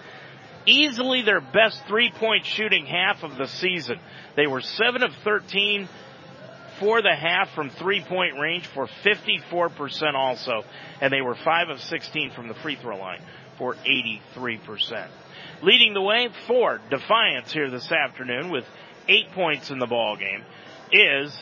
Easily 0.66 1.22
their 1.22 1.40
best 1.40 1.82
three 1.88 2.12
point 2.12 2.46
shooting 2.46 2.86
half 2.86 3.24
of 3.24 3.38
the 3.38 3.48
season. 3.48 3.98
They 4.36 4.46
were 4.46 4.62
7 4.62 5.02
of 5.02 5.12
13 5.24 5.88
for 6.82 7.02
the 7.02 7.16
half 7.16 7.56
from 7.56 7.70
three 7.70 8.04
point 8.04 8.38
range 8.38 8.68
for 8.68 8.88
54% 9.06 10.14
also. 10.14 10.64
And 11.00 11.12
they 11.12 11.22
were 11.22 11.36
5 11.36 11.70
of 11.70 11.80
16 11.80 12.32
from 12.32 12.50
the 12.50 12.54
free 12.56 12.76
throw 12.76 12.98
line 12.98 13.22
for 13.58 13.76
83%. 13.76 15.08
Leading 15.64 15.94
the 15.94 16.02
way 16.02 16.28
for 16.48 16.82
Defiance 16.90 17.54
here 17.54 17.70
this 17.70 17.92
afternoon 17.92 18.50
with 18.50 18.66
eight 19.08 19.32
points 19.34 19.70
in 19.70 19.78
the 19.78 19.86
ball 19.86 20.18
game 20.18 20.44
is 20.92 21.38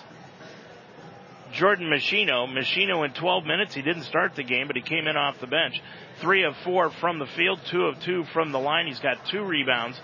Jordan 1.54 1.90
Machino. 1.90 2.46
Machino 2.46 3.06
in 3.06 3.14
12 3.14 3.46
minutes, 3.46 3.74
he 3.74 3.82
didn't 3.82 4.04
start 4.04 4.36
the 4.36 4.44
game, 4.44 4.68
but 4.68 4.76
he 4.76 4.82
came 4.82 5.08
in 5.08 5.16
off 5.16 5.40
the 5.40 5.48
bench. 5.48 5.82
Three 6.20 6.44
of 6.44 6.54
four 6.66 6.90
from 6.90 7.20
the 7.20 7.28
field, 7.28 7.62
two 7.68 7.84
of 7.84 8.02
two 8.02 8.26
from 8.34 8.52
the 8.52 8.60
line. 8.60 8.88
He's 8.88 9.00
got 9.00 9.26
two 9.28 9.41
rebounds 9.41 9.98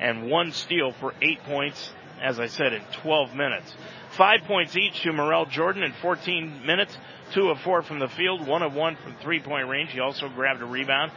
and 0.00 0.30
one 0.30 0.52
steal 0.52 0.92
for 0.92 1.12
eight 1.20 1.42
points, 1.44 1.92
as 2.22 2.40
I 2.40 2.46
said, 2.46 2.72
in 2.72 2.80
12 3.02 3.34
minutes. 3.34 3.70
Five 4.16 4.44
points 4.46 4.78
each 4.78 5.02
to 5.02 5.12
Morel 5.12 5.44
Jordan 5.44 5.82
in 5.82 5.92
14 6.00 6.64
minutes, 6.64 6.96
two 7.34 7.50
of 7.50 7.60
four 7.60 7.82
from 7.82 7.98
the 7.98 8.08
field, 8.08 8.46
one 8.46 8.62
of 8.62 8.72
one 8.72 8.96
from 8.96 9.14
three 9.16 9.40
point 9.40 9.68
range. 9.68 9.90
He 9.90 10.00
also 10.00 10.30
grabbed 10.30 10.62
a 10.62 10.66
rebound 10.66 11.12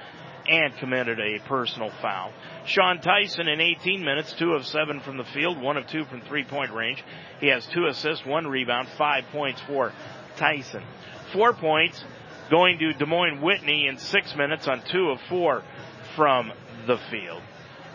and 0.47 0.75
committed 0.77 1.19
a 1.19 1.39
personal 1.47 1.91
foul. 2.01 2.31
Sean 2.65 2.99
Tyson 2.99 3.47
in 3.47 3.59
18 3.59 4.03
minutes, 4.03 4.33
two 4.33 4.53
of 4.53 4.65
seven 4.65 4.99
from 4.99 5.17
the 5.17 5.23
field, 5.25 5.61
one 5.61 5.77
of 5.77 5.87
two 5.87 6.05
from 6.05 6.21
three 6.21 6.43
point 6.43 6.71
range. 6.71 7.03
He 7.39 7.47
has 7.47 7.65
two 7.67 7.85
assists, 7.87 8.25
one 8.25 8.47
rebound, 8.47 8.87
five 8.97 9.25
points 9.31 9.61
for 9.61 9.93
Tyson. 10.37 10.83
Four 11.33 11.53
points 11.53 12.03
going 12.49 12.79
to 12.79 12.93
Des 12.93 13.05
Moines 13.05 13.41
Whitney 13.41 13.87
in 13.87 13.97
six 13.97 14.35
minutes 14.35 14.67
on 14.67 14.81
two 14.91 15.09
of 15.09 15.19
four 15.29 15.63
from 16.15 16.51
the 16.87 16.97
field. 17.09 17.41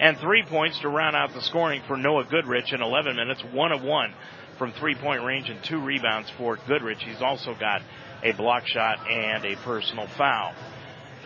And 0.01 0.19
three 0.19 0.43
points 0.43 0.79
to 0.81 0.89
round 0.89 1.17
out 1.17 1.33
the 1.33 1.43
scoring 1.43 1.83
for 1.87 1.97
Noah 1.97 2.25
Goodrich 2.25 2.73
in 2.73 2.83
11 2.83 3.17
minutes, 3.17 3.43
one 3.53 3.73
of 3.73 3.83
one 3.83 4.13
from 4.59 4.73
three 4.73 4.95
point 4.95 5.23
range 5.23 5.49
and 5.49 5.63
two 5.63 5.81
rebounds 5.81 6.31
for 6.37 6.59
Goodrich. 6.67 7.03
He's 7.03 7.23
also 7.23 7.55
got 7.55 7.83
a 8.23 8.33
block 8.33 8.67
shot 8.67 9.11
and 9.11 9.45
a 9.45 9.57
personal 9.57 10.07
foul. 10.07 10.55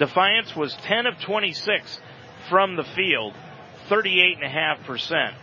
Defiance 0.01 0.57
was 0.57 0.75
10 0.77 1.05
of 1.05 1.21
26 1.21 2.01
from 2.49 2.75
the 2.75 2.85
field, 2.85 3.35
38.5%. 3.91 5.35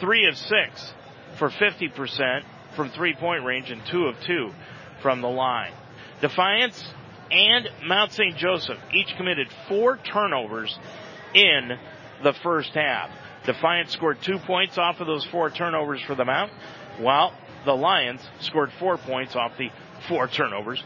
3 0.00 0.26
of 0.26 0.36
6 0.38 0.94
for 1.38 1.50
50% 1.50 2.42
from 2.74 2.88
three 2.90 3.14
point 3.14 3.44
range 3.44 3.70
and 3.70 3.84
2 3.86 4.06
of 4.06 4.18
2 4.22 4.50
from 5.02 5.20
the 5.20 5.28
line. 5.28 5.72
Defiance 6.22 6.82
and 7.30 7.68
Mount 7.84 8.12
St. 8.12 8.36
Joseph 8.36 8.78
each 8.94 9.14
committed 9.16 9.48
four 9.68 9.98
turnovers 9.98 10.78
in 11.34 11.78
the 12.22 12.32
first 12.42 12.70
half. 12.70 13.10
Defiance 13.44 13.92
scored 13.92 14.22
two 14.22 14.38
points 14.38 14.78
off 14.78 14.98
of 15.00 15.06
those 15.06 15.24
four 15.26 15.50
turnovers 15.50 16.00
for 16.00 16.14
the 16.14 16.24
Mount, 16.24 16.50
while 16.98 17.34
the 17.66 17.74
Lions 17.76 18.22
scored 18.40 18.72
four 18.78 18.96
points 18.96 19.36
off 19.36 19.52
the 19.58 19.68
four 20.08 20.26
turnovers 20.26 20.82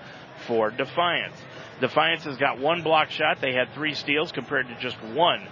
for 0.48 0.72
Defiance. 0.72 1.36
Defiance 1.80 2.24
has 2.24 2.36
got 2.36 2.58
one 2.58 2.82
block 2.82 3.10
shot. 3.10 3.40
They 3.40 3.54
had 3.54 3.72
three 3.74 3.94
steals 3.94 4.32
compared 4.32 4.68
to 4.68 4.78
just 4.80 5.02
one 5.02 5.46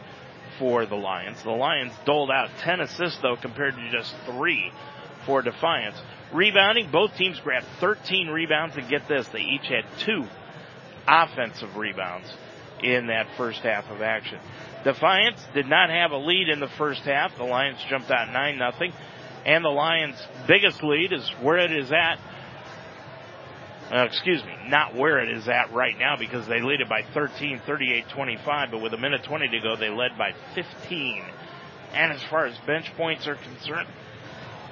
for 0.58 0.86
the 0.86 0.96
Lions. 0.96 1.42
The 1.42 1.50
Lions 1.50 1.92
doled 2.04 2.30
out 2.30 2.50
10 2.58 2.80
assists 2.80 3.20
though 3.22 3.36
compared 3.36 3.76
to 3.76 3.90
just 3.90 4.14
three 4.26 4.72
for 5.24 5.42
Defiance. 5.42 5.96
Rebounding, 6.32 6.90
both 6.90 7.16
teams 7.16 7.40
grabbed 7.40 7.66
13 7.80 8.28
rebounds 8.28 8.76
and 8.76 8.88
get 8.88 9.08
this, 9.08 9.26
they 9.28 9.40
each 9.40 9.66
had 9.66 9.84
two 9.98 10.26
offensive 11.06 11.76
rebounds 11.76 12.30
in 12.82 13.06
that 13.06 13.26
first 13.36 13.60
half 13.60 13.90
of 13.90 14.02
action. 14.02 14.38
Defiance 14.84 15.42
did 15.54 15.66
not 15.66 15.90
have 15.90 16.12
a 16.12 16.18
lead 16.18 16.48
in 16.48 16.60
the 16.60 16.68
first 16.68 17.02
half. 17.02 17.36
The 17.36 17.44
Lions 17.44 17.78
jumped 17.88 18.10
out 18.10 18.30
9 18.32 18.58
nothing, 18.58 18.92
and 19.44 19.64
the 19.64 19.70
Lions' 19.70 20.22
biggest 20.46 20.82
lead 20.82 21.12
is 21.12 21.28
where 21.40 21.58
it 21.58 21.72
is 21.72 21.90
at. 21.90 22.18
Uh, 23.90 24.04
excuse 24.04 24.44
me, 24.44 24.54
not 24.66 24.94
where 24.94 25.18
it 25.18 25.30
is 25.30 25.48
at 25.48 25.72
right 25.72 25.98
now 25.98 26.14
because 26.16 26.46
they 26.46 26.60
lead 26.60 26.80
it 26.82 26.88
by 26.88 27.02
13, 27.14 27.62
38, 27.64 28.08
25, 28.10 28.70
but 28.70 28.82
with 28.82 28.92
a 28.92 28.98
minute 28.98 29.22
20 29.22 29.48
to 29.48 29.60
go, 29.60 29.76
they 29.76 29.88
led 29.88 30.18
by 30.18 30.34
15. 30.54 31.24
And 31.94 32.12
as 32.12 32.22
far 32.24 32.44
as 32.44 32.56
bench 32.66 32.94
points 32.96 33.26
are 33.26 33.36
concerned, 33.36 33.88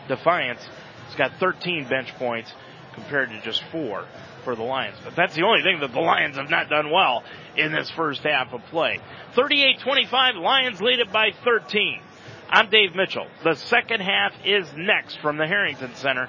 Defiance 0.08 0.60
has 1.06 1.14
got 1.16 1.32
13 1.40 1.88
bench 1.88 2.14
points 2.16 2.52
compared 2.94 3.30
to 3.30 3.40
just 3.40 3.62
four 3.72 4.06
for 4.44 4.54
the 4.54 4.62
Lions. 4.62 4.96
But 5.02 5.16
that's 5.16 5.34
the 5.34 5.42
only 5.42 5.62
thing 5.62 5.80
that 5.80 5.92
the 5.92 6.00
Lions 6.00 6.36
have 6.36 6.50
not 6.50 6.68
done 6.68 6.90
well 6.90 7.24
in 7.56 7.72
this 7.72 7.90
first 7.90 8.22
half 8.22 8.52
of 8.52 8.62
play. 8.66 9.00
38-25, 9.34 10.36
Lions 10.40 10.80
lead 10.80 10.98
it 10.98 11.10
by 11.10 11.30
13. 11.42 12.00
I'm 12.48 12.70
Dave 12.70 12.94
Mitchell. 12.94 13.26
The 13.42 13.54
second 13.54 14.00
half 14.00 14.32
is 14.44 14.68
next 14.76 15.18
from 15.20 15.36
the 15.36 15.46
Harrington 15.46 15.94
Center 15.96 16.28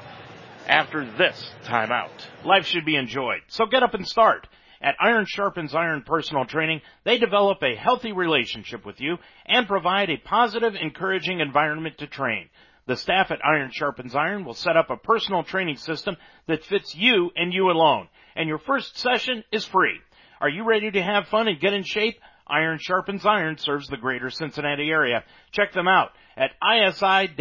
after 0.68 1.10
this 1.18 1.52
timeout. 1.66 2.10
Life 2.46 2.66
should 2.66 2.86
be 2.86 2.96
enjoyed, 2.96 3.42
so 3.48 3.66
get 3.66 3.84
up 3.84 3.94
and 3.94 4.08
start. 4.08 4.48
At 4.82 4.96
Iron 5.00 5.26
Sharpens 5.28 5.74
Iron 5.74 6.04
Personal 6.06 6.46
Training, 6.46 6.82
they 7.04 7.18
develop 7.18 7.64
a 7.64 7.76
healthy 7.76 8.12
relationship 8.12 8.86
with 8.86 9.02
you 9.02 9.18
and 9.46 9.68
provide 9.68 10.10
a 10.10 10.18
positive, 10.18 10.76
encouraging 10.76 11.40
environment 11.40 11.98
to 11.98 12.08
train. 12.08 12.50
The 12.86 12.96
staff 12.96 13.32
at 13.32 13.44
Iron 13.44 13.72
Sharpens 13.74 14.16
Iron 14.16 14.46
will 14.46 14.54
set 14.54 14.78
up 14.78 14.90
a 14.90 14.98
personal 14.98 15.44
training 15.44 15.78
system 15.78 16.16
that 16.48 16.64
fits 16.64 16.96
you 16.96 17.32
and 17.36 17.54
you 17.54 17.70
alone. 17.70 18.08
And 18.36 18.48
your 18.48 18.60
first 18.60 18.98
session 18.98 19.44
is 19.52 19.66
free. 19.66 20.00
Are 20.40 20.50
you 20.50 20.64
ready 20.64 20.92
to 20.92 21.02
have 21.02 21.28
fun 21.28 21.48
and 21.48 21.60
get 21.60 21.74
in 21.74 21.84
shape? 21.84 22.20
Iron 22.48 22.78
Sharpens 22.80 23.26
Iron 23.26 23.58
serves 23.58 23.88
the 23.88 23.98
greater 23.98 24.30
Cincinnati 24.30 24.90
area. 24.90 25.24
Check 25.52 25.74
them 25.74 25.88
out 25.88 26.12
at 26.38 26.52
isi-pt.com. 26.62 27.36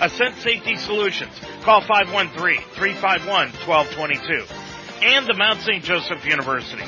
Ascent 0.00 0.36
Safety 0.36 0.76
Solutions. 0.76 1.32
Call 1.62 1.80
513-351-1222. 1.82 4.71
And 5.04 5.26
the 5.26 5.34
Mount 5.34 5.60
St. 5.62 5.82
Joseph 5.82 6.24
University. 6.24 6.84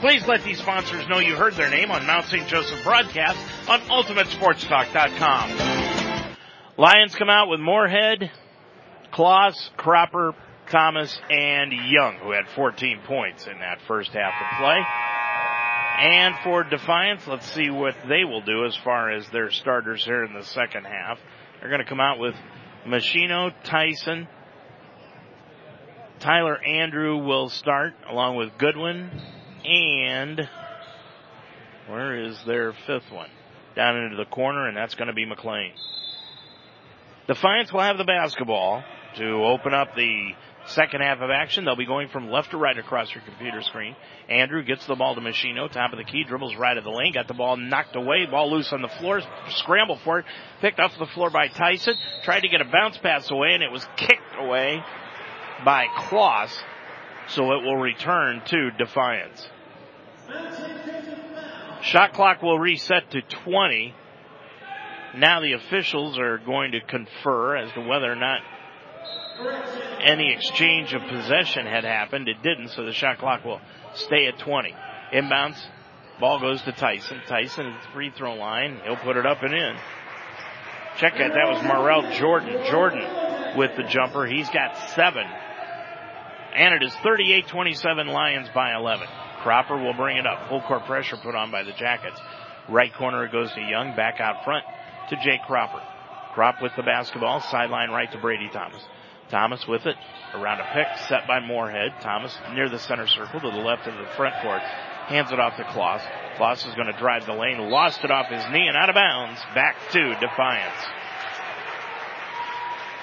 Please 0.00 0.24
let 0.26 0.44
these 0.44 0.58
sponsors 0.58 1.08
know 1.08 1.18
you 1.18 1.34
heard 1.34 1.54
their 1.54 1.68
name 1.68 1.90
on 1.90 2.06
Mount 2.06 2.26
St. 2.26 2.46
Joseph 2.46 2.84
broadcast 2.84 3.36
on 3.68 3.80
UltimateSportsTalk.com. 3.80 6.36
Lions 6.78 7.16
come 7.16 7.28
out 7.28 7.48
with 7.48 7.58
Moorhead, 7.58 8.30
Kloss, 9.12 9.56
Cropper, 9.76 10.32
Thomas, 10.70 11.18
and 11.28 11.72
Young, 11.72 12.18
who 12.22 12.30
had 12.32 12.46
14 12.54 13.00
points 13.06 13.46
in 13.46 13.58
that 13.58 13.80
first 13.88 14.12
half 14.12 14.34
of 14.40 14.58
play. 14.58 14.80
And 15.98 16.34
for 16.44 16.62
Defiance, 16.62 17.26
let's 17.26 17.50
see 17.52 17.70
what 17.70 17.94
they 18.08 18.24
will 18.24 18.42
do 18.42 18.64
as 18.64 18.76
far 18.76 19.10
as 19.10 19.28
their 19.30 19.50
starters 19.50 20.04
here 20.04 20.24
in 20.24 20.34
the 20.34 20.44
second 20.44 20.84
half. 20.84 21.18
They're 21.60 21.70
going 21.70 21.82
to 21.82 21.88
come 21.88 22.00
out 22.00 22.18
with 22.18 22.34
Machino, 22.86 23.52
Tyson, 23.64 24.28
Tyler 26.26 26.60
Andrew 26.60 27.18
will 27.18 27.48
start 27.50 27.94
along 28.10 28.34
with 28.34 28.58
Goodwin 28.58 29.12
and 29.64 30.50
where 31.88 32.20
is 32.20 32.36
their 32.44 32.72
fifth 32.84 33.12
one? 33.12 33.28
Down 33.76 33.96
into 33.96 34.16
the 34.16 34.24
corner 34.24 34.66
and 34.66 34.76
that's 34.76 34.96
going 34.96 35.06
to 35.06 35.14
be 35.14 35.24
McLean. 35.24 35.70
Defiance 37.28 37.72
will 37.72 37.82
have 37.82 37.96
the 37.96 38.04
basketball 38.04 38.82
to 39.18 39.24
open 39.44 39.72
up 39.72 39.94
the 39.94 40.32
second 40.66 41.00
half 41.00 41.20
of 41.20 41.30
action. 41.30 41.64
They'll 41.64 41.76
be 41.76 41.86
going 41.86 42.08
from 42.08 42.28
left 42.28 42.50
to 42.50 42.56
right 42.56 42.76
across 42.76 43.14
your 43.14 43.22
computer 43.22 43.62
screen. 43.62 43.94
Andrew 44.28 44.64
gets 44.64 44.84
the 44.88 44.96
ball 44.96 45.14
to 45.14 45.20
Machino, 45.20 45.70
top 45.70 45.92
of 45.92 45.98
the 45.98 46.04
key, 46.04 46.24
dribbles 46.24 46.56
right 46.56 46.76
of 46.76 46.82
the 46.82 46.90
lane, 46.90 47.12
got 47.12 47.28
the 47.28 47.34
ball 47.34 47.56
knocked 47.56 47.94
away, 47.94 48.26
ball 48.28 48.50
loose 48.50 48.72
on 48.72 48.82
the 48.82 48.90
floor, 48.98 49.20
scramble 49.50 50.00
for 50.02 50.18
it, 50.18 50.24
picked 50.60 50.80
off 50.80 50.90
the 50.98 51.06
floor 51.06 51.30
by 51.30 51.46
Tyson, 51.46 51.94
tried 52.24 52.40
to 52.40 52.48
get 52.48 52.60
a 52.60 52.64
bounce 52.64 52.98
pass 52.98 53.30
away, 53.30 53.54
and 53.54 53.62
it 53.62 53.70
was 53.70 53.86
kicked 53.96 54.34
away 54.40 54.82
by 55.64 55.86
Kloss, 55.86 56.56
so 57.28 57.52
it 57.52 57.62
will 57.62 57.76
return 57.76 58.42
to 58.46 58.70
Defiance. 58.72 59.48
Shot 61.82 62.12
clock 62.14 62.42
will 62.42 62.58
reset 62.58 63.10
to 63.12 63.22
20. 63.22 63.94
Now 65.16 65.40
the 65.40 65.52
officials 65.52 66.18
are 66.18 66.38
going 66.38 66.72
to 66.72 66.80
confer 66.80 67.56
as 67.56 67.72
to 67.72 67.80
whether 67.80 68.10
or 68.10 68.16
not 68.16 68.40
any 70.00 70.32
exchange 70.32 70.94
of 70.94 71.02
possession 71.02 71.66
had 71.66 71.84
happened. 71.84 72.28
It 72.28 72.42
didn't, 72.42 72.68
so 72.70 72.84
the 72.84 72.92
shot 72.92 73.18
clock 73.18 73.44
will 73.44 73.60
stay 73.94 74.26
at 74.26 74.38
20. 74.38 74.74
Inbounds, 75.12 75.60
ball 76.18 76.40
goes 76.40 76.60
to 76.62 76.72
Tyson. 76.72 77.20
Tyson 77.26 77.66
at 77.66 77.82
the 77.82 77.88
free 77.92 78.10
throw 78.10 78.34
line. 78.34 78.80
He'll 78.84 78.96
put 78.96 79.16
it 79.16 79.26
up 79.26 79.42
and 79.42 79.54
in. 79.54 79.76
Check 80.98 81.18
that. 81.18 81.32
That 81.34 81.48
was 81.52 81.62
Morel 81.62 82.10
Jordan. 82.18 82.64
Jordan 82.70 83.56
with 83.56 83.76
the 83.76 83.84
jumper. 83.84 84.26
He's 84.26 84.48
got 84.50 84.76
seven. 84.94 85.24
And 86.56 86.74
it 86.74 86.82
is 86.82 86.92
38-27 87.04 88.06
Lions 88.06 88.48
by 88.54 88.74
11. 88.74 89.06
Cropper 89.42 89.76
will 89.76 89.92
bring 89.92 90.16
it 90.16 90.26
up. 90.26 90.48
Full 90.48 90.62
court 90.62 90.86
pressure 90.86 91.18
put 91.22 91.34
on 91.34 91.50
by 91.50 91.62
the 91.62 91.72
Jackets. 91.72 92.18
Right 92.68 92.92
corner 92.94 93.28
goes 93.28 93.52
to 93.52 93.60
Young. 93.60 93.94
Back 93.94 94.20
out 94.20 94.42
front 94.42 94.64
to 95.10 95.16
Jake 95.16 95.42
Cropper. 95.46 95.82
Crop 96.32 96.62
with 96.62 96.72
the 96.74 96.82
basketball. 96.82 97.40
Sideline 97.40 97.90
right 97.90 98.10
to 98.10 98.18
Brady 98.18 98.48
Thomas. 98.50 98.82
Thomas 99.30 99.66
with 99.68 99.84
it. 99.84 99.96
Around 100.34 100.60
a 100.60 100.72
pick 100.72 100.86
set 101.08 101.26
by 101.28 101.40
Moorhead. 101.40 102.00
Thomas 102.00 102.36
near 102.54 102.70
the 102.70 102.78
center 102.78 103.06
circle 103.06 103.40
to 103.40 103.50
the 103.50 103.62
left 103.62 103.86
of 103.86 103.94
the 103.94 104.10
front 104.16 104.34
court. 104.42 104.62
Hands 105.08 105.30
it 105.30 105.38
off 105.38 105.56
to 105.58 105.64
Kloss. 105.64 106.00
Kloss 106.38 106.66
is 106.66 106.74
going 106.74 106.86
to 106.86 106.98
drive 106.98 107.26
the 107.26 107.34
lane. 107.34 107.58
Lost 107.70 108.02
it 108.02 108.10
off 108.10 108.30
his 108.30 108.44
knee 108.50 108.66
and 108.66 108.76
out 108.76 108.88
of 108.88 108.94
bounds. 108.94 109.40
Back 109.54 109.76
to 109.92 110.14
Defiance. 110.20 110.84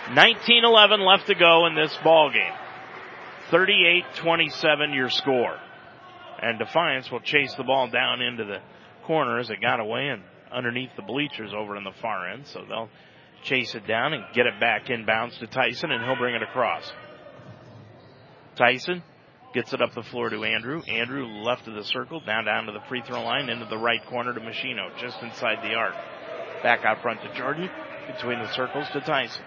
19-11 0.07 1.05
left 1.05 1.27
to 1.27 1.35
go 1.35 1.67
in 1.67 1.75
this 1.75 1.95
ball 2.03 2.31
game. 2.31 2.53
38-27 3.53 4.95
your 4.95 5.09
score. 5.09 5.55
And 6.41 6.57
Defiance 6.57 7.09
will 7.11 7.21
chase 7.21 7.53
the 7.55 7.63
ball 7.63 7.87
down 7.87 8.21
into 8.21 8.45
the 8.45 8.59
corner 9.05 9.39
as 9.39 9.49
it 9.49 9.61
got 9.61 9.79
away 9.79 10.07
and 10.07 10.23
underneath 10.51 10.89
the 10.95 11.03
bleachers 11.03 11.53
over 11.55 11.77
in 11.77 11.83
the 11.83 11.93
far 12.01 12.29
end. 12.29 12.47
So 12.47 12.63
they'll 12.67 12.89
chase 13.43 13.75
it 13.75 13.85
down 13.87 14.13
and 14.13 14.23
get 14.33 14.47
it 14.47 14.59
back 14.59 14.87
inbounds 14.87 15.37
to 15.39 15.47
Tyson 15.47 15.91
and 15.91 16.03
he'll 16.03 16.17
bring 16.17 16.35
it 16.35 16.41
across. 16.41 16.91
Tyson 18.55 19.03
gets 19.53 19.71
it 19.71 19.81
up 19.81 19.93
the 19.93 20.03
floor 20.03 20.29
to 20.29 20.43
Andrew. 20.43 20.81
Andrew 20.87 21.25
left 21.25 21.67
of 21.67 21.75
the 21.75 21.83
circle, 21.83 22.21
down 22.25 22.45
down 22.45 22.65
to 22.65 22.71
the 22.71 22.81
free 22.89 23.03
throw 23.05 23.23
line, 23.23 23.49
into 23.49 23.65
the 23.65 23.77
right 23.77 24.03
corner 24.07 24.33
to 24.33 24.39
Machino, 24.39 24.89
just 24.99 25.21
inside 25.21 25.57
the 25.63 25.75
arc. 25.75 25.93
Back 26.63 26.83
out 26.85 27.01
front 27.01 27.21
to 27.21 27.33
Jordan, 27.35 27.69
between 28.07 28.39
the 28.39 28.51
circles 28.53 28.87
to 28.93 29.01
Tyson. 29.01 29.43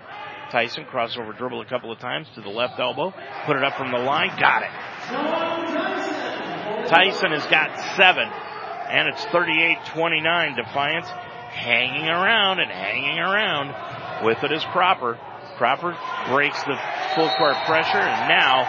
Tyson 0.57 0.87
crossover 0.87 1.37
dribble 1.37 1.61
a 1.61 1.67
couple 1.67 1.93
of 1.93 1.99
times 1.99 2.27
to 2.35 2.41
the 2.41 2.49
left 2.49 2.81
elbow, 2.81 3.13
put 3.45 3.59
it 3.59 3.63
up 3.63 3.77
from 3.77 3.93
the 3.93 3.99
line, 3.99 4.31
got 4.41 4.63
it. 4.63 4.71
Tyson 6.89 7.31
has 7.33 7.45
got 7.49 7.77
seven, 7.95 8.27
and 8.89 9.07
it's 9.07 9.23
38-29. 9.27 10.57
Defiance 10.57 11.09
hanging 11.51 12.09
around 12.09 12.61
and 12.61 12.71
hanging 12.71 13.19
around 13.19 14.25
with 14.25 14.43
it 14.45 14.51
is 14.51 14.65
Cropper. 14.73 15.19
Cropper 15.59 15.95
breaks 16.31 16.63
the 16.65 16.81
full 17.15 17.29
court 17.37 17.57
pressure, 17.67 17.99
and 17.99 18.27
now 18.31 18.63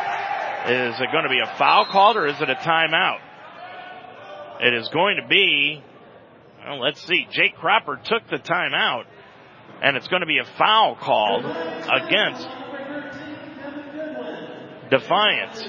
is 0.67 0.99
it 0.99 1.09
going 1.13 1.23
to 1.23 1.29
be 1.29 1.39
a 1.39 1.55
foul 1.57 1.85
called 1.85 2.17
or 2.17 2.27
is 2.27 2.41
it 2.41 2.49
a 2.49 2.55
timeout? 2.55 3.19
It 4.59 4.73
is 4.73 4.89
going 4.89 5.21
to 5.21 5.27
be, 5.29 5.81
well, 6.65 6.81
let's 6.81 7.01
see. 7.07 7.25
Jake 7.31 7.55
Cropper 7.55 7.95
took 8.03 8.27
the 8.29 8.39
timeout, 8.39 9.05
and 9.81 9.95
it's 9.97 10.07
going 10.07 10.21
to 10.21 10.27
be 10.27 10.39
a 10.39 10.45
foul 10.57 10.95
called 10.95 11.45
against 11.45 12.47
Defiance. 14.89 15.67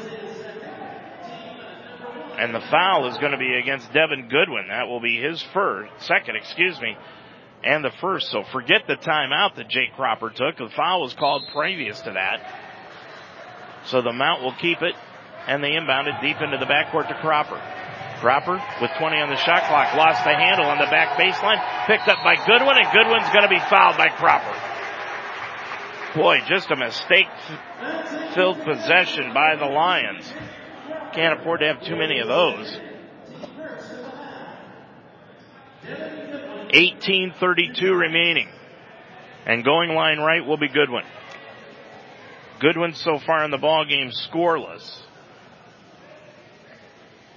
And 2.39 2.55
the 2.55 2.61
foul 2.61 3.09
is 3.09 3.19
going 3.19 3.33
to 3.33 3.39
be 3.39 3.55
against 3.55 3.93
Devin 3.93 4.29
Goodwin. 4.29 4.69
That 4.69 4.87
will 4.87 5.01
be 5.01 5.21
his 5.21 5.43
first, 5.53 5.93
second, 6.07 6.37
excuse 6.37 6.81
me, 6.81 6.97
and 7.65 7.85
the 7.85 7.91
first. 8.01 8.31
So 8.31 8.45
forget 8.53 8.83
the 8.87 8.95
timeout 8.95 9.57
that 9.57 9.69
Jake 9.69 9.93
Cropper 9.97 10.31
took. 10.31 10.57
The 10.57 10.71
foul 10.77 11.03
was 11.03 11.15
called 11.15 11.43
previous 11.53 12.01
to 12.03 12.13
that. 12.13 12.55
So 13.87 14.03
the 14.03 14.13
Mount 14.13 14.43
will 14.43 14.55
keep 14.55 14.83
it, 14.83 14.95
and 15.49 15.65
they 15.65 15.75
inbound 15.75 16.07
it 16.07 16.15
deep 16.23 16.41
into 16.41 16.59
the 16.59 16.67
backcourt 16.67 17.09
to 17.09 17.15
Cropper. 17.21 17.61
Cropper 18.21 18.63
with 18.81 18.91
20 18.99 19.17
on 19.17 19.31
the 19.31 19.37
shot 19.37 19.65
clock, 19.69 19.95
lost 19.95 20.25
the 20.25 20.35
handle 20.35 20.67
on 20.67 20.79
the 20.79 20.91
back 20.91 21.19
baseline, 21.19 21.59
picked 21.87 22.09
up 22.09 22.19
by 22.25 22.37
Goodwin, 22.47 22.77
and 22.77 22.93
Goodwin's 22.93 23.29
going 23.31 23.43
to 23.43 23.49
be 23.49 23.61
fouled 23.71 23.97
by 23.97 24.09
Cropper. 24.09 24.55
Boy, 26.15 26.41
just 26.49 26.71
a 26.71 26.77
mistake 26.77 27.29
filled 28.35 28.63
possession 28.65 29.33
by 29.35 29.57
the 29.57 29.67
Lions. 29.67 30.33
Can't 31.13 31.41
afford 31.41 31.61
to 31.61 31.67
have 31.67 31.83
too 31.83 31.97
many 31.97 32.19
of 32.19 32.29
those. 32.29 32.81
1832 36.75 37.95
remaining. 37.95 38.49
And 39.47 39.65
going 39.65 39.91
line 39.91 40.19
right 40.19 40.45
will 40.45 40.59
be 40.59 40.69
Goodwin. 40.69 41.05
Goodwin 42.61 42.95
so 42.95 43.19
far 43.19 43.45
in 43.45 43.51
the 43.51 43.59
ball 43.59 43.85
game 43.85 44.11
scoreless. 44.11 45.03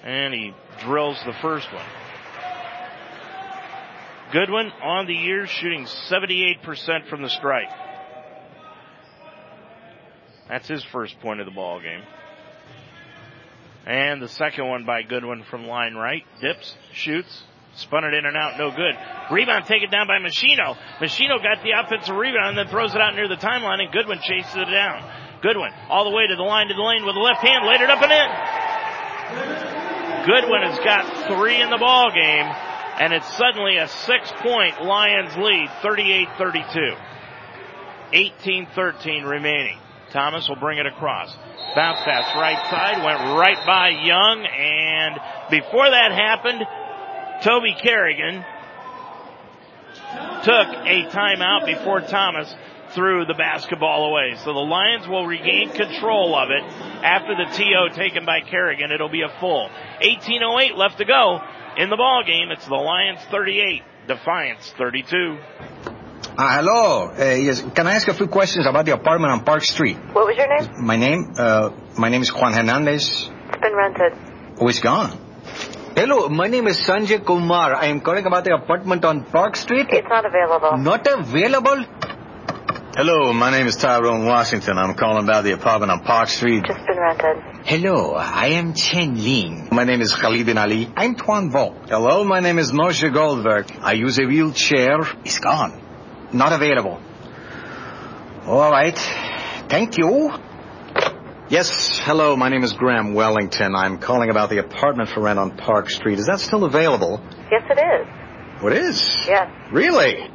And 0.04 0.34
he 0.34 0.54
drills 0.80 1.22
the 1.26 1.34
first 1.42 1.72
one. 1.72 1.86
Goodwin 4.32 4.72
on 4.82 5.08
the 5.08 5.14
year 5.14 5.46
shooting 5.46 5.86
78% 5.86 7.10
from 7.10 7.22
the 7.22 7.30
strike. 7.30 7.70
That's 10.48 10.68
his 10.68 10.84
first 10.86 11.20
point 11.20 11.40
of 11.40 11.46
the 11.46 11.52
ball 11.52 11.80
game. 11.80 12.04
And 13.86 14.22
the 14.22 14.28
second 14.28 14.68
one 14.68 14.86
by 14.86 15.02
Goodwin 15.04 15.44
from 15.50 15.66
line 15.66 15.96
right. 15.96 16.24
Dips, 16.40 16.76
shoots, 16.94 17.44
spun 17.76 18.04
it 18.04 18.14
in 18.14 18.26
and 18.26 18.38
out, 18.38 18.58
no 18.58 18.70
good. 18.70 18.96
Rebound 19.32 19.66
taken 19.66 19.90
down 19.90 20.08
by 20.08 20.20
Machino. 20.20 20.78
Machino 21.00 21.42
got 21.42 21.64
the 21.64 21.72
offensive 21.72 22.16
rebound 22.16 22.50
and 22.50 22.58
then 22.58 22.68
throws 22.68 22.94
it 22.94 23.02
out 23.02 23.16
near 23.16 23.28
the 23.28 23.36
timeline 23.36 23.82
and 23.82 23.92
Goodwin 23.92 24.20
chases 24.22 24.56
it 24.56 24.72
down. 24.72 25.04
Goodwin 25.42 25.72
all 25.90 26.04
the 26.04 26.16
way 26.16 26.28
to 26.28 26.36
the 26.36 26.44
line 26.44 26.68
to 26.68 26.74
the 26.74 26.82
lane 26.82 27.06
with 27.06 27.16
the 27.16 27.22
left 27.22 27.42
hand, 27.42 27.66
laid 27.66 27.82
it 27.82 27.90
up 27.90 28.02
and 28.02 28.12
in. 29.72 29.81
Goodwin 30.26 30.62
has 30.64 30.80
got 30.80 31.28
three 31.28 31.62
in 31.62 31.70
the 31.70 31.78
ball 31.78 32.12
game 32.12 32.46
and 33.00 33.14
it's 33.14 33.38
suddenly 33.38 33.78
a 33.78 33.88
six 33.88 34.32
point 34.42 34.84
Lions 34.84 35.36
lead, 35.38 35.70
38-32. 35.82 36.98
18-13 38.14 39.28
remaining. 39.28 39.78
Thomas 40.12 40.48
will 40.50 40.58
bring 40.58 40.78
it 40.78 40.86
across. 40.86 41.34
Bounce 41.74 42.00
pass 42.04 42.36
right 42.36 42.70
side, 42.70 43.04
went 43.04 43.38
right 43.40 43.66
by 43.66 43.90
Young, 43.90 44.46
and 44.46 45.20
before 45.50 45.90
that 45.90 46.12
happened, 46.12 46.62
Toby 47.42 47.76
Kerrigan 47.82 48.44
took 50.44 50.68
a 50.86 51.08
timeout 51.10 51.66
before 51.66 52.02
Thomas 52.02 52.54
threw 52.94 53.26
the 53.26 53.34
basketball 53.34 54.06
away. 54.06 54.36
So 54.44 54.54
the 54.54 54.60
Lions 54.60 55.08
will 55.08 55.26
regain 55.26 55.70
control 55.70 56.36
of 56.36 56.50
it 56.50 56.64
after 57.04 57.36
the 57.36 57.46
TO 57.52 57.96
taken 57.96 58.26
by 58.26 58.42
Kerrigan. 58.42 58.92
It'll 58.92 59.10
be 59.10 59.24
a 59.24 59.40
full 59.40 59.70
18:08 60.02 60.76
left 60.78 60.98
to 61.00 61.06
go 61.06 61.40
in 61.78 61.90
the 61.90 61.98
ball 61.98 62.24
game. 62.26 62.52
It's 62.52 62.68
the 62.68 62.76
Lions 62.76 63.20
38, 63.32 63.84
Defiance 64.08 64.74
32. 64.78 65.38
Uh, 66.38 66.56
hello. 66.58 67.12
Uh, 67.12 67.36
yes, 67.36 67.62
can 67.76 67.88
I 67.88 67.94
ask 67.96 68.08
a 68.08 68.14
few 68.14 68.28
questions 68.28 68.66
about 68.66 68.86
the 68.86 68.94
apartment 68.94 69.34
on 69.34 69.44
Park 69.44 69.64
Street? 69.64 69.98
What 70.14 70.28
was 70.28 70.38
your 70.38 70.48
name? 70.48 70.86
My 70.86 70.96
name, 70.96 71.34
uh, 71.38 71.72
my 71.98 72.10
name 72.10 72.22
is 72.22 72.34
Juan 72.34 72.54
Hernandez. 72.54 73.30
It's 73.50 73.58
been 73.62 73.76
rented. 73.76 74.14
Oh, 74.60 74.68
it's 74.68 74.80
gone. 74.80 75.18
Hello, 75.96 76.30
my 76.30 76.48
name 76.48 76.68
is 76.68 76.78
Sanjay 76.78 77.24
Kumar. 77.26 77.76
I 77.76 77.88
am 77.88 78.00
calling 78.00 78.26
about 78.26 78.46
the 78.46 78.54
apartment 78.56 79.04
on 79.04 79.26
Park 79.26 79.58
Street. 79.58 79.88
It's 79.90 80.08
not 80.08 80.26
available. 80.26 80.78
Not 80.78 81.06
available? 81.06 81.86
Hello, 82.94 83.32
my 83.32 83.52
name 83.52 83.68
is 83.68 83.78
Tyrone 83.78 84.26
Washington. 84.26 84.78
I'm 84.78 84.96
calling 84.96 85.24
about 85.24 85.46
the 85.46 85.54
apartment 85.54 85.94
on 85.94 86.02
Park 86.02 86.28
Street. 86.28 86.66
Just 86.66 86.86
been 86.86 86.98
rented. 86.98 87.66
Hello, 87.66 88.16
I 88.16 88.48
am 88.48 88.74
Chen 88.74 89.16
Ling. 89.16 89.70
My 89.72 89.86
name 89.86 90.02
is 90.02 90.14
Khalid 90.14 90.46
bin 90.46 90.58
Ali. 90.58 90.92
I'm 90.98 91.16
Tuan 91.16 91.52
Vo. 91.52 91.74
Hello, 91.88 92.26
my 92.26 92.42
name 92.42 92.60
is 92.60 92.74
Moshe 92.74 93.12
Goldberg. 93.14 93.72
I 93.80 93.94
use 93.94 94.20
a 94.20 94.26
wheelchair. 94.26 95.00
It's 95.24 95.40
gone. 95.40 95.82
Not 96.34 96.52
available. 96.52 97.00
All 98.46 98.70
right. 98.70 98.98
Thank 99.70 99.98
you. 99.98 100.34
Yes, 101.48 101.98
hello, 102.04 102.36
my 102.36 102.50
name 102.50 102.64
is 102.64 102.74
Graham 102.74 103.14
Wellington. 103.14 103.74
I'm 103.74 104.00
calling 104.00 104.30
about 104.30 104.50
the 104.50 104.58
apartment 104.58 105.08
for 105.10 105.22
rent 105.22 105.40
on 105.40 105.56
Park 105.56 105.90
Street. 105.90 106.20
Is 106.20 106.26
that 106.26 106.42
still 106.42 106.66
available? 106.66 107.22
Yes, 107.50 107.64
it 107.70 107.80
is. 107.80 108.08
Oh, 108.60 108.64
what 108.66 108.74
is? 108.74 109.02
Yes. 109.28 109.50
Really? 109.72 110.30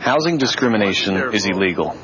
Housing 0.00 0.38
discrimination 0.38 1.14
is 1.34 1.44
illegal. 1.44 1.94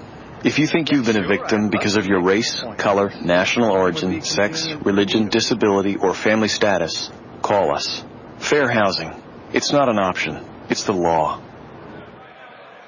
If 0.44 0.58
you 0.58 0.66
think 0.66 0.92
you've 0.92 1.06
been 1.06 1.24
a 1.24 1.26
victim 1.26 1.70
because 1.70 1.96
of 1.96 2.04
your 2.04 2.22
race, 2.22 2.62
color, 2.76 3.10
national 3.22 3.70
origin, 3.70 4.20
sex, 4.20 4.68
religion, 4.84 5.28
disability, 5.28 5.96
or 5.96 6.12
family 6.12 6.48
status, 6.48 7.10
call 7.40 7.74
us. 7.74 8.04
Fair 8.36 8.68
housing. 8.68 9.10
It's 9.54 9.72
not 9.72 9.88
an 9.88 9.98
option. 9.98 10.44
It's 10.68 10.84
the 10.84 10.92
law. 10.92 11.40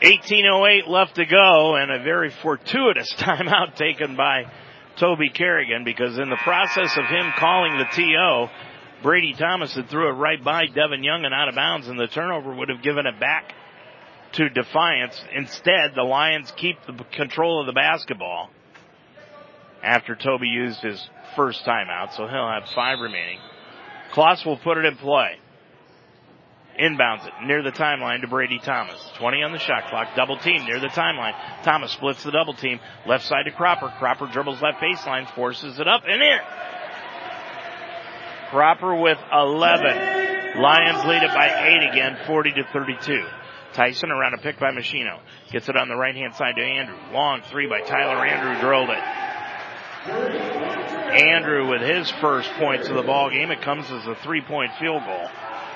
1808 0.02 0.86
left 0.88 1.14
to 1.14 1.24
go 1.24 1.76
and 1.76 1.90
a 1.90 2.04
very 2.04 2.30
fortuitous 2.42 3.10
timeout 3.18 3.76
taken 3.76 4.14
by 4.14 4.44
Toby 5.00 5.30
Kerrigan 5.30 5.84
because 5.84 6.18
in 6.18 6.28
the 6.28 6.36
process 6.36 6.98
of 6.98 7.06
him 7.06 7.32
calling 7.38 7.78
the 7.78 7.86
TO, 7.96 8.48
Brady 9.02 9.32
Thomas 9.32 9.74
had 9.74 9.88
threw 9.88 10.10
it 10.10 10.18
right 10.18 10.44
by 10.44 10.66
Devin 10.66 11.02
Young 11.02 11.24
and 11.24 11.32
out 11.32 11.48
of 11.48 11.54
bounds 11.54 11.88
and 11.88 11.98
the 11.98 12.08
turnover 12.08 12.54
would 12.54 12.68
have 12.68 12.82
given 12.82 13.06
it 13.06 13.18
back 13.18 13.54
to 14.32 14.48
Defiance. 14.48 15.20
Instead, 15.34 15.92
the 15.94 16.02
Lions 16.02 16.52
keep 16.56 16.76
the 16.86 17.04
control 17.12 17.60
of 17.60 17.66
the 17.66 17.72
basketball 17.72 18.50
after 19.82 20.14
Toby 20.14 20.48
used 20.48 20.80
his 20.80 21.08
first 21.36 21.64
timeout, 21.64 22.14
so 22.14 22.26
he'll 22.26 22.48
have 22.48 22.68
five 22.74 22.98
remaining. 23.00 23.38
Kloss 24.12 24.44
will 24.44 24.56
put 24.56 24.78
it 24.78 24.84
in 24.84 24.96
play. 24.96 25.38
Inbounds 26.80 27.26
it 27.26 27.32
near 27.44 27.62
the 27.62 27.72
timeline 27.72 28.20
to 28.20 28.28
Brady 28.28 28.60
Thomas. 28.64 29.00
20 29.18 29.42
on 29.42 29.52
the 29.52 29.58
shot 29.58 29.88
clock. 29.90 30.14
Double 30.14 30.38
team 30.38 30.64
near 30.64 30.78
the 30.78 30.88
timeline. 30.88 31.34
Thomas 31.64 31.90
splits 31.92 32.22
the 32.22 32.30
double 32.30 32.54
team. 32.54 32.78
Left 33.04 33.24
side 33.24 33.46
to 33.46 33.50
Cropper. 33.50 33.92
Cropper 33.98 34.28
dribbles 34.32 34.62
left 34.62 34.78
baseline, 34.80 35.28
forces 35.34 35.80
it 35.80 35.88
up 35.88 36.02
and 36.06 36.22
in. 36.22 36.38
Cropper 38.50 38.94
with 38.94 39.18
11. 39.32 40.60
Lions 40.60 41.04
lead 41.04 41.22
it 41.24 41.34
by 41.34 41.48
8 41.82 41.90
again, 41.90 42.16
40 42.26 42.52
to 42.52 42.64
32. 42.72 43.26
Tyson 43.74 44.10
around 44.10 44.34
a 44.34 44.38
pick 44.38 44.58
by 44.58 44.70
Machino. 44.70 45.20
Gets 45.50 45.68
it 45.68 45.76
on 45.76 45.88
the 45.88 45.96
right 45.96 46.14
hand 46.14 46.34
side 46.34 46.56
to 46.56 46.62
Andrew. 46.62 46.96
Long 47.12 47.42
three 47.50 47.66
by 47.66 47.80
Tyler 47.82 48.24
Andrew 48.24 48.60
drilled 48.60 48.90
it. 48.90 49.02
Andrew 50.08 51.68
with 51.68 51.82
his 51.82 52.10
first 52.20 52.50
points 52.52 52.88
of 52.88 52.94
the 52.94 53.02
ball 53.02 53.30
game. 53.30 53.50
It 53.50 53.62
comes 53.62 53.90
as 53.90 54.06
a 54.06 54.14
three 54.22 54.42
point 54.42 54.72
field 54.78 55.02
goal. 55.04 55.28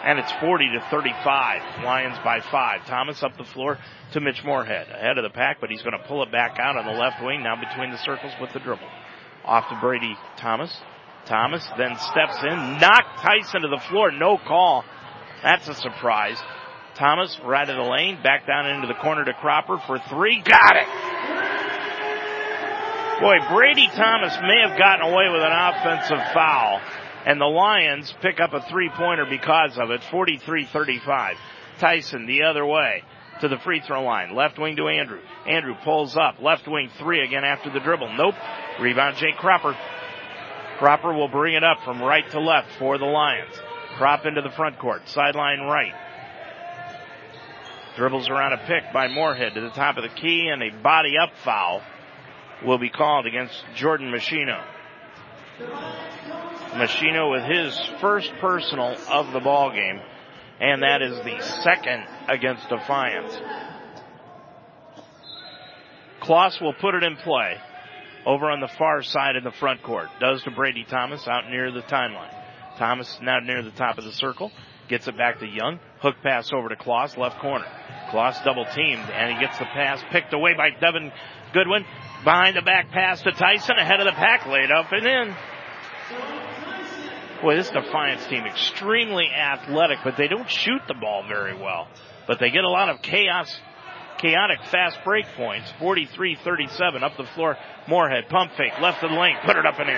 And 0.05 0.19
it's 0.19 0.33
40 0.41 0.73
to 0.73 0.81
35. 0.91 1.85
Lions 1.85 2.19
by 2.25 2.41
five. 2.41 2.85
Thomas 2.87 3.23
up 3.23 3.37
the 3.37 3.45
floor 3.45 3.79
to 4.13 4.21
Mitch 4.21 4.43
Moorhead. 4.45 4.89
Ahead 4.89 5.17
of 5.17 5.23
the 5.23 5.31
pack, 5.31 5.59
but 5.61 5.71
he's 5.71 5.83
going 5.83 5.97
to 5.97 6.05
pull 6.09 6.25
it 6.25 6.33
back 6.33 6.59
out 6.59 6.77
on 6.77 6.87
the 6.87 7.01
left 7.01 7.23
wing, 7.23 7.45
now 7.45 7.55
between 7.55 7.93
the 7.93 7.99
circles 7.99 8.33
with 8.41 8.53
the 8.53 8.59
dribble. 8.59 8.89
Off 9.45 9.69
to 9.69 9.79
Brady 9.81 10.17
Thomas. 10.39 10.77
Thomas 11.27 11.65
then 11.79 11.97
steps 11.97 12.37
in, 12.43 12.79
knocked 12.81 13.21
Tyson 13.21 13.63
to 13.63 13.69
the 13.69 13.81
floor, 13.89 14.11
no 14.11 14.39
call. 14.39 14.85
That's 15.43 15.69
a 15.69 15.75
surprise. 15.75 16.39
Thomas 16.95 17.39
right 17.45 17.69
of 17.69 17.77
the 17.77 17.83
lane, 17.83 18.23
back 18.23 18.47
down 18.47 18.67
into 18.67 18.87
the 18.87 18.95
corner 18.95 19.25
to 19.25 19.33
Cropper 19.35 19.79
for 19.87 19.99
three. 20.11 20.43
Got 20.43 20.77
it! 20.77 20.87
Boy, 23.21 23.37
Brady 23.55 23.87
Thomas 23.95 24.37
may 24.43 24.61
have 24.67 24.79
gotten 24.79 25.07
away 25.07 25.29
with 25.31 25.43
an 25.43 25.53
offensive 25.53 26.33
foul, 26.35 26.81
and 27.25 27.41
the 27.41 27.47
Lions 27.47 28.13
pick 28.21 28.41
up 28.41 28.53
a 28.53 28.63
three 28.69 28.91
pointer 28.97 29.27
because 29.29 29.79
of 29.79 29.91
it, 29.91 30.01
43-35. 30.11 31.37
Tyson 31.79 32.27
the 32.27 32.43
other 32.43 32.67
way 32.67 33.03
to 33.41 33.49
the 33.49 33.59
free 33.59 33.81
throw 33.81 34.03
line. 34.03 34.35
Left 34.35 34.59
wing 34.59 34.77
to 34.77 34.89
Andrew. 34.89 35.21
Andrew 35.47 35.75
pulls 35.85 36.17
up. 36.17 36.41
Left 36.41 36.67
wing 36.69 36.91
three 36.99 37.25
again 37.25 37.45
after 37.45 37.71
the 37.71 37.81
dribble. 37.81 38.13
Nope. 38.17 38.35
Rebound 38.81 39.17
Jake 39.17 39.37
Cropper. 39.37 39.77
Cropper 40.79 41.13
will 41.13 41.29
bring 41.29 41.55
it 41.55 41.65
up 41.65 41.79
from 41.85 42.03
right 42.03 42.29
to 42.31 42.41
left 42.41 42.69
for 42.79 42.99
the 42.99 43.05
Lions. 43.05 43.55
Crop 43.99 44.27
into 44.27 44.43
the 44.43 44.51
front 44.51 44.79
court. 44.79 45.09
Sideline 45.09 45.61
right. 45.61 45.93
Dribbles 47.97 48.29
around 48.31 48.55
a 48.55 48.67
pick 48.67 48.93
by 48.93 49.09
Moorhead 49.09 49.55
to 49.55 49.61
the 49.61 49.71
top 49.71 49.99
of 49.99 50.03
the 50.03 50.09
key 50.09 50.49
and 50.49 50.63
a 50.63 50.71
body 50.83 51.15
up 51.19 51.31
foul 51.45 51.83
will 52.65 52.79
be 52.79 52.89
called 52.89 53.27
against 53.27 53.55
Jordan 53.75 54.11
Machino. 54.11 54.63
Machino 56.73 57.31
with 57.31 57.45
his 57.45 57.79
first 58.01 58.33
personal 58.41 58.97
of 59.11 59.33
the 59.33 59.41
ball 59.41 59.73
game, 59.73 60.01
and 60.59 60.83
that 60.83 61.03
is 61.03 61.17
the 61.19 61.39
second 61.63 62.07
against 62.29 62.67
Defiance. 62.71 63.37
Kloss 66.23 66.63
will 66.63 66.73
put 66.73 66.95
it 66.95 67.03
in 67.03 67.17
play 67.17 67.59
over 68.25 68.51
on 68.51 68.61
the 68.61 68.69
far 68.69 69.03
side 69.03 69.37
in 69.37 69.45
the 69.45 69.51
front 69.51 69.83
court. 69.83 70.09
Does 70.19 70.43
to 70.45 70.51
Brady 70.51 70.85
Thomas 70.89 71.27
out 71.29 71.51
near 71.51 71.71
the 71.71 71.83
timeline. 71.83 72.33
Thomas 72.79 73.19
now 73.21 73.41
near 73.41 73.63
the 73.63 73.73
top 73.73 73.99
of 73.99 74.05
the 74.05 74.13
circle. 74.13 74.51
Gets 74.93 75.09
it 75.09 75.17
back 75.17 75.39
to 75.39 75.47
Young. 75.47 75.81
Hook 76.01 76.17
pass 76.23 76.53
over 76.53 76.69
to 76.69 76.77
Kloss, 76.77 77.17
left 77.17 77.39
corner. 77.41 77.65
Kloss 78.11 78.45
double 78.45 78.67
teamed, 78.67 79.01
and 79.01 79.33
he 79.33 79.41
gets 79.41 79.59
the 79.59 79.65
pass 79.65 80.05
picked 80.11 80.35
away 80.35 80.53
by 80.53 80.69
Devin 80.69 81.11
Goodwin. 81.55 81.87
Behind 82.25 82.55
the 82.55 82.61
back 82.61 82.91
pass 82.91 83.23
to 83.23 83.33
Tyson, 83.33 83.79
ahead 83.79 84.01
of 84.01 84.05
the 84.05 84.13
pack, 84.13 84.47
laid 84.47 84.71
up 84.71 84.93
and 84.93 85.07
in. 85.07 85.35
Boy, 87.41 87.57
this 87.57 87.71
Defiance 87.71 88.27
team 88.27 88.45
extremely 88.45 89.29
athletic, 89.29 90.01
but 90.05 90.19
they 90.19 90.29
don't 90.29 90.51
shoot 90.51 90.83
the 90.87 90.93
ball 90.93 91.25
very 91.27 91.55
well. 91.55 91.89
But 92.27 92.39
they 92.39 92.51
get 92.51 92.65
a 92.65 92.69
lot 92.69 92.91
of 92.91 93.01
chaos, 93.01 93.51
chaotic 94.19 94.63
fast 94.65 94.99
break 95.05 95.25
points. 95.39 95.73
43-37 95.81 97.03
up 97.03 97.17
the 97.17 97.25
floor. 97.35 97.57
Moorhead 97.89 98.29
pump 98.29 98.53
fake 98.59 98.79
left 98.79 99.03
of 99.03 99.11
the 99.11 99.17
lane, 99.17 99.39
put 99.43 99.57
it 99.57 99.65
up 99.65 99.79
and 99.79 99.89
in. 99.89 99.97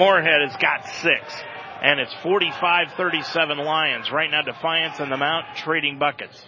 Moorhead 0.00 0.40
has 0.50 0.56
got 0.56 0.88
six. 1.00 1.44
And 1.84 2.00
it's 2.00 2.14
45-37 2.24 3.62
Lions. 3.62 4.10
Right 4.10 4.30
now 4.30 4.40
Defiance 4.40 5.00
and 5.00 5.12
the 5.12 5.18
Mount 5.18 5.44
trading 5.58 5.98
buckets. 5.98 6.42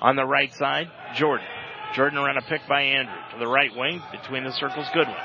On 0.00 0.16
the 0.16 0.24
right 0.24 0.50
side, 0.54 0.86
Jordan. 1.14 1.46
Jordan 1.92 2.18
around 2.18 2.38
a 2.38 2.42
pick 2.42 2.62
by 2.66 2.80
Andrew. 2.80 3.14
To 3.34 3.38
the 3.38 3.46
right 3.46 3.70
wing, 3.76 4.00
between 4.10 4.42
the 4.42 4.52
circles, 4.52 4.86
Goodwin. 4.94 5.18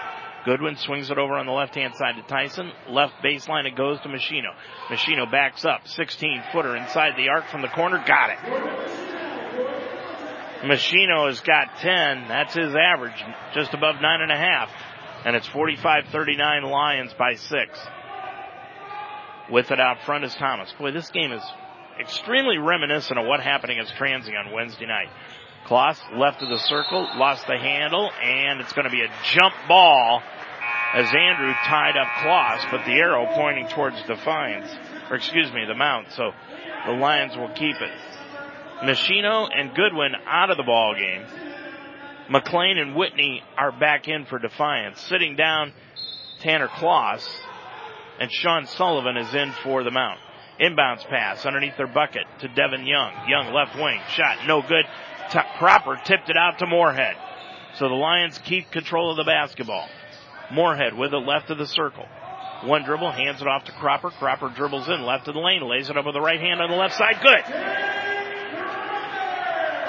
Goodwin 0.43 0.75
swings 0.75 1.09
it 1.09 1.17
over 1.17 1.35
on 1.35 1.45
the 1.45 1.53
left 1.53 1.73
hand 1.73 1.93
side 1.95 2.17
to 2.17 2.23
Tyson. 2.23 2.69
Left 2.89 3.13
baseline 3.23 3.65
it 3.65 3.77
goes 3.77 3.97
to 4.01 4.09
Machino. 4.09 4.51
Machino 4.89 5.31
backs 5.31 5.63
up. 5.63 5.87
16 5.87 6.43
footer 6.51 6.75
inside 6.75 7.13
the 7.15 7.29
arc 7.29 7.47
from 7.49 7.61
the 7.61 7.69
corner. 7.69 8.03
Got 8.05 8.31
it. 8.31 8.39
Machino 10.65 11.27
has 11.27 11.39
got 11.39 11.77
10. 11.77 12.27
That's 12.27 12.53
his 12.53 12.75
average. 12.75 13.23
Just 13.53 13.73
above 13.73 14.01
nine 14.01 14.19
and 14.19 14.33
a 14.33 14.37
half. 14.37 14.69
And 15.23 15.33
it's 15.33 15.47
45-39 15.47 16.69
Lions 16.69 17.13
by 17.17 17.35
six. 17.35 17.79
With 19.49 19.71
it 19.71 19.79
out 19.79 20.01
front 20.05 20.23
is 20.23 20.33
Thomas. 20.35 20.71
Boy, 20.79 20.91
this 20.91 21.09
game 21.11 21.31
is 21.31 21.43
extremely 21.99 22.57
reminiscent 22.57 23.19
of 23.19 23.25
what 23.25 23.39
happened 23.39 23.71
against 23.71 23.93
Transy 23.93 24.33
on 24.37 24.51
Wednesday 24.51 24.85
night. 24.85 25.09
Kloss 25.67 25.99
left 26.17 26.41
of 26.41 26.49
the 26.49 26.59
circle, 26.59 27.07
lost 27.15 27.45
the 27.47 27.57
handle, 27.57 28.11
and 28.21 28.59
it's 28.61 28.73
going 28.73 28.85
to 28.85 28.91
be 28.91 29.01
a 29.01 29.09
jump 29.33 29.53
ball 29.67 30.21
as 30.93 31.07
Andrew 31.07 31.53
tied 31.65 31.97
up 31.97 32.07
Kloss, 32.23 32.71
but 32.71 32.85
the 32.85 32.93
arrow 32.93 33.27
pointing 33.33 33.67
towards 33.69 34.01
Defiance, 34.03 34.69
or 35.09 35.15
excuse 35.15 35.51
me, 35.51 35.65
the 35.67 35.73
Mount. 35.73 36.11
So 36.11 36.31
the 36.85 36.93
Lions 36.93 37.35
will 37.35 37.49
keep 37.49 37.75
it. 37.81 37.91
Machino 38.83 39.49
and 39.53 39.73
Goodwin 39.73 40.13
out 40.27 40.49
of 40.49 40.57
the 40.57 40.63
ball 40.63 40.95
game. 40.95 41.25
McLean 42.29 42.77
and 42.77 42.95
Whitney 42.95 43.43
are 43.57 43.71
back 43.71 44.07
in 44.07 44.25
for 44.25 44.39
Defiance. 44.39 45.01
Sitting 45.01 45.35
down, 45.35 45.73
Tanner 46.39 46.67
Kloss 46.67 47.27
and 48.19 48.31
Sean 48.31 48.65
Sullivan 48.65 49.17
is 49.17 49.33
in 49.33 49.51
for 49.63 49.83
the 49.83 49.91
Mount. 49.91 50.19
Inbounds 50.59 51.05
pass 51.09 51.45
underneath 51.45 51.75
their 51.77 51.87
bucket 51.87 52.23
to 52.39 52.47
Devin 52.47 52.85
Young. 52.85 53.11
Young 53.27 53.53
left 53.53 53.75
wing 53.75 53.99
shot 54.09 54.47
no 54.47 54.61
good. 54.61 54.85
T- 55.31 55.39
Cropper 55.57 55.99
tipped 56.05 56.29
it 56.29 56.37
out 56.37 56.59
to 56.59 56.67
Moorhead. 56.67 57.15
So 57.77 57.89
the 57.89 57.95
Lions 57.95 58.37
keep 58.37 58.71
control 58.71 59.11
of 59.11 59.17
the 59.17 59.25
basketball. 59.25 59.89
Moorhead 60.53 60.97
with 60.97 61.13
it 61.13 61.17
left 61.17 61.49
of 61.49 61.57
the 61.57 61.67
circle. 61.67 62.05
One 62.63 62.83
dribble, 62.83 63.11
hands 63.11 63.41
it 63.41 63.47
off 63.47 63.65
to 63.65 63.73
Cropper. 63.73 64.11
Cropper 64.11 64.49
dribbles 64.55 64.87
in 64.87 65.03
left 65.03 65.27
of 65.27 65.33
the 65.33 65.41
lane, 65.41 65.61
lays 65.61 65.89
it 65.89 65.97
up 65.97 66.05
with 66.05 66.15
the 66.15 66.21
right 66.21 66.39
hand 66.39 66.61
on 66.61 66.69
the 66.69 66.77
left 66.77 66.95
side. 66.95 67.19
Good. 67.21 67.43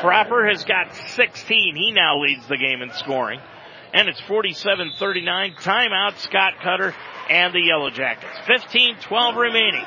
Cropper 0.01 0.49
has 0.49 0.65
got 0.65 0.95
16. 0.95 1.77
He 1.77 1.93
now 1.93 2.21
leads 2.21 2.47
the 2.49 2.59
game 2.59 2.83
in 2.83 2.91
scoring. 2.95 3.41
And 3.93 4.09
it's 4.09 4.21
47-39. 4.23 5.57
Timeout, 5.63 6.19
Scott 6.19 6.55
Cutter 6.63 6.95
and 7.31 7.55
the 7.55 7.61
Yellow 7.61 7.91
Jackets. 7.91 8.37
15-12 8.47 9.37
remaining 9.37 9.85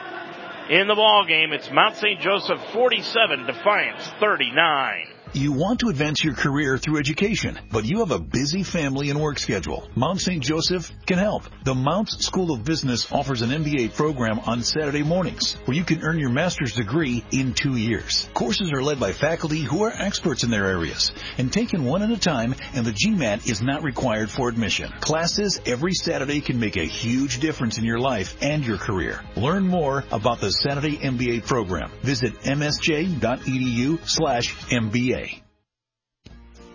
in 0.69 0.87
the 0.87 0.95
ball 0.95 1.25
game. 1.27 1.51
It's 1.51 1.69
Mount 1.71 1.95
St. 1.95 2.19
Joseph 2.19 2.61
47, 2.73 3.45
Defiance 3.45 4.07
39. 4.19 5.07
You 5.33 5.51
want 5.51 5.81
to 5.81 5.89
advance 5.89 6.23
your 6.23 6.33
career 6.33 6.79
through 6.79 6.97
education, 6.97 7.59
but 7.71 7.85
you 7.85 7.99
have 7.99 8.09
a 8.09 8.17
busy 8.17 8.63
family 8.63 9.11
and 9.11 9.21
work 9.21 9.37
schedule. 9.37 9.87
Mount 9.95 10.19
St. 10.19 10.43
Joseph 10.43 10.91
can 11.05 11.19
help. 11.19 11.43
The 11.63 11.75
Mounts 11.75 12.25
School 12.25 12.51
of 12.51 12.65
Business 12.65 13.11
offers 13.11 13.43
an 13.43 13.51
MBA 13.51 13.93
program 13.93 14.39
on 14.39 14.63
Saturday 14.63 15.03
mornings 15.03 15.53
where 15.65 15.77
you 15.77 15.83
can 15.83 16.01
earn 16.01 16.17
your 16.17 16.31
master's 16.31 16.73
degree 16.73 17.23
in 17.31 17.53
two 17.53 17.75
years. 17.75 18.27
Courses 18.33 18.71
are 18.73 18.81
led 18.81 18.99
by 18.99 19.11
faculty 19.11 19.59
who 19.59 19.83
are 19.83 19.93
experts 19.93 20.43
in 20.43 20.49
their 20.49 20.65
areas 20.65 21.11
and 21.37 21.53
taken 21.53 21.85
one 21.85 22.01
at 22.01 22.09
a 22.09 22.19
time 22.19 22.55
and 22.73 22.83
the 22.83 22.91
GMAT 22.91 23.47
is 23.47 23.61
not 23.61 23.83
required 23.83 24.31
for 24.31 24.49
admission. 24.49 24.91
Classes 24.99 25.61
every 25.63 25.93
Saturday 25.93 26.41
can 26.41 26.59
make 26.59 26.75
a 26.75 26.85
huge 26.85 27.39
difference 27.39 27.77
in 27.77 27.83
your 27.83 27.99
life 27.99 28.35
and 28.41 28.65
your 28.65 28.77
career. 28.77 29.21
Learn 29.35 29.67
more 29.67 30.03
about 30.11 30.41
the 30.41 30.51
Saturday 30.51 30.97
MBA 30.97 31.45
program. 31.45 31.91
Visit 32.01 32.33
msj.edu 32.41 33.99
slash 34.09 34.55
MBA. 34.69 35.19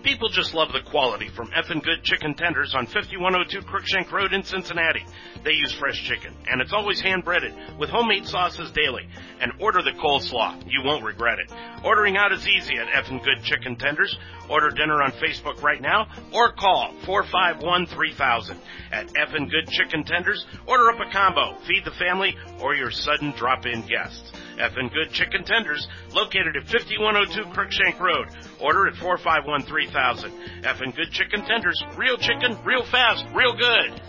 People 0.05 0.29
just 0.29 0.53
love 0.53 0.69
the 0.71 0.83
quality 0.91 1.31
from 1.35 1.49
effing 1.53 1.83
Good 1.83 2.05
Chicken 2.05 2.35
Tenders 2.35 2.75
on 2.75 2.85
5102 2.87 3.63
Crookshank 3.63 4.13
Road 4.13 4.35
in 4.35 4.45
Cincinnati. 4.45 5.03
They 5.43 5.53
use 5.53 5.73
fresh 5.73 6.05
chicken, 6.07 6.35
and 6.47 6.61
it's 6.61 6.75
always 6.75 7.01
hand 7.01 7.25
breaded 7.25 7.55
with 7.79 7.89
homemade 7.89 8.27
sauces 8.27 8.71
daily. 8.73 9.09
And 9.41 9.53
order 9.61 9.83
the 9.83 9.93
coleslaw. 9.93 10.63
You 10.67 10.83
won't 10.85 11.05
regret 11.05 11.39
it. 11.39 11.51
Ordering 11.83 12.19
out 12.19 12.33
is 12.33 12.47
easy 12.47 12.77
at 12.77 12.89
effing 12.89 13.25
Good 13.25 13.43
Chicken 13.45 13.77
Tenders. 13.77 14.15
Order 14.51 14.71
dinner 14.71 15.03
on 15.03 15.13
Facebook 15.13 15.63
right 15.63 15.81
now 15.81 16.07
or 16.33 16.53
call 16.53 16.93
451-3000. 17.05 18.57
At 18.93 19.09
effing 19.15 19.51
Good 19.51 19.69
Chicken 19.69 20.05
Tenders, 20.05 20.45
order 20.67 20.91
up 20.91 21.01
a 21.01 21.11
combo, 21.11 21.57
feed 21.67 21.85
the 21.85 21.93
family, 21.93 22.37
or 22.61 22.75
your 22.75 22.91
sudden 22.91 23.33
drop-in 23.37 23.87
guests. 23.87 24.33
Effing 24.59 24.93
Good 24.93 25.11
Chicken 25.13 25.45
Tenders, 25.45 25.89
located 26.13 26.57
at 26.57 26.69
5102 26.69 27.53
Crookshank 27.55 27.99
Road. 27.99 28.29
Order 28.65 28.87
at 28.87 28.95
451-3000. 28.95 30.63
Effin 30.63 30.97
Good 30.97 31.11
Chicken 31.11 31.45
Tenders, 31.45 31.85
real 31.99 32.17
chicken, 32.17 32.57
real 32.65 32.83
fast, 32.83 33.27
real 33.35 33.55
good. 33.55 34.01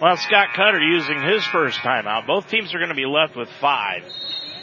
Well, 0.00 0.16
Scott 0.16 0.50
Cutter 0.54 0.78
using 0.78 1.20
his 1.22 1.44
first 1.46 1.80
timeout. 1.80 2.24
Both 2.24 2.46
teams 2.46 2.72
are 2.72 2.78
going 2.78 2.90
to 2.90 2.94
be 2.94 3.04
left 3.04 3.34
with 3.34 3.48
five 3.60 4.04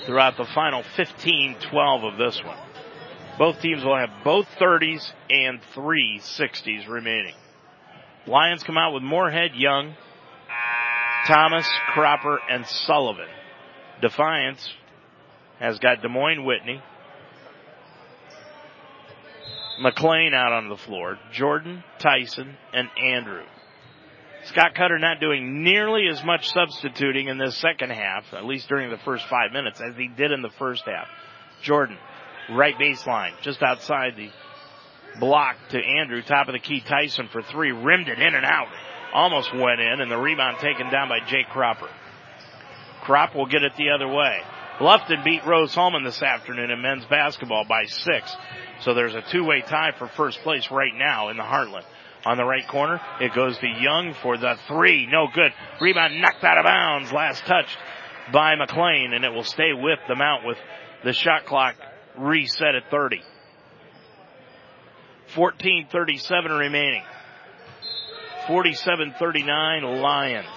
throughout 0.06 0.38
the 0.38 0.46
final 0.56 0.82
15-12 0.96 2.14
of 2.14 2.18
this 2.18 2.42
one. 2.42 2.58
Both 3.38 3.60
teams 3.60 3.84
will 3.84 3.98
have 3.98 4.24
both 4.24 4.48
30s 4.62 5.12
and 5.30 5.60
three 5.74 6.22
60s 6.22 6.88
remaining. 6.88 7.36
Lions 8.26 8.64
come 8.64 8.78
out 8.78 8.94
with 8.94 9.04
Moorhead, 9.04 9.52
Young, 9.56 9.94
Thomas, 11.28 11.68
Cropper, 11.94 12.40
and 12.50 12.66
Sullivan. 12.66 13.28
Defiance 14.02 14.72
has 15.60 15.80
got 15.80 16.02
Des 16.02 16.08
Moines 16.08 16.46
Whitney. 16.46 16.82
McLean 19.80 20.34
out 20.34 20.54
on 20.54 20.70
the 20.70 20.78
floor. 20.78 21.18
Jordan, 21.32 21.84
Tyson, 22.00 22.58
and 22.74 22.90
Andrew. 23.02 23.44
Scott 24.46 24.76
Cutter 24.76 25.00
not 25.00 25.20
doing 25.20 25.64
nearly 25.64 26.08
as 26.10 26.24
much 26.24 26.50
substituting 26.50 27.28
in 27.28 27.38
this 27.38 27.58
second 27.58 27.92
half, 27.92 28.26
at 28.34 28.46
least 28.46 28.68
during 28.68 28.90
the 28.90 28.98
first 28.98 29.26
five 29.28 29.52
minutes, 29.54 29.82
as 29.82 29.96
he 29.96 30.08
did 30.08 30.32
in 30.32 30.42
the 30.42 30.52
first 30.60 30.84
half. 30.86 31.08
Jordan, 31.62 31.98
right 32.52 32.76
baseline, 32.76 33.32
just 33.42 33.64
outside 33.64 34.16
the 34.18 34.30
block 35.20 35.56
to 35.70 35.80
Andrew, 35.80 36.22
top 36.22 36.50
of 36.50 36.54
the 36.54 36.60
key 36.60 36.82
Tyson 36.82 37.30
for 37.32 37.42
three, 37.42 37.72
rimmed 37.72 38.10
it 38.10 38.20
in 38.20 38.36
and 38.36 38.46
out. 38.46 38.68
Almost 39.14 39.54
went 39.54 39.80
in, 39.80 40.02
and 40.02 40.12
the 40.12 40.18
rebound 40.18 40.58
taken 40.60 40.90
down 40.90 41.08
by 41.08 41.20
Jake 41.28 41.48
Cropper. 41.50 41.90
Crop 43.04 43.36
will 43.36 43.46
get 43.46 43.64
it 43.64 43.74
the 43.78 43.92
other 43.92 44.08
way. 44.08 44.42
Bluffton 44.80 45.24
beat 45.24 45.46
Rose 45.46 45.74
Hulman 45.76 46.04
this 46.04 46.22
afternoon 46.22 46.72
in 46.72 46.82
men's 46.82 47.06
basketball 47.06 47.64
by 47.66 47.86
six. 47.86 48.36
So 48.84 48.94
there's 48.94 49.16
a 49.16 49.22
two-way 49.22 49.62
tie 49.62 49.92
for 49.98 50.08
first 50.08 50.40
place 50.42 50.70
right 50.70 50.94
now 50.94 51.30
in 51.30 51.38
the 51.38 51.44
Heartland. 51.44 51.86
On 52.26 52.38
the 52.38 52.46
right 52.46 52.68
corner, 52.68 53.02
it 53.20 53.34
goes 53.34 53.58
to 53.58 53.68
Young 53.68 54.14
for 54.22 54.38
the 54.38 54.56
three. 54.68 55.08
No 55.08 55.28
good. 55.34 55.52
Rebound 55.82 56.22
knocked 56.22 56.44
out 56.44 56.58
of 56.58 56.64
bounds. 56.64 57.12
Last 57.12 57.46
touched 57.46 57.78
by 58.32 58.56
McLean, 58.56 59.14
and 59.14 59.26
it 59.26 59.34
will 59.34 59.44
stay 59.44 59.74
with 59.74 60.00
the 60.08 60.16
Mount 60.16 60.46
with 60.46 60.58
the 61.04 61.12
shot 61.12 61.46
clock 61.46 61.76
reset 62.18 62.76
at 62.76 62.90
30. 62.90 63.22
14:37 65.36 66.60
remaining. 66.60 67.04
47-39 68.48 70.02
Lions. 70.02 70.48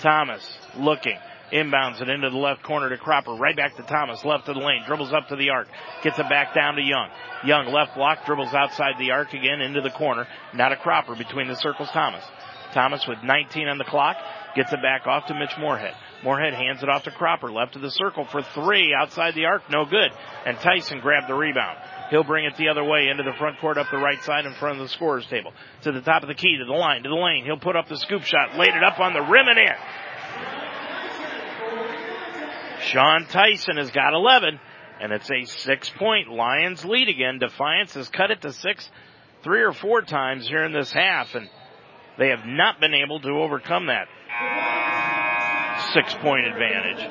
Thomas 0.00 0.58
looking. 0.76 1.18
Inbounds 1.52 2.00
it 2.00 2.08
into 2.08 2.30
the 2.30 2.36
left 2.38 2.62
corner 2.62 2.88
to 2.88 2.96
Cropper. 2.96 3.32
Right 3.32 3.54
back 3.54 3.76
to 3.76 3.82
Thomas. 3.82 4.24
Left 4.24 4.48
of 4.48 4.54
the 4.54 4.62
lane. 4.62 4.84
Dribbles 4.86 5.12
up 5.12 5.28
to 5.28 5.36
the 5.36 5.50
arc. 5.50 5.68
Gets 6.02 6.18
it 6.18 6.28
back 6.30 6.54
down 6.54 6.76
to 6.76 6.82
Young. 6.82 7.10
Young 7.44 7.66
left 7.66 7.94
block. 7.94 8.24
Dribbles 8.24 8.54
outside 8.54 8.94
the 8.98 9.10
arc 9.10 9.34
again 9.34 9.60
into 9.60 9.82
the 9.82 9.90
corner. 9.90 10.26
Not 10.54 10.72
a 10.72 10.76
Cropper 10.76 11.14
between 11.14 11.48
the 11.48 11.56
circles. 11.56 11.90
Thomas. 11.92 12.24
Thomas 12.72 13.06
with 13.06 13.18
19 13.22 13.68
on 13.68 13.76
the 13.76 13.84
clock. 13.84 14.16
Gets 14.56 14.72
it 14.72 14.80
back 14.80 15.06
off 15.06 15.26
to 15.26 15.34
Mitch 15.34 15.52
Moorhead. 15.58 15.94
Moorhead 16.24 16.54
hands 16.54 16.82
it 16.82 16.88
off 16.88 17.04
to 17.04 17.10
Cropper. 17.10 17.52
Left 17.52 17.76
of 17.76 17.82
the 17.82 17.90
circle 17.90 18.24
for 18.24 18.40
three. 18.54 18.94
Outside 18.98 19.34
the 19.34 19.44
arc. 19.44 19.68
No 19.70 19.84
good. 19.84 20.10
And 20.46 20.56
Tyson 20.58 21.00
grabbed 21.00 21.28
the 21.28 21.34
rebound. 21.34 21.76
He'll 22.08 22.24
bring 22.24 22.46
it 22.46 22.56
the 22.56 22.68
other 22.68 22.84
way 22.84 23.08
into 23.08 23.24
the 23.24 23.36
front 23.38 23.58
court 23.60 23.76
up 23.76 23.88
the 23.90 23.98
right 23.98 24.22
side 24.22 24.46
in 24.46 24.54
front 24.54 24.80
of 24.80 24.82
the 24.82 24.88
scorer's 24.88 25.26
table. 25.26 25.52
To 25.82 25.92
the 25.92 26.00
top 26.00 26.22
of 26.22 26.28
the 26.28 26.34
key, 26.34 26.56
to 26.58 26.64
the 26.64 26.72
line, 26.72 27.02
to 27.02 27.10
the 27.10 27.14
lane. 27.14 27.44
He'll 27.44 27.58
put 27.58 27.76
up 27.76 27.88
the 27.88 27.98
scoop 27.98 28.22
shot. 28.22 28.56
Laid 28.56 28.74
it 28.74 28.82
up 28.82 29.00
on 29.00 29.12
the 29.12 29.20
rim 29.20 29.48
and 29.48 29.58
in. 29.58 30.61
Sean 32.82 33.26
Tyson 33.26 33.76
has 33.76 33.90
got 33.90 34.12
11, 34.14 34.58
and 35.00 35.12
it's 35.12 35.30
a 35.30 35.44
six 35.44 35.88
point 35.90 36.30
Lions 36.30 36.84
lead 36.84 37.08
again. 37.08 37.38
Defiance 37.38 37.94
has 37.94 38.08
cut 38.08 38.30
it 38.30 38.42
to 38.42 38.52
six 38.52 38.90
three 39.42 39.62
or 39.62 39.72
four 39.72 40.02
times 40.02 40.48
here 40.48 40.64
in 40.64 40.72
this 40.72 40.92
half, 40.92 41.34
and 41.34 41.48
they 42.18 42.28
have 42.28 42.46
not 42.46 42.80
been 42.80 42.94
able 42.94 43.20
to 43.20 43.30
overcome 43.30 43.86
that. 43.86 44.08
six 45.94 46.14
point 46.14 46.46
advantage. 46.46 47.10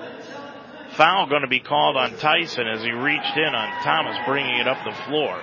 Foul 0.96 1.28
going 1.28 1.44
to 1.44 1.48
be 1.48 1.62
called 1.62 1.96
on 1.96 2.18
Tyson 2.18 2.68
as 2.68 2.84
he 2.84 2.92
reached 2.92 3.38
in 3.38 3.56
on 3.56 3.84
Thomas, 3.84 4.18
bringing 4.26 4.58
it 4.58 4.68
up 4.68 4.78
the 4.84 5.04
floor. 5.06 5.42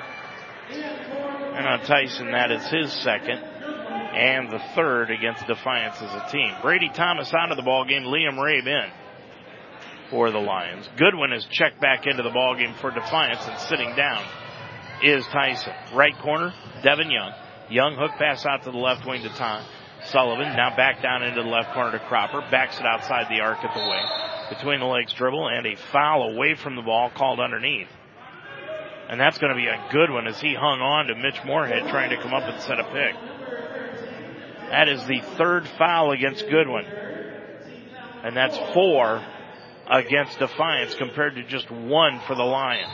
And 0.70 1.66
on 1.66 1.80
Tyson, 1.80 2.30
that 2.32 2.50
is 2.50 2.66
his 2.68 2.92
second 2.92 3.38
and 3.38 4.50
the 4.50 4.60
third 4.74 5.10
against 5.10 5.46
Defiance 5.46 5.96
as 6.02 6.10
a 6.12 6.30
team. 6.30 6.52
Brady 6.60 6.90
Thomas 6.90 7.32
out 7.32 7.50
of 7.50 7.56
the 7.56 7.62
ball 7.62 7.84
game, 7.84 8.02
Liam 8.02 8.36
Rabe 8.36 8.66
in 8.66 8.90
for 10.10 10.30
the 10.30 10.38
Lions. 10.38 10.88
Goodwin 10.96 11.32
is 11.32 11.46
checked 11.50 11.80
back 11.80 12.06
into 12.06 12.22
the 12.22 12.30
ball 12.30 12.56
game 12.56 12.74
for 12.80 12.90
Defiance 12.90 13.40
and 13.46 13.58
sitting 13.60 13.94
down 13.96 14.24
is 15.02 15.26
Tyson. 15.26 15.72
Right 15.94 16.16
corner, 16.18 16.52
Devin 16.82 17.10
Young. 17.10 17.32
Young 17.70 17.96
hook 17.96 18.12
pass 18.18 18.44
out 18.46 18.64
to 18.64 18.70
the 18.70 18.78
left 18.78 19.06
wing 19.06 19.22
to 19.22 19.28
Tom. 19.30 19.64
Sullivan 20.06 20.56
now 20.56 20.74
back 20.76 21.02
down 21.02 21.22
into 21.22 21.42
the 21.42 21.48
left 21.48 21.74
corner 21.74 21.92
to 21.92 22.04
Cropper. 22.06 22.40
Backs 22.50 22.78
it 22.78 22.86
outside 22.86 23.26
the 23.28 23.40
arc 23.40 23.58
at 23.64 23.74
the 23.74 23.80
wing. 23.80 24.56
Between 24.56 24.80
the 24.80 24.86
legs 24.86 25.12
dribble 25.12 25.48
and 25.48 25.66
a 25.66 25.76
foul 25.92 26.34
away 26.34 26.54
from 26.54 26.76
the 26.76 26.82
ball 26.82 27.10
called 27.10 27.40
underneath. 27.40 27.88
And 29.08 29.20
that's 29.20 29.38
going 29.38 29.50
to 29.50 29.56
be 29.56 29.66
a 29.66 29.88
good 29.90 30.10
one 30.10 30.26
as 30.26 30.40
he 30.40 30.54
hung 30.54 30.80
on 30.80 31.06
to 31.06 31.14
Mitch 31.14 31.42
Moorhead 31.44 31.88
trying 31.88 32.10
to 32.10 32.22
come 32.22 32.34
up 32.34 32.44
and 32.44 32.60
set 32.62 32.78
a 32.78 32.84
pick. 32.84 33.14
That 34.70 34.88
is 34.88 35.04
the 35.06 35.20
third 35.36 35.66
foul 35.78 36.12
against 36.12 36.48
Goodwin. 36.48 36.84
And 38.24 38.36
that's 38.36 38.56
four 38.74 39.22
against 39.90 40.38
Defiance 40.38 40.94
compared 40.94 41.36
to 41.36 41.42
just 41.44 41.70
one 41.70 42.20
for 42.26 42.34
the 42.34 42.42
Lions. 42.42 42.88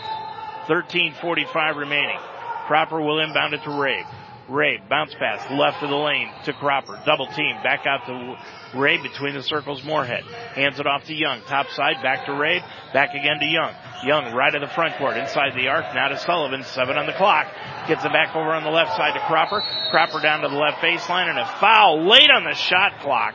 13.45 0.69 1.77
remaining. 1.77 2.19
Cropper 2.67 3.01
will 3.01 3.21
inbound 3.21 3.55
it 3.55 3.63
to 3.65 3.71
Rabe. 3.71 4.07
Ray, 4.49 4.79
bounce 4.91 5.15
pass, 5.15 5.41
left 5.51 5.83
of 5.83 5.89
the 5.89 5.97
lane 5.97 6.31
to 6.45 6.53
Cropper. 6.53 7.01
Double 7.07 7.27
team, 7.29 7.57
back 7.63 7.87
out 7.87 8.05
to 8.07 8.79
Ray 8.79 9.01
between 9.01 9.35
the 9.35 9.43
circles, 9.43 9.83
Moorhead. 9.85 10.23
Hands 10.55 10.79
it 10.79 10.87
off 10.87 11.05
to 11.05 11.15
Young. 11.15 11.41
Top 11.43 11.69
side, 11.71 12.03
back 12.03 12.27
to 12.27 12.35
Ray, 12.35 12.61
back 12.93 13.15
again 13.15 13.39
to 13.41 13.47
Young. 13.47 13.73
Young 14.05 14.35
right 14.35 14.55
of 14.55 14.61
the 14.61 14.69
front 14.69 14.97
court, 14.97 15.17
inside 15.17 15.55
the 15.57 15.69
arc, 15.69 15.95
now 15.95 16.09
to 16.09 16.19
Sullivan, 16.19 16.63
seven 16.65 16.99
on 16.99 17.07
the 17.07 17.15
clock. 17.15 17.47
Gets 17.89 18.05
it 18.05 18.13
back 18.13 18.37
over 18.37 18.53
on 18.53 18.65
the 18.65 18.71
left 18.71 18.95
side 18.97 19.15
to 19.15 19.27
Cropper. 19.27 19.63
Cropper 19.91 20.21
down 20.21 20.43
to 20.43 20.49
the 20.49 20.57
left 20.57 20.83
baseline 20.83 21.31
and 21.31 21.39
a 21.39 21.47
foul 21.59 22.07
late 22.07 22.31
on 22.31 22.45
the 22.45 22.55
shot 22.55 23.01
clock. 23.01 23.35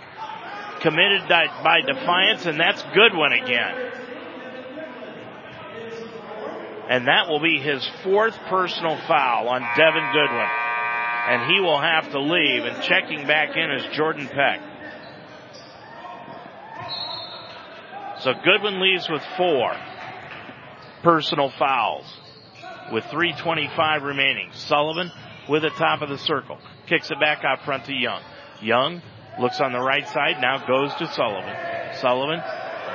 Committed 0.81 1.27
by 1.27 1.81
Defiance 1.85 2.45
and 2.45 2.59
that's 2.59 2.81
Goodwin 2.93 3.33
again. 3.33 3.91
And 6.89 7.07
that 7.07 7.27
will 7.27 7.39
be 7.39 7.59
his 7.59 7.87
fourth 8.03 8.35
personal 8.47 8.97
foul 9.07 9.47
on 9.49 9.61
Devin 9.77 10.11
Goodwin 10.11 10.49
and 11.29 11.51
he 11.51 11.59
will 11.61 11.79
have 11.79 12.09
to 12.11 12.19
leave. 12.19 12.65
And 12.65 12.81
checking 12.83 13.27
back 13.27 13.55
in 13.55 13.71
is 13.71 13.95
Jordan 13.95 14.27
Peck. 14.27 14.61
So 18.21 18.33
Goodwin 18.43 18.81
leaves 18.81 19.07
with 19.09 19.21
four 19.37 19.75
personal 21.03 21.51
fouls 21.51 22.05
with 22.91 23.05
325 23.05 24.03
remaining. 24.03 24.49
Sullivan 24.53 25.11
with 25.47 25.61
the 25.61 25.69
top 25.69 26.01
of 26.01 26.09
the 26.09 26.17
circle. 26.17 26.57
Kicks 26.87 27.11
it 27.11 27.19
back 27.19 27.43
out 27.43 27.63
front 27.63 27.85
to 27.85 27.93
Young. 27.93 28.21
Young 28.61 29.01
looks 29.39 29.59
on 29.61 29.71
the 29.71 29.79
right 29.79 30.07
side, 30.09 30.41
now 30.41 30.57
goes 30.65 30.93
to 30.95 31.07
Sullivan. 31.13 31.55
Sullivan 31.99 32.41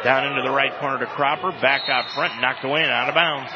down 0.04 0.26
into 0.26 0.42
the 0.42 0.54
right 0.54 0.72
corner 0.78 0.98
to 0.98 1.06
Cropper, 1.06 1.50
back 1.60 1.88
out 1.88 2.10
front, 2.14 2.40
knocked 2.40 2.64
away 2.64 2.82
and 2.82 2.90
out 2.90 3.08
of 3.08 3.14
bounds. 3.14 3.50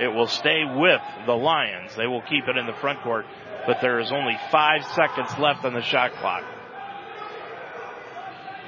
It 0.00 0.08
will 0.08 0.26
stay 0.26 0.64
with 0.64 1.02
the 1.26 1.36
Lions. 1.36 1.94
They 1.94 2.06
will 2.06 2.22
keep 2.22 2.48
it 2.48 2.56
in 2.56 2.66
the 2.66 2.72
front 2.80 3.02
court, 3.02 3.26
but 3.66 3.78
there 3.82 4.00
is 4.00 4.10
only 4.10 4.38
five 4.50 4.84
seconds 4.86 5.38
left 5.38 5.64
on 5.64 5.74
the 5.74 5.82
shot 5.82 6.12
clock. 6.14 6.44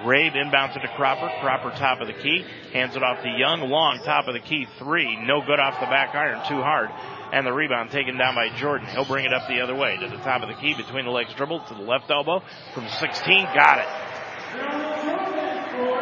Rabe 0.03 0.35
inbounds 0.35 0.77
it 0.77 0.81
to 0.81 0.89
Cropper. 0.97 1.31
Cropper 1.41 1.71
top 1.71 2.01
of 2.01 2.09
the 2.09 2.15
key. 2.15 2.45
Hands 2.73 2.95
it 2.95 3.03
off 3.03 3.23
to 3.23 3.29
Young. 3.29 3.61
Long 3.61 4.01
top 4.05 4.27
of 4.29 4.35
the 4.35 4.41
key. 4.41 4.67
Three. 4.79 5.17
No 5.25 5.41
good 5.41 5.61
off 5.61 5.81
the 5.81 5.87
back 5.87 6.15
iron. 6.15 6.47
Too 6.49 6.61
hard. 6.61 6.91
And 7.33 7.47
the 7.47 7.53
rebound 7.53 7.91
taken 7.91 8.17
down 8.17 8.35
by 8.35 8.49
Jordan. 8.57 8.89
He'll 8.89 9.05
bring 9.05 9.25
it 9.25 9.33
up 9.33 9.49
the 9.49 9.61
other 9.61 9.75
way 9.75 9.97
to 9.97 10.09
the 10.09 10.19
top 10.19 10.43
of 10.43 10.49
the 10.49 10.55
key 10.55 10.75
between 10.75 11.05
the 11.05 11.11
legs 11.11 11.33
dribble 11.35 11.61
to 11.69 11.75
the 11.75 11.83
left 11.83 12.11
elbow 12.11 12.43
from 12.75 12.87
16. 12.89 13.45
Got 13.55 13.79
it. 13.79 13.89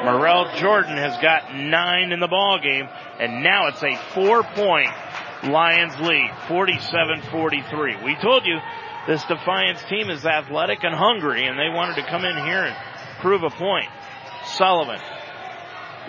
Morel 0.05 0.51
Jordan 0.57 0.97
has 0.97 1.21
got 1.23 1.55
nine 1.55 2.13
in 2.13 2.19
the 2.19 2.27
ball 2.27 2.59
game 2.61 2.89
and 3.21 3.43
now 3.43 3.69
it's 3.69 3.83
a 3.83 3.97
four 4.15 4.43
point 4.43 4.91
Lions 5.45 5.99
lead, 5.99 6.31
47-43. 6.47 8.05
We 8.05 8.15
told 8.23 8.47
you 8.47 8.59
this 9.09 9.25
Defiance 9.25 9.83
team 9.89 10.09
is 10.09 10.25
athletic 10.25 10.85
and 10.85 10.95
hungry, 10.95 11.47
and 11.47 11.59
they 11.59 11.69
wanted 11.69 11.97
to 11.97 12.09
come 12.09 12.25
in 12.25 12.37
here 12.45 12.63
and 12.63 12.77
prove 13.23 13.43
a 13.43 13.51
point. 13.51 13.89
Sullivan 14.45 15.01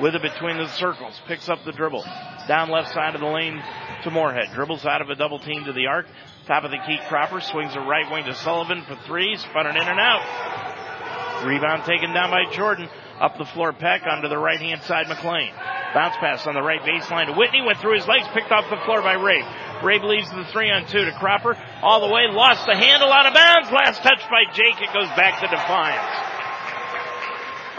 with 0.01 0.15
it 0.15 0.21
between 0.21 0.57
the 0.57 0.67
circles, 0.69 1.21
picks 1.27 1.49
up 1.49 1.59
the 1.65 1.71
dribble. 1.71 2.03
Down 2.47 2.69
left 2.69 2.93
side 2.93 3.15
of 3.15 3.21
the 3.21 3.27
lane 3.27 3.61
to 4.03 4.11
Moorhead. 4.11 4.51
Dribbles 4.53 4.85
out 4.85 5.01
of 5.01 5.09
a 5.09 5.15
double 5.15 5.39
team 5.39 5.65
to 5.65 5.73
the 5.73 5.87
arc. 5.87 6.07
Top 6.47 6.63
of 6.63 6.71
the 6.71 6.79
key, 6.85 6.97
Cropper 7.07 7.39
swings 7.41 7.75
a 7.75 7.79
right 7.79 8.09
wing 8.11 8.25
to 8.25 8.33
Sullivan 8.35 8.83
for 8.87 8.95
three. 9.05 9.37
Spun 9.37 9.67
it 9.67 9.75
in 9.75 9.87
and 9.87 9.99
out. 9.99 11.45
Rebound 11.45 11.85
taken 11.85 12.13
down 12.13 12.31
by 12.31 12.51
Jordan. 12.51 12.89
Up 13.19 13.37
the 13.37 13.45
floor, 13.45 13.71
Peck 13.71 14.01
onto 14.09 14.27
the 14.27 14.37
right 14.37 14.59
hand 14.59 14.81
side, 14.83 15.07
McLean. 15.07 15.53
Bounce 15.93 16.17
pass 16.17 16.47
on 16.47 16.55
the 16.55 16.61
right 16.61 16.81
baseline 16.81 17.27
to 17.27 17.37
Whitney, 17.37 17.61
went 17.61 17.77
through 17.77 17.95
his 17.95 18.07
legs, 18.07 18.25
picked 18.33 18.51
off 18.51 18.65
the 18.69 18.81
floor 18.83 19.01
by 19.03 19.13
Rabe. 19.13 19.45
Rabe 19.83 20.03
leaves 20.03 20.29
the 20.31 20.45
three 20.51 20.71
on 20.71 20.87
two 20.87 21.05
to 21.05 21.11
Cropper, 21.19 21.55
all 21.83 22.01
the 22.01 22.11
way, 22.11 22.25
lost 22.27 22.65
the 22.65 22.75
handle 22.75 23.13
out 23.13 23.27
of 23.27 23.33
bounds, 23.35 23.69
last 23.69 24.01
touch 24.01 24.19
by 24.29 24.43
Jake, 24.51 24.81
it 24.81 24.91
goes 24.91 25.07
back 25.15 25.39
to 25.39 25.47
Defiance. 25.47 26.32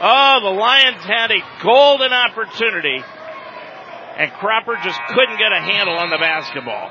Oh, 0.07 0.41
the 0.43 0.51
Lions 0.51 1.03
had 1.03 1.31
a 1.31 1.39
golden 1.63 2.13
opportunity, 2.13 3.03
and 4.19 4.31
Cropper 4.33 4.77
just 4.85 5.01
couldn't 5.09 5.39
get 5.39 5.51
a 5.51 5.63
handle 5.63 5.97
on 5.97 6.11
the 6.11 6.19
basketball. 6.19 6.91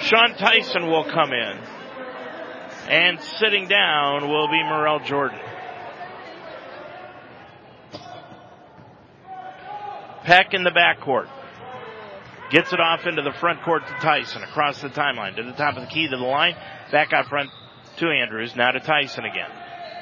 Sean 0.00 0.34
Tyson 0.36 0.88
will 0.88 1.04
come 1.04 1.32
in, 1.32 1.58
and 2.88 3.20
sitting 3.38 3.68
down 3.68 4.28
will 4.28 4.48
be 4.48 4.60
Morel 4.64 4.98
Jordan. 4.98 5.38
Peck 10.24 10.54
in 10.54 10.64
the 10.64 10.72
backcourt. 10.72 11.28
Gets 12.50 12.72
it 12.72 12.80
off 12.80 13.06
into 13.06 13.22
the 13.22 13.32
front 13.38 13.62
court 13.62 13.86
to 13.86 13.92
Tyson 14.00 14.42
across 14.42 14.82
the 14.82 14.88
timeline 14.88 15.36
to 15.36 15.44
the 15.44 15.52
top 15.52 15.76
of 15.76 15.82
the 15.82 15.88
key 15.88 16.08
to 16.08 16.16
the 16.16 16.24
line. 16.24 16.56
Back 16.90 17.12
out 17.12 17.26
front 17.26 17.50
to 17.98 18.08
Andrews. 18.08 18.56
Now 18.56 18.72
to 18.72 18.80
Tyson 18.80 19.24
again. 19.24 19.50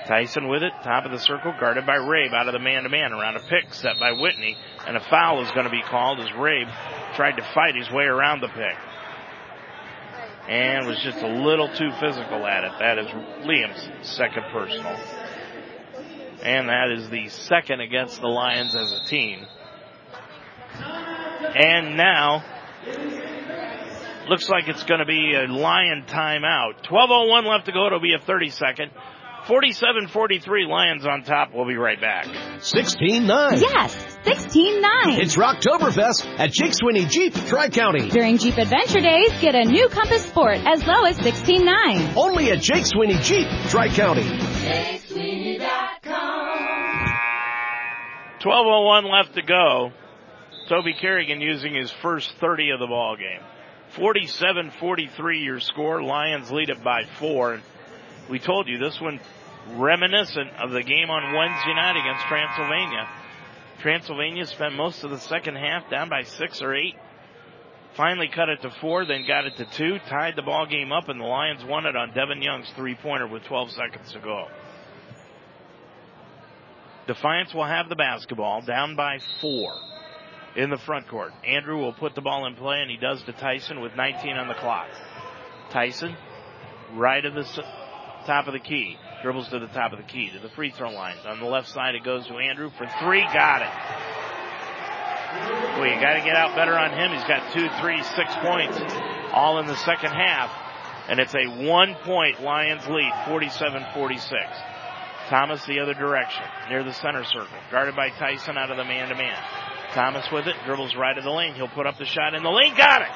Tyson 0.07 0.49
with 0.49 0.63
it, 0.63 0.73
top 0.83 1.05
of 1.05 1.11
the 1.11 1.19
circle, 1.19 1.55
guarded 1.59 1.85
by 1.85 1.97
Rabe 1.97 2.33
out 2.33 2.47
of 2.47 2.53
the 2.53 2.59
man 2.59 2.85
to 2.85 2.89
man 2.89 3.13
around 3.13 3.37
a 3.37 3.41
pick 3.41 3.75
set 3.75 3.99
by 3.99 4.13
Whitney. 4.13 4.57
And 4.87 4.97
a 4.97 5.01
foul 5.01 5.43
is 5.43 5.51
going 5.51 5.65
to 5.65 5.71
be 5.71 5.83
called 5.83 6.21
as 6.21 6.31
Rabe 6.31 6.71
tried 7.15 7.37
to 7.37 7.43
fight 7.55 7.75
his 7.75 7.91
way 7.91 8.05
around 8.05 8.41
the 8.41 8.49
pick. 8.49 8.77
And 10.49 10.87
was 10.87 11.01
just 11.01 11.19
a 11.19 11.27
little 11.27 11.69
too 11.69 11.91
physical 11.99 12.47
at 12.47 12.65
it. 12.65 12.73
That 12.79 12.99
is 12.99 13.07
Liam's 13.45 14.07
second 14.07 14.45
personal. 14.53 14.97
And 16.43 16.69
that 16.69 16.93
is 16.93 17.11
the 17.11 17.29
second 17.29 17.81
against 17.81 18.21
the 18.21 18.29
Lions 18.29 18.77
as 18.77 18.93
a 18.93 19.05
team. 19.07 19.45
And 21.57 21.97
now, 21.97 22.45
looks 24.29 24.49
like 24.49 24.69
it's 24.69 24.85
going 24.85 25.01
to 25.01 25.07
be 25.07 25.35
a 25.35 25.47
Lion 25.47 26.05
timeout. 26.07 26.85
12.01 26.85 27.47
left 27.47 27.67
to 27.67 27.73
go. 27.73 27.87
It'll 27.87 28.01
be 28.01 28.15
a 28.15 28.25
30 28.25 28.51
second. 28.51 28.91
47-43 29.47 30.69
Lions 30.69 31.07
on 31.07 31.23
top. 31.23 31.51
We'll 31.55 31.69
be 31.69 31.77
right 31.77 32.01
back. 32.01 32.27
16-9. 32.27 33.61
Yes, 33.61 33.95
16-9. 34.25 35.19
It's 35.21 35.37
Rocktoberfest 35.37 36.27
at 36.41 36.51
Jake 36.51 36.75
Sweeney 36.75 37.05
Jeep, 37.05 37.33
Tri-County. 37.33 38.09
During 38.09 38.39
Jeep 38.39 38.59
Adventure 38.59 39.01
Days, 39.01 39.31
get 39.41 39.55
a 39.55 39.63
new 39.65 39.89
Compass 39.89 40.25
Sport 40.25 40.59
as 40.67 40.85
low 40.85 41.05
as 41.05 41.17
16.9. 41.19 42.17
Only 42.17 42.51
at 42.51 42.61
Jake 42.61 42.87
Sweeney 42.87 43.19
Jeep, 43.23 43.47
Tri-County. 43.69 44.23
12.01 48.43 49.13
left 49.13 49.35
to 49.37 49.43
go. 49.43 49.93
Toby 50.69 50.95
Kerrigan 51.01 51.41
using 51.41 51.73
his 51.73 51.93
first 52.03 52.33
30 52.41 52.71
of 52.71 52.81
the 52.81 52.87
ball 52.89 53.17
game. 53.17 53.41
47-43 53.95 55.45
your 55.45 55.61
score. 55.61 56.03
Lions 56.03 56.51
lead 56.51 56.69
it 56.69 56.83
by 56.83 57.05
four. 57.21 57.61
We 58.29 58.41
told 58.41 58.67
you 58.67 58.79
this 58.79 59.01
one 59.01 59.21
reminiscent 59.75 60.51
of 60.59 60.71
the 60.71 60.83
game 60.83 61.11
on 61.11 61.35
Wednesday 61.35 61.75
night 61.75 61.97
against 61.97 62.27
Transylvania. 62.27 63.09
Transylvania 63.81 64.47
spent 64.47 64.75
most 64.75 65.05
of 65.05 65.11
the 65.11 65.19
second 65.19 65.57
half 65.57 65.91
down 65.91 66.09
by 66.09 66.23
six 66.23 66.63
or 66.63 66.75
eight. 66.75 66.95
Finally 67.97 68.29
cut 68.29 68.49
it 68.49 68.61
to 68.63 68.71
four, 68.81 69.07
then 69.07 69.27
got 69.27 69.47
it 69.47 69.57
to 69.57 69.65
two, 69.65 69.99
tied 70.09 70.37
the 70.37 70.43
ball 70.43 70.67
game 70.67 70.93
up, 70.93 71.09
and 71.09 71.21
the 71.21 71.25
Lions 71.25 71.65
won 71.65 71.87
it 71.87 71.97
on 71.97 72.13
Devin 72.13 72.43
Young's 72.43 72.71
three 72.77 72.95
pointer 72.95 73.27
with 73.27 73.43
12 73.45 73.71
seconds 73.73 74.13
to 74.13 74.21
go. 74.21 74.49
Defiance 77.07 77.55
will 77.55 77.65
have 77.65 77.89
the 77.89 77.97
basketball 77.97 78.61
down 78.63 78.97
by 78.97 79.19
four 79.41 79.73
in 80.57 80.71
the 80.71 80.79
front 80.79 81.09
court. 81.09 81.33
Andrew 81.47 81.79
will 81.79 81.93
put 81.93 82.15
the 82.15 82.21
ball 82.21 82.47
in 82.47 82.57
play, 82.57 82.81
and 82.81 82.91
he 82.91 82.97
does 82.97 83.23
to 83.25 83.33
Tyson 83.33 83.81
with 83.81 83.95
19 83.97 84.37
on 84.37 84.49
the 84.49 84.55
clock. 84.55 84.89
Tyson, 85.71 86.17
right 86.95 87.25
of 87.25 87.35
the 87.35 87.45
top 88.27 88.47
of 88.47 88.53
the 88.53 88.61
key. 88.61 88.99
Dribbles 89.23 89.49
to 89.49 89.59
the 89.59 89.69
top 89.69 89.93
of 89.93 89.99
the 89.99 90.05
key, 90.05 90.31
to 90.31 90.39
the 90.39 90.51
free 90.51 90.71
throw 90.71 90.91
line. 90.91 91.17
On 91.27 91.41
the 91.41 91.47
left 91.47 91.69
side, 91.69 91.95
it 91.95 92.05
goes 92.05 92.27
to 92.27 92.35
Andrew 92.35 92.71
for 92.77 92.87
three. 93.01 93.23
Got 93.33 93.63
it. 93.63 93.69
Well, 95.79 95.87
you 95.87 96.01
got 96.01 96.15
to 96.15 96.25
get 96.25 96.37
out 96.37 96.55
better 96.55 96.79
on 96.79 96.93
him. 96.93 97.13
He's 97.13 97.27
got 97.29 97.53
two, 97.53 97.69
three, 97.81 98.03
six 98.03 98.35
points, 98.43 98.79
all 99.33 99.59
in 99.59 99.67
the 99.67 99.77
second 99.77 100.13
half. 100.13 100.51
And 101.09 101.21
it's 101.21 101.35
a 101.35 101.67
one 101.67 101.95
point 102.05 102.43
Lions 102.43 102.87
lead, 102.89 103.13
47-46. 103.27 104.31
Thomas 105.29 105.65
the 105.67 105.81
other 105.81 105.95
direction, 105.95 106.45
near 106.69 106.85
the 106.85 106.93
center 106.93 107.25
circle, 107.25 107.59
guarded 107.71 107.97
by 107.97 108.11
Tyson 108.11 108.57
out 108.57 108.71
of 108.71 108.77
the 108.77 108.85
man 108.85 109.09
to 109.09 109.15
man. 109.15 109.37
Thomas 109.93 110.27
with 110.31 110.47
it, 110.47 110.55
dribbles 110.65 110.95
right 110.95 111.17
of 111.17 111.25
the 111.25 111.31
lane. 111.31 111.55
He'll 111.55 111.69
put 111.69 111.87
up 111.87 111.99
the 111.99 112.05
shot 112.05 112.35
in 112.35 112.43
the 112.43 112.51
lane. 112.51 112.77
Got 112.77 113.03
it! 113.03 113.09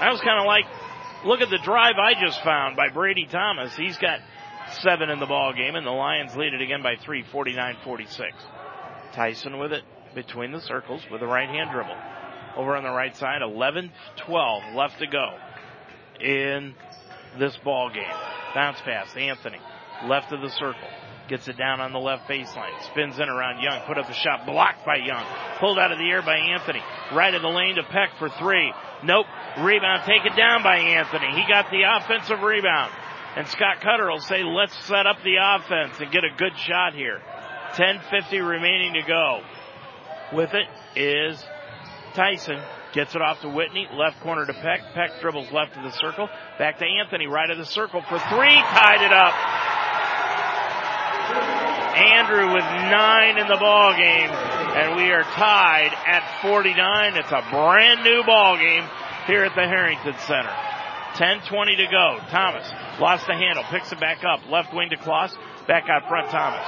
That 0.00 0.10
was 0.10 0.20
kind 0.20 0.40
of 0.40 0.46
like, 0.46 0.64
look 1.24 1.40
at 1.40 1.50
the 1.50 1.58
drive 1.58 1.94
I 1.96 2.14
just 2.20 2.42
found 2.42 2.76
by 2.76 2.88
Brady 2.88 3.26
Thomas. 3.30 3.74
He's 3.76 3.98
got 3.98 4.20
seven 4.82 5.10
in 5.10 5.20
the 5.20 5.26
ball 5.26 5.52
game, 5.52 5.74
and 5.74 5.86
the 5.86 5.90
Lions 5.90 6.34
lead 6.36 6.54
it 6.54 6.60
again 6.60 6.82
by 6.82 6.96
three, 7.04 7.24
49-46. 7.24 8.30
Tyson 9.14 9.58
with 9.58 9.72
it 9.72 9.82
between 10.14 10.52
the 10.52 10.60
circles 10.60 11.02
with 11.10 11.22
a 11.22 11.26
right 11.26 11.48
hand 11.48 11.70
dribble. 11.72 11.96
Over 12.56 12.76
on 12.76 12.84
the 12.84 12.90
right 12.90 13.16
side, 13.16 13.42
11-12 13.42 14.74
left 14.74 14.98
to 15.00 15.06
go 15.06 15.36
in 16.20 16.74
this 17.38 17.56
ball 17.64 17.90
game. 17.90 18.04
Bounce 18.54 18.80
pass, 18.82 19.14
Anthony, 19.16 19.58
left 20.06 20.32
of 20.32 20.40
the 20.40 20.50
circle. 20.50 20.88
Gets 21.28 21.48
it 21.48 21.56
down 21.56 21.80
on 21.80 21.92
the 21.92 21.98
left 21.98 22.28
baseline. 22.28 22.76
Spins 22.92 23.18
in 23.18 23.28
around 23.28 23.62
Young. 23.62 23.80
Put 23.86 23.96
up 23.96 24.06
the 24.06 24.12
shot. 24.12 24.44
Blocked 24.44 24.84
by 24.84 24.96
Young. 24.96 25.24
Pulled 25.58 25.78
out 25.78 25.90
of 25.90 25.98
the 25.98 26.04
air 26.04 26.20
by 26.20 26.36
Anthony. 26.36 26.82
Right 27.14 27.34
of 27.34 27.40
the 27.40 27.48
lane 27.48 27.76
to 27.76 27.82
Peck 27.82 28.10
for 28.18 28.28
three. 28.28 28.72
Nope. 29.04 29.26
Rebound 29.58 30.02
taken 30.04 30.36
down 30.36 30.62
by 30.62 30.76
Anthony. 30.76 31.32
He 31.32 31.44
got 31.48 31.70
the 31.70 31.82
offensive 31.96 32.40
rebound. 32.42 32.92
And 33.36 33.48
Scott 33.48 33.80
Cutter 33.80 34.10
will 34.10 34.20
say, 34.20 34.44
let's 34.44 34.76
set 34.86 35.06
up 35.06 35.16
the 35.24 35.36
offense 35.40 35.98
and 35.98 36.12
get 36.12 36.24
a 36.24 36.36
good 36.36 36.52
shot 36.68 36.92
here. 36.94 37.20
10.50 37.72 38.46
remaining 38.46 38.94
to 38.94 39.02
go. 39.02 39.40
With 40.32 40.50
it 40.52 40.68
is 40.94 41.42
Tyson. 42.14 42.60
Gets 42.92 43.16
it 43.16 43.22
off 43.22 43.40
to 43.40 43.48
Whitney. 43.48 43.88
Left 43.92 44.20
corner 44.20 44.46
to 44.46 44.52
Peck. 44.52 44.80
Peck 44.94 45.20
dribbles 45.20 45.50
left 45.52 45.76
of 45.76 45.82
the 45.82 45.90
circle. 45.98 46.28
Back 46.58 46.78
to 46.78 46.84
Anthony. 46.86 47.26
Right 47.26 47.50
of 47.50 47.58
the 47.58 47.66
circle 47.66 48.02
for 48.02 48.18
three. 48.30 48.54
Tied 48.54 49.02
it 49.02 49.12
up. 49.12 49.34
Andrew 51.24 52.52
with 52.52 52.64
nine 52.90 53.38
in 53.38 53.46
the 53.46 53.56
ball 53.56 53.96
game, 53.96 54.30
and 54.30 54.96
we 54.96 55.10
are 55.12 55.22
tied 55.22 55.92
at 56.06 56.42
49. 56.42 57.16
It's 57.16 57.30
a 57.30 57.44
brand 57.50 58.02
new 58.04 58.22
ball 58.24 58.56
game 58.56 58.84
here 59.26 59.44
at 59.44 59.54
the 59.54 59.66
Harrington 59.66 60.14
Center. 60.26 60.52
10:20 61.14 61.76
to 61.76 61.86
go. 61.86 62.18
Thomas 62.30 62.68
lost 62.98 63.26
the 63.26 63.34
handle, 63.34 63.62
picks 63.70 63.92
it 63.92 64.00
back 64.00 64.24
up, 64.24 64.40
left 64.50 64.74
wing 64.74 64.90
to 64.90 64.96
Kloss, 64.96 65.36
back 65.66 65.88
out 65.88 66.08
front. 66.08 66.30
Thomas. 66.30 66.66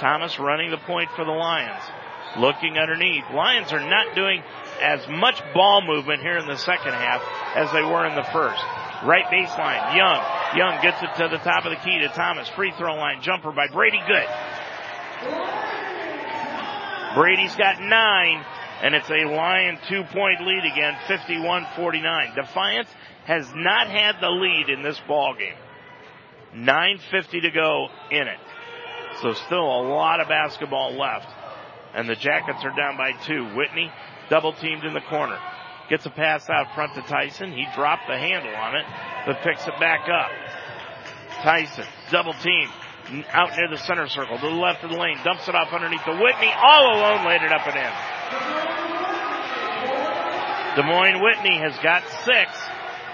Thomas 0.00 0.38
running 0.38 0.70
the 0.70 0.78
point 0.78 1.10
for 1.14 1.24
the 1.24 1.30
Lions. 1.30 1.82
Looking 2.36 2.78
underneath. 2.78 3.24
Lions 3.32 3.72
are 3.72 3.80
not 3.80 4.14
doing 4.14 4.42
as 4.80 5.06
much 5.08 5.42
ball 5.54 5.82
movement 5.82 6.22
here 6.22 6.38
in 6.38 6.46
the 6.46 6.56
second 6.56 6.94
half 6.94 7.22
as 7.54 7.70
they 7.72 7.82
were 7.82 8.06
in 8.06 8.14
the 8.14 8.24
first. 8.24 8.62
Right 9.04 9.26
baseline. 9.26 9.96
Young. 9.96 10.22
Young 10.56 10.82
gets 10.82 11.02
it 11.02 11.10
to 11.18 11.28
the 11.28 11.38
top 11.38 11.64
of 11.64 11.70
the 11.70 11.76
key 11.84 12.00
to 12.00 12.08
Thomas. 12.08 12.48
Free 12.50 12.72
throw 12.76 12.94
line 12.96 13.22
jumper 13.22 13.52
by 13.52 13.68
Brady 13.68 14.00
Good. 14.06 14.26
Brady's 17.14 17.54
got 17.56 17.80
nine, 17.80 18.44
and 18.82 18.94
it's 18.94 19.10
a 19.10 19.24
Lion 19.24 19.78
two 19.88 20.02
point 20.04 20.40
lead 20.40 20.64
again, 20.72 20.94
51-49. 21.06 22.34
Defiance 22.34 22.88
has 23.26 23.52
not 23.54 23.88
had 23.88 24.16
the 24.20 24.28
lead 24.28 24.68
in 24.68 24.82
this 24.82 25.00
ball 25.06 25.34
game. 25.34 25.56
9.50 26.54 27.42
to 27.42 27.50
go 27.50 27.88
in 28.10 28.26
it. 28.26 28.38
So 29.22 29.34
still 29.34 29.64
a 29.64 29.82
lot 29.88 30.20
of 30.20 30.28
basketball 30.28 30.96
left. 30.98 31.28
And 31.94 32.08
the 32.08 32.16
Jackets 32.16 32.64
are 32.64 32.74
down 32.76 32.96
by 32.96 33.12
two. 33.24 33.44
Whitney 33.56 33.90
double 34.28 34.52
teamed 34.52 34.84
in 34.84 34.94
the 34.94 35.00
corner. 35.00 35.38
Gets 35.90 36.06
a 36.06 36.10
pass 36.10 36.48
out 36.48 36.72
front 36.76 36.94
to 36.94 37.02
Tyson. 37.02 37.50
He 37.50 37.66
dropped 37.74 38.06
the 38.06 38.16
handle 38.16 38.54
on 38.54 38.76
it, 38.76 38.86
but 39.26 39.42
picks 39.42 39.66
it 39.66 39.74
back 39.80 40.08
up. 40.08 40.30
Tyson, 41.42 41.84
double 42.12 42.32
team, 42.34 42.68
out 43.32 43.50
near 43.56 43.68
the 43.68 43.76
center 43.76 44.06
circle, 44.06 44.38
to 44.38 44.46
the 44.46 44.54
left 44.54 44.84
of 44.84 44.90
the 44.90 44.96
lane, 44.96 45.18
dumps 45.24 45.48
it 45.48 45.54
off 45.56 45.72
underneath 45.72 46.04
the 46.06 46.14
Whitney, 46.14 46.52
all 46.54 46.94
alone 46.94 47.26
laid 47.26 47.42
it 47.42 47.50
up 47.50 47.66
and 47.66 47.74
in. 47.74 47.92
Des 50.76 50.86
Moines 50.86 51.20
Whitney 51.20 51.58
has 51.58 51.76
got 51.82 52.04
six, 52.24 52.56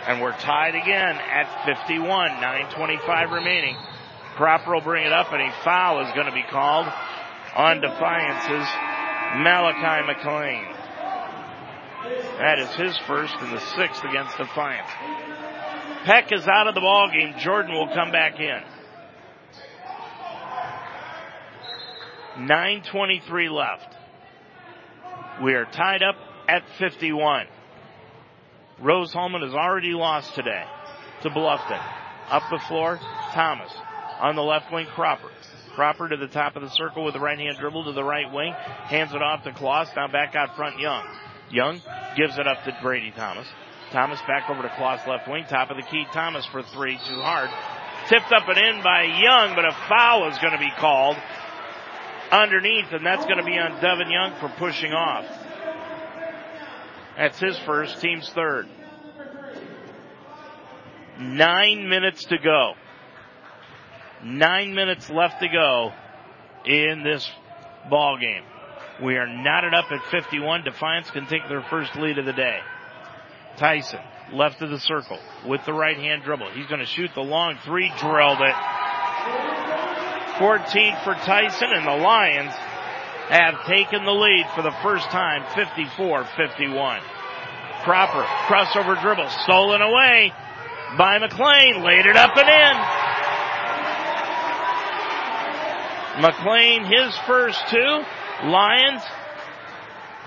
and 0.07 0.20
we're 0.20 0.36
tied 0.36 0.74
again 0.74 1.16
at 1.16 1.65
51, 1.65 2.31
9.25 2.32 3.32
remaining. 3.32 3.77
Cropper 4.36 4.74
will 4.74 4.82
bring 4.82 5.07
it 5.07 5.12
up, 5.15 5.32
and 5.32 5.40
a 5.40 5.51
foul 5.65 6.05
is 6.05 6.12
going 6.12 6.27
to 6.27 6.32
be 6.32 6.44
called 6.51 6.86
on 7.57 7.81
Defiance's 7.81 8.69
Malachi 9.40 10.07
McLean. 10.07 10.76
That 12.39 12.59
is 12.59 12.74
his 12.74 12.99
first 13.07 13.35
and 13.41 13.57
the 13.57 13.61
sixth 13.61 14.05
against 14.05 14.37
Defiance. 14.37 14.91
Peck 16.05 16.33
is 16.33 16.47
out 16.47 16.69
of 16.69 16.74
the 16.74 16.81
ball 16.81 17.11
game. 17.12 17.35
Jordan 17.39 17.73
will 17.73 17.89
come 17.95 18.12
back 18.12 18.39
in. 18.39 18.62
9.23 22.39 23.51
left. 23.51 23.95
We 25.43 25.55
are 25.55 25.65
tied 25.65 26.03
up 26.03 26.16
at 26.49 26.62
51. 26.78 27.47
Rose 28.81 29.12
Hulman 29.12 29.43
has 29.43 29.55
already 29.55 29.93
lost 29.93 30.35
today 30.35 30.65
to 31.23 31.31
Bluffton. 31.31 31.83
Up 32.28 32.43
the 32.51 32.59
floor, 32.69 33.01
Thomas. 33.33 33.73
On 34.20 34.37
the 34.37 34.43
left 34.43 34.73
wing, 34.73 34.87
Cropper. 34.87 35.31
Cropper 35.74 36.09
to 36.09 36.16
the 36.16 36.28
top 36.28 36.57
of 36.57 36.62
the 36.62 36.70
circle 36.70 37.05
with 37.05 37.15
the 37.15 37.20
right 37.20 37.39
hand 37.39 37.57
dribble 37.59 37.85
to 37.85 37.93
the 37.93 38.05
right 38.05 38.31
wing. 38.33 38.53
Hands 38.53 39.12
it 39.12 39.23
off 39.23 39.45
to 39.45 39.53
Kloss. 39.53 39.95
Now 39.95 40.09
back 40.09 40.35
out 40.35 40.57
front, 40.57 40.78
Young. 40.78 41.07
Young 41.51 41.81
gives 42.16 42.39
it 42.39 42.47
up 42.47 42.64
to 42.64 42.77
Brady 42.82 43.12
Thomas. 43.16 43.47
Thomas 43.93 44.20
back 44.27 44.51
over 44.51 44.62
to 44.62 44.68
Kloss 44.68 45.06
left 45.06 45.28
wing. 45.28 45.44
Top 45.48 45.70
of 45.70 45.77
the 45.77 45.82
key, 45.82 46.05
Thomas 46.12 46.44
for 46.47 46.62
three, 46.62 46.98
too 47.06 47.20
hard. 47.20 47.51
Tipped 48.09 48.32
up 48.32 48.48
and 48.48 48.59
in 48.59 48.82
by 48.82 49.05
Young, 49.05 49.55
but 49.55 49.64
a 49.64 49.77
foul 49.89 50.28
is 50.28 50.39
going 50.39 50.52
to 50.52 50.59
be 50.59 50.73
called 50.78 51.16
underneath, 52.31 52.93
and 52.93 53.05
that's 53.05 53.24
going 53.24 53.39
to 53.39 53.44
be 53.44 53.59
on 53.59 53.81
Devin 53.81 54.10
Young 54.10 54.39
for 54.40 54.48
pushing 54.59 54.93
off. 54.93 55.24
That's 57.16 57.39
his 57.40 57.59
first, 57.60 58.01
team's 58.01 58.28
third. 58.31 58.66
Nine 61.18 61.89
minutes 61.89 62.24
to 62.27 62.36
go. 62.39 62.74
Nine 64.23 64.74
minutes 64.74 65.09
left 65.09 65.40
to 65.40 65.48
go 65.48 65.93
in 66.64 67.02
this 67.05 67.28
ball 67.89 68.18
game. 68.18 68.43
We 69.02 69.16
are 69.16 69.27
knotted 69.27 69.74
up 69.74 69.93
at 69.93 70.01
51. 70.10 70.64
Defiance 70.64 71.10
can 71.10 71.27
take 71.27 71.48
their 71.48 71.62
first 71.68 71.94
lead 71.97 72.18
of 72.18 72.24
the 72.24 72.32
day. 72.32 72.60
Tyson, 73.59 74.01
left 74.32 74.62
of 74.62 74.70
the 74.70 74.81
circle, 74.81 75.18
with 75.47 75.64
the 75.66 75.73
right 75.73 75.97
hand 75.97 76.23
dribble. 76.23 76.51
He's 76.52 76.66
going 76.66 76.81
to 76.81 76.86
shoot 76.86 77.10
the 77.14 77.20
long 77.20 77.59
three, 77.64 77.93
drilled 77.98 78.40
it. 78.40 78.55
14 80.39 80.97
for 81.05 81.14
Tyson, 81.14 81.68
and 81.73 81.86
the 81.86 81.97
Lions 81.97 82.52
have 83.28 83.66
taken 83.66 84.05
the 84.05 84.12
lead 84.12 84.47
for 84.55 84.62
the 84.62 84.74
first 84.82 85.10
time, 85.10 85.43
54-51. 85.56 87.01
Cropper, 87.85 88.24
crossover 88.47 89.01
dribble, 89.01 89.28
stolen 89.44 89.82
away 89.82 90.32
by 90.97 91.18
McLean, 91.18 91.82
laid 91.82 92.06
it 92.06 92.16
up 92.16 92.36
and 92.36 92.48
in. 92.48 92.77
McLean, 96.23 96.85
his 96.85 97.16
first 97.27 97.60
two. 97.68 98.05
Lions 98.45 99.03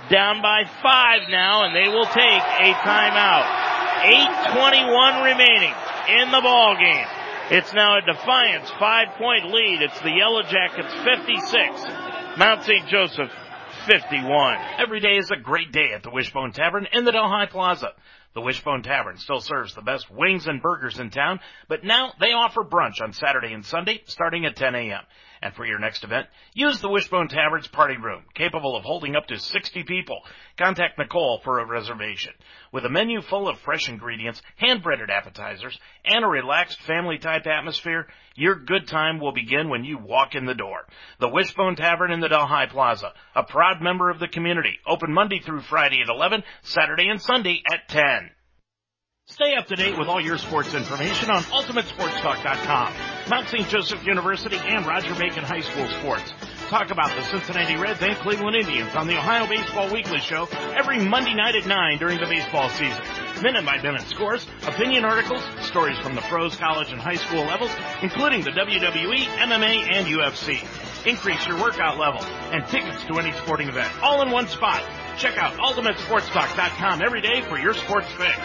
down 0.09 0.41
by 0.41 0.63
five 0.81 1.29
now, 1.29 1.65
and 1.65 1.75
they 1.75 1.87
will 1.87 2.05
take 2.05 2.15
a 2.15 2.73
timeout. 2.81 3.45
8.21 4.49 5.23
remaining 5.23 5.73
in 6.07 6.31
the 6.31 6.41
ball 6.41 6.75
game. 6.75 7.05
It's 7.51 7.73
now 7.73 7.97
a 7.97 8.01
Defiance 8.01 8.69
five 8.79 9.09
point 9.17 9.51
lead. 9.51 9.81
It's 9.81 9.99
the 10.01 10.11
Yellow 10.11 10.43
Jackets 10.43 10.93
56, 11.03 12.37
Mount 12.37 12.63
St. 12.63 12.87
Joseph 12.87 13.31
51. 13.85 14.57
Every 14.77 14.99
day 14.99 15.17
is 15.17 15.31
a 15.31 15.35
great 15.35 15.71
day 15.71 15.91
at 15.93 16.03
the 16.03 16.11
Wishbone 16.11 16.51
Tavern 16.51 16.87
in 16.93 17.05
the 17.05 17.11
Delhi 17.11 17.47
Plaza. 17.47 17.93
The 18.35 18.41
Wishbone 18.41 18.83
Tavern 18.83 19.17
still 19.17 19.41
serves 19.41 19.73
the 19.73 19.81
best 19.81 20.09
wings 20.11 20.47
and 20.47 20.61
burgers 20.61 20.99
in 20.99 21.09
town, 21.09 21.39
but 21.67 21.83
now 21.83 22.13
they 22.19 22.31
offer 22.31 22.63
brunch 22.63 23.01
on 23.01 23.13
Saturday 23.13 23.53
and 23.53 23.65
Sunday 23.65 24.03
starting 24.05 24.45
at 24.45 24.55
10 24.55 24.75
a.m. 24.75 25.01
And 25.41 25.53
for 25.53 25.65
your 25.65 25.79
next 25.79 26.03
event, 26.03 26.27
use 26.53 26.81
the 26.81 26.89
Wishbone 26.89 27.29
Tavern's 27.29 27.67
party 27.67 27.95
room, 27.95 28.23
capable 28.33 28.75
of 28.75 28.83
holding 28.83 29.15
up 29.15 29.27
to 29.27 29.39
60 29.39 29.83
people. 29.83 30.19
Contact 30.57 30.97
Nicole 30.97 31.39
for 31.43 31.59
a 31.59 31.65
reservation. 31.65 32.33
With 32.73 32.85
a 32.85 32.89
menu 32.89 33.21
full 33.21 33.47
of 33.47 33.57
fresh 33.59 33.87
ingredients, 33.87 34.41
hand-breaded 34.57 35.09
appetizers, 35.09 35.79
and 36.03 36.25
a 36.25 36.27
relaxed 36.27 36.81
family-type 36.81 37.47
atmosphere, 37.47 38.07
your 38.35 38.55
good 38.55 38.87
time 38.87 39.19
will 39.19 39.31
begin 39.31 39.69
when 39.69 39.85
you 39.85 39.97
walk 39.97 40.35
in 40.35 40.45
the 40.45 40.53
door. 40.53 40.85
The 41.19 41.29
Wishbone 41.29 41.77
Tavern 41.77 42.11
in 42.11 42.19
the 42.19 42.27
Delhi 42.27 42.67
Plaza, 42.69 43.13
a 43.33 43.43
proud 43.43 43.81
member 43.81 44.09
of 44.09 44.19
the 44.19 44.27
community, 44.27 44.77
open 44.85 45.13
Monday 45.13 45.39
through 45.39 45.61
Friday 45.61 46.01
at 46.01 46.09
11, 46.09 46.43
Saturday 46.63 47.07
and 47.07 47.21
Sunday 47.21 47.63
at 47.71 47.87
10. 47.87 48.31
Stay 49.31 49.53
up 49.55 49.67
to 49.67 49.75
date 49.75 49.97
with 49.97 50.07
all 50.07 50.19
your 50.19 50.37
sports 50.39 50.73
information 50.73 51.29
on 51.29 51.43
UltimateSportsTalk.com. 51.43 52.93
Mount 53.29 53.47
St. 53.47 53.67
Joseph 53.69 54.03
University 54.05 54.57
and 54.57 54.85
Roger 54.87 55.13
Bacon 55.15 55.43
High 55.43 55.61
School 55.61 55.87
sports. 55.99 56.33
Talk 56.69 56.89
about 56.89 57.15
the 57.15 57.23
Cincinnati 57.25 57.75
Reds 57.77 58.01
and 58.01 58.17
Cleveland 58.17 58.55
Indians 58.55 58.95
on 58.95 59.07
the 59.07 59.17
Ohio 59.17 59.47
Baseball 59.47 59.93
Weekly 59.93 60.19
Show 60.19 60.47
every 60.75 60.99
Monday 60.99 61.35
night 61.35 61.55
at 61.55 61.67
9 61.67 61.97
during 61.99 62.19
the 62.19 62.25
baseball 62.25 62.69
season. 62.69 63.01
Minute 63.43 63.65
by 63.65 63.81
minute 63.81 64.01
scores, 64.09 64.45
opinion 64.67 65.05
articles, 65.05 65.43
stories 65.61 65.97
from 65.99 66.15
the 66.15 66.21
pros, 66.21 66.55
college, 66.55 66.91
and 66.91 66.99
high 66.99 67.15
school 67.15 67.43
levels, 67.43 67.71
including 68.01 68.41
the 68.41 68.51
WWE, 68.51 69.19
MMA, 69.45 69.93
and 69.93 70.07
UFC. 70.07 70.59
Increase 71.07 71.45
your 71.47 71.57
workout 71.61 71.97
level 71.97 72.21
and 72.51 72.65
tickets 72.67 73.05
to 73.05 73.19
any 73.19 73.31
sporting 73.33 73.69
event 73.69 73.89
all 74.01 74.21
in 74.23 74.31
one 74.31 74.47
spot. 74.47 74.83
Check 75.19 75.37
out 75.37 75.53
UltimateSportsTalk.com 75.55 77.01
every 77.01 77.19
day 77.19 77.41
for 77.41 77.59
your 77.59 77.73
sports 77.73 78.07
fix. 78.13 78.37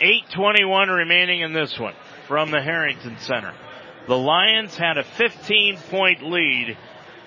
821 0.00 0.88
remaining 0.88 1.42
in 1.42 1.52
this 1.52 1.78
one 1.78 1.92
from 2.26 2.50
the 2.50 2.62
Harrington 2.62 3.18
Center. 3.18 3.52
The 4.08 4.16
Lions 4.16 4.74
had 4.74 4.96
a 4.96 5.04
15 5.04 5.76
point 5.90 6.22
lead 6.22 6.78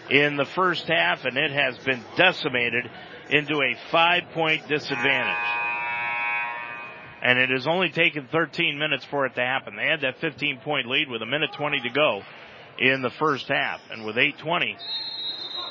in 0.10 0.38
the 0.38 0.46
first 0.56 0.88
half 0.88 1.26
and 1.26 1.38
it 1.38 1.52
has 1.52 1.78
been 1.86 2.04
decimated 2.18 2.90
into 3.30 3.62
a 3.62 3.78
five 3.92 4.24
point 4.34 4.68
disadvantage. 4.68 5.48
And 7.22 7.38
it 7.38 7.52
has 7.52 7.68
only 7.68 7.90
taken 7.90 8.28
13 8.32 8.80
minutes 8.80 9.06
for 9.06 9.28
it 9.28 9.36
to 9.36 9.42
happen. 9.42 9.76
They 9.76 9.86
had 9.86 10.02
that 10.02 10.18
15 10.20 10.62
point 10.62 10.90
lead 10.90 11.12
with 11.12 11.22
a 11.22 11.28
minute 11.28 11.52
20 11.56 11.80
to 11.82 11.90
go 11.92 12.24
in 12.80 13.04
the 13.04 13.12
first 13.12 13.48
half. 13.50 13.82
And 13.92 14.04
with 14.04 14.18
820 14.18 14.78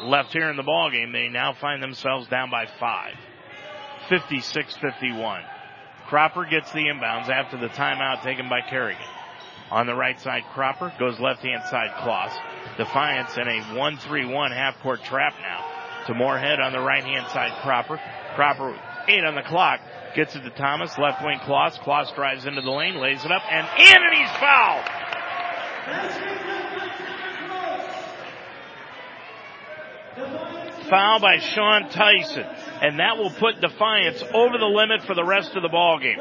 left 0.03 0.33
here 0.33 0.51
in 0.51 0.57
the 0.57 0.63
ball 0.63 0.91
game, 0.91 1.13
they 1.13 1.29
now 1.29 1.53
find 1.53 1.83
themselves 1.83 2.29
down 2.29 2.51
by 2.51 2.67
five. 2.79 3.15
56-51. 4.09 5.43
Cropper 6.07 6.45
gets 6.45 6.71
the 6.73 6.81
inbounds 6.81 7.29
after 7.29 7.57
the 7.57 7.69
timeout 7.69 8.23
taken 8.23 8.49
by 8.49 8.61
Kerrigan. 8.69 9.01
On 9.71 9.87
the 9.87 9.95
right 9.95 10.21
side, 10.21 10.43
Cropper 10.53 10.93
goes 10.99 11.19
left 11.19 11.43
hand 11.43 11.63
side, 11.71 11.91
Kloss. 12.03 12.37
Defiance 12.77 13.37
in 13.39 13.49
a 13.49 13.63
1-3-1 13.75 14.55
half 14.55 14.79
court 14.81 15.03
trap 15.05 15.35
now 15.41 16.05
to 16.07 16.15
Moorhead 16.15 16.61
on 16.61 16.73
the 16.73 16.81
right 16.81 17.05
hand 17.05 17.27
side, 17.29 17.53
Cropper. 17.63 17.99
Cropper, 18.35 18.79
eight 19.09 19.25
on 19.25 19.35
the 19.35 19.43
clock, 19.43 19.81
gets 20.15 20.35
it 20.37 20.43
to 20.43 20.51
Thomas, 20.51 20.99
left 20.99 21.25
wing 21.25 21.39
Kloss. 21.39 21.79
Kloss 21.79 22.15
drives 22.15 22.45
into 22.45 22.61
the 22.61 22.71
lane, 22.71 22.97
lays 22.97 23.25
it 23.25 23.33
up, 23.33 23.43
and 23.51 23.67
in, 23.79 23.97
and 23.97 24.15
he's 24.15 24.31
fouled! 24.39 24.85
Foul 30.15 31.21
by 31.21 31.39
Sean 31.39 31.89
Tyson, 31.89 32.45
and 32.83 32.99
that 32.99 33.17
will 33.17 33.31
put 33.31 33.61
Defiance 33.61 34.23
over 34.35 34.59
the 34.59 34.67
limit 34.67 35.03
for 35.07 35.15
the 35.15 35.25
rest 35.25 35.55
of 35.55 35.63
the 35.63 35.69
ball 35.69 35.99
game. 35.99 36.19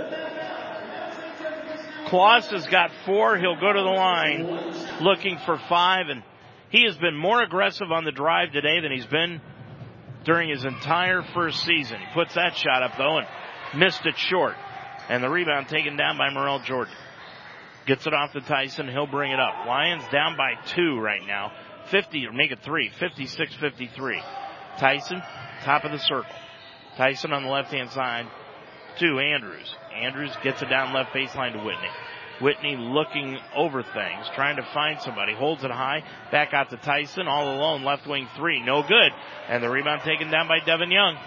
Kloss 2.08 2.52
has 2.52 2.66
got 2.68 2.92
four. 3.06 3.38
He'll 3.38 3.60
go 3.60 3.74
to 3.74 3.80
the 3.80 3.86
line 3.86 4.46
looking 5.02 5.38
for 5.46 5.58
five, 5.70 6.08
and 6.10 6.24
he 6.70 6.86
has 6.86 6.98
been 6.98 7.16
more 7.16 7.42
aggressive 7.42 7.92
on 7.92 8.06
the 8.06 8.12
drive 8.12 8.52
today 8.52 8.80
than 8.82 8.92
he's 8.92 9.06
been 9.06 9.42
during 10.24 10.50
his 10.50 10.64
entire 10.64 11.24
first 11.34 11.64
season. 11.64 12.00
He 12.00 12.14
puts 12.14 12.36
that 12.36 12.56
shot 12.56 12.84
up 12.84 12.98
though 12.98 13.18
and 13.18 13.28
missed 13.78 14.06
it 14.06 14.18
short. 14.18 14.56
And 15.10 15.24
the 15.24 15.30
rebound 15.30 15.68
taken 15.68 15.98
down 15.98 16.18
by 16.18 16.32
Morel 16.32 16.60
Jordan. 16.60 16.94
Gets 17.86 18.06
it 18.08 18.14
off 18.14 18.32
to 18.34 18.42
Tyson. 18.42 18.88
He'll 18.88 19.08
bring 19.08 19.32
it 19.32 19.40
up. 19.40 19.66
Lions 19.68 20.04
down 20.12 20.38
by 20.38 20.54
two 20.68 21.00
right 21.00 21.26
now. 21.26 21.52
50 21.92 22.26
or 22.26 22.34
make 22.34 22.52
it 22.52 22.60
three. 22.64 22.90
56-53. 23.00 24.22
Tyson, 24.80 25.22
top 25.64 25.84
of 25.84 25.92
the 25.92 26.00
circle. 26.00 26.36
Tyson 26.98 27.34
on 27.34 27.44
the 27.44 27.50
left 27.50 27.72
hand 27.72 27.90
side 27.92 28.26
to 29.00 29.20
Andrews. 29.20 29.76
Andrews 29.96 30.32
gets 30.44 30.62
it 30.62 30.70
down 30.70 30.94
left 30.94 31.14
baseline 31.14 31.54
to 31.54 31.60
Whitney. 31.60 31.90
Whitney 32.42 32.76
looking 32.76 33.38
over 33.56 33.84
things, 33.84 34.28
trying 34.34 34.56
to 34.56 34.64
find 34.74 35.00
somebody, 35.02 35.36
holds 35.36 35.64
it 35.64 35.70
high, 35.70 36.04
back 36.32 36.54
out 36.54 36.72
to 36.72 36.78
Tyson, 36.78 37.28
all 37.28 37.56
alone, 37.56 37.84
left 37.84 38.08
wing 38.08 38.28
three, 38.36 38.64
no 38.64 38.82
good. 38.82 39.12
And 39.48 39.64
the 39.64 39.70
rebound 39.70 40.02
taken 40.02 40.32
down 40.32 40.48
by 40.48 40.60
Devin 40.66 40.90
Young. 40.90 41.18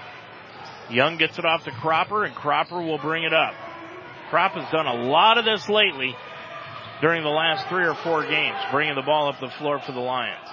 Young 0.91 1.17
gets 1.17 1.39
it 1.39 1.45
off 1.45 1.65
to 1.65 1.71
Cropper, 1.71 2.25
and 2.25 2.35
Cropper 2.35 2.81
will 2.81 2.99
bring 2.99 3.23
it 3.23 3.33
up. 3.33 3.55
Crop 4.31 4.53
has 4.53 4.71
done 4.73 4.87
a 4.87 5.05
lot 5.05 5.39
of 5.39 5.45
this 5.45 5.69
lately 5.69 6.17
during 7.05 7.23
the 7.23 7.29
last 7.29 7.69
three 7.69 7.85
or 7.85 7.95
four 7.97 8.23
games, 8.23 8.57
bringing 8.73 8.95
the 8.95 9.03
ball 9.03 9.29
up 9.29 9.39
the 9.39 9.53
floor 9.59 9.79
for 9.85 9.93
the 9.93 10.01
Lions. 10.01 10.49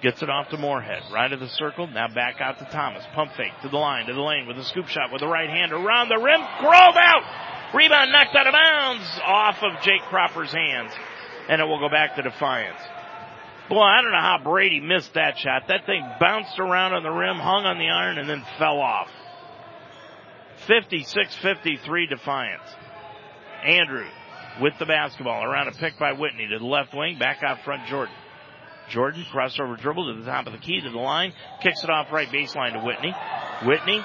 Gets 0.00 0.22
it 0.22 0.30
off 0.30 0.48
to 0.48 0.56
Moorhead. 0.56 1.02
Right 1.12 1.30
of 1.30 1.38
the 1.38 1.50
circle. 1.50 1.86
Now 1.86 2.08
back 2.08 2.40
out 2.40 2.58
to 2.60 2.64
Thomas. 2.72 3.04
Pump 3.14 3.32
fake 3.36 3.52
to 3.60 3.68
the 3.68 3.76
line, 3.76 4.06
to 4.06 4.14
the 4.14 4.20
lane 4.22 4.46
with 4.46 4.56
a 4.56 4.64
scoop 4.64 4.86
shot 4.86 5.12
with 5.12 5.20
the 5.20 5.28
right 5.28 5.50
hand 5.50 5.74
around 5.74 6.08
the 6.08 6.16
rim. 6.16 6.40
Grove 6.60 6.96
out! 6.96 7.74
Rebound 7.74 8.10
knocked 8.10 8.34
out 8.34 8.46
of 8.46 8.54
bounds 8.54 9.20
off 9.22 9.56
of 9.62 9.82
Jake 9.82 10.00
Cropper's 10.08 10.50
hands. 10.50 10.92
And 11.50 11.60
it 11.60 11.64
will 11.66 11.78
go 11.78 11.90
back 11.90 12.16
to 12.16 12.22
Defiance. 12.22 12.80
Boy, 13.68 13.82
I 13.82 14.00
don't 14.00 14.12
know 14.12 14.18
how 14.18 14.40
Brady 14.42 14.80
missed 14.80 15.12
that 15.12 15.36
shot. 15.36 15.68
That 15.68 15.84
thing 15.84 16.02
bounced 16.18 16.58
around 16.58 16.94
on 16.94 17.02
the 17.02 17.10
rim, 17.10 17.36
hung 17.36 17.66
on 17.66 17.76
the 17.76 17.90
iron, 17.90 18.16
and 18.16 18.30
then 18.30 18.42
fell 18.58 18.80
off. 18.80 19.08
56-53 20.66 22.08
Defiance. 22.08 22.62
Andrew 23.62 24.06
with 24.60 24.74
the 24.78 24.86
basketball 24.86 25.44
around 25.44 25.68
a 25.68 25.72
pick 25.72 25.98
by 25.98 26.12
Whitney 26.12 26.48
to 26.48 26.58
the 26.58 26.64
left 26.64 26.94
wing, 26.94 27.18
back 27.18 27.42
out 27.42 27.62
front 27.64 27.86
Jordan. 27.88 28.14
Jordan 28.88 29.24
crossover 29.32 29.78
dribble 29.78 30.14
to 30.14 30.20
the 30.20 30.26
top 30.26 30.46
of 30.46 30.52
the 30.52 30.58
key 30.58 30.80
to 30.80 30.90
the 30.90 30.98
line, 30.98 31.32
kicks 31.60 31.82
it 31.82 31.90
off 31.90 32.12
right 32.12 32.28
baseline 32.28 32.72
to 32.72 32.80
Whitney. 32.80 33.14
Whitney 33.64 34.04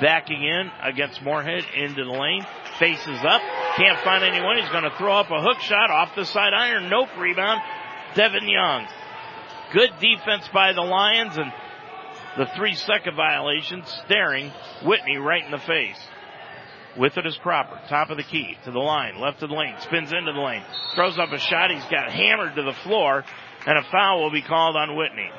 backing 0.00 0.42
in 0.42 0.70
against 0.82 1.22
Moorhead 1.22 1.64
into 1.76 2.04
the 2.04 2.10
lane, 2.10 2.44
faces 2.78 3.20
up, 3.22 3.42
can't 3.76 4.00
find 4.00 4.24
anyone. 4.24 4.56
He's 4.56 4.68
going 4.70 4.84
to 4.84 4.96
throw 4.98 5.12
up 5.14 5.30
a 5.30 5.40
hook 5.40 5.60
shot 5.60 5.90
off 5.90 6.14
the 6.16 6.24
side 6.24 6.52
iron. 6.54 6.88
Nope, 6.88 7.10
rebound. 7.18 7.60
Devin 8.14 8.48
Young. 8.48 8.86
Good 9.72 9.90
defense 10.00 10.48
by 10.52 10.72
the 10.72 10.82
Lions 10.82 11.36
and 11.36 11.52
the 12.36 12.46
three 12.56 12.74
second 12.74 13.16
violation 13.16 13.82
staring 14.04 14.52
Whitney 14.84 15.16
right 15.16 15.44
in 15.44 15.50
the 15.50 15.58
face. 15.58 15.98
With 16.96 17.16
it 17.16 17.26
is 17.26 17.36
Cropper, 17.42 17.80
top 17.88 18.10
of 18.10 18.16
the 18.16 18.22
key, 18.22 18.56
to 18.64 18.70
the 18.70 18.78
line, 18.78 19.18
left 19.20 19.42
of 19.42 19.48
the 19.48 19.54
lane, 19.56 19.74
spins 19.80 20.12
into 20.12 20.32
the 20.32 20.38
lane, 20.38 20.62
throws 20.94 21.18
up 21.18 21.32
a 21.32 21.38
shot, 21.38 21.70
he's 21.72 21.84
got 21.86 22.12
hammered 22.12 22.54
to 22.54 22.62
the 22.62 22.76
floor, 22.84 23.24
and 23.66 23.78
a 23.78 23.82
foul 23.90 24.22
will 24.22 24.30
be 24.30 24.42
called 24.42 24.76
on 24.76 24.96
Whitney. 24.96 25.30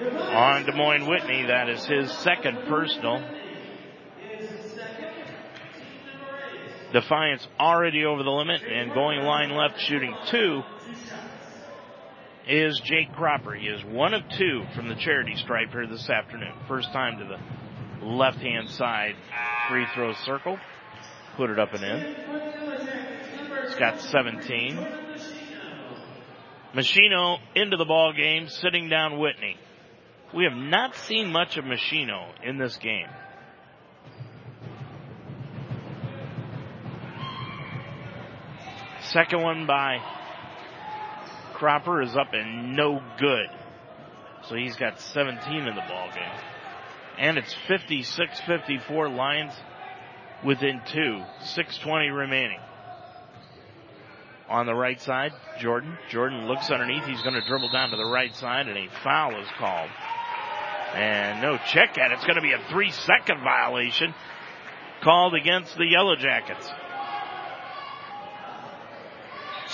On 0.00 0.64
Des 0.64 0.72
Moines 0.72 1.06
Whitney, 1.06 1.44
that 1.46 1.68
is 1.68 1.84
his 1.84 2.10
second 2.18 2.66
personal. 2.66 3.22
Defiance 6.92 7.46
already 7.60 8.04
over 8.04 8.22
the 8.22 8.30
limit 8.30 8.62
and 8.62 8.94
going 8.94 9.20
line 9.20 9.50
left 9.50 9.80
shooting 9.80 10.14
two 10.30 10.62
is 12.48 12.80
Jake 12.84 13.12
Cropper. 13.14 13.54
He 13.54 13.66
is 13.66 13.84
one 13.84 14.14
of 14.14 14.22
two 14.36 14.64
from 14.74 14.88
the 14.88 14.94
charity 14.96 15.36
stripe 15.36 15.70
here 15.70 15.86
this 15.86 16.08
afternoon. 16.08 16.52
First 16.68 16.92
time 16.92 17.18
to 17.18 17.24
the 17.24 18.06
left 18.06 18.38
hand 18.38 18.70
side 18.70 19.14
free 19.68 19.86
throw 19.94 20.12
circle. 20.24 20.58
Put 21.36 21.50
it 21.50 21.58
up 21.58 21.72
and 21.72 21.82
in. 21.82 22.14
He's 23.66 23.74
got 23.76 24.00
17. 24.00 24.76
Machino 26.74 27.38
into 27.54 27.76
the 27.76 27.84
ball 27.84 28.12
game, 28.12 28.48
sitting 28.48 28.88
down 28.88 29.18
Whitney. 29.18 29.56
We 30.34 30.44
have 30.44 30.56
not 30.56 30.96
seen 30.96 31.30
much 31.30 31.56
of 31.56 31.64
Machino 31.64 32.26
in 32.42 32.58
this 32.58 32.76
game. 32.76 33.06
Second 39.02 39.42
one 39.42 39.66
by 39.66 39.98
Cropper 41.64 42.02
is 42.02 42.14
up 42.14 42.34
and 42.34 42.76
no 42.76 43.00
good. 43.18 43.46
So 44.50 44.54
he's 44.54 44.76
got 44.76 45.00
17 45.00 45.66
in 45.66 45.74
the 45.74 45.80
ball 45.88 46.10
game. 46.14 46.40
And 47.18 47.38
it's 47.38 47.56
56-54 47.66 49.16
Lions 49.16 49.54
within 50.44 50.82
two. 50.92 51.22
6.20 51.56 52.14
remaining. 52.14 52.58
On 54.50 54.66
the 54.66 54.74
right 54.74 55.00
side, 55.00 55.32
Jordan. 55.58 55.96
Jordan 56.10 56.46
looks 56.48 56.70
underneath. 56.70 57.06
He's 57.06 57.22
going 57.22 57.32
to 57.32 57.46
dribble 57.46 57.70
down 57.72 57.88
to 57.92 57.96
the 57.96 58.10
right 58.12 58.36
side 58.36 58.68
and 58.68 58.76
a 58.76 58.90
foul 59.02 59.40
is 59.40 59.48
called. 59.56 59.88
And 60.92 61.40
no 61.40 61.56
check 61.72 61.96
at 61.96 62.10
it. 62.10 62.16
It's 62.16 62.24
going 62.24 62.36
to 62.36 62.42
be 62.42 62.52
a 62.52 62.62
three 62.68 62.90
second 62.90 63.40
violation 63.42 64.12
called 65.02 65.34
against 65.34 65.78
the 65.78 65.86
Yellow 65.86 66.16
Jackets. 66.16 66.68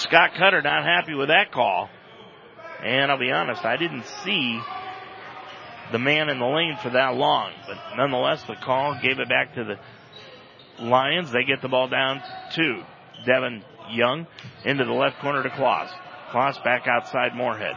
Scott 0.01 0.31
Cutter 0.37 0.63
not 0.63 0.85
happy 0.85 1.15
with 1.15 1.29
that 1.29 1.53
call. 1.53 1.89
And 2.83 3.11
I'll 3.11 3.19
be 3.19 3.31
honest, 3.31 3.65
I 3.65 3.77
didn't 3.77 4.07
see 4.25 4.61
the 5.93 5.99
man 5.99 6.31
in 6.31 6.39
the 6.39 6.47
lane 6.47 6.79
for 6.83 6.91
that 6.91 7.15
long. 7.15 7.53
But 7.67 7.77
nonetheless, 7.97 8.43
the 8.45 8.57
call 8.57 8.99
gave 9.03 9.19
it 9.19 9.29
back 9.29 9.55
to 9.55 9.65
the 9.65 9.79
Lions. 10.83 11.31
They 11.31 11.45
get 11.45 11.61
the 11.61 11.69
ball 11.69 11.89
down 11.89 12.23
to 12.55 12.83
Devin 13.27 13.63
Young 13.91 14.27
into 14.65 14.85
the 14.85 14.93
left 14.93 15.19
corner 15.21 15.43
to 15.43 15.51
Kloss. 15.51 15.91
Kloss 16.31 16.63
back 16.65 16.87
outside 16.87 17.35
Moorhead. 17.35 17.77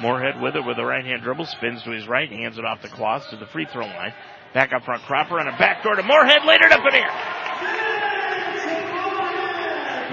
Moorhead 0.00 0.40
with 0.40 0.56
it 0.56 0.64
with 0.64 0.78
a 0.78 0.84
right 0.84 1.04
hand 1.04 1.22
dribble, 1.22 1.46
spins 1.46 1.82
to 1.84 1.90
his 1.90 2.06
right, 2.06 2.30
hands 2.30 2.58
it 2.58 2.64
off 2.64 2.82
to 2.82 2.88
Kloss 2.88 3.30
to 3.30 3.36
the 3.36 3.46
free 3.46 3.66
throw 3.66 3.86
line. 3.86 4.12
Back 4.52 4.72
up 4.74 4.84
front, 4.84 5.02
Cropper 5.04 5.38
and 5.38 5.48
a 5.48 5.52
backdoor 5.52 5.94
to 5.94 6.02
Moorhead, 6.02 6.44
laid 6.44 6.60
it 6.60 6.72
up 6.72 6.82
in. 6.92 7.04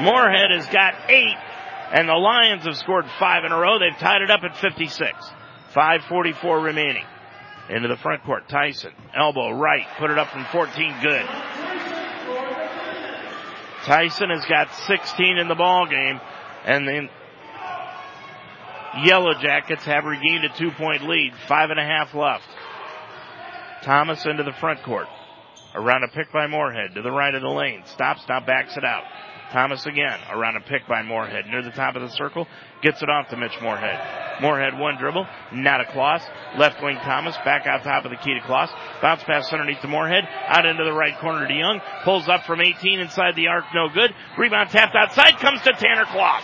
Moorhead 0.03 0.52
has 0.52 0.65
got 0.68 0.94
eight, 1.10 1.36
and 1.91 2.07
the 2.07 2.14
Lions 2.14 2.66
have 2.66 2.78
scored 2.78 3.06
five 3.20 3.44
in 3.45 3.52
a 3.52 3.57
row. 3.57 3.80
They've 3.80 3.98
tied 3.99 4.22
it 4.22 4.30
up 4.30 4.41
at 4.44 4.57
56. 4.57 5.32
5.44 5.74 6.64
remaining. 6.64 7.06
Into 7.70 7.88
the 7.88 7.98
front 7.98 8.24
court, 8.24 8.49
Tyson, 8.49 8.91
elbow 9.16 9.52
right, 9.52 9.86
put 9.99 10.10
it 10.10 10.18
up 10.18 10.30
from 10.30 10.44
14, 10.45 10.95
good. 11.03 11.26
Tyson 13.84 14.32
has 14.32 14.44
got 14.45 14.74
16 14.74 15.38
in 15.38 15.48
the 15.48 15.53
ball 15.53 15.86
game, 15.86 16.20
and 16.66 16.88
then 16.88 17.10
Yellow 19.03 19.36
Jackets 19.36 19.86
have 19.86 20.06
regained 20.06 20.45
a 20.45 20.49
two 20.57 20.72
point 20.72 21.07
lead. 21.07 21.34
Five 21.48 21.70
and 21.70 21.80
a 21.80 21.84
half 21.84 22.16
left. 22.16 22.48
Thomas 23.84 24.26
into 24.26 24.44
the 24.44 24.53
front 24.53 24.84
court. 24.84 25.07
Around 25.76 26.03
a 26.03 26.07
pick 26.07 26.32
by 26.34 26.48
Moorhead 26.48 26.95
to 26.95 27.03
the 27.03 27.11
right 27.11 27.34
of 27.34 27.41
the 27.44 27.49
lane. 27.49 27.84
Stops, 27.86 28.24
now 28.28 28.40
backs 28.40 28.76
it 28.76 28.84
out. 28.84 29.03
Thomas 29.52 29.86
again 29.86 30.20
around 30.32 30.56
a 30.58 30.62
pick 30.62 30.88
by 30.88 31.02
Moorhead 31.02 31.48
near 31.48 31.62
the 31.62 31.72
top 31.72 31.96
of 31.96 32.02
the 32.02 32.10
circle. 32.10 32.48
Gets 32.82 33.02
it 33.02 33.10
off 33.10 33.30
to 33.30 33.38
Mitch 33.38 33.58
Moorhead. 33.62 34.42
Moorhead 34.42 34.78
one 34.78 34.98
dribble, 34.98 35.28
not 35.54 35.82
a 35.82 35.86
Kloss. 35.86 36.22
Left 36.58 36.82
wing 36.82 36.98
Thomas 36.98 37.36
back 37.44 37.68
out 37.68 37.84
top 37.84 38.06
of 38.06 38.12
the 38.12 38.18
key 38.18 38.34
to 38.34 38.40
Kloss. 38.42 38.70
Bounce 39.02 39.24
pass 39.24 39.52
underneath 39.52 39.82
to 39.82 39.88
Moorhead. 39.88 40.24
Out 40.48 40.66
into 40.66 40.84
the 40.84 40.94
right 40.94 41.18
corner 41.20 41.48
to 41.48 41.54
Young. 41.54 41.82
Pulls 42.04 42.28
up 42.30 42.44
from 42.46 42.62
18 42.62 43.00
inside 43.00 43.36
the 43.36 43.48
arc, 43.48 43.66
no 43.74 43.90
good. 43.90 44.14
Rebound 44.38 44.70
tapped 44.70 44.96
outside, 44.96 45.40
comes 45.40 45.62
to 45.64 45.74
Tanner 45.74 46.06
Kloss. 46.06 46.44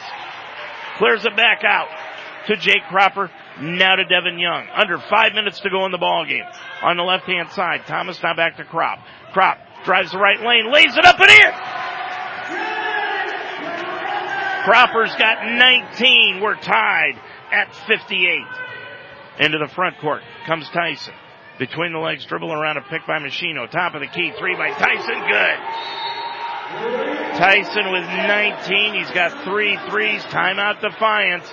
Clears 0.97 1.25
it 1.25 1.35
back 1.35 1.63
out 1.63 1.87
to 2.47 2.55
Jake 2.57 2.83
Cropper. 2.89 3.31
Now 3.61 3.95
to 3.95 4.03
Devin 4.03 4.37
Young. 4.37 4.67
Under 4.75 4.97
five 4.97 5.33
minutes 5.33 5.61
to 5.61 5.69
go 5.69 5.85
in 5.85 5.91
the 5.91 5.97
ball 5.97 6.25
game. 6.25 6.43
On 6.81 6.97
the 6.97 7.03
left 7.03 7.25
hand 7.25 7.49
side, 7.51 7.85
Thomas 7.87 8.21
now 8.21 8.35
back 8.35 8.57
to 8.57 8.65
Crop. 8.65 8.99
Crop 9.31 9.57
drives 9.85 10.11
the 10.11 10.17
right 10.17 10.41
lane, 10.41 10.71
lays 10.71 10.97
it 10.97 11.05
up 11.05 11.19
and 11.19 11.29
in. 11.29 11.94
Cropper's 14.65 15.13
got 15.15 15.45
19. 15.45 16.41
We're 16.41 16.55
tied 16.55 17.21
at 17.51 17.73
58. 17.87 18.41
Into 19.39 19.59
the 19.59 19.67
front 19.73 19.99
court 19.99 20.23
comes 20.47 20.67
Tyson. 20.69 21.13
Between 21.59 21.93
the 21.93 21.99
legs, 21.99 22.25
dribble 22.25 22.51
around 22.51 22.77
a 22.77 22.81
pick 22.81 23.05
by 23.05 23.19
Machino. 23.19 23.69
Top 23.69 23.93
of 23.93 24.01
the 24.01 24.07
key, 24.07 24.33
three 24.39 24.55
by 24.55 24.71
Tyson. 24.71 25.21
Good. 25.29 25.59
Tyson 27.37 27.91
with 27.91 28.03
19. 28.03 28.95
He's 28.95 29.11
got 29.11 29.43
three 29.43 29.77
threes. 29.89 30.23
Timeout 30.23 30.81
Defiance. 30.81 31.45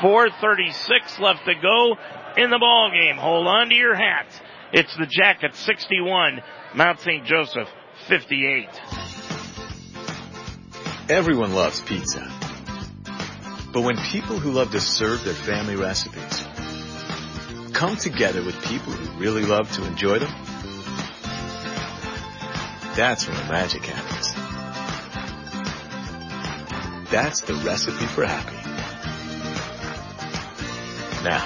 436 0.00 1.18
left 1.18 1.44
to 1.46 1.54
go 1.60 1.96
in 2.36 2.50
the 2.50 2.58
ball 2.58 2.90
game. 2.92 3.16
Hold 3.16 3.48
on 3.48 3.68
to 3.68 3.74
your 3.74 3.94
hats. 3.94 4.40
It's 4.72 4.96
the 4.96 5.06
Jackets 5.06 5.58
61, 5.60 6.40
Mount 6.74 7.00
St. 7.00 7.24
Joseph 7.24 7.68
58. 8.08 8.68
Everyone 11.08 11.52
loves 11.52 11.80
pizza. 11.82 12.43
But 13.74 13.82
when 13.82 13.96
people 13.96 14.38
who 14.38 14.52
love 14.52 14.70
to 14.70 14.80
serve 14.80 15.24
their 15.24 15.34
family 15.34 15.74
recipes 15.74 16.46
come 17.72 17.96
together 17.96 18.40
with 18.40 18.54
people 18.66 18.92
who 18.92 19.18
really 19.18 19.44
love 19.44 19.72
to 19.72 19.84
enjoy 19.84 20.20
them, 20.20 20.32
that's 22.94 23.26
when 23.26 23.36
magic 23.48 23.84
happens. 23.84 24.32
That's 27.10 27.40
the 27.40 27.54
recipe 27.66 28.06
for 28.06 28.24
happy. 28.24 28.54
Now, 31.24 31.40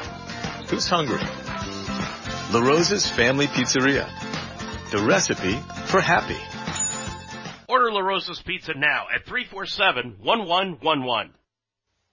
who's 0.68 0.86
hungry? 0.86 1.22
La 2.52 2.60
Rosa's 2.60 3.08
Family 3.08 3.46
Pizzeria. 3.46 4.06
The 4.90 4.98
recipe 4.98 5.58
for 5.86 6.02
happy. 6.02 6.36
Order 7.70 7.90
La 7.90 8.00
Rosa's 8.00 8.42
Pizza 8.42 8.74
now 8.74 9.06
at 9.14 9.24
347-1111. 9.24 11.30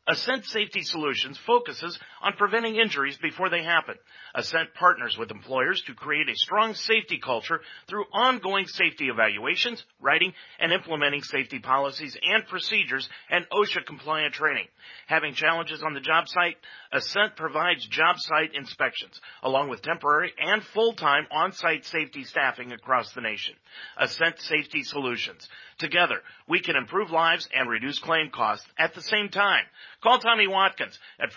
Ascent 0.07 0.45
Safety 0.45 0.81
Solutions 0.83 1.39
focuses 1.47 1.97
on 2.25 2.33
preventing 2.33 2.75
injuries 2.75 3.17
before 3.21 3.51
they 3.51 3.63
happen. 3.63 3.93
Ascent 4.33 4.73
partners 4.73 5.15
with 5.15 5.29
employers 5.29 5.81
to 5.85 5.93
create 5.93 6.27
a 6.27 6.35
strong 6.35 6.73
safety 6.73 7.19
culture 7.23 7.61
through 7.87 8.05
ongoing 8.11 8.65
safety 8.65 9.09
evaluations, 9.09 9.85
writing, 10.01 10.33
and 10.59 10.73
implementing 10.73 11.21
safety 11.21 11.59
policies 11.59 12.17
and 12.21 12.45
procedures 12.47 13.07
and 13.29 13.45
OSHA 13.51 13.85
compliant 13.85 14.33
training. 14.33 14.65
Having 15.05 15.35
challenges 15.35 15.83
on 15.83 15.93
the 15.93 15.99
job 15.99 16.27
site, 16.27 16.57
Ascent 16.91 17.35
provides 17.35 17.85
job 17.85 18.15
site 18.17 18.55
inspections 18.55 19.21
along 19.43 19.69
with 19.69 19.83
temporary 19.83 20.33
and 20.39 20.63
full-time 20.63 21.27
on-site 21.31 21.85
safety 21.85 22.23
staffing 22.23 22.71
across 22.71 23.13
the 23.13 23.21
nation. 23.21 23.53
Ascent 23.99 24.39
Safety 24.39 24.81
Solutions. 24.83 25.47
Together, 25.77 26.21
we 26.47 26.59
can 26.59 26.75
improve 26.75 27.11
lives 27.11 27.47
and 27.53 27.69
reduce 27.69 27.99
claim 27.99 28.31
costs 28.31 28.65
at 28.79 28.95
the 28.95 29.01
same 29.01 29.29
time. 29.29 29.65
Call 30.01 30.19
Tommy 30.19 30.47
Watkins 30.47 30.97
at 31.19 31.33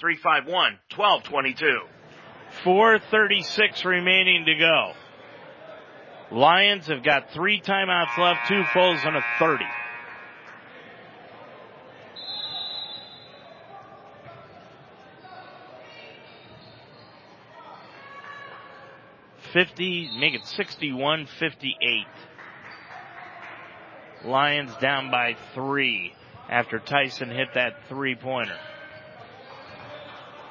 513-351-1222. 0.00 1.86
436 2.64 3.84
remaining 3.84 4.44
to 4.44 4.54
go. 4.54 4.92
Lions 6.30 6.86
have 6.86 7.02
got 7.02 7.30
three 7.30 7.60
timeouts 7.60 8.16
left, 8.18 8.48
two 8.48 8.62
fulls 8.72 9.00
and 9.04 9.16
a 9.16 9.22
30. 9.38 9.64
Fifty, 19.52 20.08
make 20.18 20.32
it 20.32 20.46
sixty-one, 20.46 21.26
fifty-eight. 21.38 22.06
Lions 24.24 24.74
down 24.80 25.10
by 25.10 25.36
three 25.54 26.14
after 26.48 26.78
Tyson 26.78 27.28
hit 27.28 27.48
that 27.54 27.74
three 27.86 28.14
pointer. 28.14 28.56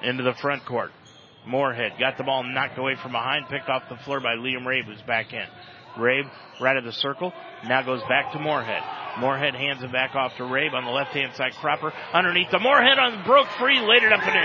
Into 0.03 0.23
the 0.23 0.33
front 0.33 0.65
court. 0.65 0.91
Moorhead 1.45 1.93
got 1.99 2.17
the 2.17 2.23
ball 2.23 2.43
knocked 2.43 2.77
away 2.77 2.95
from 3.01 3.11
behind, 3.13 3.47
picked 3.49 3.69
off 3.69 3.83
the 3.89 3.97
floor 3.97 4.19
by 4.19 4.35
Liam 4.35 4.65
Rabe, 4.65 4.85
who's 4.85 5.01
back 5.03 5.33
in. 5.33 5.45
Rabe, 5.97 6.29
right 6.59 6.77
of 6.77 6.83
the 6.83 6.91
circle, 6.91 7.33
now 7.67 7.81
goes 7.81 8.01
back 8.07 8.31
to 8.33 8.39
Moorhead. 8.39 8.83
Moorhead 9.19 9.55
hands 9.55 9.83
it 9.83 9.91
back 9.91 10.15
off 10.15 10.37
to 10.37 10.43
Rabe 10.43 10.73
on 10.73 10.85
the 10.85 10.91
left 10.91 11.11
hand 11.11 11.35
side. 11.35 11.53
Cropper 11.59 11.91
underneath 12.13 12.51
the 12.51 12.59
Moorhead 12.59 12.99
on 12.99 13.23
broke 13.25 13.49
free, 13.59 13.79
laid 13.79 14.03
it 14.03 14.13
up 14.13 14.21
and 14.23 14.35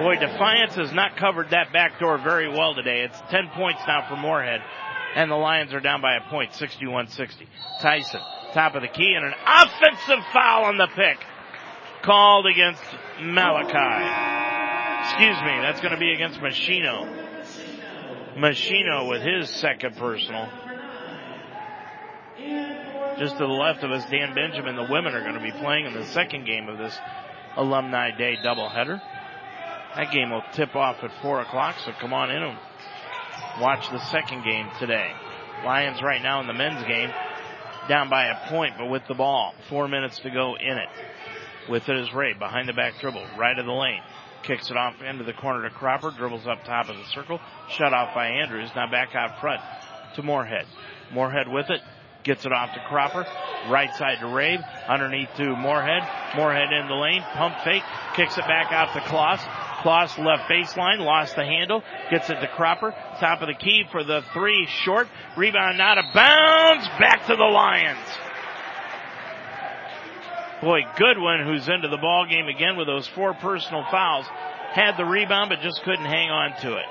in. 0.00 0.04
Boy, 0.04 0.16
Defiance 0.20 0.74
has 0.74 0.92
not 0.92 1.16
covered 1.16 1.50
that 1.50 1.72
back 1.72 1.98
door 1.98 2.18
very 2.18 2.48
well 2.48 2.74
today. 2.74 3.00
It's 3.00 3.18
10 3.30 3.48
points 3.54 3.80
now 3.86 4.06
for 4.08 4.16
Moorhead 4.16 4.60
and 5.16 5.30
the 5.30 5.36
Lions 5.36 5.72
are 5.72 5.80
down 5.80 6.02
by 6.02 6.16
a 6.16 6.30
point, 6.30 6.52
61-60. 6.52 7.46
Tyson, 7.80 8.20
top 8.52 8.74
of 8.74 8.82
the 8.82 8.88
key, 8.88 9.14
and 9.16 9.24
an 9.24 9.32
offensive 9.46 10.22
foul 10.32 10.64
on 10.66 10.76
the 10.76 10.88
pick 10.88 11.16
called 12.06 12.46
against 12.46 12.82
Malachi. 13.20 14.46
Excuse 15.10 15.36
me, 15.42 15.60
that's 15.60 15.80
going 15.80 15.92
to 15.92 15.98
be 15.98 16.12
against 16.12 16.40
Machino. 16.40 17.24
Machino 18.36 19.10
with 19.10 19.22
his 19.22 19.50
second 19.50 19.96
personal. 19.96 20.48
Just 23.18 23.38
to 23.38 23.46
the 23.46 23.52
left 23.52 23.82
of 23.82 23.90
us, 23.90 24.08
Dan 24.10 24.34
Benjamin, 24.34 24.76
the 24.76 24.86
women 24.90 25.14
are 25.14 25.22
going 25.22 25.34
to 25.34 25.40
be 25.40 25.50
playing 25.50 25.86
in 25.86 25.94
the 25.94 26.04
second 26.06 26.46
game 26.46 26.68
of 26.68 26.78
this 26.78 26.96
Alumni 27.56 28.16
Day 28.16 28.36
doubleheader. 28.44 29.00
That 29.96 30.12
game 30.12 30.30
will 30.30 30.44
tip 30.52 30.76
off 30.76 31.02
at 31.02 31.10
4 31.22 31.40
o'clock, 31.40 31.76
so 31.84 31.92
come 31.98 32.12
on 32.12 32.30
in 32.30 32.42
and 32.42 32.58
watch 33.60 33.88
the 33.90 33.98
second 34.10 34.44
game 34.44 34.68
today. 34.78 35.10
Lions 35.64 36.02
right 36.02 36.22
now 36.22 36.40
in 36.40 36.46
the 36.46 36.52
men's 36.52 36.84
game, 36.84 37.10
down 37.88 38.10
by 38.10 38.26
a 38.26 38.48
point, 38.50 38.74
but 38.78 38.90
with 38.90 39.02
the 39.08 39.14
ball. 39.14 39.54
Four 39.70 39.88
minutes 39.88 40.18
to 40.20 40.30
go 40.30 40.54
in 40.56 40.76
it. 40.76 40.88
With 41.68 41.88
it 41.88 41.96
is 41.96 42.12
Ray 42.14 42.32
behind 42.34 42.68
the 42.68 42.72
back 42.72 43.00
dribble, 43.00 43.26
right 43.38 43.58
of 43.58 43.66
the 43.66 43.72
lane. 43.72 44.00
Kicks 44.44 44.70
it 44.70 44.76
off 44.76 45.02
into 45.02 45.24
the 45.24 45.32
corner 45.32 45.68
to 45.68 45.74
Cropper, 45.74 46.12
dribbles 46.16 46.46
up 46.46 46.64
top 46.64 46.88
of 46.88 46.96
the 46.96 47.04
circle, 47.06 47.40
shut 47.70 47.92
off 47.92 48.14
by 48.14 48.28
Andrews. 48.28 48.70
Now 48.76 48.88
back 48.88 49.14
out 49.14 49.40
front 49.40 49.60
to 50.14 50.22
Moorhead. 50.22 50.66
Moorhead 51.12 51.48
with 51.48 51.68
it, 51.70 51.80
gets 52.22 52.46
it 52.46 52.52
off 52.52 52.72
to 52.74 52.80
Cropper, 52.88 53.26
right 53.68 53.92
side 53.96 54.18
to 54.20 54.26
Rabe, 54.26 54.60
underneath 54.88 55.28
to 55.38 55.56
Moorhead. 55.56 56.02
Moorhead 56.36 56.72
in 56.72 56.86
the 56.86 56.94
lane, 56.94 57.22
pump 57.34 57.56
fake, 57.64 57.82
kicks 58.14 58.38
it 58.38 58.44
back 58.46 58.70
out 58.70 58.92
to 58.92 59.00
Kloss. 59.00 59.40
Kloss 59.82 60.16
left 60.18 60.48
baseline, 60.50 61.00
lost 61.00 61.34
the 61.34 61.44
handle, 61.44 61.82
gets 62.10 62.30
it 62.30 62.40
to 62.40 62.48
Cropper, 62.48 62.94
top 63.18 63.42
of 63.42 63.48
the 63.48 63.54
key 63.54 63.84
for 63.90 64.04
the 64.04 64.22
three, 64.32 64.66
short, 64.84 65.08
rebound 65.36 65.80
out 65.80 65.98
of 65.98 66.04
bounds, 66.14 66.86
back 67.00 67.26
to 67.26 67.34
the 67.34 67.44
Lions. 67.44 67.98
Boy, 70.62 70.80
Goodwin, 70.96 71.44
who's 71.44 71.68
into 71.68 71.88
the 71.88 71.98
ball 71.98 72.26
game 72.28 72.48
again 72.48 72.76
with 72.76 72.86
those 72.86 73.06
four 73.08 73.34
personal 73.34 73.84
fouls, 73.90 74.26
had 74.72 74.96
the 74.96 75.04
rebound 75.04 75.50
but 75.50 75.60
just 75.60 75.82
couldn't 75.84 76.04
hang 76.06 76.30
on 76.30 76.58
to 76.62 76.76
it. 76.76 76.86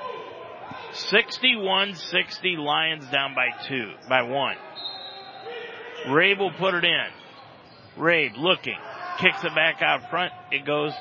61-60, 1.12 2.58
Lions 2.58 3.06
down 3.10 3.34
by 3.34 3.48
two, 3.66 3.92
by 4.08 4.22
one. 4.22 4.56
Rabe 6.08 6.38
will 6.38 6.52
put 6.52 6.74
it 6.74 6.84
in. 6.84 7.06
Rabe 7.98 8.36
looking, 8.36 8.78
kicks 9.18 9.42
it 9.42 9.54
back 9.54 9.82
out 9.82 10.08
front. 10.10 10.32
It 10.52 10.64
goes 10.64 10.92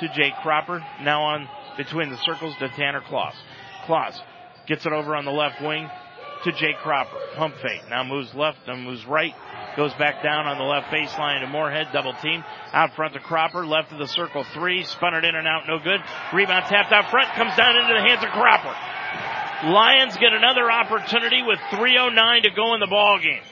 to 0.00 0.08
Jake 0.14 0.34
Cropper. 0.42 0.84
Now 1.02 1.22
on 1.22 1.48
between 1.76 2.10
the 2.10 2.18
circles 2.24 2.54
to 2.60 2.68
Tanner 2.70 3.02
Kloss. 3.02 3.34
Kloss 3.86 4.18
gets 4.66 4.86
it 4.86 4.92
over 4.92 5.14
on 5.14 5.24
the 5.24 5.30
left 5.30 5.60
wing 5.60 5.88
to 6.44 6.52
Jay 6.52 6.74
Cropper. 6.82 7.16
Pump 7.36 7.54
fake. 7.62 7.82
Now 7.88 8.04
moves 8.04 8.34
left, 8.34 8.58
then 8.66 8.84
moves 8.84 9.06
right. 9.06 9.34
Goes 9.76 9.94
back 9.94 10.22
down 10.22 10.46
on 10.46 10.58
the 10.58 10.64
left 10.64 10.88
baseline 10.88 11.40
to 11.40 11.46
Moorhead. 11.46 11.88
Double 11.92 12.12
team. 12.14 12.42
Out 12.72 12.94
front 12.94 13.14
to 13.14 13.20
Cropper. 13.20 13.64
Left 13.64 13.92
of 13.92 13.98
the 13.98 14.08
circle 14.08 14.44
three. 14.52 14.84
Spun 14.84 15.14
it 15.14 15.24
in 15.24 15.34
and 15.34 15.46
out. 15.46 15.62
No 15.68 15.78
good. 15.78 16.00
Rebound 16.34 16.66
tapped 16.66 16.92
out 16.92 17.10
front. 17.10 17.28
Comes 17.34 17.56
down 17.56 17.76
into 17.76 17.94
the 17.94 18.00
hands 18.00 18.24
of 18.24 18.30
Cropper. 18.30 18.74
Lions 19.70 20.16
get 20.16 20.32
another 20.32 20.70
opportunity 20.70 21.42
with 21.42 21.58
3.09 21.70 22.42
to 22.42 22.50
go 22.50 22.74
in 22.74 22.80
the 22.80 22.88
ball 22.88 23.18
game. 23.22 23.42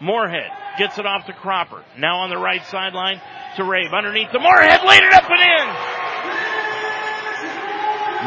Moorhead 0.00 0.50
gets 0.78 0.98
it 0.98 1.06
off 1.06 1.26
to 1.26 1.32
Cropper. 1.32 1.82
Now 1.96 2.18
on 2.18 2.30
the 2.30 2.36
right 2.36 2.64
sideline 2.66 3.20
to 3.56 3.62
Rabe. 3.62 3.94
Underneath 3.94 4.32
the 4.32 4.40
Moorhead. 4.40 4.84
Laid 4.84 5.02
it 5.02 5.14
up 5.14 5.30
and 5.30 5.40
in. 5.40 5.66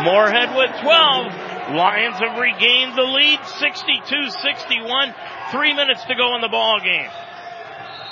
Moorhead 0.06 0.56
with 0.56 0.72
12. 0.82 1.47
Lions 1.76 2.16
have 2.20 2.40
regained 2.40 2.98
the 2.98 3.04
lead 3.04 3.40
62-61. 3.40 5.14
Three 5.52 5.74
minutes 5.74 6.04
to 6.06 6.16
go 6.16 6.36
in 6.36 6.42
the 6.42 6.48
ball 6.48 6.80
game. 6.82 7.10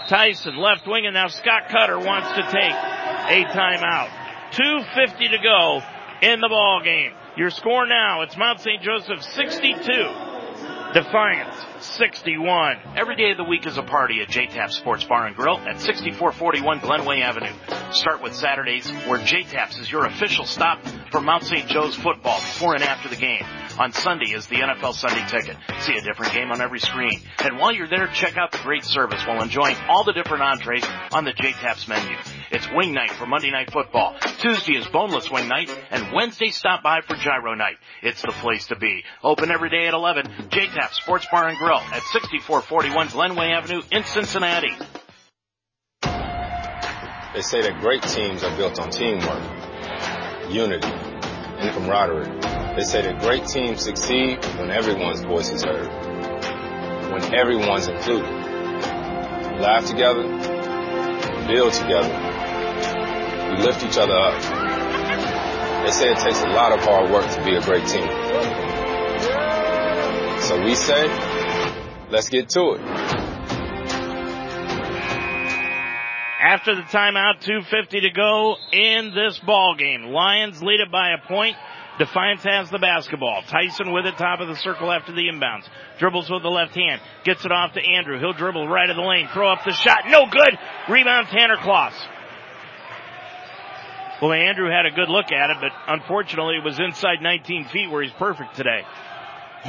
Tyson 0.07 0.57
left 0.57 0.85
wing 0.85 1.05
and 1.05 1.13
now 1.13 1.27
Scott 1.27 1.69
Cutter 1.69 1.97
wants 1.97 2.29
to 2.29 2.43
take 2.51 2.73
a 2.73 3.45
timeout. 3.55 4.09
2.50 4.51 5.31
to 5.31 5.37
go 5.41 5.81
in 6.21 6.39
the 6.41 6.49
ball 6.49 6.81
game. 6.83 7.11
Your 7.37 7.49
score 7.49 7.85
now, 7.87 8.21
it's 8.21 8.37
Mount 8.37 8.59
St. 8.59 8.81
Joseph 8.81 9.23
62, 9.23 9.81
Defiance 10.95 11.53
61. 11.81 12.77
Every 12.95 13.17
day 13.17 13.31
of 13.31 13.35
the 13.35 13.43
week 13.43 13.67
is 13.67 13.77
a 13.77 13.83
party 13.83 14.21
at 14.21 14.29
JTAP 14.29 14.71
Sports 14.71 15.03
Bar 15.03 15.27
and 15.27 15.35
Grill 15.35 15.57
at 15.57 15.81
6441 15.81 16.79
Glenway 16.79 17.19
Avenue. 17.19 17.51
Start 17.91 18.23
with 18.23 18.33
Saturdays 18.33 18.89
where 19.05 19.19
JTAPS 19.19 19.81
is 19.81 19.91
your 19.91 20.05
official 20.05 20.45
stop 20.45 20.79
for 21.11 21.19
Mount 21.19 21.43
St. 21.43 21.67
Joe's 21.67 21.95
football 21.95 22.39
before 22.39 22.75
and 22.75 22.83
after 22.85 23.09
the 23.09 23.17
game. 23.17 23.43
On 23.77 23.91
Sunday 23.91 24.31
is 24.31 24.47
the 24.47 24.55
NFL 24.55 24.93
Sunday 24.93 25.27
Ticket. 25.27 25.57
See 25.81 25.97
a 25.97 26.01
different 26.01 26.31
game 26.31 26.49
on 26.49 26.61
every 26.61 26.79
screen. 26.79 27.19
And 27.39 27.59
while 27.59 27.73
you're 27.73 27.89
there, 27.89 28.07
check 28.07 28.37
out 28.37 28.53
the 28.53 28.59
great 28.59 28.85
service 28.85 29.21
while 29.27 29.43
enjoying 29.43 29.75
all 29.89 30.05
the 30.05 30.13
different 30.13 30.43
entrees 30.43 30.85
on 31.11 31.25
the 31.25 31.33
JTAPS 31.33 31.89
menu. 31.89 32.15
It's 32.55 32.71
wing 32.71 32.93
night 32.93 33.11
for 33.11 33.25
Monday 33.25 33.51
Night 33.51 33.69
Football. 33.69 34.15
Tuesday 34.39 34.77
is 34.77 34.87
boneless 34.87 35.29
wing 35.29 35.49
night, 35.49 35.69
and 35.91 36.13
Wednesday 36.13 36.51
stop 36.51 36.81
by 36.81 37.01
for 37.01 37.17
gyro 37.17 37.53
night. 37.53 37.75
It's 38.01 38.21
the 38.21 38.29
place 38.29 38.67
to 38.67 38.77
be. 38.77 39.03
Open 39.21 39.51
every 39.51 39.69
day 39.69 39.87
at 39.87 39.93
11. 39.93 40.27
JTAP 40.51 40.93
Sports 40.93 41.27
Bar 41.29 41.49
and 41.49 41.57
Grill 41.57 41.79
at 41.79 42.01
6441 42.13 43.07
Glenway 43.09 43.47
Avenue 43.49 43.81
in 43.91 44.05
Cincinnati. 44.05 44.71
They 46.01 47.41
say 47.41 47.61
that 47.61 47.77
great 47.81 48.03
teams 48.03 48.41
are 48.45 48.55
built 48.55 48.79
on 48.79 48.89
teamwork, 48.89 49.43
unity, 50.49 50.87
and 50.87 51.73
camaraderie. 51.75 52.39
They 52.77 52.85
say 52.85 53.01
that 53.01 53.19
great 53.19 53.47
teams 53.47 53.83
succeed 53.83 54.41
when 54.57 54.71
everyone's 54.71 55.19
voice 55.19 55.51
is 55.51 55.61
heard, 55.61 55.89
when 57.11 57.35
everyone's 57.35 57.89
included. 57.89 58.31
Laugh 59.59 59.85
together, 59.87 60.23
build 61.47 61.73
together, 61.73 62.34
we 63.55 63.63
lift 63.63 63.83
each 63.83 63.97
other 63.97 64.15
up. 64.15 64.41
They 65.85 65.91
say 65.91 66.11
it 66.11 66.17
takes 66.17 66.41
a 66.41 66.49
lot 66.49 66.71
of 66.71 66.83
hard 66.83 67.11
work 67.11 67.29
to 67.31 67.43
be 67.43 67.55
a 67.55 67.61
great 67.61 67.87
team. 67.87 68.07
So 70.41 70.63
we 70.63 70.75
say, 70.75 71.07
let's 72.09 72.29
get 72.29 72.49
to 72.49 72.71
it. 72.73 72.81
After 76.41 76.75
the 76.75 76.83
timeout, 76.83 77.43
2.50 77.43 78.01
to 78.01 78.09
go 78.11 78.55
in 78.71 79.13
this 79.15 79.39
ball 79.39 79.75
game. 79.77 80.03
Lions 80.03 80.61
lead 80.61 80.79
it 80.79 80.91
by 80.91 81.11
a 81.11 81.27
point. 81.27 81.55
Defiance 81.97 82.43
has 82.43 82.69
the 82.69 82.77
basketball. 82.77 83.41
Tyson 83.43 83.93
with 83.93 84.05
it, 84.05 84.17
top 84.17 84.41
of 84.41 84.47
the 84.47 84.55
circle 84.55 84.91
after 84.91 85.13
the 85.13 85.29
inbounds. 85.31 85.63
Dribbles 85.97 86.29
with 86.29 86.43
the 86.43 86.49
left 86.49 86.75
hand. 86.75 87.01
Gets 87.23 87.45
it 87.45 87.51
off 87.51 87.73
to 87.73 87.81
Andrew. 87.81 88.19
He'll 88.19 88.33
dribble 88.33 88.67
right 88.67 88.89
of 88.89 88.95
the 88.95 89.01
lane. 89.01 89.27
Throw 89.33 89.49
up 89.51 89.63
the 89.63 89.71
shot. 89.71 90.03
No 90.07 90.25
good. 90.29 90.57
Rebound 90.89 91.27
Tanner 91.27 91.55
Kloss. 91.55 91.93
Well, 94.21 94.31
Andrew 94.31 94.69
had 94.69 94.85
a 94.85 94.91
good 94.91 95.09
look 95.09 95.31
at 95.31 95.49
it, 95.49 95.57
but 95.59 95.71
unfortunately 95.87 96.55
it 96.55 96.63
was 96.63 96.79
inside 96.79 97.21
19 97.21 97.65
feet 97.65 97.91
where 97.91 98.01
he's 98.01 98.13
perfect 98.13 98.55
today. 98.55 98.83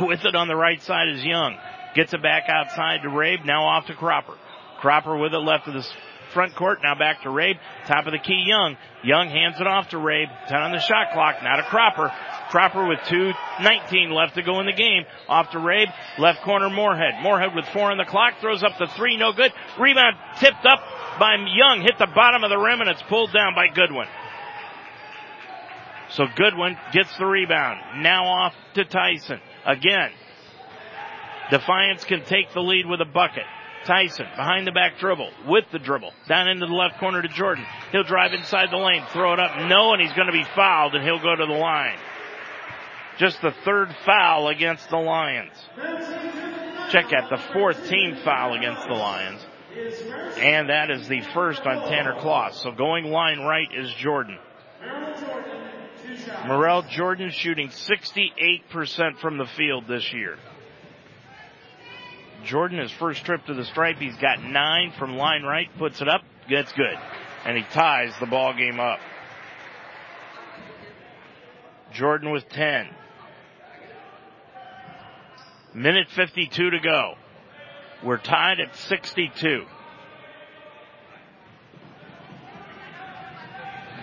With 0.00 0.24
it 0.24 0.34
on 0.34 0.46
the 0.46 0.56
right 0.56 0.80
side 0.82 1.08
is 1.08 1.24
Young. 1.24 1.56
Gets 1.94 2.14
it 2.14 2.22
back 2.22 2.44
outside 2.48 3.02
to 3.02 3.08
Rabe. 3.08 3.44
Now 3.44 3.64
off 3.64 3.86
to 3.86 3.94
Cropper. 3.94 4.36
Cropper 4.78 5.16
with 5.16 5.32
it 5.32 5.38
left 5.38 5.66
of 5.66 5.74
the 5.74 5.86
front 6.32 6.54
court. 6.54 6.80
Now 6.82 6.94
back 6.94 7.22
to 7.22 7.30
Rabe. 7.30 7.58
Top 7.86 8.06
of 8.06 8.12
the 8.12 8.18
key, 8.18 8.44
Young. 8.46 8.76
Young 9.02 9.30
hands 9.30 9.56
it 9.58 9.66
off 9.66 9.88
to 9.88 9.96
Rabe. 9.96 10.28
10 10.48 10.58
on 10.58 10.72
the 10.72 10.80
shot 10.80 11.12
clock. 11.12 11.36
Now 11.42 11.56
to 11.56 11.62
Cropper. 11.64 12.12
Cropper 12.50 12.86
with 12.86 13.00
2.19 13.08 14.12
left 14.12 14.34
to 14.34 14.42
go 14.42 14.60
in 14.60 14.66
the 14.66 14.72
game. 14.72 15.06
Off 15.28 15.50
to 15.52 15.58
Rabe. 15.58 15.88
Left 16.18 16.42
corner 16.42 16.68
Moorhead. 16.68 17.22
Moorhead 17.22 17.54
with 17.54 17.64
four 17.72 17.90
on 17.90 17.98
the 17.98 18.04
clock. 18.04 18.34
Throws 18.40 18.62
up 18.62 18.72
the 18.78 18.86
three. 18.96 19.16
No 19.16 19.32
good. 19.32 19.52
Rebound 19.80 20.16
tipped 20.38 20.66
up 20.66 20.80
by 21.18 21.34
Young. 21.34 21.80
Hit 21.80 21.98
the 21.98 22.12
bottom 22.14 22.44
of 22.44 22.50
the 22.50 22.58
rim 22.58 22.80
and 22.80 22.90
it's 22.90 23.02
pulled 23.08 23.32
down 23.32 23.54
by 23.54 23.68
Goodwin. 23.68 24.06
So 26.10 26.24
Goodwin 26.36 26.76
gets 26.92 27.16
the 27.18 27.26
rebound. 27.26 28.02
Now 28.02 28.26
off 28.26 28.54
to 28.74 28.84
Tyson. 28.84 29.40
Again. 29.64 30.10
Defiance 31.50 32.04
can 32.04 32.24
take 32.24 32.52
the 32.52 32.60
lead 32.60 32.86
with 32.86 33.00
a 33.00 33.04
bucket. 33.04 33.44
Tyson 33.84 34.26
behind 34.36 34.66
the 34.66 34.72
back 34.72 34.98
dribble 34.98 35.30
with 35.46 35.64
the 35.70 35.78
dribble 35.78 36.12
down 36.28 36.48
into 36.48 36.66
the 36.66 36.72
left 36.72 36.98
corner 36.98 37.22
to 37.22 37.28
Jordan. 37.28 37.64
He'll 37.92 38.02
drive 38.02 38.32
inside 38.32 38.70
the 38.72 38.76
lane, 38.76 39.04
throw 39.12 39.32
it 39.32 39.38
up, 39.38 39.68
no, 39.68 39.92
and 39.92 40.02
he's 40.02 40.12
going 40.12 40.26
to 40.26 40.32
be 40.32 40.44
fouled 40.56 40.94
and 40.96 41.04
he'll 41.04 41.22
go 41.22 41.36
to 41.36 41.46
the 41.46 41.52
line. 41.52 41.96
Just 43.18 43.40
the 43.40 43.52
third 43.64 43.94
foul 44.04 44.48
against 44.48 44.90
the 44.90 44.96
Lions. 44.96 45.52
Check 46.90 47.12
out 47.12 47.30
the 47.30 47.40
fourth 47.52 47.88
team 47.88 48.16
foul 48.24 48.54
against 48.54 48.86
the 48.86 48.94
Lions. 48.94 49.40
And 50.38 50.68
that 50.68 50.90
is 50.90 51.08
the 51.08 51.22
first 51.32 51.62
on 51.62 51.88
Tanner 51.88 52.14
Kloss. 52.14 52.54
So 52.54 52.72
going 52.72 53.06
line 53.06 53.40
right 53.40 53.68
is 53.72 53.92
Jordan. 53.94 54.38
Morel 56.46 56.82
Jordan 56.82 57.30
shooting 57.30 57.68
68% 57.68 59.18
from 59.18 59.38
the 59.38 59.46
field 59.46 59.86
this 59.86 60.12
year. 60.12 60.38
Jordan, 62.44 62.78
his 62.78 62.92
first 62.92 63.24
trip 63.24 63.44
to 63.46 63.54
the 63.54 63.64
stripe, 63.64 63.96
he's 63.98 64.16
got 64.16 64.42
nine 64.42 64.92
from 64.98 65.16
line 65.16 65.42
right, 65.42 65.68
puts 65.78 66.00
it 66.00 66.08
up, 66.08 66.22
gets 66.48 66.72
good. 66.72 66.96
And 67.44 67.56
he 67.56 67.64
ties 67.72 68.12
the 68.20 68.26
ball 68.26 68.54
game 68.54 68.80
up. 68.80 68.98
Jordan 71.92 72.30
with 72.30 72.48
10. 72.50 72.88
Minute 75.74 76.08
52 76.14 76.70
to 76.70 76.78
go. 76.80 77.14
We're 78.02 78.18
tied 78.18 78.60
at 78.60 78.76
62. 78.76 79.64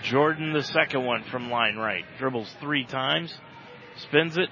Jordan, 0.04 0.52
the 0.52 0.62
second 0.62 1.04
one 1.04 1.24
from 1.30 1.50
line 1.50 1.76
right. 1.76 2.04
Dribbles 2.18 2.54
three 2.60 2.84
times, 2.84 3.34
spins 3.96 4.36
it, 4.36 4.50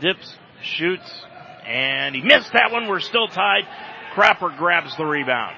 dips, 0.00 0.36
shoots, 0.62 1.24
and 1.66 2.14
he 2.14 2.22
missed 2.22 2.52
that 2.52 2.72
one. 2.72 2.88
We're 2.88 3.00
still 3.00 3.28
tied. 3.28 3.64
Cropper 4.14 4.50
grabs 4.56 4.96
the 4.96 5.04
rebound. 5.04 5.56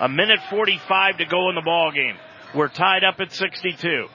A 0.00 0.08
minute 0.08 0.38
45 0.48 1.18
to 1.18 1.24
go 1.26 1.48
in 1.48 1.56
the 1.56 1.62
ball 1.62 1.90
game. 1.92 2.16
We're 2.54 2.68
tied 2.68 3.02
up 3.04 3.20
at 3.20 3.32
62. 3.32 4.06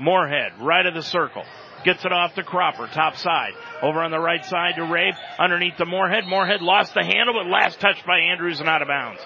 Moorhead, 0.00 0.52
right 0.60 0.86
of 0.86 0.94
the 0.94 1.02
circle. 1.02 1.42
Gets 1.84 2.04
it 2.04 2.12
off 2.12 2.34
to 2.36 2.44
Cropper, 2.44 2.88
top 2.94 3.16
side. 3.16 3.52
Over 3.82 4.02
on 4.02 4.12
the 4.12 4.20
right 4.20 4.44
side 4.44 4.76
to 4.76 4.82
Rabe, 4.82 5.14
underneath 5.38 5.76
the 5.78 5.84
Moorhead. 5.84 6.26
Moorhead 6.28 6.62
lost 6.62 6.94
the 6.94 7.04
handle, 7.04 7.34
but 7.34 7.50
last 7.50 7.80
touch 7.80 8.04
by 8.06 8.18
Andrews 8.18 8.60
and 8.60 8.68
out 8.68 8.82
of 8.82 8.88
bounds. 8.88 9.20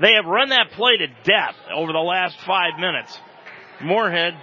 They 0.00 0.14
have 0.14 0.24
run 0.24 0.48
that 0.50 0.70
play 0.72 0.96
to 0.98 1.06
death 1.24 1.56
over 1.74 1.92
the 1.92 1.98
last 1.98 2.40
five 2.40 2.78
minutes. 2.78 3.18
Moorhead 3.82 4.34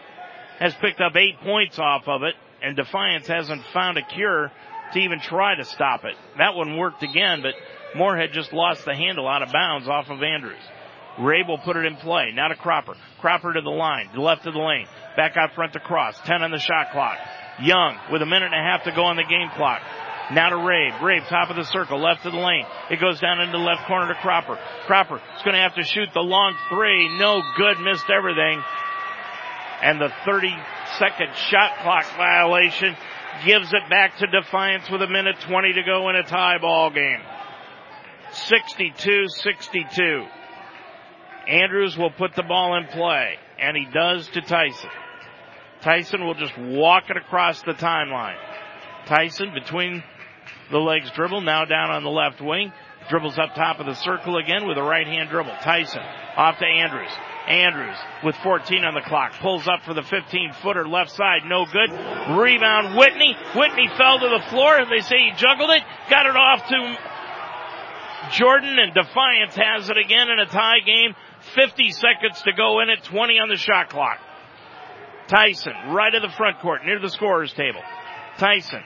has 0.60 0.74
picked 0.76 1.02
up 1.02 1.16
eight 1.16 1.40
points 1.42 1.80
off 1.80 2.08
of 2.08 2.24
it, 2.24 2.36
and 2.62 2.76
Defiance 2.76 3.28
hasn't 3.28 3.64
found 3.74 3.98
a 3.98 4.02
cure 4.04 4.52
to 4.94 5.00
even 5.00 5.20
try 5.20 5.56
to 5.56 5.66
stop 5.66 6.04
it. 6.04 6.16
That 6.38 6.56
one 6.56 6.78
worked 6.78 7.04
again, 7.04 7.42
but 7.42 7.54
Moorhead 7.96 8.32
just 8.34 8.54
lost 8.54 8.86
the 8.86 8.96
handle 8.96 9.28
out 9.28 9.42
of 9.42 9.52
bounds 9.52 9.88
off 9.88 10.10
of 10.10 10.22
Andrews. 10.22 10.62
Will 11.18 11.58
put 11.58 11.76
it 11.76 11.86
in 11.86 11.98
play. 11.98 12.32
Now 12.34 12.48
to 12.48 12.56
Cropper. 12.56 12.96
Cropper 13.20 13.54
to 13.54 13.62
the 13.62 13.70
line, 13.70 14.10
left 14.16 14.46
of 14.46 14.54
the 14.54 14.60
lane. 14.60 14.88
Back 15.18 15.36
out 15.36 15.54
front 15.54 15.74
to 15.74 15.80
Kloss. 15.80 16.22
10 16.24 16.44
on 16.44 16.52
the 16.52 16.60
shot 16.60 16.92
clock. 16.92 17.18
Young 17.62 17.98
with 18.12 18.22
a 18.22 18.26
minute 18.26 18.54
and 18.54 18.56
a 18.56 18.64
half 18.64 18.84
to 18.86 18.92
go 18.94 19.04
on 19.04 19.18
the 19.18 19.24
game 19.24 19.50
clock. 19.56 19.82
Now 20.32 20.50
to 20.50 20.58
Rabe. 20.58 21.00
Rabe, 21.00 21.28
top 21.28 21.50
of 21.50 21.56
the 21.56 21.64
circle, 21.66 22.00
left 22.00 22.26
of 22.26 22.34
the 22.34 22.40
lane. 22.40 22.66
It 22.92 23.00
goes 23.00 23.20
down 23.20 23.42
into 23.42 23.58
the 23.58 23.64
left 23.64 23.88
corner 23.88 24.14
to 24.14 24.20
Cropper. 24.22 24.60
Cropper 24.86 25.16
is 25.18 25.44
going 25.44 25.56
to 25.56 25.62
have 25.62 25.76
to 25.76 25.84
shoot 25.84 26.10
the 26.14 26.22
long 26.22 26.56
three. 26.70 27.18
No 27.18 27.42
good. 27.58 27.80
Missed 27.80 28.10
everything. 28.10 28.62
And 29.82 30.00
the 30.00 30.10
30 30.26 30.56
second 31.00 31.36
shot 31.36 31.78
clock 31.82 32.06
violation 32.16 32.96
gives 33.46 33.74
it 33.74 33.90
back 33.90 34.18
to 34.18 34.28
Defiance 34.28 34.90
with 34.90 35.02
a 35.02 35.08
minute 35.08 35.38
20 35.48 35.74
to 35.74 35.84
go 35.84 36.10
in 36.10 36.16
a 36.16 36.24
tie 36.24 36.58
ball 36.60 36.92
game. 36.92 37.22
62-62. 38.32 40.28
Andrews 41.48 41.98
will 41.98 42.12
put 42.12 42.36
the 42.36 42.44
ball 42.44 42.78
in 42.78 42.86
play. 42.88 43.38
and 43.58 43.76
he 43.76 43.86
does 43.92 44.28
to 44.30 44.42
Tyson. 44.42 44.90
Tyson 45.82 46.26
will 46.26 46.36
just 46.36 46.58
walk 46.58 47.10
it 47.10 47.18
across 47.18 47.62
the 47.64 47.74
timeline. 47.74 48.38
Tyson 49.06 49.54
between 49.54 50.04
the 50.72 50.78
legs 50.78 51.10
dribble, 51.12 51.42
now 51.42 51.66
down 51.66 51.92
on 51.92 52.04
the 52.04 52.10
left 52.10 52.42
wing. 52.42 52.72
Dribbles 53.10 53.40
up 53.40 53.56
top 53.56 53.80
of 53.80 53.86
the 53.86 53.96
circle 53.96 54.38
again 54.38 54.68
with 54.68 54.78
a 54.78 54.84
right 54.84 55.08
hand 55.08 55.30
dribble. 55.30 55.56
Tyson 55.64 56.02
off 56.36 56.60
to 56.60 56.66
Andrews. 56.66 57.12
Andrews 57.48 57.98
with 58.24 58.36
14 58.44 58.86
on 58.86 58.94
the 58.94 59.02
clock 59.02 59.34
pulls 59.42 59.68
up 59.68 59.82
for 59.84 59.96
the 59.96 60.04
15 60.04 60.54
footer 60.62 60.88
left 60.88 61.10
side. 61.12 61.42
No 61.46 61.66
good. 61.66 61.90
Rebound 62.38 62.96
Whitney. 62.96 63.36
Whitney 63.56 63.90
fell 63.98 64.20
to 64.20 64.30
the 64.30 64.46
floor. 64.50 64.76
And 64.76 64.92
they 64.92 65.00
say 65.00 65.18
he 65.18 65.32
juggled 65.36 65.72
it. 65.72 65.82
Got 66.10 66.28
it 66.28 66.36
off 66.36 66.68
to 66.68 66.98
Jordan 68.38 68.78
and 68.78 68.94
Defiance 68.94 69.56
has 69.56 69.90
it 69.90 69.98
again 69.98 70.30
in 70.30 70.38
a 70.38 70.46
tie 70.46 70.82
game. 70.86 71.16
50 71.56 71.92
seconds 71.92 72.42
to 72.44 72.54
go 72.54 72.82
in 72.82 72.90
it. 72.90 73.04
20 73.06 73.40
on 73.40 73.50
the 73.50 73.58
shot 73.58 73.90
clock. 73.90 74.20
Tyson 75.28 75.74
right 75.90 76.14
of 76.14 76.22
the 76.22 76.36
front 76.38 76.60
court 76.60 76.86
near 76.86 77.00
the 77.00 77.10
scorer's 77.10 77.54
table. 77.54 77.82
Tyson 78.38 78.84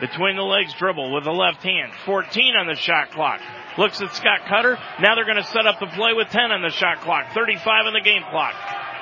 between 0.00 0.36
the 0.36 0.42
legs 0.42 0.74
dribble 0.74 1.12
with 1.12 1.24
the 1.24 1.32
left 1.32 1.62
hand. 1.62 1.92
14 2.04 2.56
on 2.56 2.66
the 2.66 2.74
shot 2.74 3.10
clock. 3.10 3.40
Looks 3.78 4.00
at 4.00 4.14
Scott 4.14 4.46
Cutter. 4.48 4.78
Now 5.00 5.14
they're 5.14 5.24
going 5.24 5.42
to 5.42 5.44
set 5.44 5.66
up 5.66 5.80
the 5.80 5.86
play 5.86 6.12
with 6.12 6.28
10 6.28 6.52
on 6.52 6.62
the 6.62 6.70
shot 6.70 7.00
clock. 7.00 7.32
35 7.34 7.86
on 7.86 7.92
the 7.92 8.00
game 8.00 8.22
clock. 8.30 8.54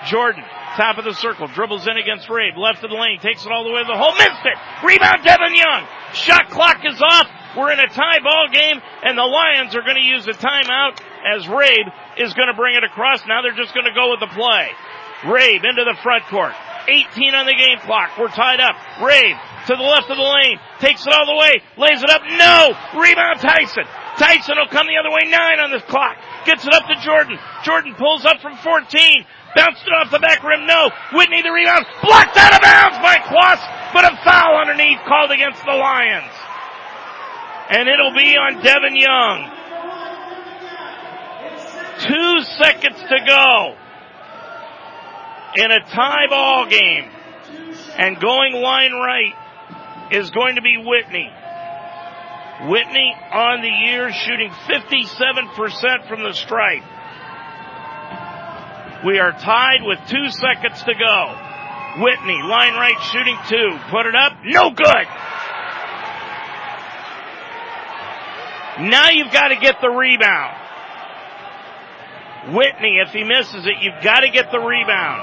Jordan, 0.07 0.45
top 0.77 0.99
of 0.99 1.05
the 1.05 1.15
circle, 1.15 1.47
dribbles 1.49 1.87
in 1.87 1.97
against 1.97 2.29
Rabe, 2.29 2.57
left 2.57 2.85
of 2.85 2.91
the 2.91 2.97
lane, 2.97 3.19
takes 3.21 3.47
it 3.47 3.51
all 3.51 3.65
the 3.65 3.73
way 3.73 3.81
to 3.81 3.89
the 3.89 3.97
hole, 3.97 4.12
missed 4.12 4.45
it! 4.45 4.59
Rebound 4.85 5.25
Devin 5.25 5.55
Young! 5.55 5.87
Shot 6.12 6.51
clock 6.51 6.85
is 6.85 7.01
off, 7.01 7.27
we're 7.57 7.73
in 7.73 7.81
a 7.81 7.89
tie 7.89 8.21
ball 8.23 8.49
game, 8.53 8.83
and 9.03 9.16
the 9.16 9.25
Lions 9.25 9.75
are 9.75 9.81
going 9.81 9.97
to 9.97 10.05
use 10.05 10.27
a 10.27 10.37
timeout 10.37 11.01
as 11.25 11.47
Rabe 11.47 11.89
is 12.19 12.35
going 12.35 12.49
to 12.49 12.55
bring 12.55 12.77
it 12.77 12.85
across. 12.85 13.25
Now 13.27 13.41
they're 13.41 13.57
just 13.57 13.73
going 13.73 13.87
to 13.87 13.95
go 13.95 14.11
with 14.11 14.21
the 14.21 14.33
play. 14.35 14.69
Rabe 15.23 15.65
into 15.65 15.85
the 15.85 15.97
front 16.03 16.25
court. 16.27 16.53
18 16.87 17.35
on 17.35 17.47
the 17.47 17.55
game 17.55 17.79
clock. 17.81 18.19
We're 18.19 18.29
tied 18.29 18.61
up. 18.61 18.77
Rabe 19.01 19.41
to 19.66 19.77
the 19.77 19.82
left 19.82 20.11
of 20.11 20.16
the 20.16 20.23
lane. 20.23 20.61
Takes 20.81 21.07
it 21.07 21.12
all 21.12 21.24
the 21.24 21.36
way. 21.36 21.57
Lays 21.77 22.03
it 22.03 22.11
up. 22.11 22.23
No! 22.36 22.77
Rebound 23.01 23.41
Tyson. 23.41 23.85
Tyson 24.20 24.57
will 24.61 24.69
come 24.69 24.86
the 24.86 25.01
other 25.01 25.11
way. 25.11 25.24
Nine 25.31 25.61
on 25.61 25.70
the 25.73 25.81
clock. 25.89 26.16
Gets 26.45 26.66
it 26.66 26.74
up 26.74 26.86
to 26.86 26.97
Jordan. 27.01 27.39
Jordan 27.65 27.95
pulls 27.95 28.24
up 28.24 28.41
from 28.41 28.57
14. 28.57 29.24
Bounced 29.57 29.86
it 29.86 29.95
off 29.95 30.11
the 30.11 30.19
back 30.19 30.43
rim. 30.43 30.66
No. 30.66 30.91
Whitney 31.12 31.41
the 31.43 31.53
rebound. 31.53 31.86
Blocked 32.03 32.36
out 32.36 32.53
of 32.53 32.61
bounds 32.61 32.99
by 33.01 33.16
Quas. 33.24 33.61
But 33.93 34.05
a 34.05 34.16
foul 34.24 34.61
underneath 34.61 35.01
called 35.07 35.31
against 35.31 35.65
the 35.65 35.73
Lions. 35.73 36.32
And 37.70 37.89
it'll 37.89 38.12
be 38.12 38.36
on 38.36 38.61
Devin 38.62 38.97
Young. 38.97 39.51
Two 42.05 42.41
seconds 42.61 43.01
to 43.09 43.16
go 43.27 43.77
in 45.57 45.70
a 45.70 45.81
tie 45.89 46.27
ball 46.28 46.66
game. 46.66 47.09
And 47.97 48.20
going 48.20 48.55
line 48.55 48.93
right 48.93 49.32
is 50.15 50.31
going 50.31 50.55
to 50.55 50.62
be 50.62 50.77
Whitney. 50.78 51.28
Whitney 52.70 53.15
on 53.32 53.62
the 53.62 53.69
year 53.69 54.12
shooting 54.12 54.51
57% 54.51 56.09
from 56.09 56.23
the 56.23 56.32
stripe. 56.32 56.85
We 59.05 59.19
are 59.19 59.32
tied 59.32 59.82
with 59.82 59.99
two 60.09 60.31
seconds 60.31 60.82
to 60.85 60.95
go. 60.95 62.03
Whitney, 62.03 62.41
line 62.43 62.74
right 62.74 62.99
shooting 63.12 63.36
two. 63.49 63.78
Put 63.91 64.07
it 64.07 64.15
up. 64.15 64.32
No 64.45 64.70
good. 64.70 65.07
Now 68.89 69.11
you've 69.11 69.32
got 69.32 69.49
to 69.49 69.57
get 69.57 69.77
the 69.81 69.91
rebound. 69.91 70.57
Whitney, 72.55 72.99
if 73.05 73.12
he 73.12 73.24
misses 73.24 73.66
it, 73.66 73.82
you've 73.82 74.03
got 74.03 74.20
to 74.20 74.31
get 74.31 74.51
the 74.51 74.59
rebound. 74.59 75.23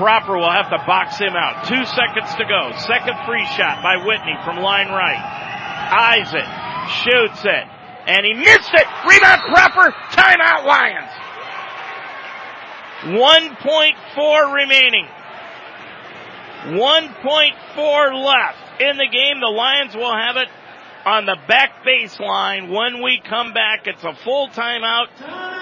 Cropper 0.01 0.37
will 0.37 0.49
have 0.49 0.73
to 0.73 0.81
box 0.89 1.19
him 1.19 1.37
out. 1.37 1.69
Two 1.69 1.85
seconds 1.85 2.33
to 2.33 2.45
go. 2.49 2.73
Second 2.89 3.13
free 3.29 3.45
shot 3.53 3.83
by 3.85 4.01
Whitney 4.01 4.33
from 4.43 4.57
line 4.57 4.89
right. 4.89 5.21
Eyes 5.21 6.33
it. 6.33 6.49
Shoots 7.05 7.45
it. 7.45 7.65
And 8.09 8.25
he 8.25 8.33
missed 8.33 8.73
it. 8.73 8.87
Rebound 9.05 9.41
Cropper. 9.53 9.93
Timeout 10.17 10.65
Lions. 10.65 11.11
1.4 13.05 14.53
remaining. 14.53 15.05
1.4 16.73 18.25
left 18.25 18.70
in 18.81 18.97
the 18.97 19.07
game. 19.07 19.39
The 19.39 19.53
Lions 19.53 19.95
will 19.95 20.13
have 20.13 20.37
it 20.37 20.49
on 21.05 21.25
the 21.25 21.37
back 21.47 21.85
baseline. 21.85 22.69
When 22.73 23.03
we 23.03 23.21
come 23.27 23.53
back, 23.53 23.85
it's 23.85 24.03
a 24.03 24.15
full 24.23 24.49
timeout 24.49 25.07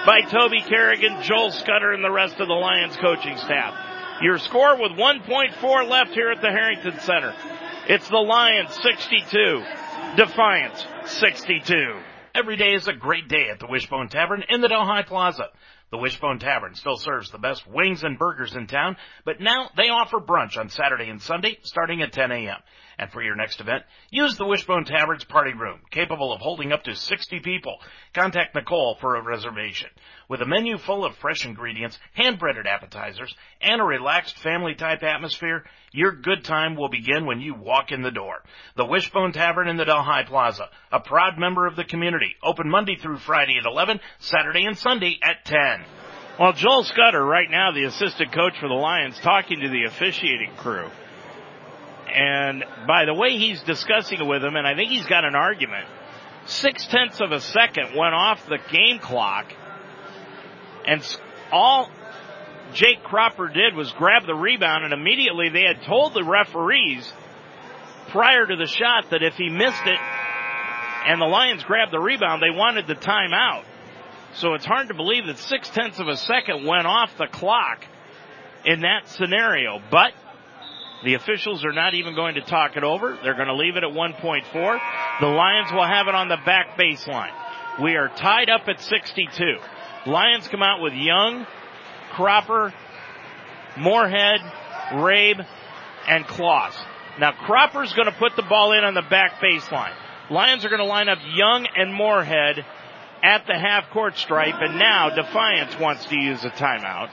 by 0.06 0.22
Toby 0.22 0.62
Kerrigan, 0.66 1.22
Joel 1.22 1.50
Scudder, 1.50 1.92
and 1.92 2.04
the 2.04 2.10
rest 2.10 2.40
of 2.40 2.48
the 2.48 2.54
Lions 2.54 2.96
coaching 2.96 3.36
staff. 3.36 3.74
Your 4.22 4.38
score 4.38 4.80
with 4.80 4.92
1.4 4.92 5.88
left 5.88 6.10
here 6.12 6.30
at 6.30 6.42
the 6.42 6.50
Harrington 6.50 6.98
Center. 7.00 7.34
It's 7.88 8.08
the 8.08 8.18
Lions 8.18 8.74
62, 8.82 9.64
Defiance 10.16 10.86
62. 11.06 12.00
Every 12.34 12.56
day 12.56 12.74
is 12.74 12.86
a 12.86 12.92
great 12.92 13.28
day 13.28 13.48
at 13.50 13.58
the 13.58 13.66
Wishbone 13.66 14.08
Tavern 14.08 14.44
in 14.48 14.60
the 14.60 14.68
Delhi 14.68 15.02
Plaza. 15.04 15.46
The 15.90 15.98
Wishbone 15.98 16.38
Tavern 16.38 16.76
still 16.76 16.96
serves 16.96 17.30
the 17.30 17.38
best 17.38 17.66
wings 17.66 18.04
and 18.04 18.16
burgers 18.16 18.54
in 18.54 18.68
town, 18.68 18.96
but 19.24 19.40
now 19.40 19.70
they 19.76 19.88
offer 19.88 20.20
brunch 20.20 20.56
on 20.56 20.68
Saturday 20.68 21.08
and 21.08 21.20
Sunday 21.20 21.58
starting 21.62 22.00
at 22.00 22.12
10 22.12 22.30
a.m. 22.30 22.58
And 23.00 23.10
for 23.10 23.22
your 23.22 23.34
next 23.34 23.62
event, 23.62 23.84
use 24.10 24.36
the 24.36 24.44
Wishbone 24.44 24.84
Tavern's 24.84 25.24
party 25.24 25.54
room, 25.54 25.80
capable 25.90 26.34
of 26.34 26.42
holding 26.42 26.70
up 26.70 26.84
to 26.84 26.94
60 26.94 27.40
people. 27.40 27.78
Contact 28.12 28.54
Nicole 28.54 28.98
for 29.00 29.16
a 29.16 29.22
reservation. 29.22 29.88
With 30.28 30.42
a 30.42 30.46
menu 30.46 30.76
full 30.76 31.06
of 31.06 31.16
fresh 31.16 31.46
ingredients, 31.46 31.98
hand-breaded 32.12 32.66
appetizers, 32.66 33.34
and 33.62 33.80
a 33.80 33.84
relaxed 33.84 34.36
family-type 34.40 35.02
atmosphere, 35.02 35.64
your 35.92 36.12
good 36.12 36.44
time 36.44 36.76
will 36.76 36.90
begin 36.90 37.24
when 37.24 37.40
you 37.40 37.54
walk 37.54 37.90
in 37.90 38.02
the 38.02 38.10
door. 38.10 38.42
The 38.76 38.84
Wishbone 38.84 39.32
Tavern 39.32 39.66
in 39.66 39.78
the 39.78 39.86
Delhi 39.86 40.24
Plaza, 40.26 40.68
a 40.92 41.00
proud 41.00 41.38
member 41.38 41.66
of 41.66 41.76
the 41.76 41.84
community, 41.84 42.36
open 42.42 42.68
Monday 42.68 42.96
through 42.96 43.16
Friday 43.20 43.56
at 43.58 43.64
11, 43.64 43.98
Saturday 44.18 44.66
and 44.66 44.76
Sunday 44.76 45.18
at 45.22 45.46
10. 45.46 45.56
Well, 46.38 46.52
Joel 46.52 46.84
Scudder, 46.84 47.24
right 47.24 47.50
now, 47.50 47.72
the 47.72 47.84
assistant 47.84 48.30
coach 48.32 48.58
for 48.60 48.68
the 48.68 48.74
Lions, 48.74 49.18
talking 49.20 49.60
to 49.60 49.70
the 49.70 49.84
officiating 49.84 50.54
crew. 50.58 50.90
And 52.14 52.64
by 52.86 53.04
the 53.04 53.14
way 53.14 53.38
he's 53.38 53.62
discussing 53.62 54.20
it 54.20 54.26
with 54.26 54.42
them, 54.42 54.56
and 54.56 54.66
I 54.66 54.74
think 54.74 54.90
he's 54.90 55.06
got 55.06 55.24
an 55.24 55.34
argument, 55.34 55.86
six 56.46 56.86
tenths 56.86 57.20
of 57.20 57.32
a 57.32 57.40
second 57.40 57.94
went 57.96 58.14
off 58.14 58.46
the 58.46 58.58
game 58.72 58.98
clock, 58.98 59.52
and 60.86 61.02
all 61.52 61.90
Jake 62.72 63.02
Cropper 63.02 63.48
did 63.48 63.74
was 63.74 63.92
grab 63.92 64.26
the 64.26 64.34
rebound, 64.34 64.84
and 64.84 64.92
immediately 64.92 65.48
they 65.48 65.62
had 65.62 65.82
told 65.82 66.14
the 66.14 66.24
referees 66.24 67.12
prior 68.08 68.46
to 68.46 68.56
the 68.56 68.66
shot 68.66 69.10
that 69.10 69.22
if 69.22 69.34
he 69.34 69.48
missed 69.48 69.86
it 69.86 69.98
and 71.06 71.20
the 71.20 71.26
Lions 71.26 71.62
grabbed 71.64 71.92
the 71.92 72.00
rebound, 72.00 72.42
they 72.42 72.54
wanted 72.54 72.86
the 72.86 72.94
timeout. 72.94 73.64
So 74.34 74.54
it's 74.54 74.66
hard 74.66 74.88
to 74.88 74.94
believe 74.94 75.26
that 75.26 75.38
six 75.38 75.68
tenths 75.70 75.98
of 75.98 76.08
a 76.08 76.16
second 76.16 76.66
went 76.66 76.86
off 76.86 77.16
the 77.18 77.26
clock 77.26 77.84
in 78.64 78.80
that 78.80 79.08
scenario. 79.08 79.80
But 79.90 80.12
the 81.04 81.14
officials 81.14 81.64
are 81.64 81.72
not 81.72 81.94
even 81.94 82.14
going 82.14 82.34
to 82.34 82.42
talk 82.42 82.76
it 82.76 82.84
over. 82.84 83.18
They're 83.22 83.34
going 83.34 83.48
to 83.48 83.54
leave 83.54 83.76
it 83.76 83.84
at 83.84 83.90
1.4. 83.90 84.80
The 85.20 85.26
Lions 85.26 85.72
will 85.72 85.86
have 85.86 86.08
it 86.08 86.14
on 86.14 86.28
the 86.28 86.38
back 86.44 86.78
baseline. 86.78 87.32
We 87.82 87.96
are 87.96 88.08
tied 88.08 88.50
up 88.50 88.68
at 88.68 88.80
62. 88.80 89.56
Lions 90.06 90.48
come 90.48 90.62
out 90.62 90.82
with 90.82 90.92
Young, 90.92 91.46
Cropper, 92.12 92.74
Moorhead, 93.78 94.40
Rabe, 94.92 95.46
and 96.06 96.24
Kloss. 96.26 96.74
Now 97.18 97.32
Cropper's 97.32 97.92
going 97.94 98.06
to 98.06 98.18
put 98.18 98.36
the 98.36 98.42
ball 98.42 98.72
in 98.72 98.84
on 98.84 98.94
the 98.94 99.02
back 99.02 99.40
baseline. 99.42 99.94
Lions 100.30 100.64
are 100.64 100.68
going 100.68 100.80
to 100.80 100.86
line 100.86 101.08
up 101.08 101.18
Young 101.34 101.66
and 101.76 101.94
Moorhead 101.94 102.64
at 103.22 103.46
the 103.46 103.58
half 103.58 103.90
court 103.90 104.16
stripe, 104.16 104.54
and 104.60 104.78
now 104.78 105.10
Defiance 105.10 105.78
wants 105.78 106.06
to 106.06 106.18
use 106.18 106.44
a 106.44 106.50
timeout. 106.50 107.10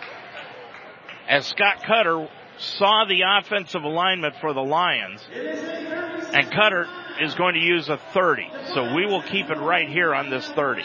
As 1.28 1.46
Scott 1.46 1.84
Cutter 1.86 2.28
saw 2.60 3.06
the 3.08 3.24
offensive 3.38 3.84
alignment 3.84 4.36
for 4.42 4.54
the 4.54 4.62
Lions, 4.62 5.22
and 5.32 6.52
Cutter 6.52 6.88
is 7.22 7.34
going 7.36 7.56
to 7.56 7.60
use 7.60 7.90
a 7.90 7.98
30. 8.14 8.44
So 8.74 8.94
we 8.94 9.06
will 9.06 9.22
keep 9.22 9.50
it 9.50 9.58
right 9.58 9.88
here 9.88 10.14
on 10.14 10.30
this 10.30 10.48
30. 10.50 10.84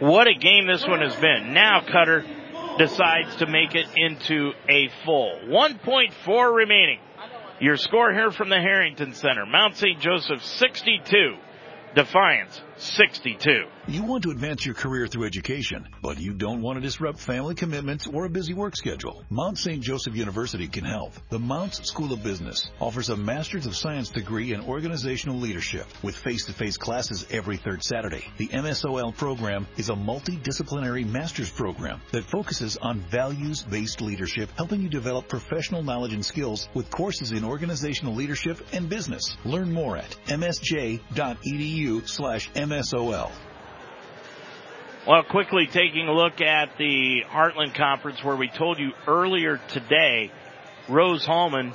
What 0.00 0.26
a 0.26 0.34
game 0.34 0.66
this 0.66 0.86
one 0.86 1.00
has 1.00 1.14
been. 1.16 1.54
Now 1.54 1.80
Cutter 1.80 2.24
decides 2.76 3.36
to 3.36 3.46
make 3.46 3.74
it 3.74 3.86
into 3.96 4.52
a 4.68 4.88
full. 5.04 5.38
1.4 5.44 6.54
remaining. 6.54 6.98
Your 7.60 7.76
score 7.76 8.12
here 8.12 8.32
from 8.32 8.48
the 8.48 8.58
Harrington 8.58 9.14
Center. 9.14 9.46
Mount 9.46 9.76
St. 9.76 10.00
Joseph 10.00 10.42
62. 10.42 11.36
Defiance 11.94 12.60
62. 12.82 13.66
You 13.86 14.02
want 14.02 14.24
to 14.24 14.32
advance 14.32 14.66
your 14.66 14.74
career 14.74 15.06
through 15.06 15.24
education, 15.24 15.88
but 16.02 16.18
you 16.18 16.34
don't 16.34 16.62
want 16.62 16.78
to 16.78 16.80
disrupt 16.80 17.20
family 17.20 17.54
commitments 17.54 18.08
or 18.08 18.24
a 18.24 18.28
busy 18.28 18.54
work 18.54 18.76
schedule. 18.76 19.24
Mount 19.30 19.56
St. 19.56 19.80
Joseph 19.80 20.16
University 20.16 20.66
can 20.66 20.84
help. 20.84 21.12
The 21.30 21.38
Mounts 21.38 21.86
School 21.88 22.12
of 22.12 22.24
Business 22.24 22.70
offers 22.80 23.08
a 23.08 23.16
Master's 23.16 23.66
of 23.66 23.76
Science 23.76 24.08
degree 24.08 24.52
in 24.52 24.62
organizational 24.62 25.38
leadership 25.38 25.86
with 26.02 26.16
face-to-face 26.16 26.76
classes 26.76 27.24
every 27.30 27.56
third 27.56 27.84
Saturday. 27.84 28.24
The 28.36 28.48
MSOL 28.48 29.16
program 29.16 29.68
is 29.76 29.88
a 29.88 29.94
multidisciplinary 29.94 31.06
master's 31.06 31.50
program 31.50 32.00
that 32.10 32.24
focuses 32.24 32.76
on 32.78 32.98
values-based 32.98 34.00
leadership, 34.00 34.50
helping 34.56 34.82
you 34.82 34.88
develop 34.88 35.28
professional 35.28 35.84
knowledge 35.84 36.14
and 36.14 36.24
skills 36.24 36.68
with 36.74 36.90
courses 36.90 37.30
in 37.30 37.44
organizational 37.44 38.14
leadership 38.14 38.58
and 38.72 38.88
business. 38.88 39.36
Learn 39.44 39.72
more 39.72 39.96
at 39.96 40.16
msj.edu 40.26 42.08
slash 42.08 42.50
MSOL. 42.72 43.30
Well, 45.06 45.22
quickly 45.24 45.66
taking 45.66 46.08
a 46.08 46.12
look 46.12 46.40
at 46.40 46.78
the 46.78 47.22
Heartland 47.28 47.74
Conference 47.74 48.22
where 48.24 48.36
we 48.36 48.48
told 48.48 48.78
you 48.78 48.92
earlier 49.06 49.60
today, 49.68 50.30
Rose 50.88 51.24
Hulman 51.24 51.74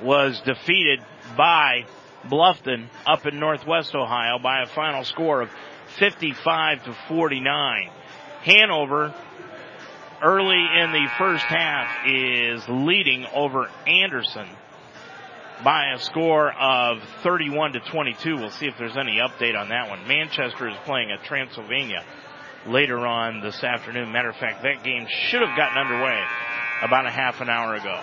was 0.00 0.40
defeated 0.42 1.00
by 1.36 1.86
Bluffton 2.24 2.86
up 3.06 3.26
in 3.26 3.40
Northwest 3.40 3.94
Ohio 3.94 4.38
by 4.38 4.62
a 4.62 4.66
final 4.66 5.04
score 5.04 5.42
of 5.42 5.50
55 5.98 6.84
to 6.84 6.96
49. 7.08 7.90
Hanover 8.42 9.14
early 10.22 10.64
in 10.82 10.92
the 10.92 11.08
first 11.18 11.44
half 11.44 12.06
is 12.06 12.62
leading 12.68 13.26
over 13.34 13.68
Anderson 13.86 14.46
by 15.64 15.92
a 15.94 15.98
score 15.98 16.52
of 16.52 16.98
31 17.22 17.72
to 17.72 17.80
22. 17.80 18.36
We'll 18.36 18.50
see 18.50 18.66
if 18.66 18.74
there's 18.78 18.96
any 18.96 19.18
update 19.18 19.58
on 19.58 19.68
that 19.68 19.88
one. 19.88 20.06
Manchester 20.06 20.68
is 20.68 20.76
playing 20.84 21.10
at 21.10 21.24
Transylvania 21.24 22.04
later 22.66 23.06
on 23.06 23.40
this 23.40 23.62
afternoon. 23.62 24.12
Matter 24.12 24.30
of 24.30 24.36
fact, 24.36 24.62
that 24.62 24.82
game 24.84 25.06
should 25.08 25.40
have 25.40 25.56
gotten 25.56 25.78
underway 25.78 26.22
about 26.82 27.06
a 27.06 27.10
half 27.10 27.40
an 27.40 27.48
hour 27.48 27.74
ago. 27.74 28.00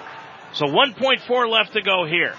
So 0.54 0.66
1.4 0.66 1.50
left 1.50 1.74
to 1.74 1.82
go 1.82 2.06
here. 2.06 2.34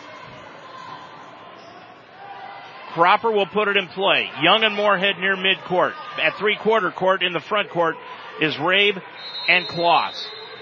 Cropper 2.93 3.31
will 3.31 3.47
put 3.47 3.69
it 3.69 3.77
in 3.77 3.87
play. 3.89 4.29
Young 4.43 4.65
and 4.65 4.75
Moorhead 4.75 5.19
near 5.19 5.37
midcourt. 5.37 5.95
At 6.21 6.37
three 6.39 6.57
quarter 6.57 6.91
court 6.91 7.23
in 7.23 7.33
the 7.33 7.41
front 7.41 7.71
court 7.71 7.95
is 8.41 8.57
Rabe 8.57 9.01
and 9.49 9.67
Kloss. 9.69 10.21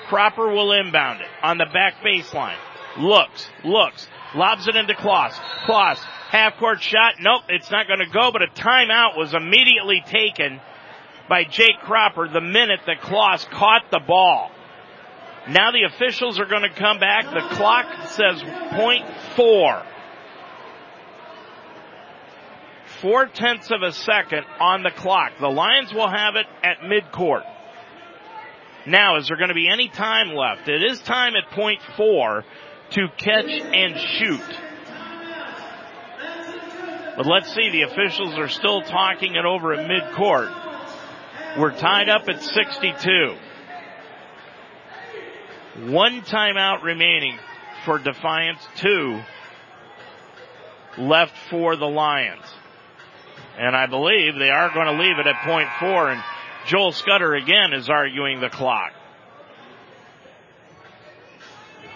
Cropper 0.09 0.49
will 0.49 0.73
inbound 0.73 1.21
it 1.21 1.29
on 1.43 1.57
the 1.57 1.67
back 1.73 1.95
baseline. 2.05 2.57
Looks, 2.99 3.49
looks, 3.65 4.09
lobs 4.35 4.69
it 4.69 4.77
into 4.77 4.95
Kloss. 4.95 5.33
Kloss, 5.67 5.99
half 6.31 6.57
court 6.57 6.83
shot. 6.83 7.15
Nope, 7.21 7.43
it's 7.49 7.71
not 7.71 7.87
going 7.87 8.01
to 8.01 8.11
go, 8.13 8.31
but 8.33 8.43
a 8.43 8.49
timeout 8.49 9.17
was 9.17 9.35
immediately 9.35 10.03
taken 10.07 10.61
by 11.29 11.45
Jake 11.45 11.79
Cropper 11.83 12.29
the 12.29 12.41
minute 12.41 12.81
that 12.87 13.01
Kloss 13.01 13.49
caught 13.51 13.91
the 13.91 14.01
ball. 14.01 14.51
Now 15.49 15.71
the 15.71 15.85
officials 15.85 16.39
are 16.39 16.47
going 16.47 16.63
to 16.63 16.75
come 16.75 16.99
back. 16.99 17.25
The 17.25 17.55
clock 17.57 17.87
says 18.09 18.43
point 18.73 19.07
four. 19.35 19.83
Four 23.01 23.27
tenths 23.27 23.71
of 23.71 23.83
a 23.83 23.93
second 23.93 24.45
on 24.61 24.83
the 24.83 24.91
clock. 24.91 25.33
The 25.41 25.49
Lions 25.49 25.93
will 25.93 26.09
have 26.09 26.35
it 26.37 26.47
at 26.63 26.81
midcourt. 26.81 27.45
Now, 28.87 29.17
is 29.19 29.29
there 29.29 29.37
going 29.37 29.49
to 29.49 29.55
be 29.55 29.69
any 29.71 29.89
time 29.89 30.35
left? 30.35 30.69
It 30.69 30.83
is 30.83 31.01
time 31.01 31.35
at 31.37 31.51
point 31.55 31.81
four 31.97 32.45
to 32.93 33.09
catch 33.17 33.51
and 33.51 33.99
shoot. 33.99 34.59
But 37.17 37.27
let's 37.27 37.53
see, 37.53 37.71
the 37.71 37.83
officials 37.83 38.39
are 38.39 38.49
still 38.49 38.83
talking 38.83 39.35
it 39.35 39.45
over 39.45 39.75
at 39.75 39.89
midcourt. 39.89 40.55
We're 41.59 41.77
tied 41.77 42.09
up 42.09 42.29
at 42.29 42.43
62. 42.43 43.37
One 45.93 46.23
timeout 46.23 46.83
remaining 46.83 47.39
for 47.85 47.99
Defiance, 47.99 48.61
two 48.77 49.21
left 50.97 51.37
for 51.51 51.77
the 51.77 51.87
Lions. 51.87 52.45
And 53.59 53.75
I 53.75 53.87
believe 53.87 54.35
they 54.39 54.51
are 54.51 54.73
going 54.73 54.87
to 54.87 55.03
leave 55.03 55.19
it 55.19 55.27
at 55.27 55.45
point 55.45 55.69
four 55.81 56.11
and 56.11 56.23
Joel 56.67 56.93
Scudder 56.93 57.35
again 57.35 57.73
is 57.73 57.89
arguing 57.89 58.41
the 58.41 58.51
clock. 58.51 58.93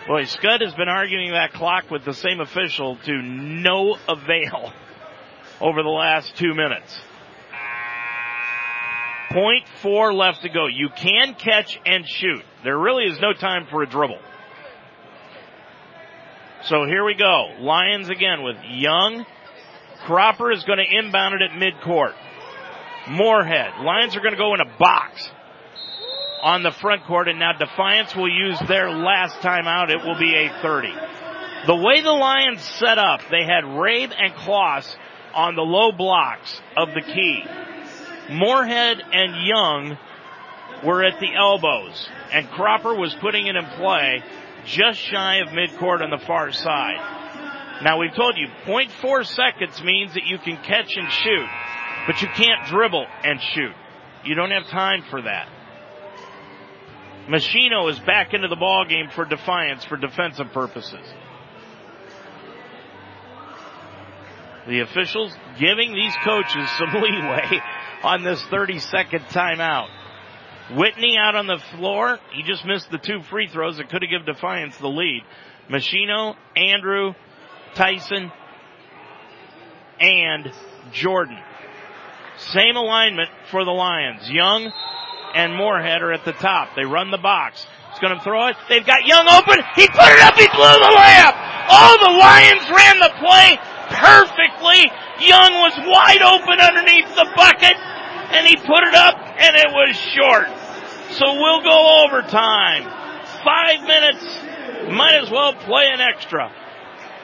Boy, 0.06 0.24
Scud 0.24 0.62
has 0.62 0.74
been 0.74 0.88
arguing 0.88 1.30
that 1.30 1.52
clock 1.52 1.88
with 1.88 2.04
the 2.04 2.14
same 2.14 2.40
official 2.40 2.96
to 3.04 3.22
no 3.22 3.96
avail 4.08 4.72
over 5.60 5.82
the 5.82 5.88
last 5.88 6.36
two 6.36 6.54
minutes. 6.54 7.00
Point 9.30 9.64
four 9.80 10.12
left 10.12 10.42
to 10.42 10.48
go. 10.48 10.66
You 10.66 10.88
can 10.88 11.34
catch 11.34 11.78
and 11.86 12.06
shoot. 12.06 12.42
There 12.64 12.76
really 12.76 13.04
is 13.04 13.20
no 13.20 13.32
time 13.32 13.66
for 13.70 13.82
a 13.82 13.86
dribble. 13.88 14.18
So 16.64 16.84
here 16.84 17.04
we 17.04 17.14
go. 17.14 17.50
Lions 17.60 18.08
again 18.08 18.42
with 18.42 18.56
Young. 18.70 19.24
Cropper 20.04 20.50
is 20.50 20.64
going 20.64 20.78
to 20.78 20.98
inbound 20.98 21.34
it 21.34 21.42
at 21.42 21.50
midcourt. 21.52 22.14
Moorhead. 23.08 23.84
Lions 23.84 24.16
are 24.16 24.20
going 24.20 24.32
to 24.32 24.38
go 24.38 24.52
in 24.54 24.60
a 24.60 24.78
box 24.78 25.30
on 26.42 26.64
the 26.64 26.72
front 26.72 27.04
court 27.04 27.28
and 27.28 27.38
now 27.38 27.52
Defiance 27.52 28.14
will 28.16 28.28
use 28.28 28.58
their 28.66 28.90
last 28.90 29.36
timeout. 29.36 29.90
It 29.90 30.04
will 30.04 30.18
be 30.18 30.34
a 30.34 30.48
30. 30.60 30.88
The 31.66 31.76
way 31.76 32.00
the 32.00 32.10
Lions 32.10 32.60
set 32.60 32.98
up, 32.98 33.20
they 33.30 33.44
had 33.44 33.62
Rabe 33.64 34.12
and 34.18 34.34
Kloss 34.34 34.96
on 35.32 35.54
the 35.54 35.62
low 35.62 35.92
blocks 35.92 36.60
of 36.76 36.88
the 36.94 37.00
key. 37.00 37.44
Moorhead 38.30 39.00
and 39.12 39.46
Young 39.46 39.98
were 40.84 41.04
at 41.04 41.20
the 41.20 41.32
elbows 41.34 42.08
and 42.32 42.50
Cropper 42.50 42.94
was 42.94 43.14
putting 43.20 43.46
it 43.46 43.54
in 43.54 43.64
play 43.76 44.22
just 44.66 44.98
shy 44.98 45.36
of 45.36 45.48
midcourt 45.48 46.02
on 46.02 46.10
the 46.10 46.24
far 46.26 46.50
side. 46.52 47.82
Now 47.82 47.98
we've 47.98 48.14
told 48.14 48.36
you 48.36 48.48
0.4 48.64 49.26
seconds 49.26 49.82
means 49.82 50.14
that 50.14 50.24
you 50.26 50.38
can 50.38 50.56
catch 50.56 50.96
and 50.96 51.10
shoot, 51.10 51.48
but 52.06 52.20
you 52.20 52.28
can't 52.28 52.66
dribble 52.66 53.06
and 53.24 53.40
shoot. 53.40 53.74
You 54.24 54.34
don't 54.34 54.50
have 54.50 54.66
time 54.68 55.04
for 55.10 55.22
that. 55.22 55.48
Machino 57.28 57.90
is 57.90 57.98
back 58.00 58.34
into 58.34 58.48
the 58.48 58.56
ball 58.56 58.84
game 58.88 59.08
for 59.14 59.24
Defiance 59.24 59.84
for 59.84 59.96
defensive 59.96 60.52
purposes. 60.52 61.06
The 64.66 64.80
officials 64.80 65.32
giving 65.58 65.92
these 65.92 66.14
coaches 66.24 66.68
some 66.78 67.00
leeway 67.00 67.60
on 68.02 68.22
this 68.22 68.42
30 68.44 68.78
second 68.78 69.24
timeout. 69.26 69.88
Whitney 70.74 71.16
out 71.18 71.34
on 71.34 71.46
the 71.46 71.58
floor. 71.76 72.18
He 72.32 72.42
just 72.42 72.64
missed 72.64 72.90
the 72.90 72.98
two 72.98 73.20
free 73.22 73.48
throws 73.48 73.76
that 73.76 73.88
could 73.88 74.02
have 74.02 74.10
given 74.10 74.26
Defiance 74.26 74.76
the 74.78 74.88
lead. 74.88 75.22
Machino, 75.68 76.34
Andrew, 76.56 77.14
Tyson, 77.74 78.32
and 80.00 80.52
Jordan. 80.92 81.38
Same 82.38 82.76
alignment 82.76 83.28
for 83.50 83.64
the 83.64 83.70
Lions. 83.70 84.28
Young 84.30 84.72
and 85.34 85.54
Moorhead 85.54 86.02
are 86.02 86.12
at 86.12 86.24
the 86.24 86.32
top. 86.32 86.74
They 86.76 86.84
run 86.84 87.10
the 87.10 87.18
box. 87.18 87.66
He's 87.90 87.98
going 87.98 88.16
to 88.16 88.22
throw 88.22 88.48
it. 88.48 88.56
They've 88.68 88.84
got 88.86 89.06
Young 89.06 89.26
open. 89.28 89.60
He 89.76 89.86
put 89.88 90.08
it 90.08 90.20
up. 90.20 90.34
He 90.34 90.48
blew 90.48 90.74
the 90.80 90.92
layup. 90.96 91.34
Oh, 91.68 91.96
the 92.00 92.12
Lions 92.16 92.64
ran 92.70 92.98
the 93.00 93.12
play 93.20 93.58
perfectly. 93.92 94.90
Young 95.20 95.52
was 95.60 95.76
wide 95.84 96.22
open 96.22 96.58
underneath 96.58 97.08
the 97.14 97.28
bucket 97.36 97.76
and 98.32 98.46
he 98.46 98.56
put 98.56 98.82
it 98.82 98.94
up 98.94 99.14
and 99.16 99.56
it 99.56 99.68
was 99.68 99.94
short. 99.96 100.48
So 101.16 101.34
we'll 101.34 101.62
go 101.62 102.06
overtime. 102.06 102.84
Five 103.44 103.82
minutes. 103.86 104.24
Might 104.90 105.20
as 105.22 105.30
well 105.30 105.52
play 105.52 105.88
an 105.92 106.00
extra. 106.00 106.50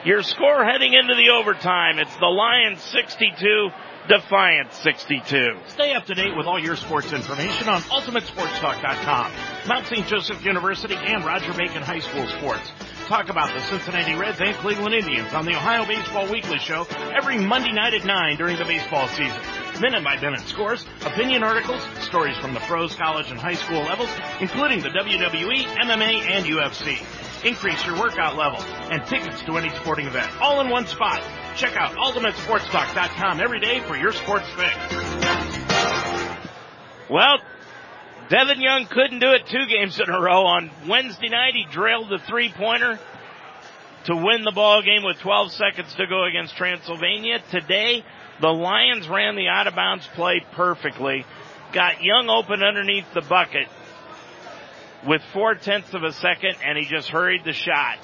Your 0.05 0.23
score 0.23 0.63
heading 0.63 0.93
into 0.93 1.15
the 1.15 1.29
overtime. 1.29 1.99
It's 1.99 2.15
the 2.17 2.27
Lions 2.27 2.79
62, 2.81 3.69
Defiance 4.07 4.75
62. 4.77 5.57
Stay 5.67 5.93
up 5.93 6.05
to 6.05 6.15
date 6.15 6.35
with 6.35 6.47
all 6.47 6.57
your 6.57 6.75
sports 6.75 7.13
information 7.13 7.69
on 7.69 7.81
UltimateSportsTalk.com. 7.81 9.31
Mount 9.67 9.85
St. 9.85 10.07
Joseph 10.07 10.43
University 10.43 10.95
and 10.95 11.23
Roger 11.23 11.53
Bacon 11.53 11.83
High 11.83 11.99
School 11.99 12.25
sports. 12.27 12.71
Talk 13.07 13.29
about 13.29 13.53
the 13.53 13.61
Cincinnati 13.61 14.15
Reds 14.15 14.39
and 14.39 14.55
Cleveland 14.57 14.95
Indians 14.95 15.33
on 15.33 15.45
the 15.45 15.51
Ohio 15.51 15.85
Baseball 15.85 16.31
Weekly 16.31 16.57
Show 16.59 16.87
every 17.15 17.37
Monday 17.37 17.71
night 17.71 17.93
at 17.93 18.05
9 18.05 18.37
during 18.37 18.57
the 18.57 18.65
baseball 18.65 19.07
season. 19.09 19.39
Minute 19.81 20.03
by 20.03 20.19
minute 20.19 20.41
scores, 20.41 20.85
opinion 21.05 21.43
articles, 21.43 21.81
stories 22.01 22.37
from 22.37 22.53
the 22.53 22.59
pros, 22.61 22.95
college, 22.95 23.29
and 23.31 23.39
high 23.39 23.53
school 23.53 23.81
levels, 23.81 24.09
including 24.39 24.81
the 24.81 24.89
WWE, 24.89 25.63
MMA, 25.83 26.29
and 26.29 26.45
UFC. 26.45 26.97
Increase 27.45 27.85
your 27.85 27.97
workout 27.99 28.35
level 28.35 28.59
and 28.91 29.05
tickets 29.05 29.41
to 29.43 29.57
any 29.57 29.69
sporting 29.77 30.07
event 30.07 30.29
all 30.41 30.61
in 30.61 30.69
one 30.69 30.85
spot. 30.85 31.21
Check 31.59 31.75
out 31.75 31.91
UltimateSportsTalk.com 31.91 33.41
every 33.41 33.59
day 33.59 33.81
for 33.81 33.97
your 33.97 34.13
sports 34.13 34.45
fix. 34.55 34.73
Well, 37.09 37.39
Devin 38.29 38.61
Young 38.61 38.85
couldn't 38.85 39.19
do 39.19 39.33
it 39.33 39.45
two 39.45 39.65
games 39.67 39.99
in 39.99 40.09
a 40.09 40.21
row. 40.21 40.45
On 40.45 40.71
Wednesday 40.87 41.27
night, 41.27 41.55
he 41.55 41.65
drilled 41.69 42.07
the 42.07 42.19
three 42.19 42.49
pointer 42.49 42.97
to 44.05 44.15
win 44.15 44.45
the 44.45 44.53
ball 44.55 44.81
game 44.81 45.03
with 45.03 45.19
12 45.19 45.51
seconds 45.51 45.93
to 45.95 46.07
go 46.07 46.23
against 46.23 46.55
Transylvania. 46.55 47.43
Today, 47.51 48.05
the 48.39 48.47
Lions 48.53 49.09
ran 49.09 49.35
the 49.35 49.49
out 49.49 49.67
of 49.67 49.75
bounds 49.75 50.07
play 50.15 50.41
perfectly, 50.53 51.25
got 51.73 52.01
Young 52.01 52.29
open 52.29 52.63
underneath 52.63 53.13
the 53.13 53.21
bucket 53.21 53.67
with 55.05 55.21
four 55.33 55.55
tenths 55.55 55.93
of 55.93 56.03
a 56.03 56.13
second, 56.13 56.55
and 56.63 56.77
he 56.77 56.85
just 56.85 57.09
hurried 57.09 57.43
the 57.43 57.51
shot 57.51 57.97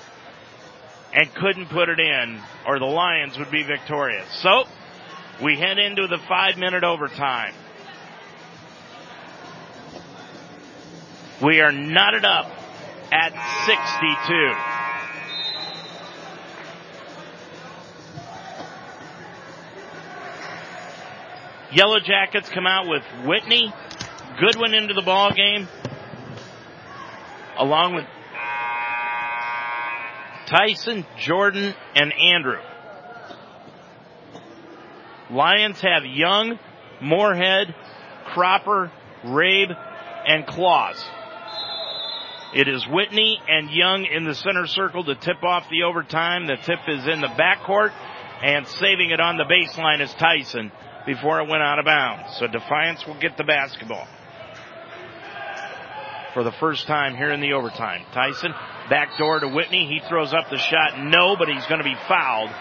and 1.16 1.34
couldn't 1.34 1.70
put 1.70 1.88
it 1.88 2.00
in, 2.00 2.42
or 2.68 2.78
the 2.78 2.86
Lions 2.86 3.38
would 3.40 3.50
be 3.50 3.64
victorious. 3.64 4.28
So, 4.42 4.66
we 5.42 5.58
head 5.58 5.78
into 5.80 6.08
the 6.08 6.18
five 6.28 6.58
minute 6.58 6.84
overtime. 6.84 7.54
We 11.42 11.62
are 11.62 11.72
knotted 11.72 12.26
up 12.26 12.52
at 13.12 13.32
62. 13.66 14.76
Yellow 21.76 22.00
Jackets 22.00 22.50
come 22.50 22.68
out 22.68 22.88
with 22.88 23.04
Whitney, 23.26 23.74
Goodwin 24.40 24.74
into 24.74 24.94
the 24.94 25.02
ball 25.02 25.32
game, 25.32 25.68
along 27.58 27.96
with 27.96 28.06
Tyson, 30.47 31.05
Jordan, 31.19 31.73
and 31.95 32.13
Andrew. 32.13 32.59
Lions 35.31 35.81
have 35.81 36.05
Young, 36.05 36.59
Moorhead, 37.01 37.73
Cropper, 38.34 38.91
Rabe, 39.23 39.72
and 40.27 40.45
Kloss. 40.45 41.03
It 42.53 42.67
is 42.67 42.85
Whitney 42.88 43.39
and 43.47 43.69
Young 43.69 44.05
in 44.05 44.23
the 44.23 44.35
center 44.35 44.67
circle 44.67 45.03
to 45.05 45.15
tip 45.15 45.43
off 45.43 45.65
the 45.69 45.84
overtime. 45.84 46.47
The 46.47 46.55
tip 46.55 46.80
is 46.88 47.05
in 47.07 47.22
the 47.22 47.27
backcourt 47.27 47.91
and 48.43 48.67
saving 48.67 49.09
it 49.09 49.19
on 49.19 49.38
the 49.38 49.43
baseline 49.43 49.99
is 49.99 50.13
Tyson 50.13 50.72
before 51.05 51.41
it 51.41 51.49
went 51.49 51.63
out 51.63 51.80
of 51.80 51.85
bounds. 51.85 52.38
So 52.38 52.47
Defiance 52.47 53.05
will 53.05 53.19
get 53.19 53.35
the 53.38 53.43
basketball 53.43 54.07
for 56.36 56.44
the 56.44 56.52
first 56.52 56.86
time 56.86 57.16
here 57.16 57.32
in 57.32 57.40
the 57.40 57.53
overtime. 57.53 58.03
Tyson, 58.14 58.53
back 58.90 59.18
door 59.18 59.40
to 59.40 59.48
Whitney. 59.48 59.88
He 59.88 60.06
throws 60.07 60.34
up 60.34 60.49
the 60.52 60.57
shot. 60.57 60.99
No, 60.99 61.38
but 61.38 61.48
he's 61.48 61.66
going 61.68 61.80
to 61.80 61.86
be 61.86 61.95
fouled 62.10 62.52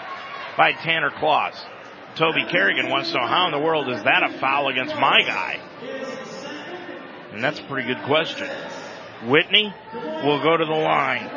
by 0.57 0.71
Tanner 0.71 1.11
Kloss. 1.11 1.61
Toby 2.15 2.45
Kerrigan 2.49 2.89
wants 2.89 3.11
to 3.11 3.17
know 3.17 3.27
how 3.27 3.47
in 3.47 3.51
the 3.51 3.59
world 3.59 3.89
is 3.89 4.01
that 4.03 4.23
a 4.23 4.39
foul 4.39 4.69
against 4.69 4.95
my 4.95 5.21
guy? 5.23 5.59
And 7.33 7.43
that's 7.43 7.59
a 7.59 7.63
pretty 7.63 7.93
good 7.93 8.01
question. 8.05 8.49
Whitney 9.27 9.73
will 9.93 10.41
go 10.41 10.55
to 10.55 10.65
the 10.65 10.71
line. 10.71 11.29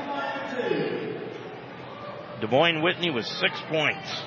Des 2.40 2.46
Moines 2.46 2.82
Whitney 2.82 3.10
with 3.10 3.26
six 3.26 3.60
points. 3.68 4.22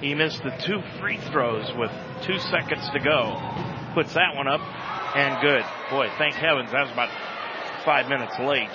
He 0.00 0.14
missed 0.14 0.42
the 0.42 0.56
two 0.64 0.80
free 0.98 1.18
throws 1.30 1.70
with 1.76 1.90
two 2.22 2.38
seconds 2.38 2.88
to 2.94 3.00
go. 3.00 3.82
Puts 3.94 4.12
that 4.14 4.34
one 4.34 4.48
up 4.48 4.60
and 5.16 5.40
good. 5.40 5.64
Boy, 5.88 6.08
thank 6.18 6.34
heavens 6.34 6.72
that 6.72 6.82
was 6.82 6.90
about 6.90 7.10
five 7.84 8.08
minutes 8.08 8.36
late. 8.40 8.68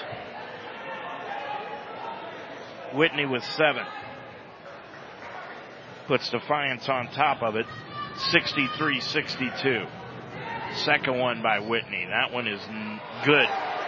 Whitney 2.96 3.26
with 3.26 3.44
seven. 3.44 3.86
Puts 6.08 6.30
Defiance 6.30 6.88
on 6.88 7.08
top 7.10 7.44
of 7.44 7.58
it. 7.58 7.66
63-62. 8.32 9.88
Second 10.86 11.20
one 11.20 11.42
by 11.42 11.60
Whitney. 11.60 12.06
That 12.10 12.32
one 12.32 12.48
is 12.48 12.62
good. 13.26 13.48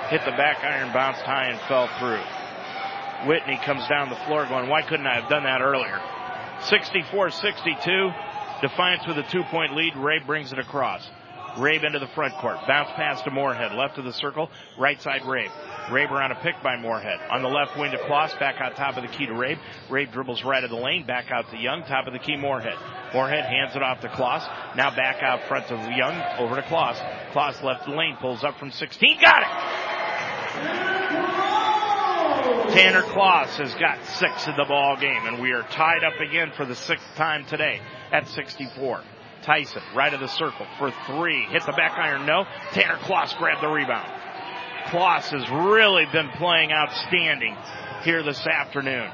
Hit 0.10 0.22
the 0.26 0.32
back 0.32 0.64
iron, 0.64 0.92
bounced 0.92 1.22
high 1.22 1.48
and 1.48 1.60
fell 1.62 1.88
through. 1.98 2.22
Whitney 3.30 3.58
comes 3.66 3.88
down 3.88 4.10
the 4.10 4.20
floor 4.28 4.46
going, 4.48 4.68
why 4.68 4.82
couldn't 4.82 5.08
I 5.08 5.22
have 5.22 5.30
done 5.30 5.44
that 5.44 5.62
earlier? 5.62 6.00
64-62. 6.64 8.62
Defiance 8.62 9.08
with 9.08 9.18
a 9.18 9.24
two 9.32 9.44
point 9.50 9.74
lead. 9.74 9.96
Ray 9.96 10.20
brings 10.20 10.52
it 10.52 10.60
across. 10.60 11.08
Rabe 11.58 11.84
into 11.84 12.00
the 12.00 12.08
front 12.08 12.34
court. 12.36 12.58
Bounce 12.68 12.90
pass 12.96 13.22
to 13.24 13.32
Moorhead. 13.32 13.74
Left 13.74 13.98
of 13.98 14.06
the 14.06 14.14
circle. 14.14 14.50
Right 14.78 15.02
side 15.02 15.22
Rabe. 15.22 15.52
Rabe 15.90 16.12
around 16.12 16.32
a 16.32 16.36
pick 16.36 16.56
by 16.64 16.78
Moorhead. 16.78 17.20
On 17.30 17.42
the 17.42 17.50
left 17.50 17.78
wing 17.78 17.92
to 17.92 17.98
Kloss. 17.98 18.38
Back 18.40 18.62
out 18.62 18.76
top 18.76 18.98
of 18.98 19.04
the 19.04 19.10
key 19.10 19.26
to 19.26 19.34
Rabe. 19.34 19.60
Rabe 19.90 20.12
dribbles 20.12 20.44
right 20.44 20.64
of 20.64 20.70
the 20.70 20.76
lane. 20.76 21.06
Back 21.06 21.32
out 21.32 21.50
to 21.52 21.58
Young. 21.58 21.84
Top 21.84 22.08
of 22.08 22.14
the 22.14 22.20
key 22.20 22.38
Moorhead. 22.38 22.78
Moorhead 23.14 23.46
hands 23.46 23.76
it 23.76 23.84
off 23.84 24.02
to 24.02 24.08
Kloss. 24.08 24.48
Now 24.76 24.96
back 24.96 25.22
out 25.22 25.48
front 25.48 25.68
to 25.68 25.76
Young. 25.96 26.22
Over 26.40 26.56
to 26.56 26.62
Kloss. 26.64 26.98
Kloss 27.32 27.62
left 27.64 27.86
the 27.86 27.92
lane. 27.92 28.18
Pulls 28.20 28.44
up 28.44 28.58
from 28.58 28.72
16. 28.72 29.20
Got 29.22 29.42
it! 29.44 29.48
Tanner 32.74 33.02
Kloss 33.02 33.58
has 33.58 33.74
got 33.76 33.98
six 34.06 34.48
in 34.48 34.56
the 34.56 34.64
ball 34.64 34.96
game, 34.96 35.26
and 35.26 35.42
we 35.42 35.52
are 35.52 35.64
tied 35.64 36.06
up 36.06 36.20
again 36.22 36.54
for 36.56 36.66
the 36.66 36.76
sixth 36.76 37.06
time 37.18 37.46
today 37.46 37.82
at 38.14 38.30
64. 38.30 39.02
Tyson, 39.44 39.82
right 39.96 40.14
of 40.14 40.20
the 40.20 40.28
circle 40.28 40.66
for 40.78 40.92
three. 41.08 41.44
Hit 41.46 41.66
the 41.66 41.74
back 41.74 41.98
iron, 41.98 42.26
no. 42.26 42.46
Tanner 42.74 42.98
Kloss 42.98 43.38
grabbed 43.38 43.62
the 43.62 43.68
rebound. 43.68 44.10
Kloss 44.86 45.30
has 45.30 45.50
really 45.50 46.06
been 46.12 46.30
playing 46.38 46.72
outstanding 46.72 47.56
here 48.04 48.24
this 48.24 48.46
afternoon. 48.46 49.10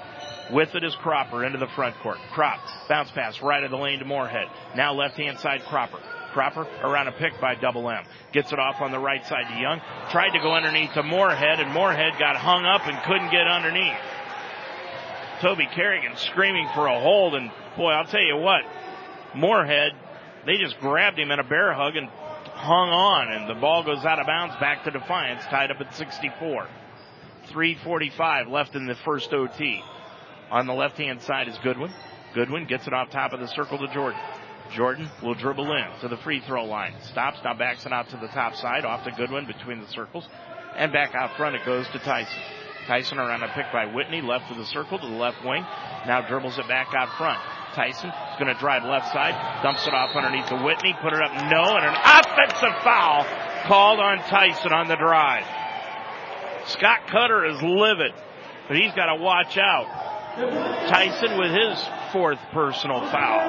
With 0.52 0.76
it 0.76 0.84
is 0.84 0.96
Cropper 0.96 1.44
into 1.44 1.58
the 1.58 1.68
front 1.68 1.98
court. 2.00 2.18
Crop, 2.34 2.60
bounce 2.88 3.12
pass 3.12 3.42
right 3.42 3.64
of 3.64 3.72
the 3.72 3.78
lane 3.78 4.00
to 4.00 4.06
Moorhead. 4.06 4.48
Now 4.76 4.94
left 4.94 5.18
hand 5.18 5.40
side 5.40 5.62
Cropper. 5.68 6.00
Cropper 6.32 6.68
around 6.84 7.08
a 7.08 7.12
pick 7.12 7.40
by 7.42 7.56
Double 7.56 7.90
M. 7.90 8.04
Gets 8.32 8.54
it 8.54 8.60
off 8.60 8.82
on 8.82 8.92
the 8.92 9.00
right 9.00 9.26
side 9.26 9.48
to 9.50 9.60
Young. 9.60 9.82
Tried 10.12 10.32
to 10.32 10.40
go 10.40 10.54
underneath 10.54 10.94
to 10.94 11.04
Moorhead 11.04 11.60
and 11.60 11.74
Moorhead 11.74 12.18
got 12.18 12.38
hung 12.38 12.66
up 12.66 12.88
and 12.88 12.98
couldn't 13.04 13.32
get 13.32 13.48
underneath. 13.48 13.98
Toby 15.42 15.68
Kerrigan 15.74 16.16
screaming 16.16 16.68
for 16.74 16.88
a 16.88 17.00
hold 17.00 17.36
and 17.36 17.52
boy, 17.76 17.92
I'll 17.92 18.06
tell 18.06 18.22
you 18.22 18.38
what, 18.38 18.64
Moorhead, 19.36 19.92
they 20.48 20.58
just 20.58 20.80
grabbed 20.80 21.20
him 21.20 21.32
in 21.32 21.40
a 21.40 21.44
bear 21.44 21.74
hug 21.74 21.96
and 21.96 22.08
hung 22.08 22.90
on 22.90 23.32
and 23.32 23.50
the 23.50 23.60
ball 23.60 23.84
goes 23.84 24.04
out 24.06 24.20
of 24.20 24.26
bounds 24.26 24.56
back 24.60 24.84
to 24.84 24.92
Defiance 24.92 25.44
tied 25.46 25.70
up 25.70 25.80
at 25.80 25.94
64. 25.94 26.68
345 27.50 28.48
left 28.48 28.76
in 28.76 28.88
the 28.88 28.96
first 29.06 29.32
OT. 29.32 29.82
On 30.50 30.66
the 30.66 30.74
left 30.74 30.98
hand 30.98 31.22
side 31.22 31.48
is 31.48 31.58
Goodwin. 31.64 31.92
Goodwin 32.34 32.66
gets 32.66 32.88
it 32.88 32.94
off 32.94 33.10
top 33.10 33.34
of 33.34 33.40
the 33.40 33.48
circle 33.48 33.78
to 33.80 33.94
Jordan. 33.94 34.20
Jordan 34.74 35.10
will 35.24 35.34
dribble 35.34 35.72
in 35.72 36.00
to 36.02 36.08
the 36.08 36.18
free 36.18 36.42
throw 36.42 36.66
line. 36.66 36.94
Stops, 37.12 37.40
now 37.44 37.54
backs 37.54 37.86
it 37.86 37.94
out 37.94 38.10
to 38.10 38.18
the 38.18 38.28
top 38.28 38.56
side, 38.56 38.86
off 38.86 39.04
to 39.06 39.12
Goodwin 39.12 39.46
between 39.46 39.82
the 39.82 39.88
circles. 39.88 40.28
And 40.76 40.92
back 40.92 41.16
out 41.16 41.36
front 41.38 41.56
it 41.56 41.66
goes 41.66 41.88
to 41.90 42.00
Tyson. 42.00 42.42
Tyson 42.86 43.18
around 43.18 43.44
a 43.44 43.50
pick 43.50 43.66
by 43.72 43.86
Whitney, 43.86 44.22
left 44.22 44.52
of 44.52 44.58
the 44.58 44.66
circle 44.66 45.00
to 45.00 45.08
the 45.08 45.14
left 45.14 45.44
wing. 45.44 45.64
Now 46.06 46.26
dribbles 46.28 46.58
it 46.58 46.68
back 46.68 46.94
out 46.94 47.10
front. 47.18 47.40
Tyson 47.78 48.10
is 48.10 48.40
going 48.40 48.52
to 48.52 48.60
drive 48.60 48.84
left 48.86 49.14
side, 49.14 49.62
dumps 49.62 49.86
it 49.86 49.94
off 49.94 50.16
underneath 50.16 50.50
the 50.50 50.58
Whitney, 50.58 50.96
put 51.00 51.14
it 51.14 51.22
up 51.22 51.32
no, 51.46 51.78
and 51.78 51.86
an 51.86 51.94
offensive 51.94 52.74
foul 52.84 53.24
called 53.68 54.00
on 54.00 54.18
Tyson 54.18 54.74
on 54.74 54.88
the 54.88 54.96
drive. 54.96 55.46
Scott 56.66 57.06
Cutter 57.06 57.46
is 57.46 57.62
livid, 57.62 58.14
but 58.68 58.78
he's 58.78 58.92
got 58.94 59.14
to 59.14 59.22
watch 59.22 59.60
out. 59.60 59.86
Tyson 60.90 61.38
with 61.38 61.52
his 61.52 61.86
fourth 62.12 62.40
personal 62.52 63.02
foul. 63.12 63.46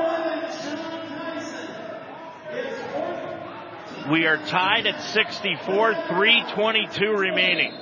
We 4.13 4.27
are 4.27 4.37
tied 4.37 4.87
at 4.87 5.01
64, 5.01 5.95
322 6.07 7.13
remaining. 7.13 7.73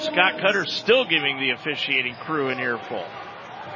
Scott 0.00 0.38
Cutter 0.42 0.66
still 0.66 1.06
giving 1.06 1.38
the 1.38 1.52
officiating 1.52 2.14
crew 2.16 2.50
an 2.50 2.60
earful. 2.60 3.06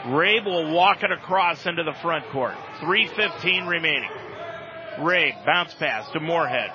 Rabe 0.07 0.45
will 0.45 0.75
walk 0.75 1.03
it 1.03 1.11
across 1.11 1.65
into 1.67 1.83
the 1.83 1.95
front 2.03 2.29
court. 2.31 2.55
3.15 2.81 3.69
remaining. 3.69 4.11
Rabe, 4.99 5.45
bounce 5.47 5.75
pass 5.75 6.11
to 6.11 6.21
Moorhead. 6.21 6.71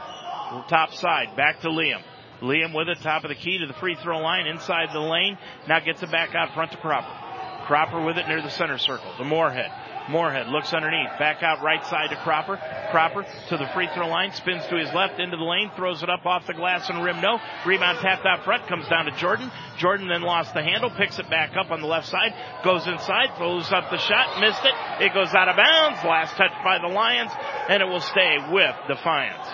Top 0.68 0.93
side, 0.93 1.35
back 1.35 1.61
to 1.61 1.69
Liam. 1.69 2.01
Liam 2.41 2.76
with 2.76 2.89
it, 2.89 2.97
top 3.03 3.23
of 3.23 3.30
the 3.30 3.35
key 3.35 3.60
to 3.60 3.68
the 3.68 3.73
free 3.73 3.95
throw 4.01 4.19
line, 4.19 4.47
inside 4.47 4.89
the 4.93 4.99
lane. 4.99 5.38
Now 5.68 5.80
gets 5.80 6.01
it 6.01 6.11
back 6.11 6.34
out 6.34 6.53
front 6.53 6.72
to 6.72 6.77
Cropper. 6.77 7.65
Cropper 7.68 8.03
with 8.03 8.18
it 8.18 8.27
near 8.27 8.41
the 8.41 8.49
center 8.49 8.80
circle 8.80 9.14
to 9.18 9.23
Moorhead. 9.23 9.72
Moorhead 10.07 10.47
looks 10.47 10.73
underneath, 10.73 11.09
back 11.19 11.43
out 11.43 11.61
right 11.61 11.85
side 11.85 12.09
to 12.09 12.15
Cropper. 12.17 12.57
Cropper 12.91 13.26
to 13.49 13.57
the 13.57 13.67
free 13.73 13.88
throw 13.93 14.07
line, 14.07 14.31
spins 14.34 14.65
to 14.67 14.77
his 14.77 14.91
left 14.93 15.19
into 15.19 15.38
the 15.38 15.43
lane, 15.43 15.71
throws 15.76 16.01
it 16.01 16.09
up 16.09 16.26
off 16.26 16.47
the 16.47 16.53
glass 16.53 16.89
and 16.89 17.03
rim. 17.03 17.21
No. 17.21 17.39
Rebound 17.65 17.99
tapped 17.99 18.26
out 18.26 18.43
front, 18.43 18.67
comes 18.67 18.88
down 18.88 19.05
to 19.05 19.11
Jordan. 19.11 19.51
Jordan 19.77 20.07
then 20.07 20.21
lost 20.21 20.53
the 20.53 20.63
handle, 20.63 20.89
picks 20.89 21.19
it 21.19 21.30
back 21.30 21.55
up 21.57 21.71
on 21.71 21.81
the 21.81 21.88
left 21.88 22.07
side, 22.07 22.34
goes 22.63 22.88
inside, 22.88 23.35
throws 23.38 23.71
up 23.71 23.91
the 23.91 23.97
shot, 23.97 24.39
missed 24.39 24.65
it. 24.65 24.73
It 25.05 25.13
goes 25.13 25.34
out 25.34 25.47
of 25.47 25.55
bounds. 25.55 26.03
Last 26.03 26.35
touch 26.35 26.53
by 26.63 26.80
the 26.80 26.88
Lions, 26.88 27.31
and 27.67 27.84
it 27.84 27.85
will 27.85 28.01
stay 28.01 28.38
with 28.51 28.76
Defiance. 28.88 29.47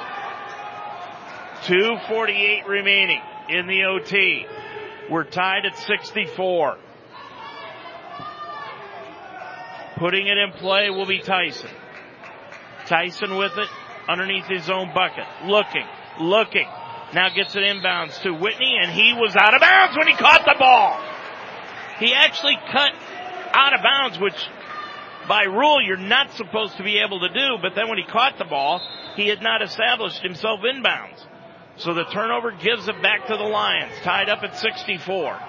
248 1.65 2.67
remaining 2.67 3.21
in 3.49 3.67
the 3.67 3.83
OT. 3.85 4.45
We're 5.09 5.23
tied 5.23 5.65
at 5.65 5.77
64. 5.77 6.77
Putting 9.97 10.27
it 10.27 10.37
in 10.37 10.51
play 10.53 10.89
will 10.89 11.05
be 11.05 11.19
Tyson. 11.19 11.69
Tyson 12.85 13.37
with 13.37 13.53
it 13.57 13.69
underneath 14.07 14.45
his 14.45 14.69
own 14.69 14.93
bucket. 14.93 15.25
Looking, 15.45 15.85
looking. 16.19 16.67
Now 17.13 17.29
gets 17.29 17.55
it 17.55 17.59
inbounds 17.59 18.21
to 18.23 18.31
Whitney 18.31 18.77
and 18.81 18.91
he 18.91 19.13
was 19.13 19.35
out 19.35 19.53
of 19.53 19.61
bounds 19.61 19.97
when 19.97 20.07
he 20.07 20.15
caught 20.15 20.43
the 20.43 20.55
ball. 20.59 20.99
He 21.99 22.13
actually 22.13 22.57
cut 22.71 22.91
out 23.53 23.73
of 23.73 23.79
bounds, 23.81 24.19
which 24.19 24.35
by 25.29 25.43
rule 25.43 25.81
you're 25.81 25.97
not 25.97 26.33
supposed 26.33 26.75
to 26.77 26.83
be 26.83 26.99
able 26.99 27.21
to 27.21 27.29
do, 27.29 27.57
but 27.61 27.73
then 27.73 27.87
when 27.87 27.97
he 27.97 28.03
caught 28.03 28.37
the 28.37 28.45
ball, 28.45 28.81
he 29.15 29.27
had 29.27 29.41
not 29.41 29.61
established 29.61 30.21
himself 30.21 30.59
inbounds. 30.61 31.23
So 31.77 31.93
the 31.93 32.05
turnover 32.05 32.51
gives 32.51 32.87
it 32.87 33.01
back 33.01 33.27
to 33.27 33.37
the 33.37 33.43
Lions, 33.43 33.93
tied 34.03 34.29
up 34.29 34.43
at 34.43 34.57
64. 34.57 35.39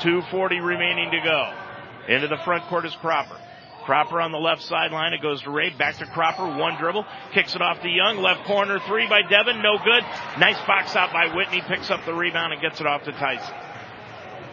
240 0.00 0.60
remaining 0.60 1.10
to 1.10 1.20
go. 1.22 1.63
Into 2.08 2.28
the 2.28 2.38
front 2.44 2.64
court 2.64 2.84
is 2.84 2.94
Cropper. 2.96 3.38
Cropper 3.84 4.20
on 4.20 4.32
the 4.32 4.38
left 4.38 4.62
sideline. 4.62 5.12
It 5.12 5.22
goes 5.22 5.42
to 5.42 5.50
Ray. 5.50 5.70
Back 5.70 5.96
to 5.98 6.06
Cropper. 6.06 6.46
One 6.58 6.76
dribble. 6.78 7.04
Kicks 7.32 7.54
it 7.54 7.62
off 7.62 7.80
to 7.82 7.88
Young. 7.88 8.16
Left 8.18 8.44
corner 8.46 8.78
three 8.86 9.08
by 9.08 9.22
Devin. 9.22 9.62
No 9.62 9.76
good. 9.78 10.02
Nice 10.38 10.60
box 10.66 10.96
out 10.96 11.12
by 11.12 11.34
Whitney. 11.34 11.62
Picks 11.66 11.90
up 11.90 12.04
the 12.06 12.14
rebound 12.14 12.52
and 12.52 12.62
gets 12.62 12.80
it 12.80 12.86
off 12.86 13.04
to 13.04 13.12
Tyson. 13.12 13.54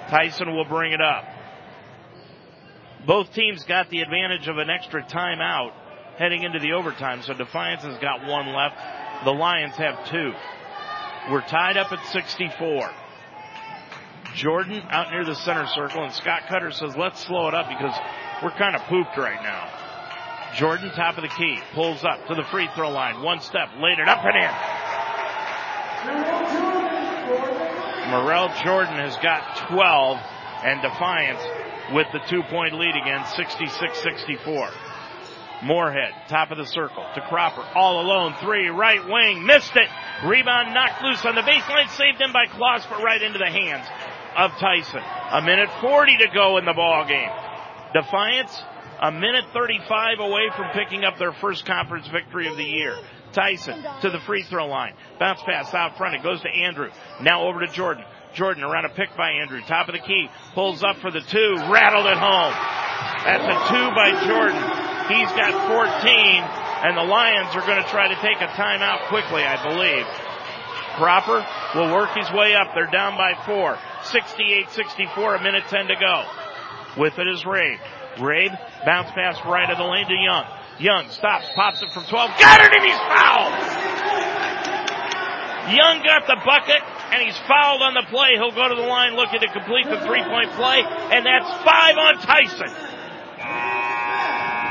Tyson 0.09 0.53
will 0.53 0.65
bring 0.65 0.91
it 0.91 1.01
up. 1.01 1.25
Both 3.07 3.33
teams 3.33 3.63
got 3.63 3.89
the 3.89 4.01
advantage 4.01 4.47
of 4.47 4.57
an 4.57 4.69
extra 4.69 5.01
timeout 5.03 5.71
heading 6.17 6.43
into 6.43 6.59
the 6.59 6.73
overtime. 6.73 7.21
So 7.23 7.33
Defiance 7.33 7.83
has 7.83 7.97
got 7.99 8.27
one 8.27 8.53
left. 8.53 8.75
The 9.23 9.31
Lions 9.31 9.75
have 9.75 10.07
two. 10.09 10.33
We're 11.31 11.41
tied 11.41 11.77
up 11.77 11.91
at 11.91 12.05
64. 12.07 12.91
Jordan 14.35 14.83
out 14.89 15.11
near 15.11 15.25
the 15.25 15.35
center 15.35 15.67
circle, 15.67 16.03
and 16.03 16.13
Scott 16.13 16.43
Cutter 16.47 16.71
says, 16.71 16.95
let's 16.95 17.19
slow 17.25 17.47
it 17.47 17.53
up 17.53 17.67
because 17.67 17.95
we're 18.43 18.51
kind 18.51 18.75
of 18.75 18.81
pooped 18.83 19.17
right 19.17 19.41
now. 19.43 19.69
Jordan, 20.55 20.91
top 20.91 21.17
of 21.17 21.23
the 21.23 21.29
key, 21.29 21.59
pulls 21.73 22.03
up 22.03 22.27
to 22.27 22.35
the 22.35 22.43
free 22.43 22.67
throw 22.75 22.89
line. 22.91 23.21
One 23.21 23.39
step, 23.39 23.69
laid 23.79 23.99
it 23.99 24.07
up 24.07 24.19
and 24.23 24.35
in. 24.35 24.51
Morel 28.11 28.51
Jordan 28.63 28.95
has 28.95 29.15
got 29.17 29.67
12, 29.69 30.17
and 30.65 30.81
Defiance 30.81 31.41
with 31.93 32.07
the 32.11 32.19
two 32.27 32.43
point 32.43 32.73
lead 32.73 32.95
again, 33.01 33.21
66-64. 33.21 34.71
Moorhead, 35.63 36.13
top 36.27 36.49
of 36.51 36.57
the 36.57 36.65
circle 36.65 37.05
to 37.13 37.21
Cropper, 37.21 37.63
all 37.75 38.01
alone, 38.01 38.33
three, 38.41 38.67
right 38.69 39.07
wing, 39.07 39.45
missed 39.45 39.75
it. 39.75 39.87
Rebound 40.25 40.73
knocked 40.73 41.03
loose 41.03 41.23
on 41.23 41.35
the 41.35 41.41
baseline, 41.41 41.87
saved 41.89 42.19
in 42.19 42.33
by 42.33 42.47
Kloss, 42.47 42.89
but 42.89 43.03
right 43.03 43.21
into 43.21 43.37
the 43.37 43.45
hands 43.49 43.85
of 44.37 44.51
Tyson. 44.59 45.01
A 45.31 45.41
minute 45.41 45.69
40 45.81 46.17
to 46.17 46.27
go 46.33 46.57
in 46.57 46.65
the 46.65 46.73
ball 46.73 47.05
game. 47.07 47.29
Defiance, 47.93 48.61
a 49.01 49.11
minute 49.11 49.45
35 49.53 50.19
away 50.19 50.49
from 50.55 50.71
picking 50.73 51.03
up 51.03 51.17
their 51.17 51.33
first 51.33 51.65
conference 51.65 52.07
victory 52.07 52.47
of 52.47 52.57
the 52.57 52.63
year. 52.63 52.97
Tyson 53.33 53.83
to 54.01 54.09
the 54.09 54.19
free 54.19 54.43
throw 54.43 54.67
line. 54.67 54.93
Bounce 55.19 55.41
pass 55.43 55.73
out 55.73 55.97
front. 55.97 56.15
It 56.15 56.23
goes 56.23 56.41
to 56.41 56.49
Andrew. 56.49 56.89
Now 57.21 57.47
over 57.47 57.65
to 57.65 57.71
Jordan. 57.71 58.03
Jordan 58.33 58.63
around 58.63 58.85
a 58.85 58.89
pick 58.89 59.09
by 59.17 59.31
Andrew. 59.41 59.61
Top 59.67 59.87
of 59.87 59.93
the 59.93 60.01
key. 60.01 60.29
Pulls 60.53 60.83
up 60.83 60.97
for 60.97 61.11
the 61.11 61.21
two. 61.21 61.55
Rattled 61.71 62.05
it 62.05 62.17
home. 62.17 62.53
That's 63.23 63.43
a 63.43 63.57
two 63.71 63.87
by 63.95 64.11
Jordan. 64.27 64.61
He's 65.07 65.31
got 65.31 65.51
14 65.67 66.71
and 66.81 66.97
the 66.97 67.03
Lions 67.03 67.53
are 67.55 67.61
going 67.61 67.81
to 67.81 67.89
try 67.89 68.07
to 68.07 68.17
take 68.25 68.41
a 68.41 68.49
timeout 68.57 69.07
quickly, 69.07 69.43
I 69.45 69.61
believe. 69.61 70.05
Cropper 70.95 71.45
will 71.75 71.91
work 71.93 72.09
his 72.15 72.31
way 72.31 72.55
up. 72.55 72.73
They're 72.75 72.91
down 72.91 73.17
by 73.17 73.33
four. 73.45 73.77
68-64, 74.03 75.39
a 75.39 75.43
minute 75.43 75.63
10 75.69 75.87
to 75.87 75.95
go. 75.95 76.25
With 76.97 77.17
it 77.19 77.27
is 77.27 77.43
Rabe. 77.43 77.79
Rabe, 78.17 78.57
bounce 78.85 79.11
pass 79.11 79.37
right 79.45 79.69
of 79.69 79.77
the 79.77 79.83
lane 79.83 80.07
to 80.07 80.13
Young. 80.13 80.45
Young 80.79 81.09
stops, 81.09 81.45
pops 81.55 81.81
it 81.81 81.91
from 81.91 82.03
12, 82.05 82.31
got 82.39 82.59
it 82.59 82.73
and 82.73 82.83
he's 82.83 82.97
fouled! 82.97 83.53
Young 85.71 86.03
got 86.03 86.27
the 86.27 86.41
bucket 86.43 86.81
and 87.13 87.21
he's 87.21 87.37
fouled 87.47 87.81
on 87.81 87.93
the 87.93 88.03
play. 88.09 88.33
He'll 88.35 88.51
go 88.51 88.67
to 88.67 88.75
the 88.75 88.87
line 88.87 89.15
looking 89.15 89.39
to 89.39 89.47
complete 89.47 89.85
the 89.85 90.01
three 90.01 90.23
point 90.23 90.51
play 90.53 90.81
and 90.81 91.25
that's 91.25 91.47
five 91.63 91.97
on 91.97 92.17
Tyson. 92.19 92.73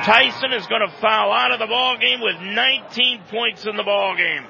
Tyson 0.04 0.52
is 0.52 0.66
going 0.66 0.80
to 0.80 0.92
foul 1.00 1.32
out 1.32 1.52
of 1.52 1.58
the 1.60 1.66
ball 1.66 1.96
game 1.98 2.20
with 2.20 2.40
19 2.40 3.22
points 3.30 3.66
in 3.66 3.76
the 3.76 3.82
ball 3.82 4.16
game. 4.16 4.46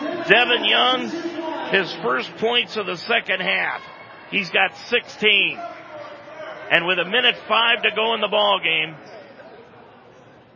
Devin 0.00 0.64
Young, 0.64 1.08
his 1.70 1.92
first 2.02 2.34
points 2.36 2.76
of 2.76 2.86
the 2.86 2.96
second 2.96 3.40
half. 3.40 3.80
He's 4.30 4.50
got 4.50 4.76
16. 4.76 5.58
And 6.70 6.86
with 6.86 6.98
a 6.98 7.04
minute 7.04 7.36
five 7.46 7.82
to 7.82 7.90
go 7.94 8.14
in 8.14 8.20
the 8.20 8.28
ball 8.28 8.60
game, 8.62 8.96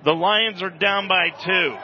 the 0.04 0.12
Lions 0.12 0.62
are 0.62 0.70
down 0.70 1.08
by 1.08 1.30
two. 1.30 1.76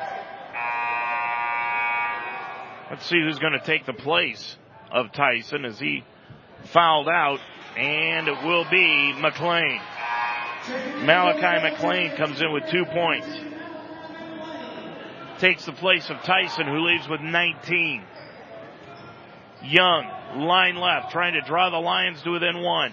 Let's 2.90 3.06
see 3.06 3.20
who's 3.20 3.38
going 3.38 3.52
to 3.52 3.64
take 3.64 3.86
the 3.86 3.92
place 3.92 4.56
of 4.90 5.12
Tyson 5.12 5.64
as 5.64 5.78
he 5.78 6.04
fouled 6.72 7.08
out, 7.08 7.40
and 7.76 8.28
it 8.28 8.44
will 8.44 8.64
be 8.70 9.12
McLean. 9.20 9.80
Malachi 11.04 11.62
McLean 11.62 12.16
comes 12.16 12.40
in 12.40 12.52
with 12.52 12.64
two 12.70 12.84
points. 12.86 13.26
Takes 15.38 15.66
the 15.66 15.72
place 15.72 16.08
of 16.10 16.18
Tyson, 16.22 16.66
who 16.66 16.86
leaves 16.86 17.08
with 17.08 17.20
19. 17.20 18.02
Young, 19.64 20.46
line 20.46 20.76
left, 20.76 21.10
trying 21.10 21.34
to 21.34 21.40
draw 21.40 21.70
the 21.70 21.78
Lions 21.78 22.22
to 22.22 22.30
within 22.30 22.62
one. 22.62 22.92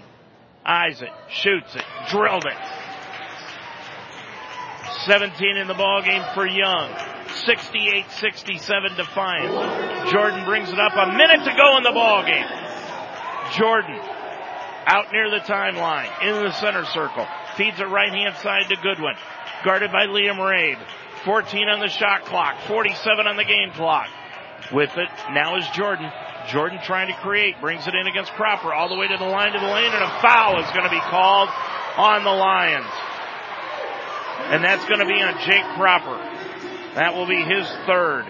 Eyes 0.66 1.02
it, 1.02 1.10
shoots 1.30 1.76
it, 1.76 1.84
drilled 2.10 2.46
it. 2.46 2.58
17 5.06 5.58
in 5.58 5.68
the 5.68 5.74
ball 5.74 6.02
game 6.02 6.24
for 6.34 6.46
Young. 6.46 6.92
68-67 7.46 8.98
Defiance. 8.98 10.12
Jordan 10.12 10.46
brings 10.46 10.70
it 10.70 10.80
up. 10.80 10.94
A 10.94 11.18
minute 11.18 11.44
to 11.46 11.56
go 11.58 11.78
in 11.78 11.84
the 11.84 11.92
ball 11.92 12.24
game. 12.24 12.46
Jordan 13.58 14.00
out 14.86 15.12
near 15.12 15.30
the 15.30 15.40
timeline 15.40 16.10
in 16.22 16.44
the 16.44 16.52
center 16.54 16.86
circle. 16.86 17.28
Feeds 17.56 17.80
it 17.80 17.88
right 17.88 18.12
hand 18.12 18.36
side 18.38 18.70
to 18.70 18.76
Goodwin. 18.76 19.16
Guarded 19.64 19.92
by 19.92 20.06
Liam 20.06 20.38
Rabe. 20.38 20.80
14 21.26 21.70
on 21.70 21.80
the 21.80 21.90
shot 21.90 22.26
clock. 22.26 22.58
47 22.68 23.28
on 23.28 23.38
the 23.38 23.46
game 23.46 23.72
clock. 23.72 24.08
With 24.72 24.92
it 24.98 25.10
now 25.32 25.58
is 25.58 25.68
Jordan. 25.70 26.12
Jordan 26.48 26.80
trying 26.84 27.08
to 27.08 27.20
create. 27.22 27.60
Brings 27.62 27.88
it 27.88 27.94
in 27.96 28.08
against 28.08 28.32
Cropper 28.34 28.74
all 28.74 28.90
the 28.90 28.96
way 28.96 29.08
to 29.08 29.18
the 29.18 29.26
line 29.26 29.54
to 29.54 29.60
the 29.60 29.66
lane 29.66 29.92
and 29.94 30.04
a 30.04 30.22
foul 30.22 30.60
is 30.60 30.70
going 30.72 30.84
to 30.84 30.90
be 30.90 31.00
called 31.00 31.50
on 31.98 32.24
the 32.24 32.32
Lions. 32.32 32.88
And 34.50 34.64
that's 34.64 34.86
going 34.86 35.00
to 35.00 35.06
be 35.06 35.22
on 35.22 35.38
Jake 35.46 35.66
Cropper. 35.76 36.18
That 36.96 37.14
will 37.16 37.28
be 37.28 37.42
his 37.42 37.68
third. 37.86 38.26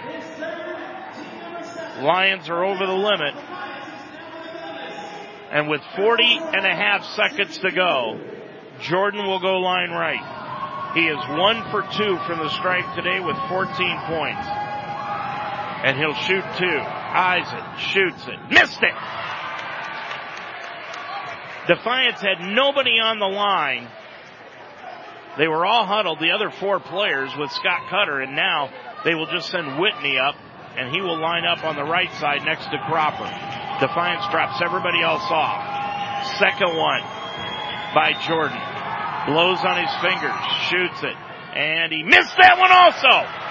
Lions 2.04 2.50
are 2.50 2.64
over 2.66 2.86
the 2.86 2.94
limit 2.94 3.36
And 5.52 5.70
with 5.70 5.82
40 5.96 6.24
and 6.24 6.66
a 6.66 6.76
half 6.76 7.06
seconds 7.16 7.58
to 7.60 7.72
go, 7.72 8.20
Jordan 8.82 9.28
will 9.28 9.40
go 9.40 9.60
line 9.60 9.92
right. 9.92 10.41
He 10.94 11.08
is 11.08 11.18
one 11.30 11.64
for 11.72 11.84
two 11.84 12.18
from 12.28 12.40
the 12.40 12.50
stripe 12.50 12.96
today 12.96 13.20
with 13.20 13.38
14 13.48 13.74
points. 14.08 14.46
And 15.84 15.98
he'll 15.98 16.14
shoot 16.14 16.44
two. 16.58 16.80
Eyes 16.84 17.48
it, 17.52 17.80
shoots 17.80 18.28
it, 18.28 18.40
missed 18.50 18.84
it! 18.84 18.94
Defiance 21.68 22.20
had 22.20 22.40
nobody 22.42 23.00
on 23.00 23.20
the 23.20 23.28
line. 23.28 23.88
They 25.38 25.48
were 25.48 25.66
all 25.66 25.86
huddled, 25.86 26.20
the 26.20 26.32
other 26.32 26.52
four 26.52 26.80
players 26.80 27.32
with 27.38 27.52
Scott 27.52 27.90
Cutter, 27.90 28.20
and 28.20 28.36
now 28.36 28.70
they 29.06 29.16
will 29.16 29.28
just 29.28 29.50
send 29.50 29.80
Whitney 29.80 30.18
up, 30.18 30.36
and 30.78 30.94
he 30.94 31.02
will 31.02 31.20
line 31.20 31.46
up 31.46 31.64
on 31.64 31.76
the 31.76 31.84
right 31.84 32.12
side 32.16 32.44
next 32.44 32.66
to 32.66 32.78
Cropper. 32.88 33.30
Defiance 33.80 34.28
drops 34.30 34.62
everybody 34.62 35.02
else 35.02 35.24
off. 35.30 36.38
Second 36.38 36.76
one 36.76 37.02
by 37.96 38.14
Jordan. 38.28 38.71
Blows 39.28 39.60
on 39.64 39.78
his 39.78 39.94
fingers, 40.02 40.40
shoots 40.70 41.04
it, 41.04 41.18
and 41.56 41.92
he 41.92 42.04
missed 42.04 42.36
that 42.42 42.58
one 42.58 42.72
also. 42.72 43.42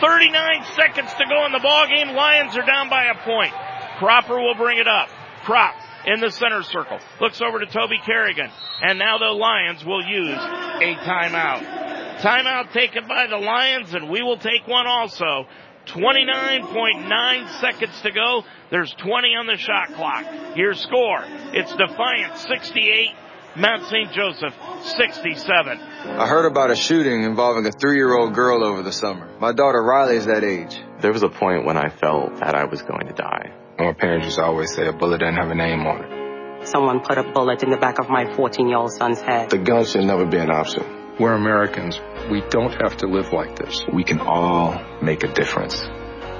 39 0.00 0.64
seconds 0.74 1.12
to 1.14 1.24
go 1.28 1.46
in 1.46 1.52
the 1.52 1.60
ball 1.62 1.86
game. 1.86 2.14
Lions 2.16 2.56
are 2.56 2.66
down 2.66 2.88
by 2.88 3.04
a 3.04 3.14
point. 3.24 3.52
Cropper 3.98 4.40
will 4.40 4.56
bring 4.56 4.78
it 4.78 4.88
up. 4.88 5.08
Crop 5.44 5.74
in 6.06 6.20
the 6.20 6.30
center 6.30 6.62
circle. 6.62 6.98
Looks 7.20 7.40
over 7.40 7.60
to 7.60 7.66
Toby 7.66 7.98
Kerrigan. 8.04 8.50
And 8.82 8.98
now 8.98 9.18
the 9.18 9.26
Lions 9.26 9.84
will 9.84 10.02
use 10.04 10.38
a 10.38 10.94
timeout. 11.06 12.20
Timeout 12.20 12.72
taken 12.72 13.06
by 13.06 13.28
the 13.28 13.36
Lions 13.36 13.94
and 13.94 14.10
we 14.10 14.22
will 14.22 14.38
take 14.38 14.66
one 14.66 14.86
also. 14.86 15.46
29.9 15.86 17.60
seconds 17.60 18.00
to 18.02 18.10
go. 18.12 18.44
There's 18.70 18.92
20 18.94 19.28
on 19.36 19.46
the 19.46 19.56
shot 19.56 19.94
clock. 19.94 20.24
Here's 20.54 20.80
score. 20.80 21.24
It's 21.52 21.74
Defiant 21.74 22.38
68, 22.38 23.10
Mount 23.54 23.84
St. 23.84 24.10
Joseph 24.12 24.54
67. 24.96 25.78
I 25.78 26.26
heard 26.26 26.46
about 26.46 26.70
a 26.70 26.76
shooting 26.76 27.24
involving 27.24 27.66
a 27.66 27.70
three-year-old 27.70 28.34
girl 28.34 28.64
over 28.64 28.82
the 28.82 28.92
summer. 28.92 29.28
My 29.40 29.52
daughter 29.52 29.82
Riley 29.82 30.16
is 30.16 30.24
that 30.26 30.42
age. 30.42 30.80
There 31.00 31.12
was 31.12 31.22
a 31.22 31.28
point 31.28 31.66
when 31.66 31.76
I 31.76 31.90
felt 31.90 32.36
that 32.40 32.54
I 32.54 32.64
was 32.64 32.80
going 32.80 33.08
to 33.08 33.12
die. 33.12 33.52
My 33.78 33.92
parents 33.92 34.24
used 34.24 34.38
to 34.38 34.44
always 34.44 34.72
say 34.74 34.86
a 34.86 34.92
bullet 34.92 35.18
doesn't 35.18 35.36
have 35.36 35.50
a 35.50 35.54
name 35.54 35.80
on 35.80 36.02
it. 36.04 36.66
Someone 36.68 37.00
put 37.00 37.18
a 37.18 37.24
bullet 37.24 37.62
in 37.62 37.68
the 37.70 37.76
back 37.76 37.98
of 37.98 38.08
my 38.08 38.32
14 38.34 38.68
year 38.68 38.78
old 38.78 38.92
son's 38.92 39.20
head. 39.20 39.50
The 39.50 39.58
gun 39.58 39.84
should 39.84 40.04
never 40.04 40.24
be 40.24 40.38
an 40.38 40.50
option. 40.50 40.84
We're 41.20 41.34
Americans. 41.34 42.00
We 42.30 42.42
don't 42.48 42.72
have 42.80 42.96
to 42.98 43.06
live 43.06 43.32
like 43.34 43.56
this. 43.56 43.84
We 43.92 44.02
can 44.04 44.20
all 44.20 44.80
make 45.02 45.24
a 45.24 45.32
difference. 45.32 45.78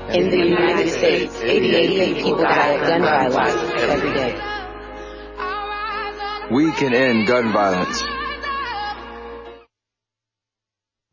In 0.08 0.30
the 0.30 0.38
United 0.38 0.88
States, 0.90 1.36
88 1.36 2.16
people 2.16 2.36
die 2.38 2.68
of 2.68 2.86
gun 2.86 3.02
violence 3.32 3.72
every 3.82 4.14
day. 4.14 4.51
We 6.50 6.72
can 6.72 6.92
end 6.92 7.26
gun 7.26 7.52
violence. 7.52 8.21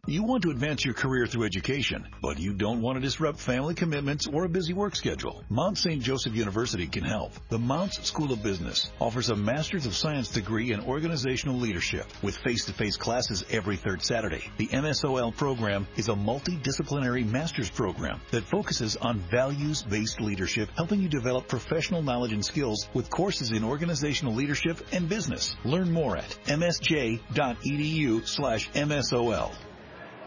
You 0.09 0.23
want 0.23 0.41
to 0.41 0.49
advance 0.49 0.83
your 0.83 0.95
career 0.95 1.27
through 1.27 1.43
education, 1.43 2.07
but 2.19 2.39
you 2.39 2.51
don't 2.51 2.81
want 2.81 2.95
to 2.95 2.99
disrupt 2.99 3.39
family 3.39 3.75
commitments 3.75 4.25
or 4.25 4.43
a 4.43 4.49
busy 4.49 4.73
work 4.73 4.95
schedule. 4.95 5.43
Mount 5.49 5.77
St. 5.77 6.01
Joseph 6.01 6.33
University 6.33 6.87
can 6.87 7.03
help. 7.03 7.31
The 7.49 7.59
Mounts 7.59 8.07
School 8.07 8.31
of 8.31 8.41
Business 8.41 8.91
offers 8.99 9.29
a 9.29 9.35
Master's 9.35 9.85
of 9.85 9.95
Science 9.95 10.29
degree 10.29 10.71
in 10.73 10.79
organizational 10.79 11.57
leadership 11.57 12.07
with 12.23 12.35
face-to-face 12.37 12.97
classes 12.97 13.45
every 13.51 13.75
third 13.75 14.01
Saturday. 14.01 14.41
The 14.57 14.69
MSOL 14.69 15.37
program 15.37 15.85
is 15.95 16.09
a 16.09 16.13
multidisciplinary 16.13 17.23
master's 17.23 17.69
program 17.69 18.19
that 18.31 18.45
focuses 18.45 18.97
on 18.97 19.19
values-based 19.29 20.21
leadership, 20.21 20.69
helping 20.75 21.01
you 21.01 21.07
develop 21.07 21.47
professional 21.47 22.01
knowledge 22.01 22.33
and 22.33 22.43
skills 22.43 22.89
with 22.95 23.11
courses 23.11 23.51
in 23.51 23.63
organizational 23.63 24.33
leadership 24.33 24.83
and 24.91 25.07
business. 25.07 25.55
Learn 25.63 25.91
more 25.91 26.17
at 26.17 26.35
msj.edu 26.45 28.27
slash 28.27 28.71
MSOL. 28.71 29.51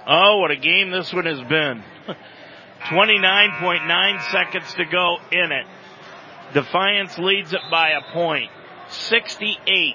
Oh, 0.07 0.39
what 0.39 0.51
a 0.51 0.57
game 0.57 0.91
this 0.91 1.13
one 1.13 1.27
has 1.27 1.41
been. 1.43 1.83
29.9 2.89 4.33
seconds 4.33 4.75
to 4.75 4.85
go 4.85 5.19
in 5.31 5.53
it. 5.53 5.67
Defiance 6.53 7.17
leads 7.19 7.53
it 7.53 7.61
by 7.71 7.91
a 7.91 8.13
point. 8.13 8.51
68 8.89 9.95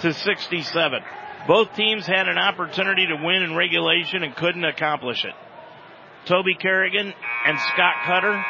to 0.00 0.14
67. 0.14 1.00
Both 1.46 1.74
teams 1.74 2.06
had 2.06 2.28
an 2.28 2.38
opportunity 2.38 3.06
to 3.06 3.16
win 3.22 3.42
in 3.42 3.54
regulation 3.54 4.22
and 4.22 4.34
couldn't 4.34 4.64
accomplish 4.64 5.24
it. 5.24 5.34
Toby 6.24 6.54
Kerrigan 6.54 7.12
and 7.46 7.58
Scott 7.74 7.94
Cutter 8.06 8.42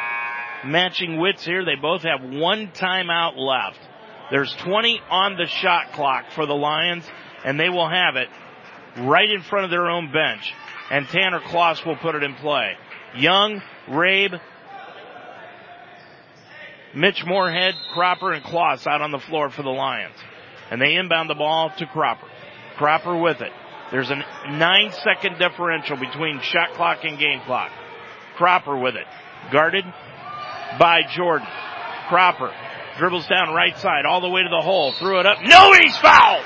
matching 0.65 1.19
wits 1.19 1.43
here. 1.43 1.65
They 1.65 1.75
both 1.75 2.03
have 2.03 2.21
one 2.23 2.69
timeout 2.69 3.37
left. 3.37 3.79
There's 4.31 4.53
20 4.55 5.01
on 5.09 5.35
the 5.35 5.45
shot 5.45 5.91
clock 5.91 6.31
for 6.31 6.45
the 6.45 6.55
Lions 6.55 7.03
and 7.43 7.59
they 7.59 7.69
will 7.69 7.89
have 7.89 8.15
it 8.15 8.29
right 8.97 9.29
in 9.29 9.41
front 9.41 9.65
of 9.65 9.71
their 9.71 9.87
own 9.87 10.11
bench 10.11 10.53
and 10.89 11.07
Tanner 11.07 11.39
Kloss 11.39 11.85
will 11.85 11.95
put 11.95 12.15
it 12.15 12.23
in 12.23 12.35
play. 12.35 12.73
Young, 13.15 13.61
Rabe, 13.89 14.39
Mitch 16.93 17.23
Moorhead, 17.25 17.75
Cropper, 17.93 18.31
and 18.31 18.43
Kloss 18.43 18.87
out 18.87 19.01
on 19.01 19.11
the 19.11 19.19
floor 19.19 19.49
for 19.49 19.63
the 19.63 19.69
Lions. 19.69 20.15
And 20.71 20.81
they 20.81 20.95
inbound 20.95 21.29
the 21.29 21.35
ball 21.35 21.71
to 21.77 21.85
Cropper. 21.85 22.27
Cropper 22.77 23.15
with 23.15 23.41
it. 23.41 23.51
There's 23.91 24.09
a 24.09 24.15
nine 24.49 24.91
second 25.03 25.37
differential 25.37 25.97
between 25.97 26.41
shot 26.41 26.73
clock 26.73 27.03
and 27.03 27.19
game 27.19 27.41
clock. 27.45 27.71
Cropper 28.35 28.77
with 28.77 28.95
it. 28.95 29.05
Guarded 29.51 29.85
by 30.79 31.01
Jordan. 31.15 31.47
Cropper 32.09 32.53
dribbles 32.97 33.27
down 33.27 33.53
right 33.53 33.77
side 33.77 34.05
all 34.05 34.21
the 34.21 34.29
way 34.29 34.41
to 34.41 34.49
the 34.49 34.61
hole. 34.61 34.93
Threw 34.93 35.19
it 35.19 35.25
up. 35.25 35.39
No, 35.43 35.73
he's 35.73 35.97
fouled! 35.97 36.45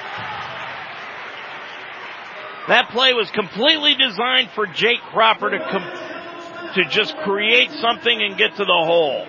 That 2.70 2.92
play 2.92 3.14
was 3.14 3.32
completely 3.32 3.96
designed 3.96 4.52
for 4.52 4.68
Jake 4.68 5.02
Cropper 5.12 5.50
to 5.50 5.58
com- 5.58 6.76
to 6.76 6.86
just 6.86 7.18
create 7.18 7.72
something 7.72 8.22
and 8.22 8.38
get 8.38 8.56
to 8.58 8.64
the 8.64 8.84
hole. 8.86 9.26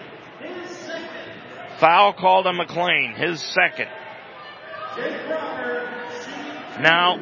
Foul 1.79 2.13
called 2.13 2.47
on 2.47 2.57
McLean, 2.57 3.15
his 3.15 3.41
second. 3.41 3.89
Now, 6.83 7.19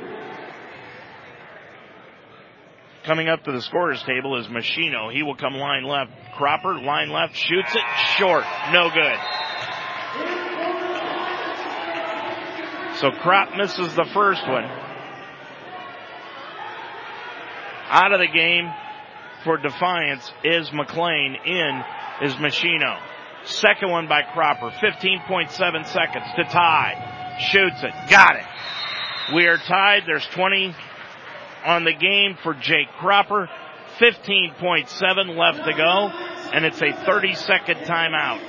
coming 3.05 3.29
up 3.29 3.45
to 3.45 3.53
the 3.53 3.63
scorers 3.63 4.03
table 4.03 4.41
is 4.41 4.49
Machino. 4.49 5.13
He 5.13 5.23
will 5.23 5.37
come 5.37 5.55
line 5.55 5.85
left. 5.85 6.11
Cropper, 6.35 6.81
line 6.81 7.11
left, 7.11 7.37
shoots 7.37 7.77
it, 7.77 7.85
short, 8.17 8.45
no 8.73 8.91
good. 8.91 9.19
So 12.97 13.13
Crop 13.23 13.57
misses 13.57 13.95
the 13.95 14.07
first 14.13 14.45
one. 14.49 14.88
Out 17.91 18.13
of 18.13 18.21
the 18.21 18.29
game 18.29 18.71
for 19.45 19.57
Defiance 19.57 20.31
is 20.45 20.71
McLean. 20.73 21.37
In 21.47 21.83
is 22.23 22.35
Machino. 22.35 22.99
Second 23.45 23.91
one 23.91 24.09
by 24.09 24.23
Cropper. 24.23 24.71
15.7 24.71 25.51
seconds 25.87 26.27
to 26.37 26.45
tie. 26.45 27.37
Shoots 27.51 27.83
it. 27.83 28.11
Got 28.11 28.37
it. 28.37 28.45
We 29.35 29.47
are 29.47 29.57
tied. 29.57 30.03
There's 30.07 30.27
20 30.35 30.75
on 31.65 31.85
the 31.85 31.95
game 31.95 32.37
for 32.43 32.53
Jake 32.55 32.89
Cropper. 32.99 33.49
15.7 33.99 35.37
left 35.37 35.65
to 35.65 35.73
go. 35.75 36.09
And 36.53 36.65
it's 36.67 36.83
a 36.83 36.93
30 36.93 37.35
second 37.35 37.77
timeout. 37.81 38.41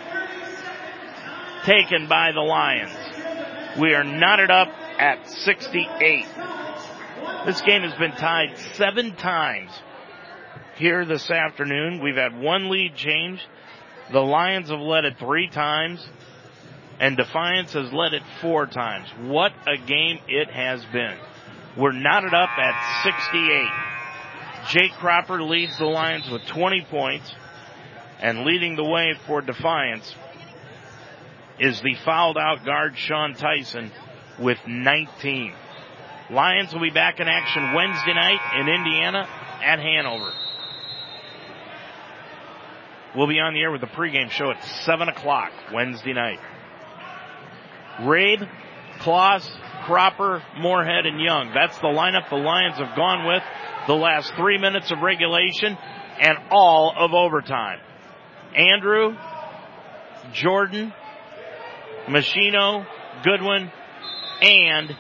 Taken 1.64 2.08
by 2.08 2.32
the 2.34 2.42
Lions. 2.42 3.80
We 3.80 3.94
are 3.94 4.04
knotted 4.04 4.52
up 4.52 4.68
at 4.98 5.30
68. 5.30 6.26
This 7.46 7.62
game 7.62 7.84
has 7.84 7.94
been 7.96 8.12
tied 8.12 8.58
seven 8.76 9.16
times 9.16 9.72
here 10.78 11.06
this 11.06 11.32
afternoon. 11.32 12.02
We've 12.02 12.16
had 12.16 12.40
one 12.40 12.70
lead 12.70 12.96
change. 12.96 13.46
The 14.12 14.20
Lions 14.20 14.70
have 14.70 14.80
led 14.80 15.06
it 15.06 15.18
three 15.20 15.50
times 15.50 16.08
and 17.00 17.16
Defiance 17.16 17.74
has 17.74 17.92
led 17.94 18.14
it 18.14 18.24
four 18.42 18.68
times. 18.68 19.08
What 19.22 19.54
a 19.66 19.78
game 19.78 20.20
it 20.28 20.50
has 20.52 20.84
been. 20.86 21.18
We're 21.78 21.94
knotted 21.94 22.34
up 22.34 22.50
at 22.58 23.04
68. 23.04 23.68
Jake 24.70 24.92
Cropper 25.00 25.42
leads 25.42 25.78
the 25.78 25.86
Lions 25.86 26.30
with 26.30 26.46
20 26.46 26.86
points 26.90 27.34
and 28.20 28.44
leading 28.44 28.76
the 28.76 28.84
way 28.84 29.14
for 29.26 29.42
Defiance 29.42 30.14
is 31.58 31.82
the 31.82 31.96
fouled 32.06 32.38
out 32.38 32.66
guard 32.66 32.98
Sean 32.98 33.34
Tyson 33.34 33.92
with 34.38 34.58
19. 34.68 35.54
Lions 36.32 36.74
will 36.74 36.82
be 36.82 36.92
back 36.92 37.20
in 37.20 37.28
action 37.28 37.74
Wednesday 37.74 38.14
night 38.14 38.40
in 38.60 38.68
Indiana 38.68 39.28
at 39.64 39.80
Hanover. 39.80 40.32
We'll 43.16 43.28
be 43.28 43.40
on 43.40 43.56
the 43.56 43.62
air 43.62 43.72
with 43.72 43.82
the 43.82 43.88
pregame 43.88 44.30
show 44.30 44.52
at 44.52 44.64
7 44.86 45.10
o'clock 45.10 45.52
Wednesday 45.74 46.14
night. 46.14 46.40
Rabe, 48.02 48.48
Kloss, 49.00 49.50
Cropper, 49.86 50.44
Moorhead, 50.60 51.08
and 51.08 51.20
Young. 51.20 51.52
That's 51.54 51.78
the 51.80 51.88
lineup 51.88 52.30
the 52.30 52.36
Lions 52.36 52.78
have 52.78 52.96
gone 52.96 53.26
with 53.28 53.42
the 53.88 53.96
last 53.96 54.32
three 54.36 54.60
minutes 54.60 54.92
of 54.92 55.00
regulation 55.00 55.76
and 56.20 56.38
all 56.52 56.94
of 56.96 57.14
overtime. 57.14 57.80
Andrew, 58.56 59.16
Jordan, 60.34 60.94
Machino, 62.08 62.86
Goodwin, 63.24 63.72
and 64.42 64.96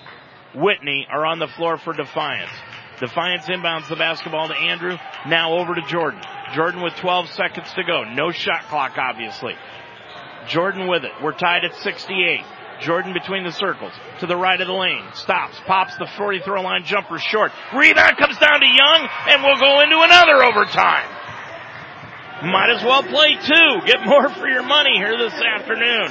Whitney 0.55 1.07
are 1.11 1.25
on 1.25 1.39
the 1.39 1.47
floor 1.47 1.77
for 1.77 1.93
Defiance. 1.93 2.51
Defiance 2.99 3.45
inbounds 3.45 3.87
the 3.87 3.95
basketball 3.95 4.47
to 4.47 4.55
Andrew. 4.55 4.97
Now 5.27 5.57
over 5.57 5.73
to 5.75 5.81
Jordan. 5.83 6.21
Jordan 6.53 6.81
with 6.81 6.95
12 6.95 7.29
seconds 7.29 7.71
to 7.73 7.83
go. 7.83 8.03
No 8.03 8.31
shot 8.31 8.63
clock, 8.69 8.97
obviously. 8.97 9.55
Jordan 10.47 10.87
with 10.87 11.05
it. 11.05 11.11
We're 11.23 11.37
tied 11.37 11.63
at 11.63 11.75
68. 11.75 12.41
Jordan 12.81 13.13
between 13.13 13.43
the 13.43 13.51
circles 13.51 13.91
to 14.19 14.25
the 14.25 14.35
right 14.35 14.59
of 14.59 14.67
the 14.67 14.73
lane. 14.73 15.03
Stops, 15.13 15.59
pops 15.65 15.97
the 15.97 16.07
40 16.17 16.41
throw 16.41 16.61
line 16.61 16.83
jumper 16.85 17.19
short. 17.19 17.51
Rebound 17.75 18.17
comes 18.17 18.37
down 18.37 18.59
to 18.59 18.67
Young 18.67 19.07
and 19.29 19.43
we'll 19.43 19.59
go 19.59 19.81
into 19.81 19.99
another 19.99 20.43
overtime. 20.43 21.07
Might 22.41 22.71
as 22.71 22.83
well 22.83 23.03
play 23.03 23.35
two. 23.35 23.85
Get 23.85 24.05
more 24.05 24.29
for 24.29 24.47
your 24.47 24.63
money 24.63 24.95
here 24.95 25.17
this 25.17 25.33
afternoon. 25.33 26.07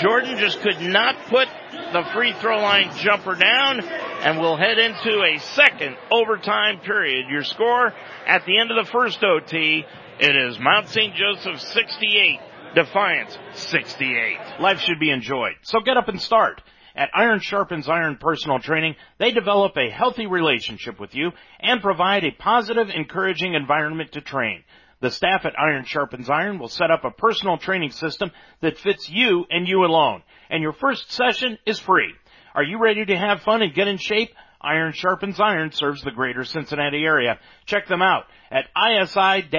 Jordan 0.00 0.38
just 0.38 0.60
could 0.60 0.80
not 0.80 1.16
put 1.28 1.48
the 1.92 2.04
free 2.12 2.32
throw 2.40 2.60
line 2.60 2.90
jumper 2.98 3.34
down 3.34 3.80
and 3.80 4.40
we'll 4.40 4.56
head 4.56 4.78
into 4.78 5.22
a 5.22 5.38
second 5.38 5.96
overtime 6.10 6.80
period. 6.80 7.26
Your 7.28 7.44
score 7.44 7.92
at 8.26 8.44
the 8.46 8.58
end 8.58 8.70
of 8.70 8.84
the 8.84 8.90
first 8.90 9.22
OT, 9.22 9.84
it 10.18 10.36
is 10.36 10.58
Mount 10.58 10.88
St. 10.88 11.14
Joseph 11.14 11.60
68, 11.60 12.40
Defiance 12.74 13.38
68. 13.52 14.60
Life 14.60 14.80
should 14.80 14.98
be 14.98 15.10
enjoyed, 15.10 15.54
so 15.62 15.80
get 15.80 15.96
up 15.96 16.08
and 16.08 16.20
start. 16.20 16.62
At 16.96 17.10
Iron 17.12 17.40
Sharpens 17.40 17.88
Iron 17.88 18.18
Personal 18.20 18.60
Training, 18.60 18.94
they 19.18 19.32
develop 19.32 19.76
a 19.76 19.90
healthy 19.90 20.26
relationship 20.26 21.00
with 21.00 21.14
you 21.14 21.32
and 21.58 21.82
provide 21.82 22.24
a 22.24 22.30
positive, 22.30 22.88
encouraging 22.88 23.54
environment 23.54 24.12
to 24.12 24.20
train. 24.20 24.62
The 25.00 25.10
staff 25.10 25.44
at 25.44 25.58
Iron 25.58 25.84
Sharpens 25.84 26.30
Iron 26.30 26.58
will 26.58 26.68
set 26.68 26.90
up 26.90 27.04
a 27.04 27.10
personal 27.10 27.58
training 27.58 27.90
system 27.90 28.30
that 28.60 28.78
fits 28.78 29.10
you 29.10 29.44
and 29.50 29.68
you 29.68 29.84
alone. 29.84 30.22
And 30.50 30.62
your 30.62 30.72
first 30.72 31.12
session 31.12 31.58
is 31.66 31.78
free. 31.78 32.14
Are 32.54 32.62
you 32.62 32.78
ready 32.78 33.04
to 33.04 33.16
have 33.16 33.42
fun 33.42 33.60
and 33.62 33.74
get 33.74 33.88
in 33.88 33.98
shape? 33.98 34.30
Iron 34.60 34.92
Sharpens 34.92 35.40
Iron 35.40 35.72
serves 35.72 36.02
the 36.02 36.10
greater 36.10 36.44
Cincinnati 36.44 37.04
area. 37.04 37.38
Check 37.66 37.86
them 37.86 38.00
out 38.00 38.24
at 38.50 38.68
isi-pt.com. 38.76 39.50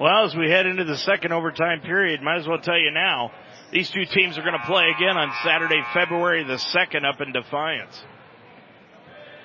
Well, 0.00 0.24
as 0.24 0.34
we 0.34 0.48
head 0.48 0.64
into 0.64 0.84
the 0.84 0.96
second 0.96 1.34
overtime 1.34 1.82
period, 1.82 2.22
might 2.22 2.38
as 2.38 2.48
well 2.48 2.60
tell 2.60 2.78
you 2.78 2.90
now, 2.90 3.30
these 3.72 3.90
two 3.90 4.04
teams 4.06 4.36
are 4.36 4.42
going 4.42 4.58
to 4.58 4.66
play 4.66 4.90
again 4.94 5.16
on 5.16 5.32
Saturday, 5.44 5.80
February 5.94 6.44
the 6.44 6.54
2nd 6.54 7.04
up 7.04 7.20
in 7.20 7.32
Defiance. 7.32 8.02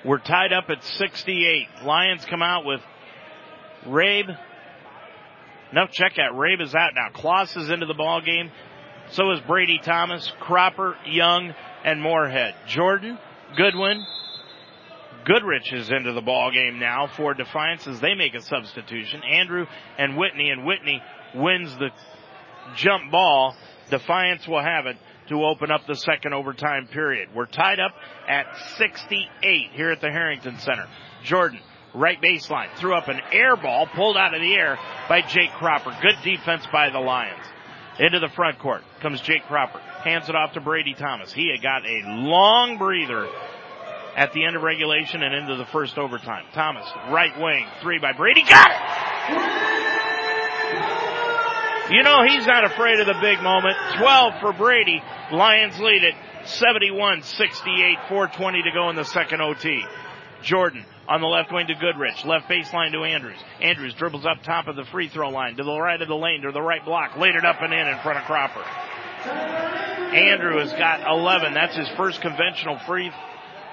We're 0.04 0.18
tied 0.18 0.52
up 0.52 0.64
at 0.68 0.82
68. 0.82 1.84
Lions 1.84 2.24
come 2.24 2.42
out 2.42 2.64
with 2.64 2.80
Rabe. 3.86 4.36
No, 5.72 5.86
check 5.90 6.18
out. 6.18 6.34
Rabe 6.34 6.60
is 6.60 6.74
out 6.74 6.92
now. 6.94 7.08
Kloss 7.10 7.56
is 7.56 7.70
into 7.70 7.86
the 7.86 7.94
ball 7.94 8.20
game. 8.20 8.50
So 9.10 9.30
is 9.32 9.40
Brady 9.46 9.80
Thomas, 9.82 10.32
Cropper, 10.40 10.96
Young, 11.06 11.54
and 11.84 12.02
Moorhead. 12.02 12.54
Jordan, 12.66 13.18
Goodwin, 13.56 14.04
Goodrich 15.24 15.72
is 15.72 15.90
into 15.90 16.12
the 16.12 16.20
ball 16.20 16.52
game 16.52 16.78
now 16.78 17.08
for 17.16 17.34
Defiance 17.34 17.86
as 17.88 18.00
they 18.00 18.14
make 18.14 18.34
a 18.34 18.42
substitution. 18.42 19.22
Andrew 19.24 19.66
and 19.98 20.16
Whitney, 20.16 20.50
and 20.50 20.64
Whitney 20.64 21.02
wins 21.34 21.76
the 21.78 21.90
jump 22.76 23.10
ball. 23.10 23.56
Defiance 23.90 24.46
will 24.48 24.62
have 24.62 24.86
it 24.86 24.96
to 25.28 25.44
open 25.44 25.70
up 25.70 25.86
the 25.86 25.94
second 25.94 26.34
overtime 26.34 26.88
period. 26.88 27.28
We're 27.34 27.46
tied 27.46 27.80
up 27.80 27.92
at 28.28 28.46
68 28.78 29.70
here 29.72 29.90
at 29.90 30.00
the 30.00 30.10
Harrington 30.10 30.58
Center. 30.58 30.86
Jordan, 31.24 31.60
right 31.94 32.20
baseline, 32.20 32.68
threw 32.76 32.94
up 32.94 33.08
an 33.08 33.20
air 33.32 33.56
ball 33.56 33.86
pulled 33.94 34.16
out 34.16 34.34
of 34.34 34.40
the 34.40 34.54
air 34.54 34.78
by 35.08 35.22
Jake 35.22 35.50
Cropper. 35.52 35.96
Good 36.02 36.16
defense 36.24 36.66
by 36.72 36.90
the 36.90 37.00
Lions. 37.00 37.44
Into 37.98 38.18
the 38.20 38.28
front 38.28 38.58
court 38.58 38.82
comes 39.00 39.20
Jake 39.22 39.44
Cropper. 39.46 39.78
Hands 39.78 40.28
it 40.28 40.34
off 40.36 40.52
to 40.52 40.60
Brady 40.60 40.94
Thomas. 40.94 41.32
He 41.32 41.50
had 41.50 41.62
got 41.62 41.86
a 41.86 42.02
long 42.06 42.76
breather 42.76 43.26
at 44.16 44.32
the 44.32 44.44
end 44.44 44.54
of 44.54 44.62
regulation 44.62 45.22
and 45.22 45.34
into 45.34 45.56
the 45.56 45.66
first 45.66 45.96
overtime. 45.96 46.44
Thomas, 46.52 46.86
right 47.10 47.38
wing, 47.40 47.66
three 47.82 47.98
by 47.98 48.12
Brady. 48.12 48.42
Got 48.42 48.70
it! 48.70 49.75
You 51.90 52.02
know 52.02 52.24
he's 52.26 52.46
not 52.46 52.64
afraid 52.64 52.98
of 52.98 53.06
the 53.06 53.18
big 53.20 53.40
moment. 53.42 53.76
12 53.98 54.40
for 54.40 54.52
Brady. 54.52 55.00
Lions 55.30 55.78
lead 55.78 56.02
it 56.02 56.14
71-68, 56.44 58.08
420 58.08 58.62
to 58.62 58.70
go 58.74 58.90
in 58.90 58.96
the 58.96 59.04
second 59.04 59.40
OT. 59.40 59.84
Jordan 60.42 60.84
on 61.08 61.20
the 61.20 61.26
left 61.26 61.52
wing 61.52 61.68
to 61.68 61.74
Goodrich. 61.74 62.24
Left 62.24 62.48
baseline 62.48 62.90
to 62.90 63.04
Andrews. 63.04 63.38
Andrews 63.60 63.94
dribbles 63.94 64.26
up 64.26 64.42
top 64.42 64.66
of 64.66 64.74
the 64.74 64.84
free 64.86 65.08
throw 65.08 65.30
line 65.30 65.56
to 65.56 65.64
the 65.64 65.78
right 65.78 66.00
of 66.00 66.08
the 66.08 66.14
lane 66.14 66.42
to 66.42 66.50
the 66.50 66.62
right 66.62 66.84
block. 66.84 67.16
Laid 67.16 67.36
it 67.36 67.44
up 67.44 67.62
and 67.62 67.72
in 67.72 67.86
in 67.86 67.98
front 68.00 68.18
of 68.18 68.24
Cropper. 68.24 68.64
Andrew 70.14 70.58
has 70.58 70.72
got 70.72 71.08
11. 71.08 71.54
That's 71.54 71.76
his 71.76 71.88
first 71.96 72.20
conventional 72.20 72.78
free 72.86 73.12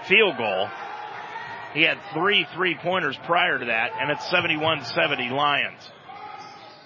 field 0.08 0.38
goal. 0.38 0.68
He 1.74 1.82
had 1.82 1.98
three 2.14 2.46
three 2.54 2.76
pointers 2.76 3.18
prior 3.26 3.58
to 3.58 3.66
that, 3.66 3.92
and 4.00 4.12
it's 4.12 4.26
71-70 4.26 5.32
Lions. 5.32 5.82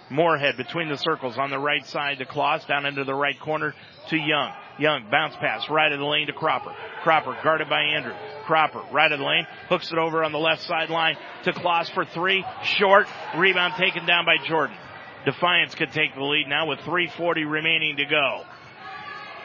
Moorhead 0.09 0.57
between 0.57 0.89
the 0.89 0.97
circles 0.97 1.37
on 1.37 1.49
the 1.49 1.59
right 1.59 1.85
side 1.85 2.19
to 2.19 2.25
Kloss, 2.25 2.65
down 2.67 2.85
into 2.85 3.03
the 3.03 3.13
right 3.13 3.39
corner 3.39 3.73
to 4.09 4.17
Young. 4.17 4.53
Young, 4.79 5.09
bounce 5.09 5.35
pass, 5.37 5.69
right 5.69 5.91
of 5.91 5.99
the 5.99 6.05
lane 6.05 6.27
to 6.27 6.33
Cropper. 6.33 6.73
Cropper 7.03 7.35
guarded 7.43 7.67
by 7.67 7.81
Andrew. 7.81 8.13
Cropper, 8.45 8.83
right 8.91 9.11
of 9.11 9.19
the 9.19 9.25
lane, 9.25 9.47
hooks 9.69 9.91
it 9.91 9.97
over 9.97 10.23
on 10.23 10.31
the 10.31 10.37
left 10.37 10.61
sideline 10.61 11.17
to 11.43 11.51
Kloss 11.51 11.89
for 11.89 12.05
three. 12.05 12.45
Short, 12.63 13.07
rebound 13.35 13.73
taken 13.75 14.05
down 14.05 14.25
by 14.25 14.37
Jordan. 14.47 14.77
Defiance 15.25 15.75
could 15.75 15.91
take 15.91 16.15
the 16.15 16.23
lead 16.23 16.47
now 16.47 16.67
with 16.67 16.79
340 16.81 17.43
remaining 17.45 17.97
to 17.97 18.05
go 18.05 18.43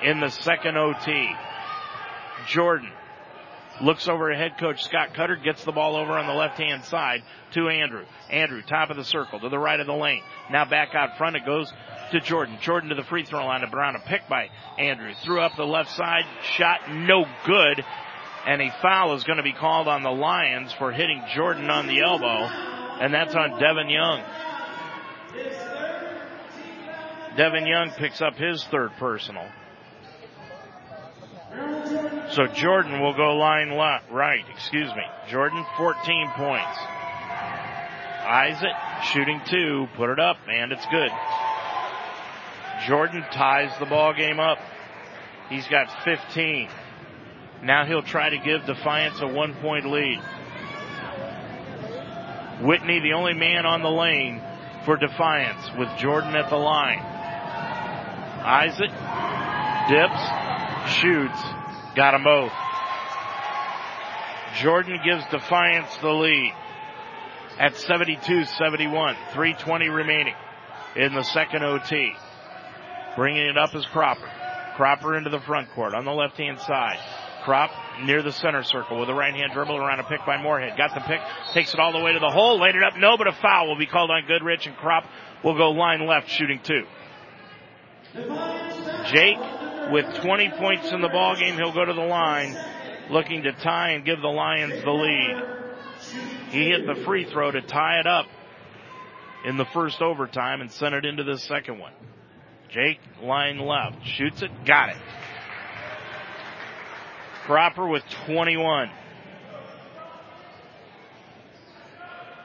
in 0.03 0.21
the 0.21 0.31
second 0.31 0.77
OT. 0.77 1.35
Jordan 2.47 2.91
looks 3.81 4.09
over 4.09 4.31
at 4.31 4.39
head 4.39 4.59
coach 4.59 4.83
Scott 4.85 5.15
Cutter, 5.15 5.37
gets 5.37 5.65
the 5.65 5.73
ball 5.73 5.97
over 5.97 6.13
on 6.13 6.27
the 6.27 6.35
left 6.35 6.59
hand 6.59 6.85
side 6.85 7.23
to 7.53 7.69
Andrew. 7.69 8.05
Andrew, 8.31 8.63
top 8.63 8.91
of 8.91 8.97
the 8.97 9.05
circle, 9.05 9.41
to 9.41 9.49
the 9.49 9.59
right 9.59 9.81
of 9.81 9.87
the 9.87 9.95
lane. 9.95 10.23
Now 10.51 10.65
back 10.65 10.95
out 10.95 11.17
front, 11.17 11.37
it 11.37 11.47
goes 11.47 11.73
to 12.13 12.21
Jordan. 12.21 12.59
Jordan 12.61 12.91
to 12.91 12.95
the 12.95 13.05
free 13.05 13.25
throw 13.25 13.45
line 13.47 13.65
Brown. 13.71 13.97
A 13.97 14.01
pick 14.01 14.29
by 14.29 14.49
Andrew. 14.79 15.13
Threw 15.25 15.41
up 15.41 15.57
the 15.57 15.65
left 15.65 15.91
side, 15.91 16.25
shot 16.57 16.91
no 16.91 17.25
good. 17.47 17.85
And 18.45 18.61
a 18.61 18.75
foul 18.83 19.15
is 19.15 19.25
going 19.25 19.37
to 19.37 19.45
be 19.45 19.53
called 19.53 19.87
on 19.87 20.03
the 20.03 20.11
Lions 20.11 20.73
for 20.73 20.91
hitting 20.91 21.23
Jordan 21.35 21.71
on 21.71 21.87
the 21.87 22.01
elbow. 22.01 22.45
And 23.01 23.15
that's 23.15 23.35
on 23.35 23.59
Devin 23.59 23.89
Young. 23.89 24.23
Devin 27.37 27.67
Young 27.67 27.91
picks 27.93 28.21
up 28.21 28.37
his 28.37 28.63
third 28.65 28.91
personal. 28.99 29.47
So 32.33 32.47
Jordan 32.47 33.01
will 33.01 33.15
go 33.15 33.37
line 33.37 33.77
left, 33.77 34.11
right, 34.11 34.43
excuse 34.51 34.89
me. 34.95 35.03
Jordan, 35.29 35.67
14 35.77 36.31
points. 36.35 36.79
It, 38.25 38.73
shooting 39.13 39.41
two, 39.51 39.87
put 39.97 40.09
it 40.09 40.19
up, 40.19 40.39
and 40.49 40.73
it's 40.73 40.87
good. 40.87 41.11
Jordan 42.87 43.23
ties 43.33 43.79
the 43.79 43.85
ball 43.85 44.15
game 44.15 44.41
up. 44.41 44.59
He's 45.51 45.67
got 45.69 45.89
15. 46.05 46.71
Now 47.63 47.85
he'll 47.85 48.03
try 48.03 48.31
to 48.31 48.39
give 48.39 48.65
Defiance 48.65 49.21
a 49.21 49.27
one 49.27 49.55
point 49.57 49.85
lead. 49.85 50.19
Whitney, 52.63 53.01
the 53.01 53.13
only 53.13 53.35
man 53.35 53.67
on 53.67 53.83
the 53.83 53.91
lane 53.91 54.41
for 54.87 54.97
Defiance 54.97 55.71
with 55.79 55.89
Jordan 55.99 56.35
at 56.35 56.49
the 56.49 56.57
line. 56.57 57.01
Isaac 58.45 58.91
dips, 59.91 60.99
shoots, 60.99 61.62
got 61.95 62.13
them 62.13 62.25
both. 62.25 62.53
Jordan 64.61 65.01
gives 65.05 65.25
Defiance 65.31 65.97
the 65.99 66.11
lead 66.11 66.53
at 67.59 67.75
72-71, 67.75 69.17
320 69.33 69.89
remaining 69.89 70.35
in 70.97 71.15
the 71.15 71.23
second 71.23 71.63
OT. 71.65 72.13
Bringing 73.17 73.47
it 73.47 73.59
up 73.59 73.75
is 73.75 73.87
Cropper. 73.87 74.31
Cropper 74.77 75.17
into 75.17 75.31
the 75.31 75.41
front 75.41 75.71
court 75.71 75.95
on 75.95 76.05
the 76.05 76.13
left 76.13 76.37
hand 76.37 76.59
side. 76.61 76.99
Crop 77.45 77.71
near 78.03 78.23
the 78.23 78.33
center 78.33 78.63
circle 78.63 78.99
with 79.01 79.09
a 79.09 79.15
right 79.15 79.35
hand 79.35 79.53
dribble 79.53 79.77
around 79.77 80.01
a 80.01 80.05
pick 80.05 80.25
by 80.25 80.41
Moorhead. 80.41 80.77
Got 80.77 80.95
the 80.95 81.01
pick, 81.01 81.21
takes 81.53 81.75
it 81.75 81.81
all 81.81 81.93
the 81.93 82.01
way 82.01 82.13
to 82.13 82.21
the 82.21 82.31
hole, 82.31 82.61
laid 82.61 82.77
it 82.77 82.83
up, 82.83 82.97
no, 82.97 83.17
but 83.17 83.27
a 83.27 83.33
foul 83.33 83.69
will 83.69 83.79
be 83.79 83.87
called 83.87 84.11
on 84.11 84.23
Goodrich 84.27 84.67
and 84.67 84.77
Crop 84.77 85.05
will 85.43 85.57
go 85.57 85.71
line 85.71 86.07
left 86.07 86.29
shooting 86.31 86.61
two. 86.63 86.85
Jake 89.07 89.39
with 89.91 90.07
20 90.23 90.51
points 90.59 90.93
in 90.93 91.01
the 91.01 91.09
ball 91.09 91.37
game, 91.37 91.57
he'll 91.57 91.73
go 91.73 91.85
to 91.85 91.93
the 91.93 92.01
line 92.01 92.57
looking 93.11 93.43
to 93.43 93.53
tie 93.53 93.91
and 93.91 94.05
give 94.05 94.21
the 94.21 94.29
Lions 94.29 94.83
the 94.85 94.91
lead. 94.91 95.43
He 96.51 96.69
hit 96.69 96.87
the 96.87 97.03
free 97.05 97.25
throw 97.31 97.51
to 97.51 97.63
tie 97.63 98.01
it 98.01 98.07
up 98.07 98.27
in 99.45 99.57
the 99.57 99.65
first 99.67 100.01
overtime 100.01 100.61
and 100.61 100.71
sent 100.71 100.95
it 100.95 101.05
into 101.05 101.25
the 101.25 101.39
second 101.39 101.79
one. 101.79 101.93
Jake, 102.71 103.01
line 103.23 103.59
left, 103.59 104.07
shoots 104.07 104.43
it, 104.43 104.51
got 104.65 104.91
it. 104.91 104.97
Cropper 107.45 107.87
with 107.87 108.03
21. 108.27 108.91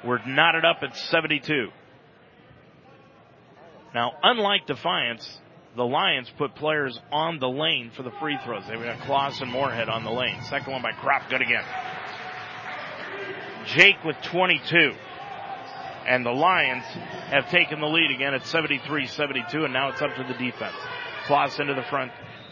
We're 0.03 0.25
knotted 0.25 0.66
up 0.66 0.77
at 0.82 0.95
72. 0.95 1.69
Now, 3.93 4.14
unlike 4.24 4.66
Defiance, 4.67 5.40
the 5.77 5.85
Lions 5.85 6.30
put 6.38 6.56
players 6.56 6.99
on 7.11 7.39
the 7.39 7.47
lane 7.47 7.91
for 7.95 8.01
the 8.01 8.11
free 8.19 8.38
throws. 8.43 8.64
They've 8.67 8.81
got 8.81 8.97
Kloss 8.99 9.41
and 9.41 9.51
Moorhead 9.51 9.89
on 9.89 10.03
the 10.03 10.11
lane. 10.11 10.41
Second 10.49 10.73
one 10.73 10.81
by 10.81 10.91
Crop, 10.91 11.30
good 11.30 11.41
again. 11.41 11.64
Jake 13.67 14.03
with 14.03 14.15
22. 14.23 14.93
And 16.07 16.25
the 16.25 16.31
Lions 16.31 16.83
have 17.30 17.49
taken 17.49 17.80
the 17.80 17.88
lead 17.88 18.11
again 18.11 18.33
at 18.33 18.41
73-72, 18.43 19.53
and 19.65 19.73
now 19.73 19.89
it's 19.89 20.01
up 20.01 20.15
to 20.15 20.23
the 20.23 20.33
defense. 20.33 20.75
Kloss 21.25 21.59
into 21.59 21.73
the 21.73 21.83
front 21.83 22.11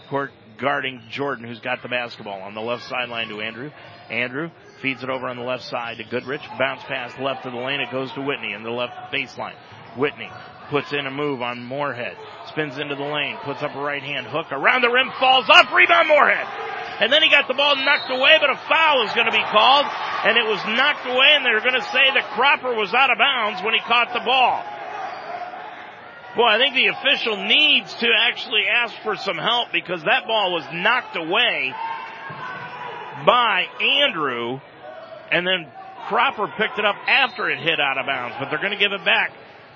court, 0.10 0.32
guarding 0.60 1.02
Jordan, 1.10 1.48
who's 1.48 1.62
got 1.62 1.82
the 1.82 1.88
basketball 1.88 2.42
on 2.42 2.54
the 2.54 2.62
left 2.62 2.84
sideline 2.84 3.30
to 3.30 3.42
Andrew. 3.42 3.72
Andrew 4.10 4.52
feeds 4.82 5.04
it 5.04 5.10
over 5.10 5.28
on 5.28 5.38
the 5.38 5.44
left 5.44 5.64
side 5.64 5.98
to 5.98 6.04
Goodrich. 6.04 6.42
Bounce 6.60 6.84
pass 6.84 7.18
left 7.20 7.46
of 7.46 7.54
the 7.54 7.60
lane. 7.60 7.80
It 7.80 7.92
goes 7.92 8.12
to 8.12 8.22
Whitney 8.22 8.54
in 8.54 8.64
the 8.64 8.70
left 8.70 8.94
baseline. 9.12 9.56
Whitney 9.98 10.30
puts 10.70 10.92
in 10.92 11.08
a 11.08 11.12
move 11.12 11.42
on 11.42 11.64
Moorhead. 11.64 12.18
Spins 12.56 12.78
into 12.78 12.96
the 12.96 13.04
lane. 13.04 13.36
Puts 13.44 13.62
up 13.62 13.76
a 13.76 13.82
right 13.82 14.02
hand 14.02 14.28
hook. 14.28 14.48
Around 14.50 14.82
the 14.82 14.90
rim. 14.90 15.12
Falls 15.20 15.44
off. 15.50 15.68
Rebound 15.76 16.08
Moorhead. 16.08 16.48
And 17.04 17.12
then 17.12 17.22
he 17.22 17.30
got 17.30 17.50
the 17.50 17.54
ball 17.54 17.76
knocked 17.76 18.10
away, 18.10 18.38
but 18.40 18.50
a 18.50 18.56
foul 18.72 19.04
is 19.04 19.12
going 19.12 19.28
to 19.28 19.36
be 19.36 19.44
called. 19.52 19.84
And 20.24 20.38
it 20.38 20.48
was 20.48 20.64
knocked 20.64 21.06
away, 21.06 21.36
and 21.36 21.44
they're 21.44 21.60
going 21.60 21.76
to 21.76 21.84
say 21.92 22.08
that 22.16 22.32
Cropper 22.32 22.74
was 22.74 22.94
out 22.94 23.12
of 23.12 23.18
bounds 23.18 23.62
when 23.62 23.74
he 23.74 23.82
caught 23.82 24.14
the 24.14 24.24
ball. 24.24 24.64
Boy, 26.40 26.48
I 26.48 26.58
think 26.58 26.76
the 26.76 26.88
official 26.88 27.36
needs 27.44 27.94
to 27.96 28.08
actually 28.08 28.64
ask 28.72 28.96
for 29.04 29.18
some 29.18 29.38
help 29.38 29.74
because 29.74 30.04
that 30.04 30.26
ball 30.26 30.54
was 30.54 30.64
knocked 30.72 31.18
away 31.18 31.74
by 33.26 33.68
Andrew, 34.08 34.62
and 35.30 35.46
then 35.46 35.68
Cropper 36.08 36.48
picked 36.56 36.80
it 36.80 36.86
up 36.86 36.96
after 37.08 37.50
it 37.50 37.60
hit 37.60 37.82
out 37.82 37.98
of 37.98 38.06
bounds, 38.06 38.38
but 38.40 38.50
they're 38.50 38.64
going 38.64 38.72
to 38.72 38.80
give 38.80 38.94
it 38.94 39.04
back 39.04 39.32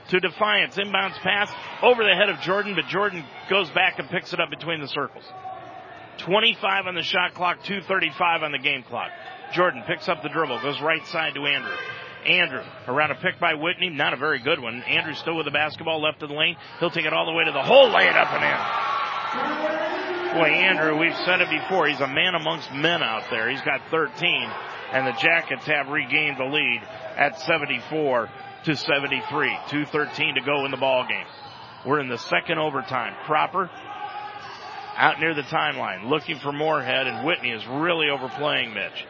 to 0.10 0.20
Defiance. 0.20 0.76
Inbounds 0.76 1.18
pass 1.20 1.52
over 1.82 2.04
the 2.04 2.14
head 2.14 2.30
of 2.30 2.40
Jordan, 2.42 2.76
but 2.76 2.86
Jordan 2.88 3.24
goes 3.50 3.70
back 3.72 4.00
and 4.00 4.10
picks 4.10 4.34
it 4.34 4.40
up 4.40 4.50
between 4.50 4.82
the 4.82 4.88
circles. 4.88 5.24
25 6.20 6.88
on 6.88 6.96
the 6.96 7.04
shot 7.04 7.34
clock, 7.34 7.64
235 7.64 8.44
on 8.44 8.52
the 8.52 8.60
game 8.60 8.84
clock. 8.84 9.10
Jordan 9.54 9.84
picks 9.88 10.10
up 10.10 10.22
the 10.22 10.30
dribble, 10.30 10.62
goes 10.62 10.82
right 10.82 11.06
side 11.08 11.34
to 11.36 11.46
Andrew. 11.46 11.76
Andrew 12.26 12.64
around 12.88 13.12
a 13.12 13.16
pick 13.16 13.40
by 13.40 13.54
Whitney, 13.54 13.90
not 13.90 14.14
a 14.14 14.18
very 14.18 14.40
good 14.40 14.60
one. 14.60 14.84
Andrew 14.84 15.14
still 15.14 15.38
with 15.38 15.46
the 15.46 15.52
basketball 15.52 16.02
left 16.02 16.22
of 16.22 16.30
the 16.30 16.36
lane. 16.36 16.58
He'll 16.80 16.92
take 16.92 17.06
it 17.06 17.14
all 17.14 17.26
the 17.26 17.32
way 17.32 17.46
to 17.46 17.52
the 17.52 17.64
hole, 17.64 17.90
lay 17.90 18.08
it 18.08 18.16
up 18.16 18.28
and 18.34 18.44
in. 18.44 20.40
Boy, 20.40 20.50
Andrew, 20.50 21.00
we've 21.00 21.16
said 21.26 21.42
it 21.42 21.50
before, 21.50 21.88
he's 21.88 22.02
a 22.02 22.08
man 22.08 22.36
amongst 22.36 22.72
men 22.74 23.02
out 23.02 23.24
there. 23.32 23.50
He's 23.50 23.62
got 23.62 23.82
13, 23.90 24.52
and 24.92 25.08
the 25.08 25.14
Jackets 25.14 25.66
have 25.66 25.88
regained 25.88 26.38
the 26.38 26.46
lead 26.46 26.82
at 27.18 27.40
74 27.40 28.30
to 28.70 28.76
73. 28.76 29.50
2.13 29.70 30.36
to 30.36 30.42
go 30.42 30.64
in 30.66 30.70
the 30.70 30.78
ball 30.78 31.04
game. 31.08 31.26
We're 31.88 32.00
in 32.02 32.08
the 32.08 32.20
second 32.20 32.60
overtime. 32.60 33.16
Cropper 33.26 33.68
out 34.96 35.20
near 35.20 35.34
the 35.34 35.42
timeline 35.42 36.08
looking 36.08 36.38
for 36.38 36.52
Moorhead, 36.52 37.08
and 37.08 37.26
Whitney 37.26 37.50
is 37.50 37.66
really 37.66 38.10
overplaying 38.10 38.76
Mitch. 38.76 39.08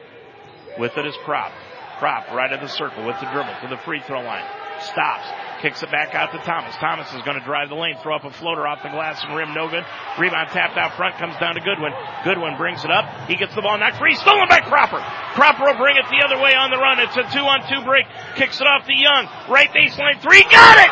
With 0.77 0.97
it 0.97 1.05
is 1.05 1.15
Crop. 1.25 1.51
Crop 1.97 2.31
right 2.31 2.53
at 2.53 2.61
the 2.61 2.69
circle 2.69 3.05
with 3.05 3.19
the 3.19 3.25
dribble 3.33 3.53
to 3.61 3.67
the 3.67 3.81
free 3.83 4.01
throw 4.07 4.21
line. 4.21 4.45
Stops. 4.79 5.27
Kicks 5.61 5.83
it 5.83 5.91
back 5.91 6.15
out 6.15 6.31
to 6.31 6.39
Thomas. 6.47 6.71
Thomas 6.79 7.11
is 7.11 7.21
going 7.27 7.35
to 7.35 7.43
drive 7.43 7.67
the 7.67 7.75
lane, 7.75 7.99
throw 7.99 8.15
up 8.15 8.23
a 8.23 8.31
floater 8.31 8.63
off 8.63 8.79
the 8.79 8.87
glass 8.87 9.19
and 9.27 9.35
rim. 9.35 9.53
No 9.53 9.67
good. 9.67 9.83
Rebound 10.17 10.49
tapped 10.55 10.79
out 10.79 10.95
front, 10.95 11.19
comes 11.19 11.35
down 11.35 11.55
to 11.55 11.61
Goodwin. 11.61 11.91
Goodwin 12.23 12.55
brings 12.55 12.85
it 12.87 12.91
up. 12.91 13.03
He 13.27 13.35
gets 13.35 13.53
the 13.55 13.61
ball 13.61 13.77
knocked 13.77 13.99
free. 13.99 14.15
Stolen 14.15 14.47
by 14.47 14.63
Cropper. 14.63 15.03
Cropper 15.35 15.67
will 15.67 15.77
bring 15.77 15.99
it 15.99 16.07
the 16.07 16.23
other 16.23 16.39
way 16.39 16.55
on 16.55 16.71
the 16.71 16.79
run. 16.79 17.03
It's 17.03 17.17
a 17.19 17.27
two 17.35 17.43
on 17.43 17.67
two 17.67 17.83
break. 17.83 18.07
Kicks 18.39 18.61
it 18.61 18.67
off 18.67 18.87
to 18.87 18.95
Young. 18.95 19.27
Right 19.51 19.67
baseline 19.75 20.15
three. 20.23 20.47
Got 20.47 20.79
it! 20.79 20.91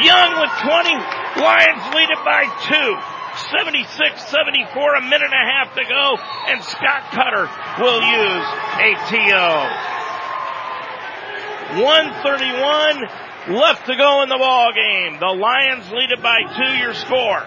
Young 0.00 0.32
with 0.40 0.54
20. 0.64 1.44
Lions 1.44 1.84
lead 1.92 2.08
it 2.08 2.22
by 2.24 2.48
two. 2.64 2.96
76-74, 3.52 4.98
a 4.98 5.00
minute 5.02 5.28
and 5.28 5.32
a 5.32 5.46
half 5.46 5.74
to 5.74 5.84
go, 5.84 6.18
and 6.48 6.64
Scott 6.64 7.12
Cutter 7.12 7.48
will 7.78 8.00
use 8.02 8.46
a 8.80 8.96
TO. 9.06 9.97
131 11.76 13.56
left 13.56 13.86
to 13.86 13.96
go 13.96 14.22
in 14.22 14.28
the 14.28 14.38
ball 14.38 14.72
game. 14.72 15.20
The 15.20 15.26
Lions 15.26 15.90
lead 15.92 16.10
it 16.10 16.22
by 16.22 16.40
two. 16.56 16.72
Your 16.78 16.94
score. 16.94 17.46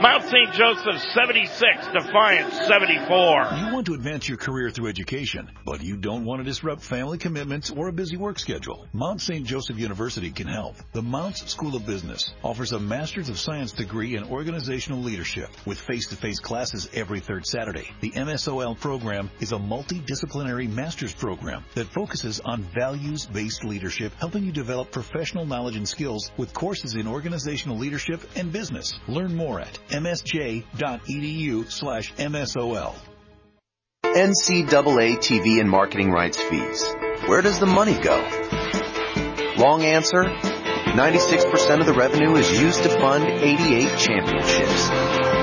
Mount 0.00 0.24
St. 0.24 0.52
Joseph 0.52 1.00
76, 1.14 1.86
Defiance 1.92 2.52
74. 2.66 3.06
You 3.06 3.72
want 3.72 3.86
to 3.86 3.94
advance 3.94 4.28
your 4.28 4.36
career 4.36 4.68
through 4.70 4.88
education, 4.88 5.50
but 5.64 5.82
you 5.82 5.96
don't 5.96 6.24
want 6.24 6.40
to 6.40 6.44
disrupt 6.44 6.82
family 6.82 7.16
commitments 7.16 7.70
or 7.70 7.88
a 7.88 7.92
busy 7.92 8.16
work 8.16 8.38
schedule. 8.38 8.86
Mount 8.92 9.20
St. 9.22 9.46
Joseph 9.46 9.78
University 9.78 10.30
can 10.30 10.48
help. 10.48 10.76
The 10.92 11.00
Mounts 11.02 11.50
School 11.50 11.76
of 11.76 11.86
Business 11.86 12.34
offers 12.42 12.72
a 12.72 12.78
Master's 12.80 13.28
of 13.28 13.38
Science 13.38 13.72
degree 13.72 14.16
in 14.16 14.24
organizational 14.24 15.00
leadership 15.00 15.48
with 15.64 15.78
face-to-face 15.78 16.40
classes 16.40 16.90
every 16.92 17.20
third 17.20 17.46
Saturday. 17.46 17.88
The 18.00 18.10
MSOL 18.10 18.78
program 18.78 19.30
is 19.40 19.52
a 19.52 19.56
multidisciplinary 19.56 20.68
master's 20.68 21.14
program 21.14 21.64
that 21.74 21.86
focuses 21.86 22.40
on 22.40 22.62
values-based 22.74 23.64
leadership, 23.64 24.12
helping 24.18 24.44
you 24.44 24.52
develop 24.52 24.90
professional 24.90 25.46
knowledge 25.46 25.76
and 25.76 25.88
skills 25.88 26.30
with 26.36 26.52
courses 26.52 26.96
in 26.96 27.06
organizational 27.06 27.78
leadership 27.78 28.20
and 28.36 28.52
business. 28.52 28.92
Learn 29.08 29.34
more 29.34 29.53
at 29.60 29.78
msj.edu 29.88 31.70
slash 31.70 32.12
MSOL. 32.14 32.94
NCAA 34.04 35.16
TV 35.18 35.60
and 35.60 35.68
marketing 35.68 36.10
rights 36.10 36.40
fees. 36.40 36.84
Where 37.26 37.42
does 37.42 37.58
the 37.58 37.66
money 37.66 37.98
go? 37.98 38.16
Long 39.56 39.82
answer, 39.82 40.24
96% 40.94 41.80
of 41.80 41.86
the 41.86 41.92
revenue 41.92 42.36
is 42.36 42.48
used 42.60 42.84
to 42.84 42.88
fund 42.88 43.24
88 43.24 43.98
championships 43.98 44.90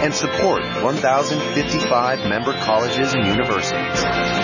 and 0.02 0.14
support 0.14 0.64
1,055 0.82 2.20
member 2.30 2.54
colleges 2.54 3.14
and 3.14 3.28
universities 3.28 4.00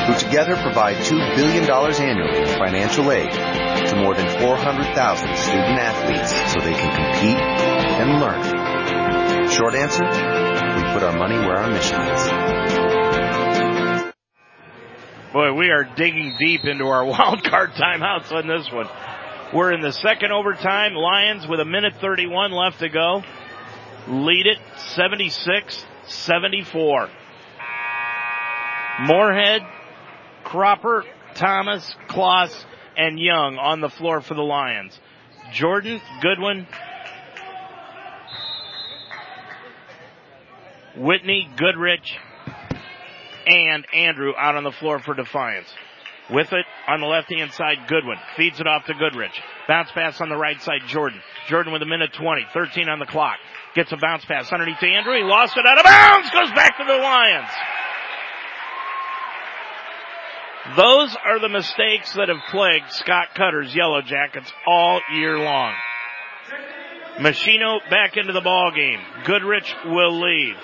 who 0.07 0.19
together 0.19 0.55
provide 0.61 0.97
$2 0.97 1.35
billion 1.37 1.63
annually 1.63 2.39
in 2.39 2.47
financial 2.47 3.09
aid 3.11 3.31
to 3.31 3.95
more 3.95 4.15
than 4.15 4.27
400,000 4.39 5.35
student 5.37 5.79
athletes 5.79 6.31
so 6.51 6.59
they 6.59 6.73
can 6.73 6.93
compete 6.93 7.37
and 7.37 8.19
learn. 8.19 8.56
Short 9.49 9.75
answer, 9.75 10.03
we 10.03 10.93
put 10.93 11.03
our 11.03 11.17
money 11.17 11.37
where 11.37 11.57
our 11.57 11.71
mission 11.71 11.99
is. 12.01 12.27
Boy, 15.33 15.53
we 15.53 15.69
are 15.69 15.83
digging 15.95 16.35
deep 16.39 16.65
into 16.65 16.85
our 16.85 17.05
wild 17.05 17.43
card 17.43 17.71
timeouts 17.71 18.31
on 18.31 18.47
this 18.47 18.71
one. 18.71 18.87
We're 19.53 19.71
in 19.71 19.81
the 19.81 19.93
second 19.93 20.31
overtime. 20.31 20.93
Lions 20.93 21.47
with 21.47 21.59
a 21.59 21.65
minute 21.65 21.93
31 22.01 22.51
left 22.51 22.79
to 22.79 22.89
go. 22.89 23.23
Lead 24.07 24.45
it 24.45 24.57
76-74. 24.97 27.09
Moorhead, 29.05 29.61
Cropper, 30.43 31.05
Thomas, 31.35 31.95
Kloss, 32.09 32.65
and 32.97 33.19
Young 33.19 33.57
on 33.57 33.79
the 33.79 33.89
floor 33.89 34.21
for 34.21 34.33
the 34.33 34.41
Lions. 34.41 34.99
Jordan, 35.53 36.01
Goodwin, 36.21 36.67
Whitney, 40.97 41.49
Goodrich, 41.57 42.17
and 43.45 43.85
Andrew 43.93 44.33
out 44.37 44.55
on 44.55 44.63
the 44.63 44.71
floor 44.71 44.99
for 44.99 45.13
Defiance. 45.13 45.67
With 46.29 46.51
it 46.51 46.65
on 46.87 46.99
the 46.99 47.05
left 47.07 47.31
hand 47.31 47.53
side, 47.53 47.87
Goodwin 47.87 48.17
feeds 48.35 48.59
it 48.59 48.67
off 48.67 48.85
to 48.85 48.93
Goodrich. 48.93 49.31
Bounce 49.67 49.91
pass 49.91 50.19
on 50.19 50.27
the 50.27 50.35
right 50.35 50.61
side, 50.61 50.81
Jordan. 50.87 51.21
Jordan 51.47 51.71
with 51.71 51.81
a 51.81 51.85
minute 51.85 52.11
20, 52.13 52.47
13 52.53 52.89
on 52.89 52.99
the 52.99 53.05
clock. 53.05 53.37
Gets 53.75 53.93
a 53.93 53.97
bounce 53.97 54.25
pass 54.25 54.51
underneath 54.51 54.79
to 54.79 54.87
Andrew. 54.87 55.15
He 55.15 55.23
lost 55.23 55.55
it 55.55 55.65
out 55.65 55.77
of 55.77 55.85
bounds. 55.85 56.29
Goes 56.31 56.51
back 56.51 56.77
to 56.77 56.83
the 56.83 56.97
Lions. 56.97 57.49
Those 60.75 61.15
are 61.23 61.39
the 61.39 61.47
mistakes 61.47 62.13
that 62.13 62.27
have 62.27 62.43
plagued 62.51 62.91
Scott 62.91 63.27
Cutter's 63.35 63.73
Yellow 63.73 64.01
Jackets 64.01 64.51
all 64.65 64.99
year 65.13 65.37
long. 65.37 65.73
Machino 67.19 67.79
back 67.89 68.17
into 68.17 68.33
the 68.33 68.41
ball 68.41 68.71
game. 68.75 68.99
Goodrich 69.23 69.73
will 69.85 70.19
leave. 70.19 70.57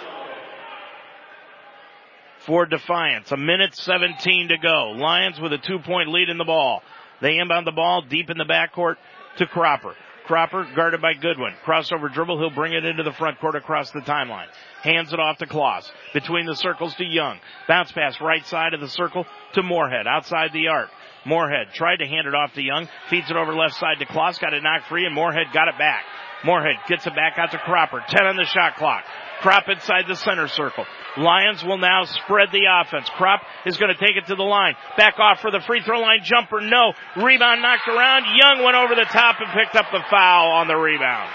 For 2.46 2.66
Defiance, 2.66 3.32
a 3.32 3.38
minute 3.38 3.74
17 3.76 4.50
to 4.50 4.58
go. 4.58 4.92
Lions 4.98 5.40
with 5.40 5.54
a 5.54 5.58
two 5.58 5.80
point 5.80 6.10
lead 6.10 6.30
in 6.30 6.38
the 6.38 6.44
ball. 6.44 6.82
They 7.22 7.38
inbound 7.38 7.66
the 7.66 7.72
ball 7.72 8.02
deep 8.02 8.30
in 8.30 8.38
the 8.38 8.44
backcourt 8.44 8.96
to 9.38 9.48
Cropper. 9.48 9.96
Cropper 10.26 10.68
guarded 10.76 11.02
by 11.02 11.14
Goodwin. 11.14 11.54
Crossover 11.66 12.14
dribble. 12.14 12.40
He'll 12.40 12.50
bring 12.50 12.74
it 12.74 12.86
into 12.86 13.04
the 13.04 13.14
front 13.14 13.40
court 13.40 13.56
across 13.56 13.92
the 13.92 14.02
timeline. 14.02 14.48
Hands 14.82 15.12
it 15.12 15.20
off 15.20 15.38
to 15.38 15.46
Kloss. 15.46 15.90
Between 16.14 16.46
the 16.46 16.56
circles 16.56 16.94
to 16.96 17.06
Young. 17.06 17.40
Bounce 17.68 17.92
pass 17.92 18.20
right 18.22 18.46
side 18.46 18.74
of 18.74 18.82
the 18.82 18.90
circle 18.90 19.26
to 19.54 19.64
Moorhead 19.64 20.08
outside 20.08 20.52
the 20.54 20.68
arc. 20.68 20.90
Moorhead 21.26 21.74
tried 21.74 21.98
to 21.98 22.06
hand 22.06 22.28
it 22.28 22.36
off 22.36 22.54
to 22.54 22.62
Young. 22.62 22.88
Feeds 23.10 23.30
it 23.30 23.38
over 23.38 23.54
left 23.54 23.76
side 23.76 24.00
to 24.00 24.06
Kloss. 24.06 24.40
Got 24.40 24.54
it 24.54 24.64
knocked 24.64 24.88
free 24.88 25.06
and 25.06 25.16
Moorhead 25.16 25.48
got 25.54 25.68
it 25.68 25.78
back. 25.78 26.04
Moorhead 26.46 26.76
gets 26.88 27.08
it 27.08 27.16
back 27.16 27.38
out 27.38 27.52
to 27.52 27.58
Cropper. 27.58 28.04
10 28.08 28.26
on 28.26 28.36
the 28.36 28.46
shot 28.46 28.76
clock. 28.76 29.06
Crop 29.44 29.68
inside 29.68 30.06
the 30.08 30.16
center 30.16 30.48
circle. 30.48 30.86
Lions 31.18 31.66
will 31.66 31.78
now 31.78 32.06
spread 32.06 32.48
the 32.54 32.64
offense. 32.64 33.10
Crop 33.18 33.42
is 33.66 33.76
going 33.76 33.94
to 33.94 34.00
take 34.00 34.16
it 34.16 34.28
to 34.28 34.36
the 34.36 34.44
line. 34.44 34.74
Back 34.96 35.20
off 35.20 35.42
for 35.42 35.52
the 35.52 35.60
free 35.60 35.82
throw 35.84 36.00
line 36.00 36.22
jumper. 36.24 36.62
No. 36.62 36.94
Rebound 37.18 37.62
knocked 37.62 37.90
around. 37.90 38.24
Young 38.40 38.64
went 38.64 38.78
over 38.78 38.96
the 38.96 39.04
top 39.04 39.36
and 39.42 39.52
picked 39.52 39.76
up 39.76 39.88
the 39.92 40.00
foul 40.10 40.50
on 40.54 40.70
the 40.70 40.78
rebound. 40.78 41.30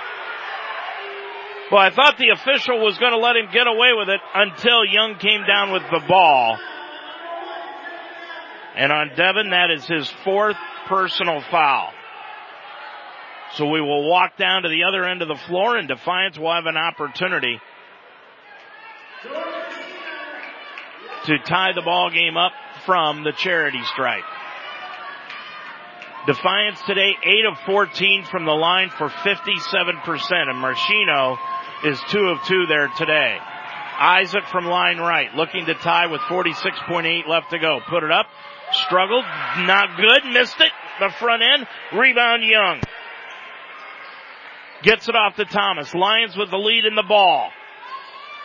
Well, 1.71 1.83
I 1.83 1.91
thought 1.91 2.17
the 2.17 2.31
official 2.31 2.83
was 2.83 2.97
going 2.97 3.13
to 3.13 3.19
let 3.19 3.37
him 3.37 3.53
get 3.53 3.67
away 3.67 3.93
with 3.93 4.09
it 4.09 4.21
until 4.35 4.87
Young 4.87 5.19
came 5.19 5.45
down 5.47 5.71
with 5.71 5.83
the 5.93 6.01
ball. 6.09 6.59
And 8.75 8.91
on 8.91 9.11
Devin, 9.17 9.51
that 9.51 9.71
is 9.71 9.85
his 9.85 10.09
fourth 10.25 10.57
personal 10.87 11.43
foul. 11.51 11.91
So 13.53 13.67
we 13.67 13.83
will 13.83 14.09
walk 14.09 14.39
down 14.39 14.63
to 14.63 14.71
the 14.71 14.85
other 14.85 15.05
end 15.05 15.21
of 15.21 15.29
the 15.29 15.37
floor 15.47 15.77
and 15.77 15.89
Defiance 15.89 16.39
will 16.39 16.55
have 16.55 16.65
an 16.65 16.79
opportunity 16.79 17.61
to 21.25 21.39
tie 21.45 21.73
the 21.75 21.83
ball 21.83 22.11
game 22.11 22.37
up 22.37 22.53
from 22.87 23.25
the 23.25 23.33
charity 23.33 23.83
stripe. 23.93 24.25
Defiance 26.27 26.81
today, 26.87 27.13
8 27.25 27.33
of 27.53 27.59
14 27.67 28.25
from 28.31 28.45
the 28.45 28.53
line 28.53 28.91
for 28.91 29.09
57%, 29.09 29.35
and 29.35 30.63
Machino 30.63 31.37
is 31.85 32.01
2 32.11 32.19
of 32.19 32.43
2 32.47 32.67
there 32.69 32.89
today. 32.99 33.39
Isaac 34.01 34.45
from 34.53 34.67
line 34.67 34.99
right, 34.99 35.35
looking 35.35 35.67
to 35.67 35.75
tie 35.75 36.07
with 36.07 36.21
46.8 36.23 37.27
left 37.27 37.51
to 37.51 37.59
go. 37.59 37.81
Put 37.89 38.05
it 38.05 38.11
up, 38.11 38.27
struggled, 38.73 39.25
not 39.59 39.97
good, 39.97 40.33
missed 40.33 40.61
it, 40.61 40.71
the 41.01 41.11
front 41.19 41.43
end, 41.43 41.67
rebound 41.95 42.45
Young. 42.45 42.81
Gets 44.83 45.09
it 45.09 45.17
off 45.17 45.35
to 45.37 45.45
Thomas. 45.45 45.95
Lions 45.95 46.37
with 46.37 46.51
the 46.51 46.59
lead 46.59 46.85
in 46.85 46.95
the 46.95 47.03
ball. 47.03 47.51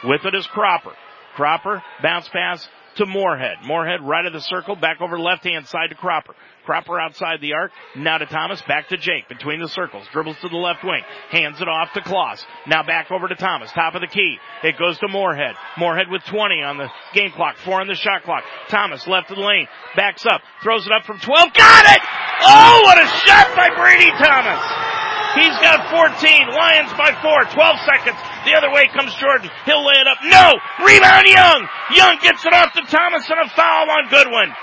With 0.03 0.25
it 0.25 0.35
is 0.35 0.47
Cropper. 0.47 0.93
Cropper, 1.35 1.81
bounce 2.01 2.27
pass 2.29 2.67
to 2.95 3.05
Moorhead. 3.05 3.57
Moorhead 3.65 4.01
right 4.01 4.25
of 4.25 4.33
the 4.33 4.41
circle, 4.41 4.75
back 4.75 5.01
over 5.01 5.17
left 5.17 5.43
hand 5.43 5.67
side 5.67 5.89
to 5.89 5.95
Cropper. 5.95 6.35
Cropper 6.65 6.99
outside 6.99 7.41
the 7.41 7.53
arc, 7.53 7.71
now 7.95 8.17
to 8.17 8.25
Thomas, 8.25 8.61
back 8.67 8.87
to 8.89 8.97
Jake, 8.97 9.27
between 9.27 9.59
the 9.59 9.67
circles, 9.67 10.05
dribbles 10.13 10.37
to 10.41 10.49
the 10.49 10.55
left 10.55 10.83
wing, 10.83 11.01
hands 11.29 11.59
it 11.59 11.67
off 11.67 11.91
to 11.93 12.01
Kloss. 12.01 12.43
Now 12.67 12.83
back 12.83 13.11
over 13.11 13.27
to 13.27 13.35
Thomas, 13.35 13.71
top 13.71 13.95
of 13.95 14.01
the 14.01 14.07
key. 14.07 14.37
It 14.63 14.77
goes 14.77 14.97
to 14.99 15.07
Moorhead. 15.07 15.55
Moorhead 15.77 16.09
with 16.09 16.23
20 16.25 16.61
on 16.61 16.77
the 16.77 16.89
game 17.13 17.31
clock, 17.31 17.57
four 17.65 17.81
on 17.81 17.87
the 17.87 17.95
shot 17.95 18.23
clock. 18.23 18.43
Thomas 18.69 19.05
left 19.07 19.31
of 19.31 19.37
the 19.37 19.43
lane, 19.43 19.67
backs 19.95 20.25
up, 20.25 20.41
throws 20.61 20.85
it 20.85 20.91
up 20.93 21.03
from 21.03 21.19
12, 21.19 21.53
got 21.53 21.85
it! 21.85 22.01
Oh, 22.45 22.81
what 22.83 23.01
a 23.01 23.07
shot 23.25 23.55
by 23.55 23.69
Brady 23.75 24.11
Thomas! 24.11 24.92
He's 25.35 25.57
got 25.61 25.89
14. 25.89 26.53
Lions 26.53 26.93
by 26.93 27.13
four. 27.21 27.43
12 27.49 27.79
seconds. 27.89 28.17
The 28.45 28.53
other 28.53 28.69
way 28.71 28.87
comes 28.93 29.13
Jordan. 29.15 29.49
He'll 29.65 29.85
lay 29.85 29.97
it 29.97 30.07
up. 30.07 30.19
No! 30.23 30.53
Rebound 30.85 31.27
Young! 31.27 31.67
Young 31.95 32.17
gets 32.21 32.45
it 32.45 32.53
off 32.53 32.73
to 32.73 32.81
Thomas 32.85 33.29
and 33.29 33.39
a 33.39 33.49
foul 33.49 33.89
on 33.89 34.09
Goodwin. 34.09 34.53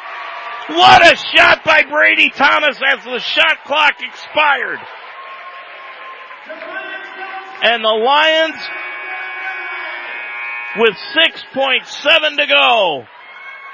What 0.77 1.03
a 1.03 1.17
shot 1.17 1.65
by 1.65 1.83
Brady 1.83 2.31
Thomas 2.31 2.79
as 2.79 3.03
the 3.05 3.19
shot 3.19 3.65
clock 3.65 3.95
expired. 3.99 4.79
And 7.63 7.83
the 7.83 7.89
Lions 7.89 8.57
with 10.79 10.95
6.7 11.55 12.37
to 12.37 12.47
go 12.47 13.05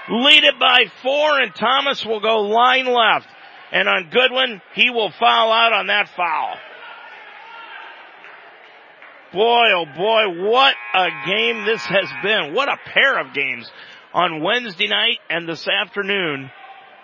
lead 0.09 0.45
it 0.45 0.59
by 0.59 0.87
four 1.03 1.41
and 1.41 1.55
Thomas 1.55 2.05
will 2.07 2.21
go 2.21 2.41
line 2.41 2.87
left. 2.87 3.29
And 3.77 3.91
on 3.91 4.09
Goodwin, 4.09 4.63
he 4.75 4.89
will 4.89 5.11
foul 5.11 5.53
out 5.53 5.75
on 5.75 5.89
that 5.89 6.09
foul. 6.17 6.55
Boy, 9.35 9.67
oh 9.75 9.85
boy, 9.85 10.49
what 10.49 10.75
a 10.95 11.09
game 11.27 11.67
this 11.67 11.85
has 11.85 12.09
been. 12.23 12.55
What 12.55 12.71
a 12.71 12.79
pair 12.87 13.19
of 13.19 13.35
games 13.35 13.71
on 14.15 14.43
Wednesday 14.43 14.89
night 14.89 15.19
and 15.29 15.47
this 15.47 15.69
afternoon 15.69 16.51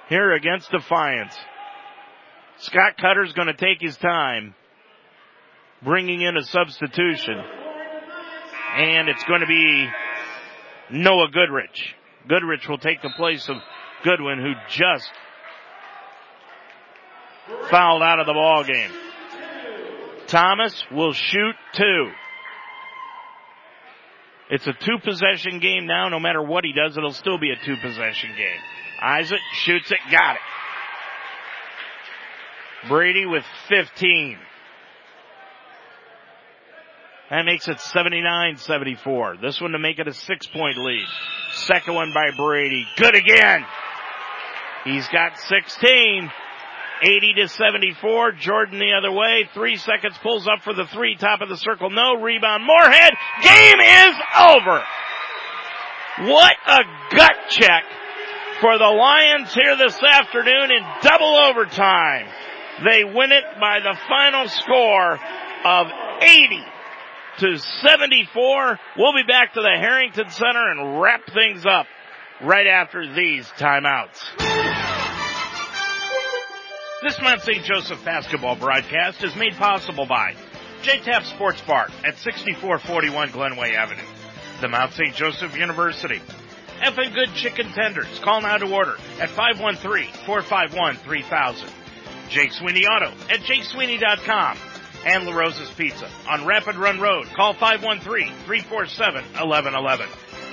here 0.08 0.32
against 0.32 0.70
Defiance. 0.70 1.36
Scott 2.56 2.96
Cutter's 2.96 3.34
going 3.34 3.48
to 3.48 3.54
take 3.54 3.82
his 3.82 3.98
time 3.98 4.54
bringing 5.82 6.22
in 6.22 6.38
a 6.38 6.42
substitution. 6.42 7.38
And 8.78 9.10
it's 9.10 9.24
going 9.24 9.42
to 9.42 9.46
be 9.46 9.88
Noah 10.90 11.28
Goodrich. 11.30 11.96
Goodrich 12.26 12.66
will 12.66 12.78
take 12.78 13.02
the 13.02 13.12
place 13.14 13.46
of 13.50 13.56
Goodwin 14.04 14.38
who 14.38 14.54
just 14.70 15.10
fouled 17.70 18.02
out 18.02 18.20
of 18.20 18.26
the 18.26 18.32
ball 18.32 18.64
game. 18.64 18.90
Thomas 20.26 20.84
will 20.90 21.12
shoot 21.12 21.54
two. 21.74 22.10
It's 24.50 24.66
a 24.66 24.72
two 24.72 24.98
possession 25.02 25.60
game 25.60 25.86
now. 25.86 26.08
No 26.08 26.20
matter 26.20 26.42
what 26.42 26.64
he 26.64 26.72
does, 26.72 26.96
it'll 26.96 27.12
still 27.12 27.38
be 27.38 27.50
a 27.50 27.56
two 27.64 27.76
possession 27.82 28.30
game. 28.36 28.60
Isaac 29.00 29.40
shoots 29.54 29.90
it, 29.90 29.98
got 30.10 30.36
it. 30.36 30.42
Brady 32.88 33.26
with 33.26 33.44
15. 33.68 34.38
That 37.30 37.46
makes 37.46 37.66
it 37.66 37.78
79-74. 37.78 39.40
This 39.40 39.60
one 39.60 39.70
to 39.72 39.78
make 39.78 39.98
it 39.98 40.06
a 40.06 40.12
six 40.12 40.46
point 40.46 40.76
lead. 40.76 41.06
Second 41.52 41.94
one 41.94 42.12
by 42.12 42.30
Brady. 42.36 42.86
Good 42.96 43.14
again. 43.14 43.64
He's 44.84 45.08
got 45.08 45.38
16. 45.38 46.30
80 47.02 47.34
to 47.42 47.48
74. 47.48 48.32
Jordan 48.32 48.78
the 48.78 48.92
other 48.96 49.10
way. 49.12 49.48
Three 49.54 49.76
seconds 49.76 50.16
pulls 50.22 50.46
up 50.46 50.62
for 50.62 50.72
the 50.72 50.86
three. 50.86 51.16
Top 51.16 51.40
of 51.40 51.48
the 51.48 51.56
circle. 51.56 51.90
No 51.90 52.20
rebound. 52.20 52.64
Moorhead. 52.64 53.12
Game 53.42 53.80
is 53.80 54.14
over. 54.38 54.82
What 56.30 56.54
a 56.66 56.80
gut 57.16 57.36
check 57.50 57.84
for 58.60 58.78
the 58.78 58.84
Lions 58.84 59.52
here 59.52 59.76
this 59.76 59.98
afternoon 60.00 60.70
in 60.70 60.82
double 61.02 61.36
overtime. 61.36 62.26
They 62.84 63.02
win 63.02 63.32
it 63.32 63.44
by 63.60 63.80
the 63.80 63.98
final 64.08 64.46
score 64.48 65.18
of 65.64 65.86
80 66.20 66.64
to 67.38 67.58
74. 67.58 68.78
We'll 68.96 69.14
be 69.14 69.24
back 69.26 69.54
to 69.54 69.60
the 69.60 69.76
Harrington 69.80 70.30
Center 70.30 70.70
and 70.70 71.00
wrap 71.00 71.26
things 71.32 71.66
up 71.66 71.86
right 72.42 72.66
after 72.66 73.12
these 73.12 73.46
timeouts. 73.58 74.61
This 77.02 77.20
month's 77.20 77.44
St. 77.44 77.64
Joseph 77.64 78.04
basketball 78.04 78.54
broadcast 78.54 79.24
is 79.24 79.34
made 79.34 79.54
possible 79.54 80.06
by 80.06 80.36
JTAP 80.82 81.24
Sports 81.34 81.60
Bar 81.62 81.88
at 82.04 82.16
6441 82.18 83.30
Glenway 83.30 83.74
Avenue, 83.74 84.06
the 84.60 84.68
Mount 84.68 84.92
St. 84.92 85.12
Joseph 85.12 85.56
University, 85.56 86.20
Effin 86.80 87.12
Good 87.12 87.34
Chicken 87.34 87.72
Tenders. 87.72 88.20
Call 88.20 88.42
now 88.42 88.56
to 88.56 88.72
order 88.72 88.94
at 89.20 89.30
513-451-3000. 89.30 91.68
Jake 92.28 92.52
Sweeney 92.52 92.86
Auto 92.86 93.10
at 93.28 93.40
jakesweeney.com 93.40 94.56
and 95.04 95.26
La 95.26 95.34
Rosa's 95.34 95.70
Pizza 95.70 96.08
on 96.28 96.46
Rapid 96.46 96.76
Run 96.76 97.00
Road. 97.00 97.26
Call 97.34 97.54
513-347-1111. 97.54 100.06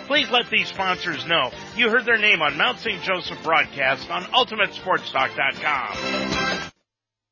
Please 0.09 0.29
let 0.31 0.49
these 0.49 0.67
sponsors 0.67 1.23
know 1.27 1.51
you 1.75 1.91
heard 1.91 2.03
their 2.03 2.17
name 2.17 2.41
on 2.41 2.57
Mount 2.57 2.79
St. 2.79 2.99
Joseph 3.03 3.37
broadcast 3.43 4.09
on 4.09 4.23
UltimateSportsTalk.com. 4.23 6.71